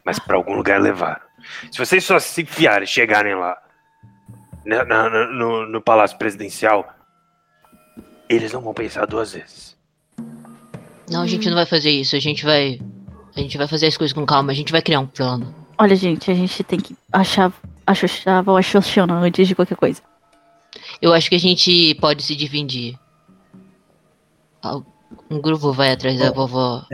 Mas 0.05 0.19
pra 0.19 0.35
algum 0.35 0.53
lugar 0.53 0.79
levaram. 0.81 1.21
Se 1.71 1.77
vocês 1.79 2.03
só 2.03 2.19
se 2.19 2.41
enfiarem 2.43 2.83
e 2.83 2.87
chegarem 2.87 3.33
lá, 3.35 3.57
na- 4.65 5.09
no, 5.27 5.65
no 5.67 5.81
Palácio 5.81 6.17
Presidencial, 6.17 6.87
eles 8.29 8.51
não 8.53 8.61
vão 8.61 8.73
pensar 8.73 9.05
duas 9.05 9.33
vezes. 9.33 9.75
não, 11.09 11.21
a 11.23 11.27
gente 11.27 11.47
não 11.49 11.55
vai 11.55 11.65
fazer 11.65 11.89
isso. 11.91 12.15
A 12.15 12.19
gente 12.19 12.43
vai. 12.45 12.79
A 13.35 13.39
gente 13.39 13.57
vai 13.57 13.67
fazer 13.67 13.87
as 13.87 13.97
coisas 13.97 14.13
com 14.13 14.25
calma. 14.25 14.51
A 14.51 14.55
gente 14.55 14.71
vai 14.71 14.81
criar 14.81 14.99
um 14.99 15.07
plano. 15.07 15.53
Olha, 15.77 15.95
gente, 15.95 16.29
a 16.29 16.35
gente 16.35 16.63
tem 16.63 16.79
que 16.79 16.95
achar 17.11 17.51
a 17.85 17.93
Xoxava 17.93 18.51
ou 18.51 18.57
a 18.57 18.61
Xoxana 18.61 19.15
antes 19.15 19.47
de 19.47 19.55
qualquer 19.55 19.75
coisa. 19.75 20.01
Eu 21.01 21.13
acho 21.13 21.29
que 21.29 21.35
a 21.35 21.39
gente 21.39 21.95
pode 21.95 22.23
se 22.23 22.35
dividir. 22.35 22.97
Um 25.29 25.41
grupo 25.41 25.73
vai 25.73 25.91
atrás 25.91 26.17
da 26.19 26.31
vovó 26.31 26.85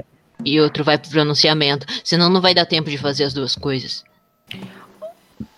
e 0.44 0.60
outro 0.60 0.84
vai 0.84 0.98
pro 0.98 1.10
pronunciamento. 1.10 1.86
Senão 2.04 2.30
não 2.30 2.42
vai 2.42 2.54
dar 2.54 2.66
tempo 2.66 2.90
de 2.90 2.98
fazer 2.98 3.26
as 3.26 3.34
duas 3.34 3.56
coisas. 3.56 4.04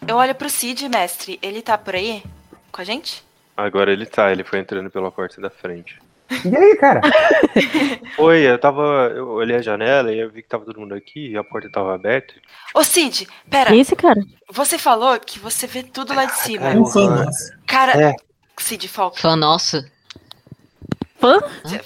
Eu 0.07 0.17
olho 0.17 0.35
pro 0.35 0.49
Cid, 0.49 0.89
mestre. 0.89 1.39
Ele 1.41 1.61
tá 1.61 1.77
por 1.77 1.95
aí? 1.95 2.23
Com 2.71 2.81
a 2.81 2.83
gente? 2.83 3.23
Agora 3.55 3.91
ele 3.91 4.05
tá, 4.05 4.31
ele 4.31 4.43
foi 4.43 4.59
entrando 4.59 4.89
pela 4.89 5.11
porta 5.11 5.39
da 5.39 5.49
frente. 5.49 6.01
E 6.45 6.55
aí, 6.55 6.75
cara? 6.77 7.01
Foi, 8.15 8.39
eu 8.41 8.57
tava. 8.59 9.11
Eu 9.15 9.29
olhei 9.29 9.57
a 9.57 9.61
janela 9.61 10.11
e 10.13 10.19
eu 10.19 10.29
vi 10.31 10.41
que 10.41 10.47
tava 10.49 10.65
todo 10.65 10.79
mundo 10.79 10.93
aqui 10.95 11.31
e 11.31 11.37
a 11.37 11.43
porta 11.43 11.69
tava 11.71 11.93
aberta. 11.93 12.33
Ô, 12.73 12.83
Cid, 12.83 13.27
pera. 13.49 13.69
Quem 13.69 13.79
é 13.79 13.81
esse 13.81 13.95
cara? 13.95 14.21
Você 14.51 14.77
falou 14.77 15.19
que 15.19 15.39
você 15.39 15.67
vê 15.67 15.83
tudo 15.83 16.13
lá 16.13 16.25
de 16.25 16.35
cima. 16.35 16.63
cara. 16.67 16.79
Um 16.79 16.85
fã 16.85 17.09
nosso. 17.09 17.51
Cara, 17.67 18.01
É. 18.01 18.15
Cid 18.57 18.87
Falk, 18.87 19.19
Fã 19.19 19.35
nossa. 19.35 19.89
Fã? 21.19 21.39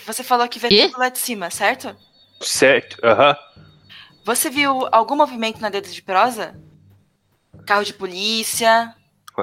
você 0.06 0.24
falou 0.24 0.48
que 0.48 0.60
vê 0.60 0.68
Quê? 0.68 0.88
tudo 0.88 1.00
lá 1.00 1.10
de 1.10 1.20
cima, 1.20 1.50
certo? 1.50 1.96
Certo, 2.42 2.98
aham. 3.04 3.36
Você 4.26 4.50
viu 4.50 4.88
algum 4.92 5.16
movimento 5.16 5.62
na 5.62 5.70
dedo 5.70 5.88
de 5.90 6.02
prosa? 6.02 6.56
Carro 7.66 7.84
de 7.84 7.94
polícia? 7.94 8.94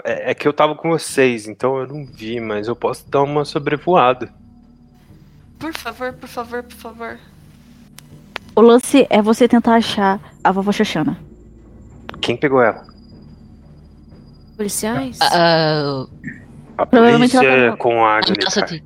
É, 0.04 0.30
é 0.30 0.34
que 0.34 0.46
eu 0.46 0.52
tava 0.52 0.74
com 0.74 0.90
vocês, 0.90 1.46
então 1.46 1.78
eu 1.78 1.86
não 1.86 2.04
vi, 2.06 2.40
mas 2.40 2.68
eu 2.68 2.76
posso 2.76 3.08
dar 3.08 3.22
uma 3.22 3.44
sobrevoada. 3.44 4.32
Por 5.62 5.72
favor, 5.74 6.12
por 6.14 6.28
favor, 6.28 6.62
por 6.64 6.76
favor. 6.76 7.18
O 8.56 8.60
lance 8.60 9.06
é 9.08 9.22
você 9.22 9.46
tentar 9.46 9.76
achar 9.76 10.18
a 10.42 10.50
vovó 10.50 10.72
Xoxana. 10.72 11.16
Quem 12.20 12.36
pegou 12.36 12.60
ela? 12.60 12.84
Policiais? 14.56 15.18
Ah, 15.22 16.04
A 16.78 16.84
Provavelmente 16.86 17.36
ela 17.36 17.44
polícia 17.46 17.70
tá- 17.70 17.76
com 17.76 18.04
a 18.04 18.08
a 18.08 18.18
ameaça 18.18 18.60
Agnekai. 18.60 18.80
dele. 18.80 18.84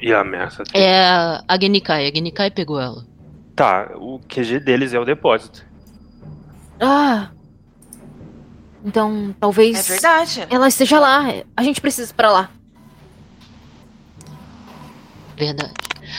E 0.00 0.12
a 0.12 0.20
ameaça. 0.22 0.62
É 0.74 1.04
a 1.08 1.44
a 1.46 1.60
Genikai. 1.60 2.08
A 2.08 2.12
Genikai 2.12 2.50
pegou 2.50 2.80
ela. 2.80 3.06
Tá, 3.54 3.92
o 3.94 4.18
QG 4.28 4.58
deles 4.58 4.92
é 4.92 4.98
o 4.98 5.04
depósito. 5.04 5.64
Ah! 6.80 7.28
Então, 8.84 9.32
talvez. 9.38 9.88
É 9.88 9.92
verdade. 9.92 10.46
Ela 10.50 10.66
esteja 10.66 10.98
lá. 10.98 11.22
A 11.56 11.62
gente 11.62 11.80
precisa 11.80 12.10
ir 12.10 12.14
pra 12.14 12.32
lá. 12.32 12.50
Verdade. 15.40 15.72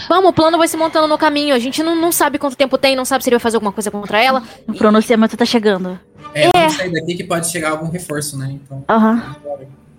Vamos, 0.10 0.31
o 0.31 0.34
plano 0.34 0.57
vai 0.57 0.68
se 0.68 0.76
montando 0.76 1.07
no 1.07 1.18
caminho. 1.18 1.53
A 1.53 1.60
gente 1.60 1.84
não, 1.84 1.95
não 1.95 2.11
sabe 2.11 2.39
quanto 2.39 2.57
tempo 2.57 2.76
tem, 2.76 2.95
não 2.95 3.06
sabe 3.06 3.23
se 3.23 3.30
ele 3.30 3.35
vai 3.35 3.41
fazer 3.41 3.57
alguma 3.57 3.72
coisa 3.72 3.91
contra 3.91 4.19
ela. 4.19 4.41
O 4.68 4.73
pronunciamento 4.73 5.38
tá 5.38 5.45
chegando. 5.45 5.99
É, 6.34 6.49
vamos 6.52 6.73
sair 6.73 6.91
daqui 6.91 7.15
que 7.15 7.23
pode 7.23 7.52
chegar 7.52 7.69
algum 7.69 7.89
reforço, 7.89 8.35
né? 8.35 8.52
Então. 8.52 8.84
Aham. 8.89 9.35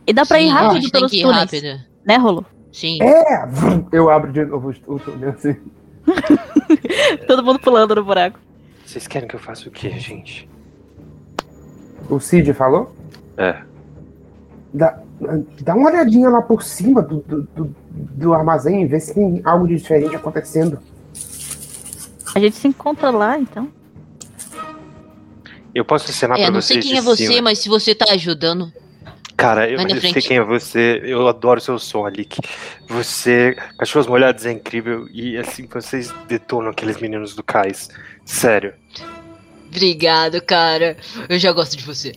E 0.04 0.12
dá 0.12 0.26
pra 0.26 0.40
ir 0.40 0.46
Sim, 0.46 0.50
a 0.50 0.54
rápido 0.54 0.74
gente 0.74 0.90
tem 0.90 1.00
pelos 1.00 1.10
que 1.12 1.18
ir 1.18 1.22
túneis. 1.22 1.40
rápido. 1.40 1.80
Né, 2.04 2.16
Rolo? 2.16 2.44
Sim. 2.72 2.98
É! 3.00 3.48
Eu 3.92 4.10
abro 4.10 4.32
de 4.32 4.44
novo 4.44 4.74
o 4.86 4.98
túnel 4.98 5.30
assim. 5.30 5.56
Todo 7.28 7.44
mundo 7.44 7.60
pulando 7.60 7.94
no 7.94 8.04
buraco. 8.04 8.40
Vocês 8.84 9.06
querem 9.06 9.28
que 9.28 9.36
eu 9.36 9.40
faça 9.40 9.68
o 9.68 9.70
quê, 9.70 9.90
gente? 9.90 10.48
O 12.10 12.18
Cid 12.18 12.52
falou? 12.52 12.94
É. 13.36 13.62
Dá, 14.74 14.98
dá 15.62 15.74
uma 15.74 15.90
olhadinha 15.90 16.28
lá 16.28 16.42
por 16.42 16.62
cima 16.62 17.00
do, 17.00 17.20
do, 17.20 17.42
do, 17.42 17.76
do 17.94 18.32
armazém 18.34 18.82
e 18.82 18.86
vê 18.86 18.98
se 19.00 19.14
tem 19.14 19.40
algo 19.44 19.66
de 19.68 19.76
diferente 19.76 20.14
acontecendo. 20.16 20.78
A 22.34 22.40
gente 22.40 22.56
se 22.56 22.66
encontra 22.66 23.10
lá, 23.10 23.38
então. 23.38 23.68
Eu 25.74 25.84
posso 25.84 26.10
ensinar 26.10 26.38
É, 26.38 26.42
pra 26.44 26.50
não 26.50 26.60
vocês 26.60 26.82
sei 26.84 26.90
quem 26.92 26.98
é 26.98 27.02
você, 27.02 27.26
cima. 27.26 27.42
mas 27.42 27.58
se 27.58 27.68
você 27.68 27.94
tá 27.94 28.06
ajudando. 28.12 28.72
Cara, 29.36 29.68
eu, 29.68 29.78
eu 29.80 30.00
sei 30.00 30.12
quem 30.22 30.36
é 30.36 30.42
você. 30.44 31.00
Eu 31.04 31.26
adoro 31.26 31.60
seu 31.60 31.78
som, 31.78 32.06
Alik. 32.06 32.38
Você, 32.88 33.56
Cachorros 33.78 34.06
Molhados 34.06 34.44
é 34.46 34.52
incrível 34.52 35.08
e 35.10 35.36
assim 35.36 35.66
vocês 35.66 36.12
detonam 36.28 36.70
aqueles 36.70 36.98
meninos 37.00 37.34
do 37.34 37.42
cais. 37.42 37.88
Sério. 38.24 38.74
Obrigado, 39.68 40.40
cara. 40.42 40.96
Eu 41.28 41.38
já 41.38 41.50
gosto 41.52 41.76
de 41.76 41.84
você. 41.84 42.12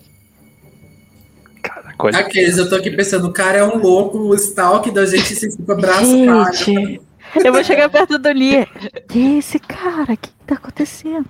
Caraca, 1.68 1.96
olha. 2.00 2.18
Aqueles, 2.20 2.58
eu 2.58 2.70
tô 2.70 2.76
aqui 2.76 2.92
pensando, 2.92 3.28
o 3.28 3.34
cara 3.34 3.58
é 3.60 3.64
um 3.64 3.78
louco, 3.78 4.18
o 4.18 4.36
stalk 4.36 4.90
da 4.92 5.06
gente 5.06 5.36
se 5.36 5.52
fica 5.56 5.74
abraçado. 5.74 6.54
Gente, 6.54 7.02
eu 7.44 7.52
vou 7.54 7.64
chegar 7.64 7.90
perto 7.90 8.18
do 8.18 8.32
Lia. 8.32 8.68
Quem 9.10 9.36
é 9.36 9.40
esse 9.40 9.60
cara? 9.60 10.14
O 10.14 10.18
que 10.18 10.30
que 10.30 10.46
tá 10.46 10.56
acontecendo? 10.56 11.26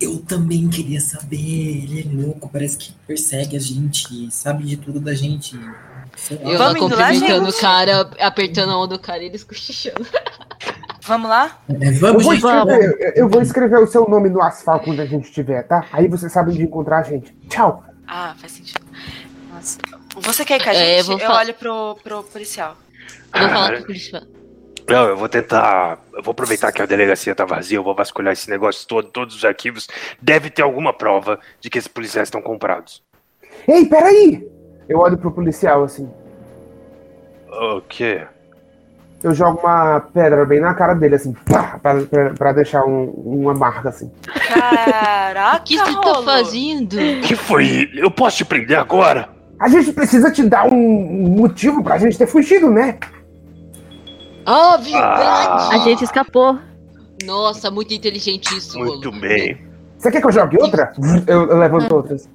Eu 0.00 0.18
também 0.18 0.68
queria 0.68 1.00
saber, 1.00 1.36
ele 1.38 2.00
é 2.06 2.22
louco, 2.26 2.50
parece 2.52 2.76
que 2.76 2.92
persegue 3.06 3.56
a 3.56 3.60
gente, 3.60 4.30
sabe 4.30 4.64
de 4.64 4.76
tudo 4.76 5.00
da 5.00 5.14
gente. 5.14 5.58
Eu 6.40 6.58
Vamos 6.58 6.58
lá 6.58 6.74
cumprimentando 6.74 7.46
gente? 7.46 7.56
o 7.56 7.60
cara, 7.60 8.10
apertando 8.20 8.70
a 8.72 8.74
mão 8.74 8.86
do 8.86 8.98
cara 8.98 9.22
e 9.22 9.26
eles 9.26 9.42
cochichando. 9.42 10.06
Vamos 11.02 11.30
lá? 11.30 11.58
É, 11.80 11.88
Eu 11.88 11.94
vamos, 11.94 12.24
vou, 12.24 12.34
gente. 12.34 12.44
escrever, 12.44 12.96
eu- 13.00 13.12
eu 13.24 13.28
vou 13.28 13.40
escrever 13.40 13.78
o 13.78 13.86
seu 13.86 14.06
nome 14.08 14.28
no 14.28 14.42
asfalto 14.42 14.84
quando 14.86 15.00
a 15.00 15.06
gente 15.06 15.24
estiver, 15.28 15.62
tá? 15.62 15.86
Aí 15.92 16.08
você 16.08 16.28
sabe 16.28 16.50
onde 16.50 16.62
encontrar 16.62 16.98
a 16.98 17.02
gente. 17.02 17.32
Tchau. 17.48 17.82
Ah, 18.06 18.34
faz 18.38 18.52
sentido. 18.52 18.84
Nossa. 19.52 19.78
Você 20.16 20.44
quer 20.44 20.60
ir 20.60 20.64
com 20.64 20.70
a 20.70 20.74
É, 20.74 20.76
gente? 20.76 20.98
eu 20.98 21.04
vou 21.04 21.18
eu 21.18 21.26
fa- 21.26 21.38
olho 21.38 21.54
pro, 21.54 21.96
pro 22.02 22.22
policial. 22.24 22.76
Eu 23.34 23.40
vou 23.40 23.48
falar 23.50 23.66
Ah, 23.68 23.72
pro 23.76 23.86
policial. 23.86 24.22
Não, 24.88 25.08
eu 25.08 25.16
vou 25.16 25.28
tentar. 25.28 25.98
Eu 26.14 26.22
vou 26.22 26.30
aproveitar 26.32 26.70
que 26.70 26.80
a 26.80 26.86
delegacia 26.86 27.34
tá 27.34 27.44
vazia, 27.44 27.76
eu 27.78 27.82
vou 27.82 27.94
vasculhar 27.94 28.32
esse 28.32 28.48
negócio 28.48 28.86
todo, 28.86 29.08
todos 29.08 29.34
os 29.34 29.44
arquivos. 29.44 29.88
Deve 30.22 30.48
ter 30.48 30.62
alguma 30.62 30.92
prova 30.92 31.40
de 31.60 31.68
que 31.68 31.76
esses 31.78 31.88
policiais 31.88 32.28
estão 32.28 32.40
comprados. 32.40 33.02
Ei, 33.66 33.84
peraí! 33.86 34.46
Eu 34.88 34.98
olho 35.00 35.18
pro 35.18 35.32
policial 35.32 35.82
assim. 35.82 36.08
O 37.48 37.80
quê? 37.80 38.26
Eu 39.22 39.34
jogo 39.34 39.60
uma 39.62 40.00
pedra 40.00 40.44
bem 40.44 40.60
na 40.60 40.74
cara 40.74 40.94
dele, 40.94 41.14
assim, 41.16 41.32
pá, 41.50 41.78
pra, 41.82 41.94
pra, 42.02 42.30
pra 42.34 42.52
deixar 42.52 42.84
um- 42.84 43.10
uma 43.10 43.54
marca 43.54 43.88
assim. 43.88 44.10
Caraca, 44.48 45.56
O 45.56 45.62
que 45.64 45.78
você 45.78 46.00
tá 46.00 46.22
fazendo? 46.22 46.96
que 47.26 47.34
foi? 47.34 47.90
Eu 47.94 48.10
posso 48.10 48.36
te 48.36 48.44
prender 48.44 48.78
agora? 48.78 49.28
A 49.58 49.68
gente 49.68 49.92
precisa 49.92 50.30
te 50.30 50.42
dar 50.42 50.66
um 50.66 50.76
motivo 51.36 51.82
pra 51.82 51.98
gente 51.98 52.16
ter 52.18 52.26
fugido, 52.26 52.70
né? 52.70 52.98
Ah, 54.44 54.76
verdade! 54.76 55.74
A 55.74 55.78
gente 55.78 56.04
escapou. 56.04 56.58
Nossa, 57.24 57.70
muito 57.70 57.92
inteligente 57.94 58.54
isso, 58.56 58.78
Muito 58.78 59.08
Rolo. 59.08 59.20
bem. 59.20 59.58
Você 59.98 60.10
quer 60.10 60.20
que 60.20 60.26
eu 60.26 60.32
jogue 60.32 60.58
outra? 60.60 60.92
Eu, 61.26 61.48
eu 61.48 61.58
levanto 61.58 61.90
outras. 61.94 62.28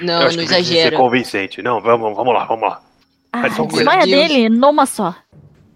Não, 0.00 0.22
eu 0.22 0.26
acho 0.28 0.36
não 0.38 0.44
que 0.44 0.48
precisa 0.54 0.82
ser 0.90 0.96
convincente. 0.96 1.62
Não, 1.62 1.80
vamos, 1.80 2.16
vamos 2.16 2.34
lá, 2.34 2.44
vamos 2.46 2.68
lá. 2.68 2.80
Ah, 3.32 3.46
desmaia 3.48 4.06
dele 4.06 4.48
numa 4.48 4.86
só. 4.86 5.14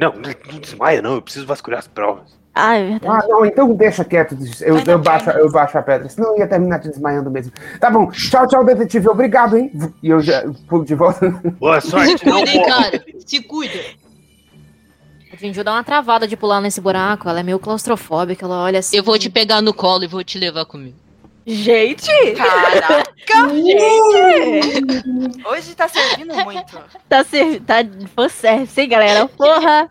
Não, 0.02 0.12
não 0.52 0.58
desmaia, 0.58 1.00
não. 1.00 1.14
Eu 1.14 1.22
preciso 1.22 1.46
vasculhar 1.46 1.78
as 1.78 1.86
provas. 1.86 2.42
Ah, 2.54 2.76
é 2.76 2.86
verdade. 2.86 3.24
Ah, 3.24 3.28
não, 3.28 3.46
então 3.46 3.74
deixa 3.74 4.04
quieto. 4.04 4.36
Eu, 4.60 4.78
eu, 4.78 4.98
baixo, 4.98 5.30
eu 5.30 5.50
baixo 5.50 5.78
a 5.78 5.82
pedra, 5.82 6.08
senão 6.08 6.32
eu 6.32 6.38
ia 6.38 6.46
terminar 6.46 6.80
te 6.80 6.88
desmaiando 6.88 7.30
mesmo. 7.30 7.52
Tá 7.80 7.90
bom, 7.90 8.10
tchau, 8.10 8.46
tchau, 8.46 8.64
detetive. 8.64 9.08
Obrigado, 9.08 9.56
hein? 9.56 9.72
E 10.02 10.10
eu 10.10 10.20
já 10.20 10.44
pulo 10.68 10.84
de 10.84 10.94
volta. 10.94 11.30
Boa 11.58 11.80
Se 11.80 11.90
sorte, 11.90 12.26
não 12.26 12.36
cuida, 12.36 12.50
hein, 12.50 12.62
cara. 12.66 13.04
Se 13.24 13.40
cuida. 13.40 13.80
A 15.32 15.36
Jinju 15.36 15.64
dá 15.64 15.72
uma 15.72 15.84
travada 15.84 16.28
de 16.28 16.36
pular 16.36 16.60
nesse 16.60 16.78
buraco. 16.78 17.26
Ela 17.26 17.40
é 17.40 17.42
meio 17.42 17.58
claustrofóbica. 17.58 18.44
Ela 18.44 18.62
olha 18.64 18.80
assim. 18.80 18.94
Eu 18.94 19.02
vou 19.02 19.18
te 19.18 19.30
pegar 19.30 19.62
no 19.62 19.72
colo 19.72 20.04
e 20.04 20.06
vou 20.06 20.22
te 20.22 20.38
levar 20.38 20.66
comigo. 20.66 20.96
Gente! 21.46 22.10
Caraca, 22.36 23.48
gente! 23.54 25.46
Hoje 25.46 25.74
tá 25.74 25.88
servindo 25.88 26.34
muito. 26.44 26.78
Tá, 27.08 27.24
servi 27.24 27.60
tá 27.60 27.76
fanservice, 28.14 28.80
hein, 28.80 28.88
galera? 28.88 29.26
Porra! 29.28 29.90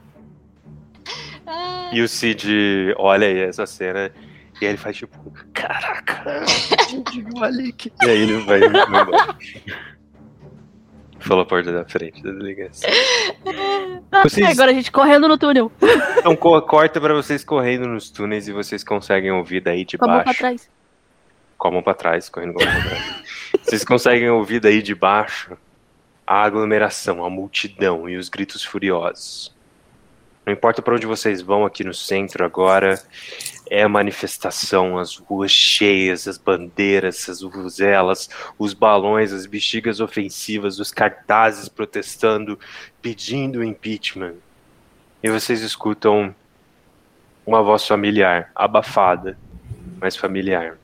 E 1.92 2.02
o 2.02 2.08
Cid 2.08 2.94
olha 2.98 3.28
aí 3.28 3.40
essa 3.42 3.66
cena 3.66 4.12
e 4.62 4.66
aí 4.66 4.72
ele 4.72 4.78
faz 4.78 4.96
tipo, 4.96 5.18
caraca, 5.54 6.24
Malik. 7.36 7.92
E 8.02 8.10
aí 8.10 8.22
ele 8.22 8.38
vai, 8.46 8.60
vai 8.62 9.02
embora. 9.02 9.36
Falou 11.20 11.44
a 11.44 11.46
porta 11.46 11.72
da 11.72 11.84
frente 11.86 12.24
da 12.24 12.32
delegacia. 12.32 12.90
Ah, 14.12 14.24
Vocês- 14.24 14.48
Agora 14.50 14.72
a 14.72 14.74
gente 14.74 14.92
correndo 14.92 15.28
no 15.28 15.38
túnel. 15.38 15.72
Então 16.18 16.36
co- 16.36 16.62
corta 16.62 17.00
pra 17.02 17.14
vocês 17.14 17.44
correndo 17.44 17.88
nos 17.88 18.10
túneis 18.10 18.48
e 18.48 18.54
vocês 18.54 18.84
conseguem 18.84 19.32
ouvir 19.32 19.60
daí 19.62 19.84
de 19.86 19.98
Com 19.98 20.06
a 20.06 20.08
mão 20.08 20.18
pra 20.20 20.26
baixo. 20.26 20.40
trás. 20.40 20.70
Com 21.62 21.68
a 21.68 21.72
mão 21.72 21.84
pra 21.84 21.94
trás, 21.94 22.28
correndo 22.28 22.56
com 22.56 22.64
a 22.64 22.66
mão 22.66 22.74
pra 22.74 22.90
trás. 22.90 23.24
Vocês 23.62 23.86
conseguem 23.86 24.32
ouvir 24.32 24.60
daí 24.60 24.82
de 24.82 24.96
baixo 24.96 25.56
a 26.26 26.42
aglomeração, 26.42 27.24
a 27.24 27.30
multidão 27.30 28.10
e 28.10 28.18
os 28.18 28.30
gritos 28.30 28.64
furiosos. 28.64 29.56
Não 30.44 30.52
importa 30.52 30.82
para 30.82 30.96
onde 30.96 31.06
vocês 31.06 31.40
vão 31.40 31.64
aqui 31.64 31.84
no 31.84 31.94
centro 31.94 32.44
agora, 32.44 33.00
é 33.70 33.84
a 33.84 33.88
manifestação, 33.88 34.98
as 34.98 35.18
ruas 35.18 35.52
cheias, 35.52 36.28
as 36.28 36.40
bandeiras, 36.40 37.30
as 37.30 37.42
vuvuzelas, 37.42 38.28
os 38.58 38.74
balões, 38.74 39.32
as 39.32 39.46
bexigas 39.46 40.00
ofensivas, 40.00 40.80
os 40.80 40.92
cartazes 40.92 41.70
protestando, 41.70 42.60
pedindo 43.04 43.64
impeachment. 43.64 44.34
E 45.22 45.30
vocês 45.30 45.62
escutam 45.62 46.34
uma 47.46 47.62
voz 47.62 47.88
familiar, 47.88 48.50
abafada, 48.56 49.38
mas 50.00 50.16
familiar. 50.16 50.80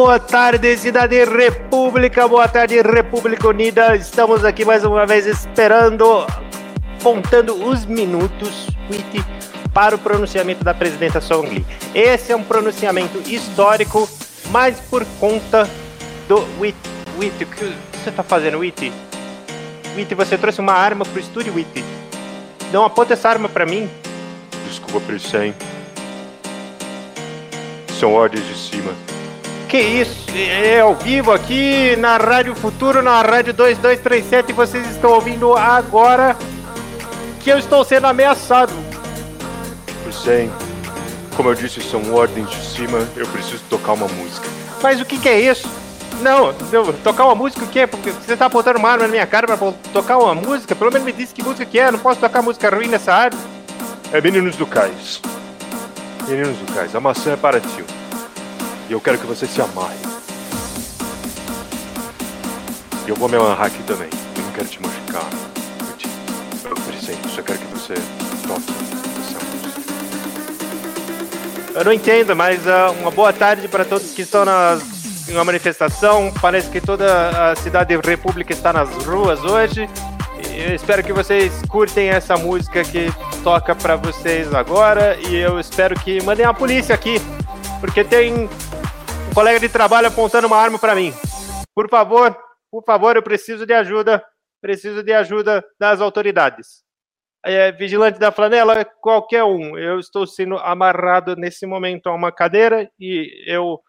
Boa 0.00 0.20
tarde, 0.20 0.76
Cidade 0.76 1.24
República. 1.24 2.28
Boa 2.28 2.46
tarde, 2.46 2.80
República 2.80 3.48
Unida. 3.48 3.96
Estamos 3.96 4.44
aqui 4.44 4.64
mais 4.64 4.84
uma 4.84 5.04
vez 5.04 5.26
esperando, 5.26 6.24
contando 7.02 7.66
os 7.68 7.84
minutos 7.84 8.68
para 9.74 9.96
o 9.96 9.98
pronunciamento 9.98 10.62
da 10.62 10.72
presidenta 10.72 11.20
Song 11.20 11.48
Lee. 11.48 11.66
Esse 11.92 12.30
é 12.30 12.36
um 12.36 12.44
pronunciamento 12.44 13.18
histórico, 13.28 14.08
mas 14.52 14.78
por 14.78 15.04
conta 15.18 15.68
do 16.28 16.46
Witty. 16.60 16.78
Witty, 17.18 17.42
o 17.42 17.46
que 17.48 17.64
você 18.00 18.10
está 18.10 18.22
fazendo, 18.22 18.58
Witty? 18.58 18.92
Witty, 19.96 20.14
você 20.14 20.38
trouxe 20.38 20.60
uma 20.60 20.74
arma 20.74 21.04
pro 21.04 21.18
estúdio, 21.18 21.52
Witty? 21.52 21.84
Não 22.72 22.84
aponta 22.84 23.14
essa 23.14 23.28
arma 23.28 23.48
para 23.48 23.66
mim. 23.66 23.90
Desculpa, 24.68 25.00
Priscem. 25.00 25.52
São 27.98 28.14
ordens 28.14 28.46
de 28.46 28.54
cima. 28.56 29.17
Que 29.68 29.78
isso? 29.78 30.26
É 30.34 30.80
ao 30.80 30.94
vivo 30.94 31.30
aqui 31.30 31.94
na 31.96 32.16
Rádio 32.16 32.54
Futuro, 32.54 33.02
na 33.02 33.20
Rádio 33.20 33.52
2237, 33.52 34.50
e 34.50 34.52
vocês 34.54 34.86
estão 34.90 35.10
ouvindo 35.10 35.54
agora 35.54 36.34
que 37.40 37.50
eu 37.50 37.58
estou 37.58 37.84
sendo 37.84 38.06
ameaçado. 38.06 38.72
Priscem, 40.04 40.50
como 41.36 41.50
eu 41.50 41.54
disse, 41.54 41.82
são 41.82 42.14
ordens 42.14 42.48
de 42.48 42.64
cima. 42.66 43.06
Eu 43.14 43.26
preciso 43.26 43.62
tocar 43.68 43.92
uma 43.92 44.08
música. 44.08 44.46
Mas 44.82 45.00
o 45.02 45.04
que, 45.04 45.18
que 45.18 45.28
é 45.28 45.38
isso? 45.38 45.68
Não, 46.22 46.54
eu, 46.72 46.92
tocar 47.04 47.26
uma 47.26 47.34
música 47.34 47.62
o 47.64 47.68
quê? 47.68 47.86
Porque 47.86 48.10
você 48.10 48.36
tá 48.36 48.46
apontando 48.46 48.78
uma 48.78 48.88
arma 48.90 49.04
na 49.04 49.08
minha 49.10 49.26
cara 49.26 49.46
pra 49.46 49.56
po- 49.58 49.74
tocar 49.92 50.16
uma 50.16 50.34
música? 50.34 50.74
Pelo 50.74 50.90
menos 50.90 51.04
me 51.04 51.12
disse 51.12 51.34
que 51.34 51.42
música 51.42 51.66
que 51.66 51.78
é, 51.78 51.88
eu 51.88 51.92
não 51.92 51.98
posso 51.98 52.18
tocar 52.18 52.40
música 52.40 52.70
ruim 52.74 52.88
nessa 52.88 53.12
área. 53.12 53.38
É 54.12 54.20
Meninos 54.20 54.56
do 54.56 54.66
Cais. 54.66 55.20
Meninos 56.26 56.56
do 56.56 56.72
Cais, 56.72 56.94
a 56.96 57.00
maçã 57.00 57.32
é 57.32 57.36
para 57.36 57.60
ti. 57.60 57.84
E 58.88 58.92
eu 58.92 59.00
quero 59.02 59.18
que 59.18 59.26
você 59.26 59.46
se 59.46 59.60
amarre. 59.60 59.98
Eu 63.06 63.14
vou 63.14 63.28
me 63.28 63.36
amarrar 63.36 63.66
aqui 63.66 63.82
também. 63.82 64.08
Eu 64.34 64.42
não 64.42 64.52
quero 64.52 64.66
te 64.66 64.80
machucar. 64.80 65.28
Eu 65.80 65.96
te... 65.98 66.08
Eu, 67.10 67.30
só 67.30 67.42
quero 67.42 67.58
que 67.58 67.66
você 67.66 67.94
toque. 68.46 68.88
Eu 71.74 71.84
não 71.84 71.92
entendo, 71.92 72.34
mas 72.34 72.66
ah, 72.66 72.90
uma 72.90 73.10
boa 73.10 73.32
tarde 73.32 73.68
para 73.68 73.84
todos 73.84 74.10
que 74.12 74.22
estão 74.22 74.44
em 75.28 75.32
uma 75.32 75.44
manifestação. 75.44 76.32
Parece 76.40 76.70
que 76.70 76.80
toda 76.80 77.50
a 77.50 77.56
cidade 77.56 77.94
da 77.94 78.08
República 78.08 78.54
está 78.54 78.72
nas 78.72 78.88
ruas 79.04 79.44
hoje. 79.44 79.88
Eu 80.54 80.74
espero 80.74 81.04
que 81.04 81.12
vocês 81.12 81.52
curtem 81.68 82.08
essa 82.08 82.36
música 82.38 82.82
que 82.82 83.12
toca 83.44 83.74
para 83.74 83.96
vocês 83.96 84.52
agora. 84.54 85.18
E 85.28 85.36
eu 85.36 85.60
espero 85.60 85.94
que 85.94 86.22
mandem 86.22 86.46
a 86.46 86.54
polícia 86.54 86.94
aqui, 86.94 87.20
porque 87.80 88.02
tem 88.02 88.48
um 89.28 89.34
colega 89.34 89.60
de 89.60 89.68
trabalho 89.68 90.08
apontando 90.08 90.46
uma 90.46 90.56
arma 90.56 90.78
para 90.78 90.94
mim. 90.94 91.12
Por 91.74 91.88
favor, 91.88 92.36
por 92.70 92.84
favor, 92.84 93.16
eu 93.16 93.22
preciso 93.22 93.64
de 93.64 93.72
ajuda. 93.72 94.24
Preciso 94.60 95.02
de 95.04 95.12
ajuda 95.12 95.64
das 95.78 96.00
autoridades 96.00 96.88
é, 97.44 97.72
vigilante 97.72 98.18
da 98.18 98.32
flanela, 98.32 98.84
qualquer 98.84 99.44
um. 99.44 99.76
Eu 99.78 99.98
estou 99.98 100.26
sendo 100.26 100.56
amarrado 100.58 101.36
nesse 101.36 101.66
momento 101.66 102.08
a 102.08 102.14
uma 102.14 102.32
cadeira 102.32 102.90
e 102.98 103.44
eu 103.46 103.80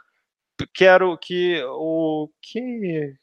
quero 0.74 1.18
que 1.18 1.61
o 1.66 2.30
que 2.41 3.14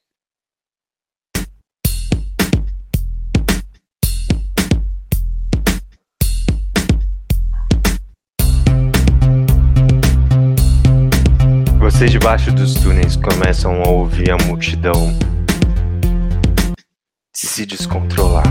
Vocês 11.86 12.10
debaixo 12.10 12.50
dos 12.50 12.74
túneis 12.74 13.14
começam 13.14 13.80
a 13.80 13.88
ouvir 13.88 14.28
a 14.32 14.36
multidão 14.44 15.16
se 17.32 17.64
descontrolar. 17.64 18.42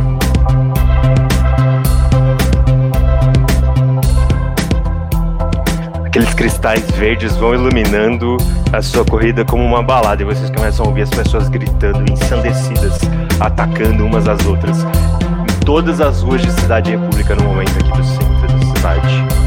Aqueles 6.05 6.33
cristais 6.33 6.89
verdes 6.91 7.35
vão 7.35 7.53
iluminando 7.53 8.37
a 8.71 8.81
sua 8.81 9.03
corrida 9.03 9.43
como 9.43 9.65
uma 9.65 9.83
balada 9.83 10.21
e 10.21 10.25
vocês 10.25 10.49
começam 10.49 10.85
a 10.85 10.87
ouvir 10.87 11.01
as 11.01 11.09
pessoas 11.09 11.49
gritando, 11.49 12.09
ensandecidas, 12.09 13.01
atacando 13.41 14.05
umas 14.05 14.29
às 14.29 14.45
outras 14.45 14.77
em 14.81 15.65
todas 15.65 15.99
as 15.99 16.21
ruas 16.21 16.41
de 16.41 16.49
Cidade 16.53 16.91
República 16.91 17.35
no 17.35 17.43
momento 17.43 17.71
aqui 17.71 17.97
do 17.97 18.03
centro 18.05 18.47
da 18.47 18.75
cidade. 18.77 19.44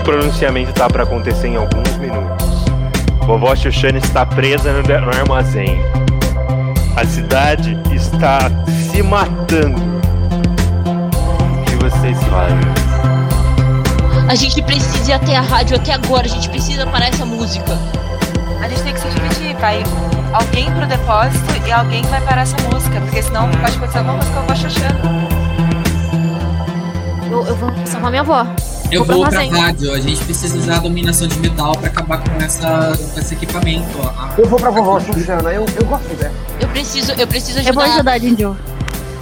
O 0.00 0.02
pronunciamento 0.02 0.72
tá 0.72 0.88
para 0.88 1.02
acontecer 1.02 1.48
em 1.48 1.56
alguns 1.56 1.94
minutos. 1.98 2.46
Vovó 3.26 3.54
Xoxana 3.54 3.98
está 3.98 4.24
presa 4.24 4.72
no, 4.72 5.10
armazém. 5.10 5.78
A 6.96 7.04
cidade 7.04 7.78
está 7.92 8.50
se 8.66 9.02
matando. 9.02 9.78
O 10.86 11.64
que 11.64 11.76
vocês 11.76 12.18
fazem? 12.24 12.58
A 14.26 14.34
gente 14.34 14.62
precisa 14.62 15.10
ir 15.10 15.12
até 15.12 15.36
a 15.36 15.42
rádio 15.42 15.76
até 15.76 15.92
agora. 15.92 16.24
A 16.24 16.30
gente 16.30 16.48
precisa 16.48 16.86
parar 16.86 17.08
essa 17.08 17.26
música. 17.26 17.78
A 18.62 18.68
gente 18.68 18.82
tem 18.82 18.94
que 18.94 19.00
se 19.00 19.08
dividir. 19.10 19.54
Vai 19.56 19.82
alguém 20.32 20.72
pro 20.72 20.86
depósito 20.86 21.68
e 21.68 21.72
alguém 21.72 22.02
vai 22.04 22.22
parar 22.22 22.42
essa 22.42 22.56
música. 22.72 22.98
Porque 23.02 23.22
senão 23.22 23.50
pode 23.50 23.76
acontecer 23.76 23.98
alguma 23.98 24.16
coisa 24.16 24.32
com 24.32 24.38
a 24.38 24.42
avó 24.44 24.54
Xoxana. 24.54 25.00
Eu, 27.30 27.46
eu 27.46 27.54
vou 27.54 27.70
salvar 27.84 28.10
minha 28.10 28.22
avó. 28.22 28.46
Eu 28.90 29.04
Vou 29.04 29.26
pra 29.28 29.42
rádio. 29.44 29.92
A 29.94 30.00
gente 30.00 30.22
precisa 30.24 30.56
usar 30.58 30.76
a 30.76 30.78
dominação 30.80 31.28
de 31.28 31.38
metal 31.38 31.72
pra 31.76 31.88
acabar 31.88 32.18
com, 32.18 32.44
essa, 32.44 32.92
com 33.14 33.20
esse 33.20 33.34
equipamento. 33.34 33.86
ó. 34.02 34.08
A- 34.08 34.34
Eu 34.36 34.48
vou 34.48 34.58
pra 34.58 34.70
vovó 34.70 34.98
Xuxana, 35.00 35.50
eu, 35.52 35.64
eu 35.76 35.84
gosto 35.86 36.08
dela. 36.16 36.32
Eu 36.60 36.68
preciso, 36.68 37.12
eu 37.12 37.26
preciso 37.26 37.58
Eu 37.60 37.72
vou 37.72 37.82
ajudar. 37.84 38.12
ajudar, 38.12 38.18
Jinju. 38.20 38.56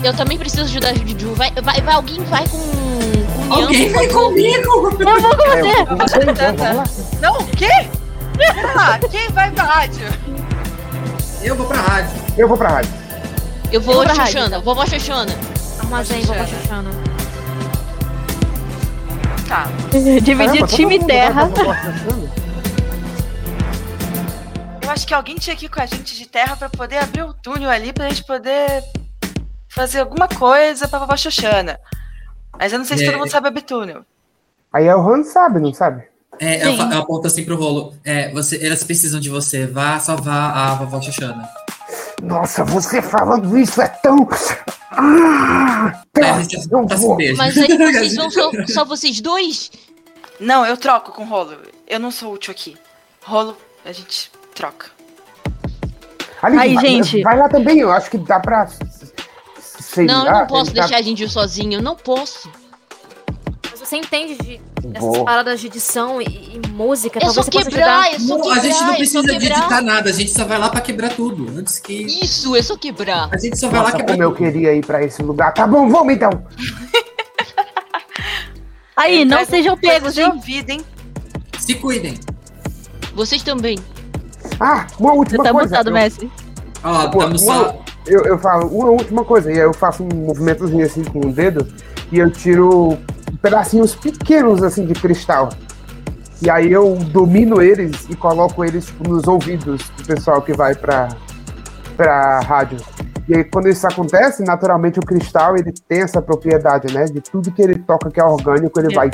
Eu 0.03 0.15
também 0.15 0.39
preciso 0.39 0.62
ajudar 0.62 0.90
a 0.90 0.95
Juju. 0.95 1.35
Vai, 1.35 1.51
vai, 1.62 1.81
vai, 1.82 1.95
alguém 1.95 2.23
vai 2.24 2.47
com. 2.49 2.59
com 2.59 3.53
Alguém 3.55 3.90
vai 3.93 4.07
comigo! 4.09 4.65
Eu 4.66 4.82
vou 5.20 5.36
com 5.36 5.43
É, 5.53 5.61
você. 5.62 5.81
eu 5.81 5.86
vou 5.86 5.97
com 5.97 5.97
você, 6.07 6.19
então. 6.49 6.85
Não, 7.20 7.39
o 7.40 7.47
quê? 7.49 7.69
Ah, 8.77 8.99
quem 9.11 9.28
vai 9.31 9.51
pra 9.51 9.65
rádio? 9.65 10.07
Eu 11.43 11.57
vou 11.57 11.66
pra 11.66 11.81
rádio. 11.81 12.11
Eu 12.36 12.49
vou 12.49 12.57
pra 12.57 12.69
rádio. 12.69 12.90
Eu 13.73 13.81
vou, 13.81 13.95
Eu 13.95 13.99
vou 14.05 14.15
pra 14.15 14.27
Xoxana. 14.27 14.61
Vovó 14.61 14.86
Xoxana. 14.86 15.35
Armazém, 15.81 16.23
vovó 16.23 16.45
Xuxana. 16.47 16.90
Tá. 19.49 19.65
Dividir 20.23 20.66
time 20.66 20.97
e 20.97 21.05
terra. 21.05 21.49
Eu 24.83 24.91
acho 24.91 25.07
que 25.07 25.15
alguém 25.15 25.37
tinha 25.37 25.57
que 25.57 25.66
ir 25.66 25.69
com 25.69 25.81
a 25.81 25.87
gente 25.87 26.16
de 26.16 26.27
terra 26.27 26.57
pra 26.57 26.69
poder 26.69 26.99
abrir 26.99 27.23
o 27.23 27.33
túnel 27.35 27.70
ali 27.70 27.93
pra 27.93 28.09
gente 28.09 28.25
poder 28.25 28.83
fazer 29.69 30.01
alguma 30.01 30.29
coisa 30.29 30.87
pra 30.89 30.99
vovó 30.99 31.16
Xoxana. 31.16 31.79
Mas 32.59 32.73
eu 32.73 32.79
não 32.79 32.87
sei 32.87 32.99
se 32.99 33.05
É. 33.05 33.11
todo 33.11 33.19
mundo 33.20 33.31
sabe 33.31 33.49
abrir 33.49 33.62
túnel. 33.62 34.05
Aí 34.73 34.89
a 34.89 34.95
Han 34.97 35.23
sabe, 35.25 35.61
não 35.61 35.73
sabe? 35.73 36.05
É, 36.41 36.65
eu, 36.66 36.70
Sim. 36.73 36.77
fa- 36.79 36.95
eu 36.95 36.99
aponto 37.01 37.27
assim 37.27 37.45
pro 37.45 37.57
rolo. 37.57 37.95
É, 38.05 38.31
você, 38.33 38.65
elas 38.65 38.85
precisam 38.85 39.19
de 39.20 39.29
você. 39.31 39.66
Vá 39.66 39.99
salvar 39.99 40.57
a 40.57 40.75
vovó 40.75 41.01
Xoxana. 41.01 41.49
Nossa, 42.23 42.65
você 42.65 43.01
falando 43.01 43.57
isso 43.59 43.81
é 43.81 43.89
tão. 43.89 44.29
Ah, 44.90 46.02
É, 46.16 46.20
tá, 46.20 46.43
eu 46.70 46.86
tá 46.86 46.97
se 46.97 47.06
vou. 47.06 47.19
Mas 47.36 47.59
aí 47.59 47.77
vocês 47.77 48.16
vão 48.16 48.31
só, 48.31 48.51
só 48.66 48.85
vocês 48.85 49.20
dois? 49.20 49.70
Não, 50.40 50.65
eu 50.65 50.77
troco 50.77 51.12
com 51.12 51.23
o 51.23 51.27
rolo. 51.27 51.56
Eu 51.86 52.01
não 52.01 52.10
sou 52.10 52.32
útil 52.35 52.51
aqui. 52.52 52.77
Rolo, 53.24 53.56
a 53.85 53.93
gente 53.93 54.31
troca. 54.55 54.90
Ali, 56.40 56.59
Aí, 56.59 56.74
vai, 56.74 56.86
gente. 56.86 57.23
Vai 57.23 57.36
lá 57.36 57.48
também, 57.48 57.78
eu 57.78 57.90
acho 57.90 58.10
que 58.10 58.19
dá 58.19 58.39
pra. 58.39 58.69
Sei 59.59 60.06
não, 60.06 60.27
eu 60.27 60.32
lá, 60.32 60.40
não 60.40 60.47
posso 60.47 60.73
deixar 60.73 60.97
a 60.97 61.02
gente 61.02 61.28
sozinho. 61.28 61.78
Eu 61.78 61.82
não 61.82 61.97
posso. 61.97 62.51
Mas 63.70 63.81
você 63.81 63.97
entende 63.97 64.36
de 64.36 64.60
essas 64.95 65.01
Vou. 65.01 65.25
paradas 65.25 65.61
de 65.61 65.67
edição 65.67 66.21
e, 66.23 66.25
e 66.65 66.69
música? 66.71 67.19
Você 67.21 67.35
possa 67.35 67.51
quebrar, 67.51 68.07
só 68.21 68.37
Não, 68.37 68.43
quebrar. 68.43 68.59
a 68.59 68.61
gente 68.63 68.83
não 68.85 68.95
precisa 68.95 69.23
de 69.23 69.31
editar 69.47 69.81
nada, 69.83 70.11
a 70.11 70.13
gente 70.13 70.31
só 70.31 70.45
vai 70.45 70.59
lá 70.59 70.69
pra 70.71 70.81
quebrar 70.81 71.11
tudo. 71.15 71.59
Antes 71.59 71.79
que. 71.79 71.93
Isso, 71.93 72.55
é 72.57 72.63
só 72.63 72.77
quebrar. 72.77 73.29
A 73.33 73.37
gente 73.39 73.59
só 73.59 73.69
vai 73.69 73.79
lá 73.81 73.85
Nossa, 73.87 73.97
quebrar 73.99 74.13
como 74.15 74.23
eu 74.23 74.31
tudo. 74.33 74.39
queria 74.45 74.75
ir 74.75 74.85
pra 74.85 75.03
esse 75.05 75.23
lugar. 75.23 75.53
Tá 75.55 75.67
bom, 75.67 75.89
vamos 75.89 76.13
então. 76.15 76.31
Aí, 78.97 79.21
Ele 79.21 79.25
não 79.31 79.45
sejam 79.45 79.77
pegos, 79.77 80.19
hein? 80.19 80.27
ouvido, 80.27 80.71
hein? 80.71 80.81
Se 81.59 81.75
cuidem. 81.75 82.15
Vocês 83.15 83.43
também. 83.43 83.79
Ah, 84.59 84.87
uma 84.99 85.13
última 85.13 85.45
tá 85.45 85.53
coisa. 85.53 85.69
mutado, 85.69 85.89
eu, 85.89 85.93
Messi. 85.95 86.31
Ó, 86.83 87.09
Pô, 87.09 87.19
estamos 87.19 87.43
uma- 87.43 87.77
eu, 88.07 88.25
eu 88.25 88.39
falo 88.39 88.67
uma 88.69 88.89
última 88.91 89.25
coisa, 89.25 89.51
e 89.53 89.55
aí 89.55 89.61
eu 89.61 89.73
faço 89.75 90.03
um 90.03 90.09
movimentozinho 90.27 90.85
assim 90.85 91.05
com 91.05 91.21
o 91.21 91.33
dedo 91.33 91.69
e 92.11 92.19
eu 92.19 92.31
tiro 92.31 92.97
pedacinhos 93.43 93.95
pequenos 93.95 94.63
assim 94.63 94.85
de 94.87 94.95
cristal. 94.95 95.49
E 96.41 96.49
aí 96.49 96.71
eu 96.73 96.95
domino 96.97 97.61
eles 97.61 98.07
e 98.09 98.15
coloco 98.15 98.65
eles 98.65 98.87
tipo, 98.87 99.09
nos 99.09 99.27
ouvidos 99.27 99.89
do 99.97 100.05
pessoal 100.05 100.41
que 100.41 100.53
vai 100.53 100.75
pra, 100.75 101.09
pra 101.97 102.41
rádio. 102.41 102.79
E 103.29 103.35
aí 103.37 103.45
quando 103.45 103.69
isso 103.69 103.87
acontece, 103.87 104.43
naturalmente 104.45 104.99
o 104.99 105.03
cristal 105.03 105.57
ele 105.57 105.73
tem 105.89 106.03
essa 106.03 106.23
propriedade, 106.23 106.93
né? 106.95 107.05
De 107.07 107.21
tudo 107.21 107.51
que 107.51 107.61
ele 107.61 107.75
toca 107.81 108.11
que 108.11 108.21
é 108.21 108.25
orgânico, 108.25 108.79
ele 108.81 108.93
É. 108.93 108.97
vai 108.97 109.11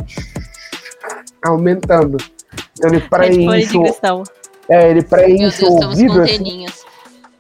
aumentando. 1.45 2.16
Então 2.78 2.91
ele 2.91 3.01
de 3.01 3.09
preenche, 3.09 3.77
o- 3.78 3.82
cristal. 3.82 4.23
é, 4.69 4.91
ele 4.91 5.01
Meu 5.01 5.09
preenche 5.09 5.61
Deus, 5.61 5.61
o 5.62 5.86
ouvido 5.89 6.20
assim, 6.23 6.66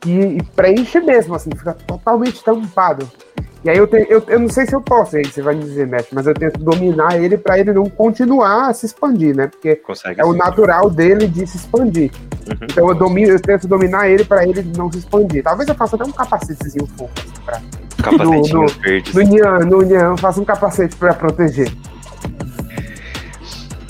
e, 0.06 0.10
e 0.38 0.42
preenche 0.54 1.00
mesmo, 1.00 1.34
assim, 1.34 1.50
fica 1.56 1.74
totalmente 1.86 2.42
tampado. 2.42 3.08
E 3.64 3.70
aí 3.70 3.78
eu, 3.78 3.86
te, 3.86 4.06
eu, 4.10 4.22
eu 4.28 4.38
não 4.38 4.48
sei 4.50 4.66
se 4.66 4.74
eu 4.74 4.80
posso, 4.82 5.16
aí 5.16 5.24
você 5.24 5.40
vai 5.40 5.54
me 5.54 5.64
dizer, 5.64 5.86
mestre, 5.86 6.14
mas 6.14 6.26
eu 6.26 6.34
tento 6.34 6.58
dominar 6.58 7.16
ele 7.16 7.38
pra 7.38 7.58
ele 7.58 7.72
não 7.72 7.86
continuar 7.86 8.68
a 8.68 8.74
se 8.74 8.84
expandir, 8.84 9.34
né? 9.34 9.46
Porque 9.46 9.76
Consegue 9.76 10.20
é 10.20 10.24
o 10.24 10.32
sim. 10.32 10.38
natural 10.38 10.90
dele 10.90 11.26
de 11.26 11.46
se 11.46 11.56
expandir. 11.56 12.10
Uhum. 12.46 12.58
Então 12.62 12.88
eu 12.88 12.94
domino, 12.94 13.30
eu 13.32 13.40
tento 13.40 13.66
dominar 13.66 14.08
ele 14.10 14.22
pra 14.22 14.46
ele 14.46 14.62
não 14.76 14.92
se 14.92 14.98
expandir. 14.98 15.42
Talvez 15.42 15.66
eu 15.66 15.74
faça 15.74 15.96
até 15.96 16.04
um 16.04 16.12
capacetezinho 16.12 16.86
fofo, 16.88 17.10
assim, 17.16 17.42
pra 17.42 17.60
Capacetinhos 18.02 18.72
verdes. 18.74 19.14
No 19.14 19.22
Nyan, 19.22 19.58
no 19.60 19.82
Nyan, 19.82 20.16
faça 20.18 20.40
um 20.40 20.44
capacete 20.44 20.94
pra 20.96 21.14
proteger. 21.14 21.72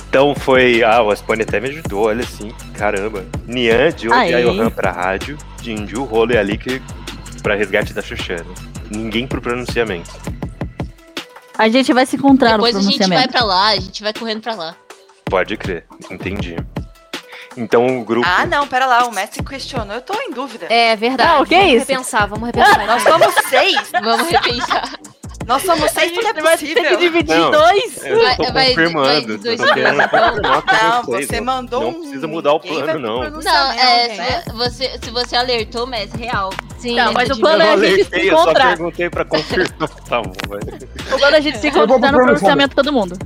Então 0.09 0.33
foi. 0.37 0.85
Ah, 0.85 1.03
o 1.03 1.11
Aspone 1.11 1.43
até 1.43 1.59
me 1.59 1.69
ajudou, 1.71 2.07
olha 2.07 2.23
assim. 2.23 2.53
Caramba. 2.75 3.25
Nian, 3.49 3.91
Joe 3.97 4.13
Aí. 4.13 4.31
e 4.31 4.35
Ayohan 4.37 4.71
pra 4.71 4.93
rádio. 4.93 5.37
Jinju, 5.61 6.05
Rolo 6.05 6.31
e 6.31 6.39
Alik 6.39 6.81
pra 7.43 7.57
resgate 7.57 7.93
da 7.93 8.01
Xuxana. 8.01 8.45
Ninguém 8.95 9.27
pro 9.27 9.41
pronunciamento. 9.41 10.11
A 11.57 11.69
gente 11.69 11.93
vai 11.93 12.05
se 12.07 12.17
encontrar 12.17 12.53
Depois 12.53 12.75
no 12.75 12.81
a 12.81 12.83
gente 12.83 12.99
vai 12.99 13.07
pronunciamento. 13.09 13.33
pra 13.33 13.45
lá, 13.45 13.67
a 13.69 13.77
gente 13.77 14.03
vai 14.03 14.13
correndo 14.13 14.41
pra 14.41 14.55
lá. 14.55 14.77
Pode 15.25 15.57
crer, 15.57 15.85
entendi. 16.11 16.57
Então 17.57 18.01
o 18.01 18.05
grupo. 18.05 18.27
Ah, 18.29 18.45
não, 18.45 18.67
pera 18.67 18.87
lá, 18.87 19.07
o 19.07 19.13
mestre 19.13 19.43
questionou, 19.43 19.95
eu 19.95 20.03
tô 20.03 20.15
em 20.21 20.33
dúvida. 20.33 20.67
É 20.69 20.97
verdade. 20.97 21.33
Não, 21.39 21.45
que 21.47 21.55
vamos 21.55 21.71
isso? 21.73 21.87
repensar, 21.87 22.27
vamos 22.27 22.47
repensar. 22.47 22.87
Nós 22.87 23.03
somos 23.03 23.35
seis! 23.49 23.91
Vamos 24.03 24.29
repensar. 24.29 24.91
Nós 25.47 25.63
somos 25.63 25.91
seis, 25.91 26.13
tudo 26.13 26.27
é 26.27 26.33
vai 26.33 26.57
ter 26.57 26.67
que 26.67 26.75
possível. 26.75 26.99
dividir 26.99 27.37
Não. 27.37 27.49
em 27.49 27.51
dois. 27.51 28.05
Eu 28.05 28.23
Vai- 28.23 28.37
tô 28.37 28.53
vai- 28.53 28.69
confirmando. 28.69 29.07
vai 29.07 29.19
eu 29.19 29.39
dois 29.39 29.61
confirmar 29.61 30.09
com 30.09 30.17
Não, 30.17 31.03
vocês, 31.05 31.27
você 31.27 31.37
não- 31.41 31.45
mandou 31.45 31.81
Não 31.83 31.89
um- 31.91 32.01
precisa 32.01 32.27
mudar 32.27 32.53
o 32.55 32.61
plano, 32.61 32.99
não. 32.99 33.31
Não, 33.31 33.73
é, 33.73 34.09
né? 34.17 34.43
se, 34.43 34.53
você, 34.53 34.99
se 35.03 35.11
você 35.11 35.37
alertou, 35.37 35.87
mas 35.87 36.13
é 36.15 36.17
real. 36.17 36.51
Sim, 36.79 36.97
Não, 36.97 37.13
mas 37.13 37.29
a 37.29 37.33
o 37.33 37.37
gente 37.37 37.43
plano 37.43 37.63
Eu 37.63 37.67
é 37.67 37.77
não 37.77 37.83
a 37.83 37.87
gente 37.87 37.95
se 37.95 38.01
alertei, 38.15 38.31
eu 38.31 38.37
só 38.37 38.43
encontrar. 38.43 38.69
perguntei 38.69 39.11
pra 39.11 39.25
confirmar. 39.25 39.89
tá 40.09 40.23
bom, 40.23 40.33
vai. 40.49 40.59
O 41.15 41.19
plano 41.19 41.35
é 41.35 41.39
a 41.39 41.41
gente 41.41 41.59
se 41.59 41.67
Eu 41.67 41.71
encontrar 41.85 42.13
no 42.13 42.19
pronunciamento. 42.19 42.75
todo 42.77 42.93
mundo. 42.93 43.19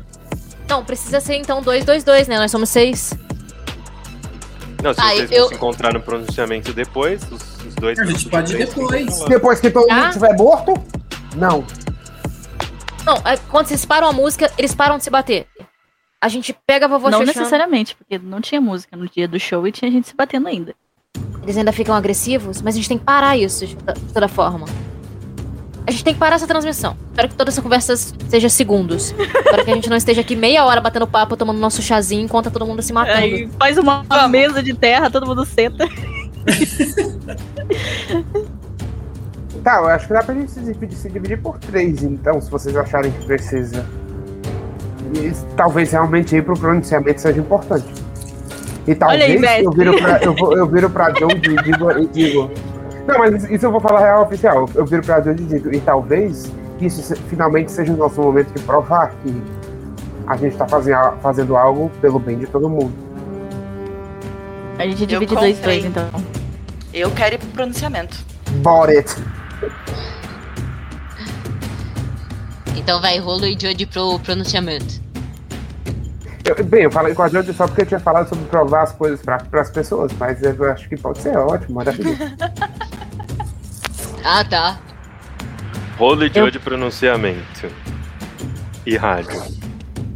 Não, 0.68 0.84
precisa 0.84 1.20
ser 1.20 1.36
então 1.36 1.62
222, 1.62 2.28
né? 2.28 2.36
Nós 2.38 2.50
somos 2.50 2.68
seis. 2.68 3.12
Não, 4.82 4.94
se 4.94 5.00
Ah, 5.00 5.08
vocês 5.10 5.30
eu- 5.32 5.48
se 5.48 5.54
encontrar 5.54 5.92
no 5.92 6.00
pronunciamento 6.00 6.72
depois, 6.72 7.22
os, 7.30 7.42
os 7.66 7.74
dois. 7.74 7.98
A 7.98 8.04
gente 8.04 8.28
pode 8.28 8.54
ir 8.54 8.58
depois. 8.66 9.20
Depois 9.24 9.60
que 9.60 9.70
todo 9.70 9.90
Ah. 9.90 9.94
mundo 9.94 10.06
estiver 10.08 10.36
morto? 10.36 10.74
Não. 11.36 11.64
Não, 13.08 13.16
é, 13.24 13.38
quando 13.38 13.68
vocês 13.68 13.86
param 13.86 14.06
a 14.06 14.12
música, 14.12 14.52
eles 14.58 14.74
param 14.74 14.98
de 14.98 15.04
se 15.04 15.08
bater. 15.08 15.46
A 16.20 16.28
gente 16.28 16.54
pega 16.66 16.84
a 16.84 16.88
vovó 16.88 17.08
não 17.08 17.20
Xoxana, 17.20 17.38
necessariamente, 17.38 17.96
porque 17.96 18.18
não 18.18 18.38
tinha 18.38 18.60
música 18.60 18.94
no 18.98 19.08
dia 19.08 19.26
do 19.26 19.40
show 19.40 19.66
e 19.66 19.72
tinha 19.72 19.90
gente 19.90 20.08
se 20.08 20.14
batendo 20.14 20.46
ainda. 20.46 20.74
Eles 21.42 21.56
ainda 21.56 21.72
ficam 21.72 21.94
agressivos, 21.94 22.60
mas 22.60 22.74
a 22.74 22.76
gente 22.76 22.88
tem 22.88 22.98
que 22.98 23.06
parar 23.06 23.34
isso 23.34 23.66
de 23.66 23.78
toda, 24.12 24.28
forma. 24.28 24.66
A 25.86 25.90
gente 25.90 26.04
tem 26.04 26.12
que 26.12 26.20
parar 26.20 26.36
essa 26.36 26.46
transmissão. 26.46 26.98
Espero 27.08 27.30
que 27.30 27.34
toda 27.34 27.50
essa 27.50 27.62
conversa 27.62 27.96
seja 27.96 28.50
segundos. 28.50 29.14
Para 29.44 29.64
que 29.64 29.70
a 29.70 29.74
gente 29.74 29.88
não 29.88 29.96
esteja 29.96 30.20
aqui 30.20 30.36
meia 30.36 30.66
hora 30.66 30.78
batendo 30.78 31.06
papo, 31.06 31.34
tomando 31.34 31.58
nosso 31.58 31.80
chazinho, 31.80 32.24
enquanto 32.24 32.50
todo 32.50 32.66
mundo 32.66 32.82
se 32.82 32.92
matando. 32.92 33.16
Aí 33.16 33.48
faz 33.58 33.78
uma 33.78 34.04
mesa 34.28 34.62
de 34.62 34.74
terra, 34.74 35.10
todo 35.10 35.26
mundo 35.26 35.46
senta. 35.46 35.88
Tá, 39.62 39.76
eu 39.78 39.86
acho 39.88 40.06
que 40.06 40.12
dá 40.12 40.22
pra 40.22 40.34
gente 40.34 40.50
se 40.50 40.60
dividir, 40.60 40.96
se 40.96 41.10
dividir 41.10 41.40
por 41.40 41.58
três, 41.58 42.02
então, 42.02 42.40
se 42.40 42.50
vocês 42.50 42.74
acharem 42.76 43.10
que 43.10 43.26
precisa. 43.26 43.84
E 45.14 45.32
talvez 45.56 45.90
realmente 45.92 46.36
ir 46.36 46.42
pro 46.44 46.58
pronunciamento 46.58 47.20
seja 47.20 47.40
importante. 47.40 47.86
E 48.86 48.94
talvez 48.94 49.42
aí, 49.44 49.64
eu 49.64 49.70
viro 49.70 49.96
pra, 49.98 50.18
eu, 50.22 50.34
vou- 50.34 50.56
eu 50.56 50.66
viro 50.66 50.88
pra 50.88 51.10
Joe 51.14 51.32
e 51.32 51.38
digo, 51.62 51.90
e 51.98 52.06
digo. 52.06 52.50
Não, 53.06 53.18
mas 53.18 53.44
isso 53.50 53.66
eu 53.66 53.70
vou 53.72 53.80
falar 53.80 54.00
real 54.00 54.22
oficial. 54.22 54.68
Eu 54.74 54.84
viro 54.86 55.02
pra 55.02 55.20
Joe 55.20 55.32
e 55.32 55.36
digo, 55.36 55.74
e 55.74 55.80
talvez 55.80 56.50
isso 56.80 57.02
se- 57.02 57.16
finalmente 57.16 57.72
seja 57.72 57.92
o 57.92 57.96
nosso 57.96 58.20
momento 58.22 58.52
de 58.54 58.62
provar 58.62 59.12
que 59.22 59.42
a 60.26 60.36
gente 60.36 60.56
tá 60.56 60.66
fazendo, 60.68 61.16
fazendo 61.22 61.56
algo 61.56 61.90
pelo 62.00 62.18
bem 62.18 62.38
de 62.38 62.46
todo 62.46 62.68
mundo. 62.68 62.92
A 64.78 64.84
gente 64.84 65.06
divide 65.06 65.34
dois 65.34 65.58
dois, 65.58 65.84
então. 65.84 66.08
Eu 66.94 67.10
quero 67.10 67.34
ir 67.34 67.38
pro 67.38 67.48
pronunciamento. 67.48 68.16
Bought 68.62 68.96
it. 68.96 69.14
Então 72.76 73.00
vai 73.00 73.18
Rolo 73.18 73.44
e 73.46 73.52
Jody 73.60 73.86
pro 73.86 74.18
pronunciamento. 74.20 75.00
Eu- 76.44 76.64
bem, 76.64 76.84
eu 76.84 76.90
falei 76.90 77.14
com 77.14 77.22
a 77.22 77.28
Joe 77.28 77.44
só 77.52 77.66
porque 77.66 77.82
eu 77.82 77.86
tinha 77.86 78.00
falado 78.00 78.28
sobre 78.28 78.44
provar 78.46 78.84
as 78.84 78.92
coisas 78.92 79.20
para 79.20 79.42
as 79.60 79.70
pessoas, 79.70 80.10
mas 80.18 80.42
eu 80.42 80.70
acho 80.70 80.88
que 80.88 80.96
pode 80.96 81.18
ser 81.18 81.36
ótimo, 81.36 81.74
maravilhoso. 81.76 82.18
Ah, 84.24 84.44
tá. 84.44 84.78
Rolo 85.96 86.24
e 86.26 86.30
Joe 86.32 86.50
de 86.50 86.58
pronunciamento. 86.58 87.68
E 88.84 88.96
rádio. 88.96 89.40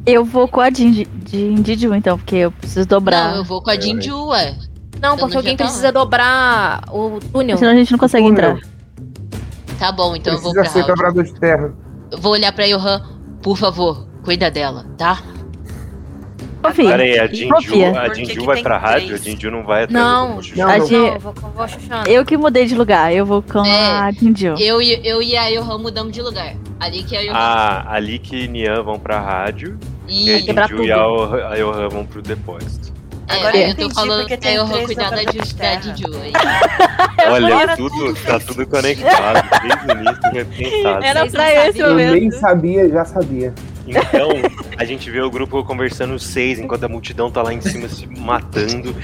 Eu 0.05 0.25
vou 0.25 0.49
com 0.49 0.61
a 0.61 0.69
de, 0.69 1.05
de 1.07 1.39
Indiju, 1.41 1.95
então, 1.95 2.19
porque 2.19 2.35
eu 2.37 2.51
preciso 2.53 2.87
dobrar. 2.87 3.31
Não, 3.31 3.37
eu 3.39 3.45
vou 3.45 3.63
com 3.63 3.71
a 3.71 3.77
Jinju, 3.79 4.27
ué. 4.29 4.55
Não, 5.01 5.13
Eu 5.13 5.19
porque 5.19 5.35
não 5.35 5.39
alguém 5.41 5.57
tá 5.57 5.65
precisa 5.65 5.87
lá. 5.87 5.91
dobrar 5.93 6.83
o 6.91 7.21
túnel. 7.33 7.57
Senão 7.57 7.73
a 7.73 7.75
gente 7.77 7.93
não 7.93 7.99
consegue 7.99 8.27
entrar. 8.27 8.59
Tá 9.83 9.91
bom, 9.91 10.15
então 10.15 10.33
eu 10.35 10.39
vou 10.41 10.53
Precisa 10.55 10.73
pra 10.79 10.83
ser 10.85 10.89
dobrador 10.89 11.25
de 11.25 11.35
terra. 11.41 11.75
Eu 12.09 12.19
vou 12.19 12.31
olhar 12.33 12.53
pra 12.53 12.69
Johan. 12.69 13.03
Por 13.43 13.57
favor, 13.59 14.07
cuida 14.23 14.49
dela, 14.49 14.87
tá? 14.97 15.21
Confia. 16.63 16.91
Pera 16.91 17.03
aí, 17.03 17.19
a 17.19 17.27
Jinju, 17.27 17.53
a 17.97 18.09
que 18.11 18.15
Jinju 18.25 18.41
que 18.41 18.47
vai 18.47 18.63
pra 18.63 18.79
rádio? 18.79 19.17
A? 19.17 19.19
Jinju 19.19 19.51
não 19.51 19.65
vai 19.65 19.83
atrás 19.83 20.05
Não. 20.05 20.39
Não, 20.57 20.69
A 20.69 20.79
eu 20.79 21.19
vou 21.19 21.35
a 21.59 21.67
Xoxana. 21.67 22.05
Eu 22.07 22.25
que 22.25 22.37
mudei 22.37 22.65
de 22.65 22.77
lugar, 22.77 23.13
eu 23.13 23.27
vou 23.27 23.43
com 23.43 23.65
É. 23.65 23.91
a 23.91 24.13
Jinju. 24.13 24.55
Eu, 24.57 24.81
e- 24.81 25.01
eu 25.05 25.21
e 25.21 25.37
a 25.37 25.51
Johan 25.51 25.79
mudamos 25.79 26.13
de 26.13 26.23
lugar. 26.23 26.55
Ali 26.79 27.03
que 27.03 27.17
a 27.17 27.21
Johan. 27.23 27.33
Ah, 27.35 27.97
Alik 27.97 28.37
e 28.45 28.47
Nian 28.47 28.85
vão 28.85 29.01
pra 29.01 29.19
rádio. 29.21 29.77
E 30.07 30.31
a 30.33 30.39
e 30.39 30.43
quebrar 30.45 30.69
Jinju 30.69 30.85
e 30.85 30.93
a. 30.93 31.09
Oh- 31.09 31.35
a 31.35 31.57
Johan 31.57 31.89
vão 31.89 32.07
pro 32.07 32.23
depósito. 32.23 32.92
É, 33.33 33.39
Agora 33.39 33.57
eu 33.57 33.69
eu 33.69 33.75
tô 33.77 33.91
falando 33.95 34.27
pra 34.27 34.37
tem 34.37 34.59
três 34.67 34.87
cuidar 34.87 35.11
da, 35.11 35.25
de 35.25 35.39
da. 35.39 35.81
Jinju 35.81 36.17
aí. 36.23 36.33
Olha, 37.31 37.77
tudo, 37.77 38.15
tá 38.15 38.41
tudo 38.41 38.67
conectado. 38.67 39.49
Desde 39.63 39.87
o 39.87 40.01
início 40.01 40.31
já 40.33 40.45
pensado. 40.45 41.05
Era 41.05 41.27
pra 41.31 41.53
esse 41.53 41.79
sabiam. 41.79 41.89
Eu 41.89 41.97
nem 41.97 42.15
momento. 42.15 42.41
sabia, 42.41 42.89
já 42.89 43.05
sabia. 43.05 43.55
Então, 43.87 44.31
a 44.77 44.85
gente 44.85 45.11
vê 45.11 45.21
o 45.21 45.31
grupo 45.31 45.63
conversando 45.65 46.15
os 46.15 46.25
seis, 46.25 46.59
enquanto 46.59 46.85
a 46.85 46.89
multidão 46.89 47.31
tá 47.31 47.43
lá 47.43 47.53
em 47.53 47.61
cima 47.61 47.89
se 47.89 48.07
matando. 48.07 48.95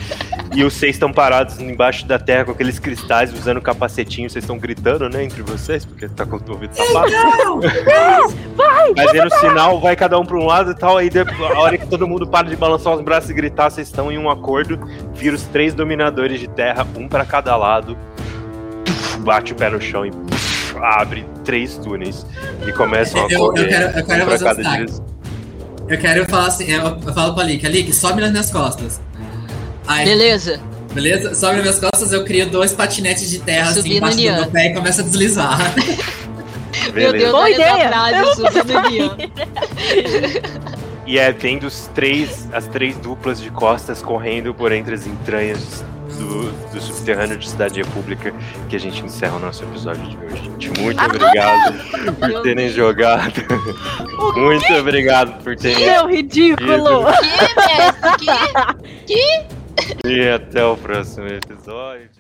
E 0.55 0.65
os 0.65 0.75
seis 0.75 0.97
estão 0.97 1.13
parados 1.13 1.61
embaixo 1.61 2.07
da 2.07 2.19
terra 2.19 2.47
com 2.47 2.51
aqueles 2.53 2.79
cristais, 2.79 3.33
usando 3.33 3.61
capacetinho. 3.61 4.31
Vocês 4.31 4.45
estão 4.45 4.59
gritando, 4.59 5.09
né, 5.09 5.25
entre 5.25 5.43
vocês, 5.43 5.85
porque 5.85 6.09
tá 6.09 6.25
com 6.25 6.37
o 6.37 6.51
ouvido 6.51 6.75
tapado. 6.75 7.11
Fazendo 8.97 9.31
sinal, 9.41 9.81
vai 9.81 9.97
cada 9.97 10.19
um 10.19 10.25
pra 10.25 10.37
um 10.37 10.47
lado 10.47 10.71
e 10.71 10.75
tal. 10.75 10.97
Aí, 10.97 11.11
depois, 11.11 11.41
a 11.41 11.59
hora 11.59 11.77
que 11.77 11.87
todo 11.87 12.07
mundo 12.07 12.27
para 12.27 12.49
de 12.49 12.57
balançar 12.57 12.95
os 12.95 13.03
braços 13.03 13.31
e 13.31 13.35
gritar, 13.35 13.71
vocês 13.71 13.89
estão 13.89 14.11
em 14.13 14.19
um 14.19 14.31
acordo. 14.31 14.79
Vira 15.15 15.35
os 15.35 15.43
três 15.45 15.75
dominadores 15.75 16.41
de 16.41 16.49
terra, 16.49 16.87
um 16.97 17.09
pra 17.09 17.25
cada 17.25 17.57
lado. 17.57 17.97
Bate 19.21 19.53
o 19.53 19.57
pé 19.57 19.69
no 19.69 19.81
chão 19.81 20.07
e 20.07 20.11
abre 20.83 21.25
três 21.45 21.77
túneis. 21.79 22.25
E 22.67 22.73
começam 22.73 23.21
a 23.21 23.25
Eu- 23.25 23.31
eu 23.31 23.39
correr. 23.51 23.67
quero- 23.69 23.99
eu 23.99 24.05
quero 24.05 24.25
pra 24.27 24.39
fazer 24.39 24.45
um 24.45 24.49
cada 24.65 24.77
direção. 24.77 25.07
Eu 25.89 25.99
quero 25.99 26.27
falar 26.29 26.47
assim, 26.49 26.71
eu, 26.71 26.83
eu 27.07 27.15
falo 27.15 27.35
pra 27.35 27.45
Lick, 27.45 27.67
Lick, 27.67 27.93
sobe 27.95 28.21
nas 28.21 28.31
minhas 28.31 28.51
costas. 28.51 29.01
Aí, 29.87 30.05
Beleza. 30.05 30.61
beleza? 30.93 31.35
Sobe 31.35 31.55
nas 31.55 31.63
minhas 31.63 31.79
costas, 31.79 32.13
eu 32.13 32.25
crio 32.25 32.49
dois 32.51 32.73
patinetes 32.75 33.31
de 33.31 33.39
terra 33.39 33.71
assim 33.71 33.81
Subi 33.81 33.91
no 33.93 33.97
embaixo 33.97 34.17
do 34.19 34.23
meu 34.23 34.47
pé 34.51 34.67
e 34.71 34.75
começa 34.75 35.01
a 35.01 35.05
deslizar. 35.05 35.59
Meu. 36.95 37.13
Deus, 37.13 37.33
Boa 37.33 37.51
ideia. 37.51 37.89
frase, 37.89 38.43
Eu. 38.99 39.17
E 41.07 41.19
é 41.19 41.33
tendo 41.33 41.67
os 41.67 41.89
três, 41.95 42.47
as 42.53 42.67
três 42.67 42.97
duplas 42.97 43.41
de 43.41 43.51
costas 43.51 44.03
correndo 44.03 44.53
por 44.53 44.71
entre 44.73 44.95
as 44.95 45.07
entranhas 45.07 45.83
do, 46.19 46.51
do 46.73 46.81
subterrâneo 46.81 47.37
de 47.39 47.49
Cidade 47.49 47.81
República 47.83 48.35
que 48.69 48.77
a 48.77 48.81
gente 48.81 49.03
encerra 49.05 49.37
o 49.37 49.39
nosso 49.39 49.65
episódio 49.65 50.03
de 50.09 50.17
hoje. 50.19 50.43
Gente, 50.45 50.81
muito 50.81 51.03
obrigado 51.05 51.75
por 52.19 52.29
Meu 52.29 52.43
terem 52.43 52.67
Deus. 52.67 52.77
jogado. 52.77 53.35
Muito 54.37 54.73
obrigado 54.75 55.43
por 55.43 55.57
terem. 55.57 55.85
Seu 55.85 56.07
ridículo! 56.09 57.07
Que, 58.19 58.27
mestre? 58.27 59.07
Que? 59.07 59.47
E 60.09 60.29
até 60.29 60.65
o 60.65 60.77
próximo 60.77 61.27
episódio. 61.29 62.11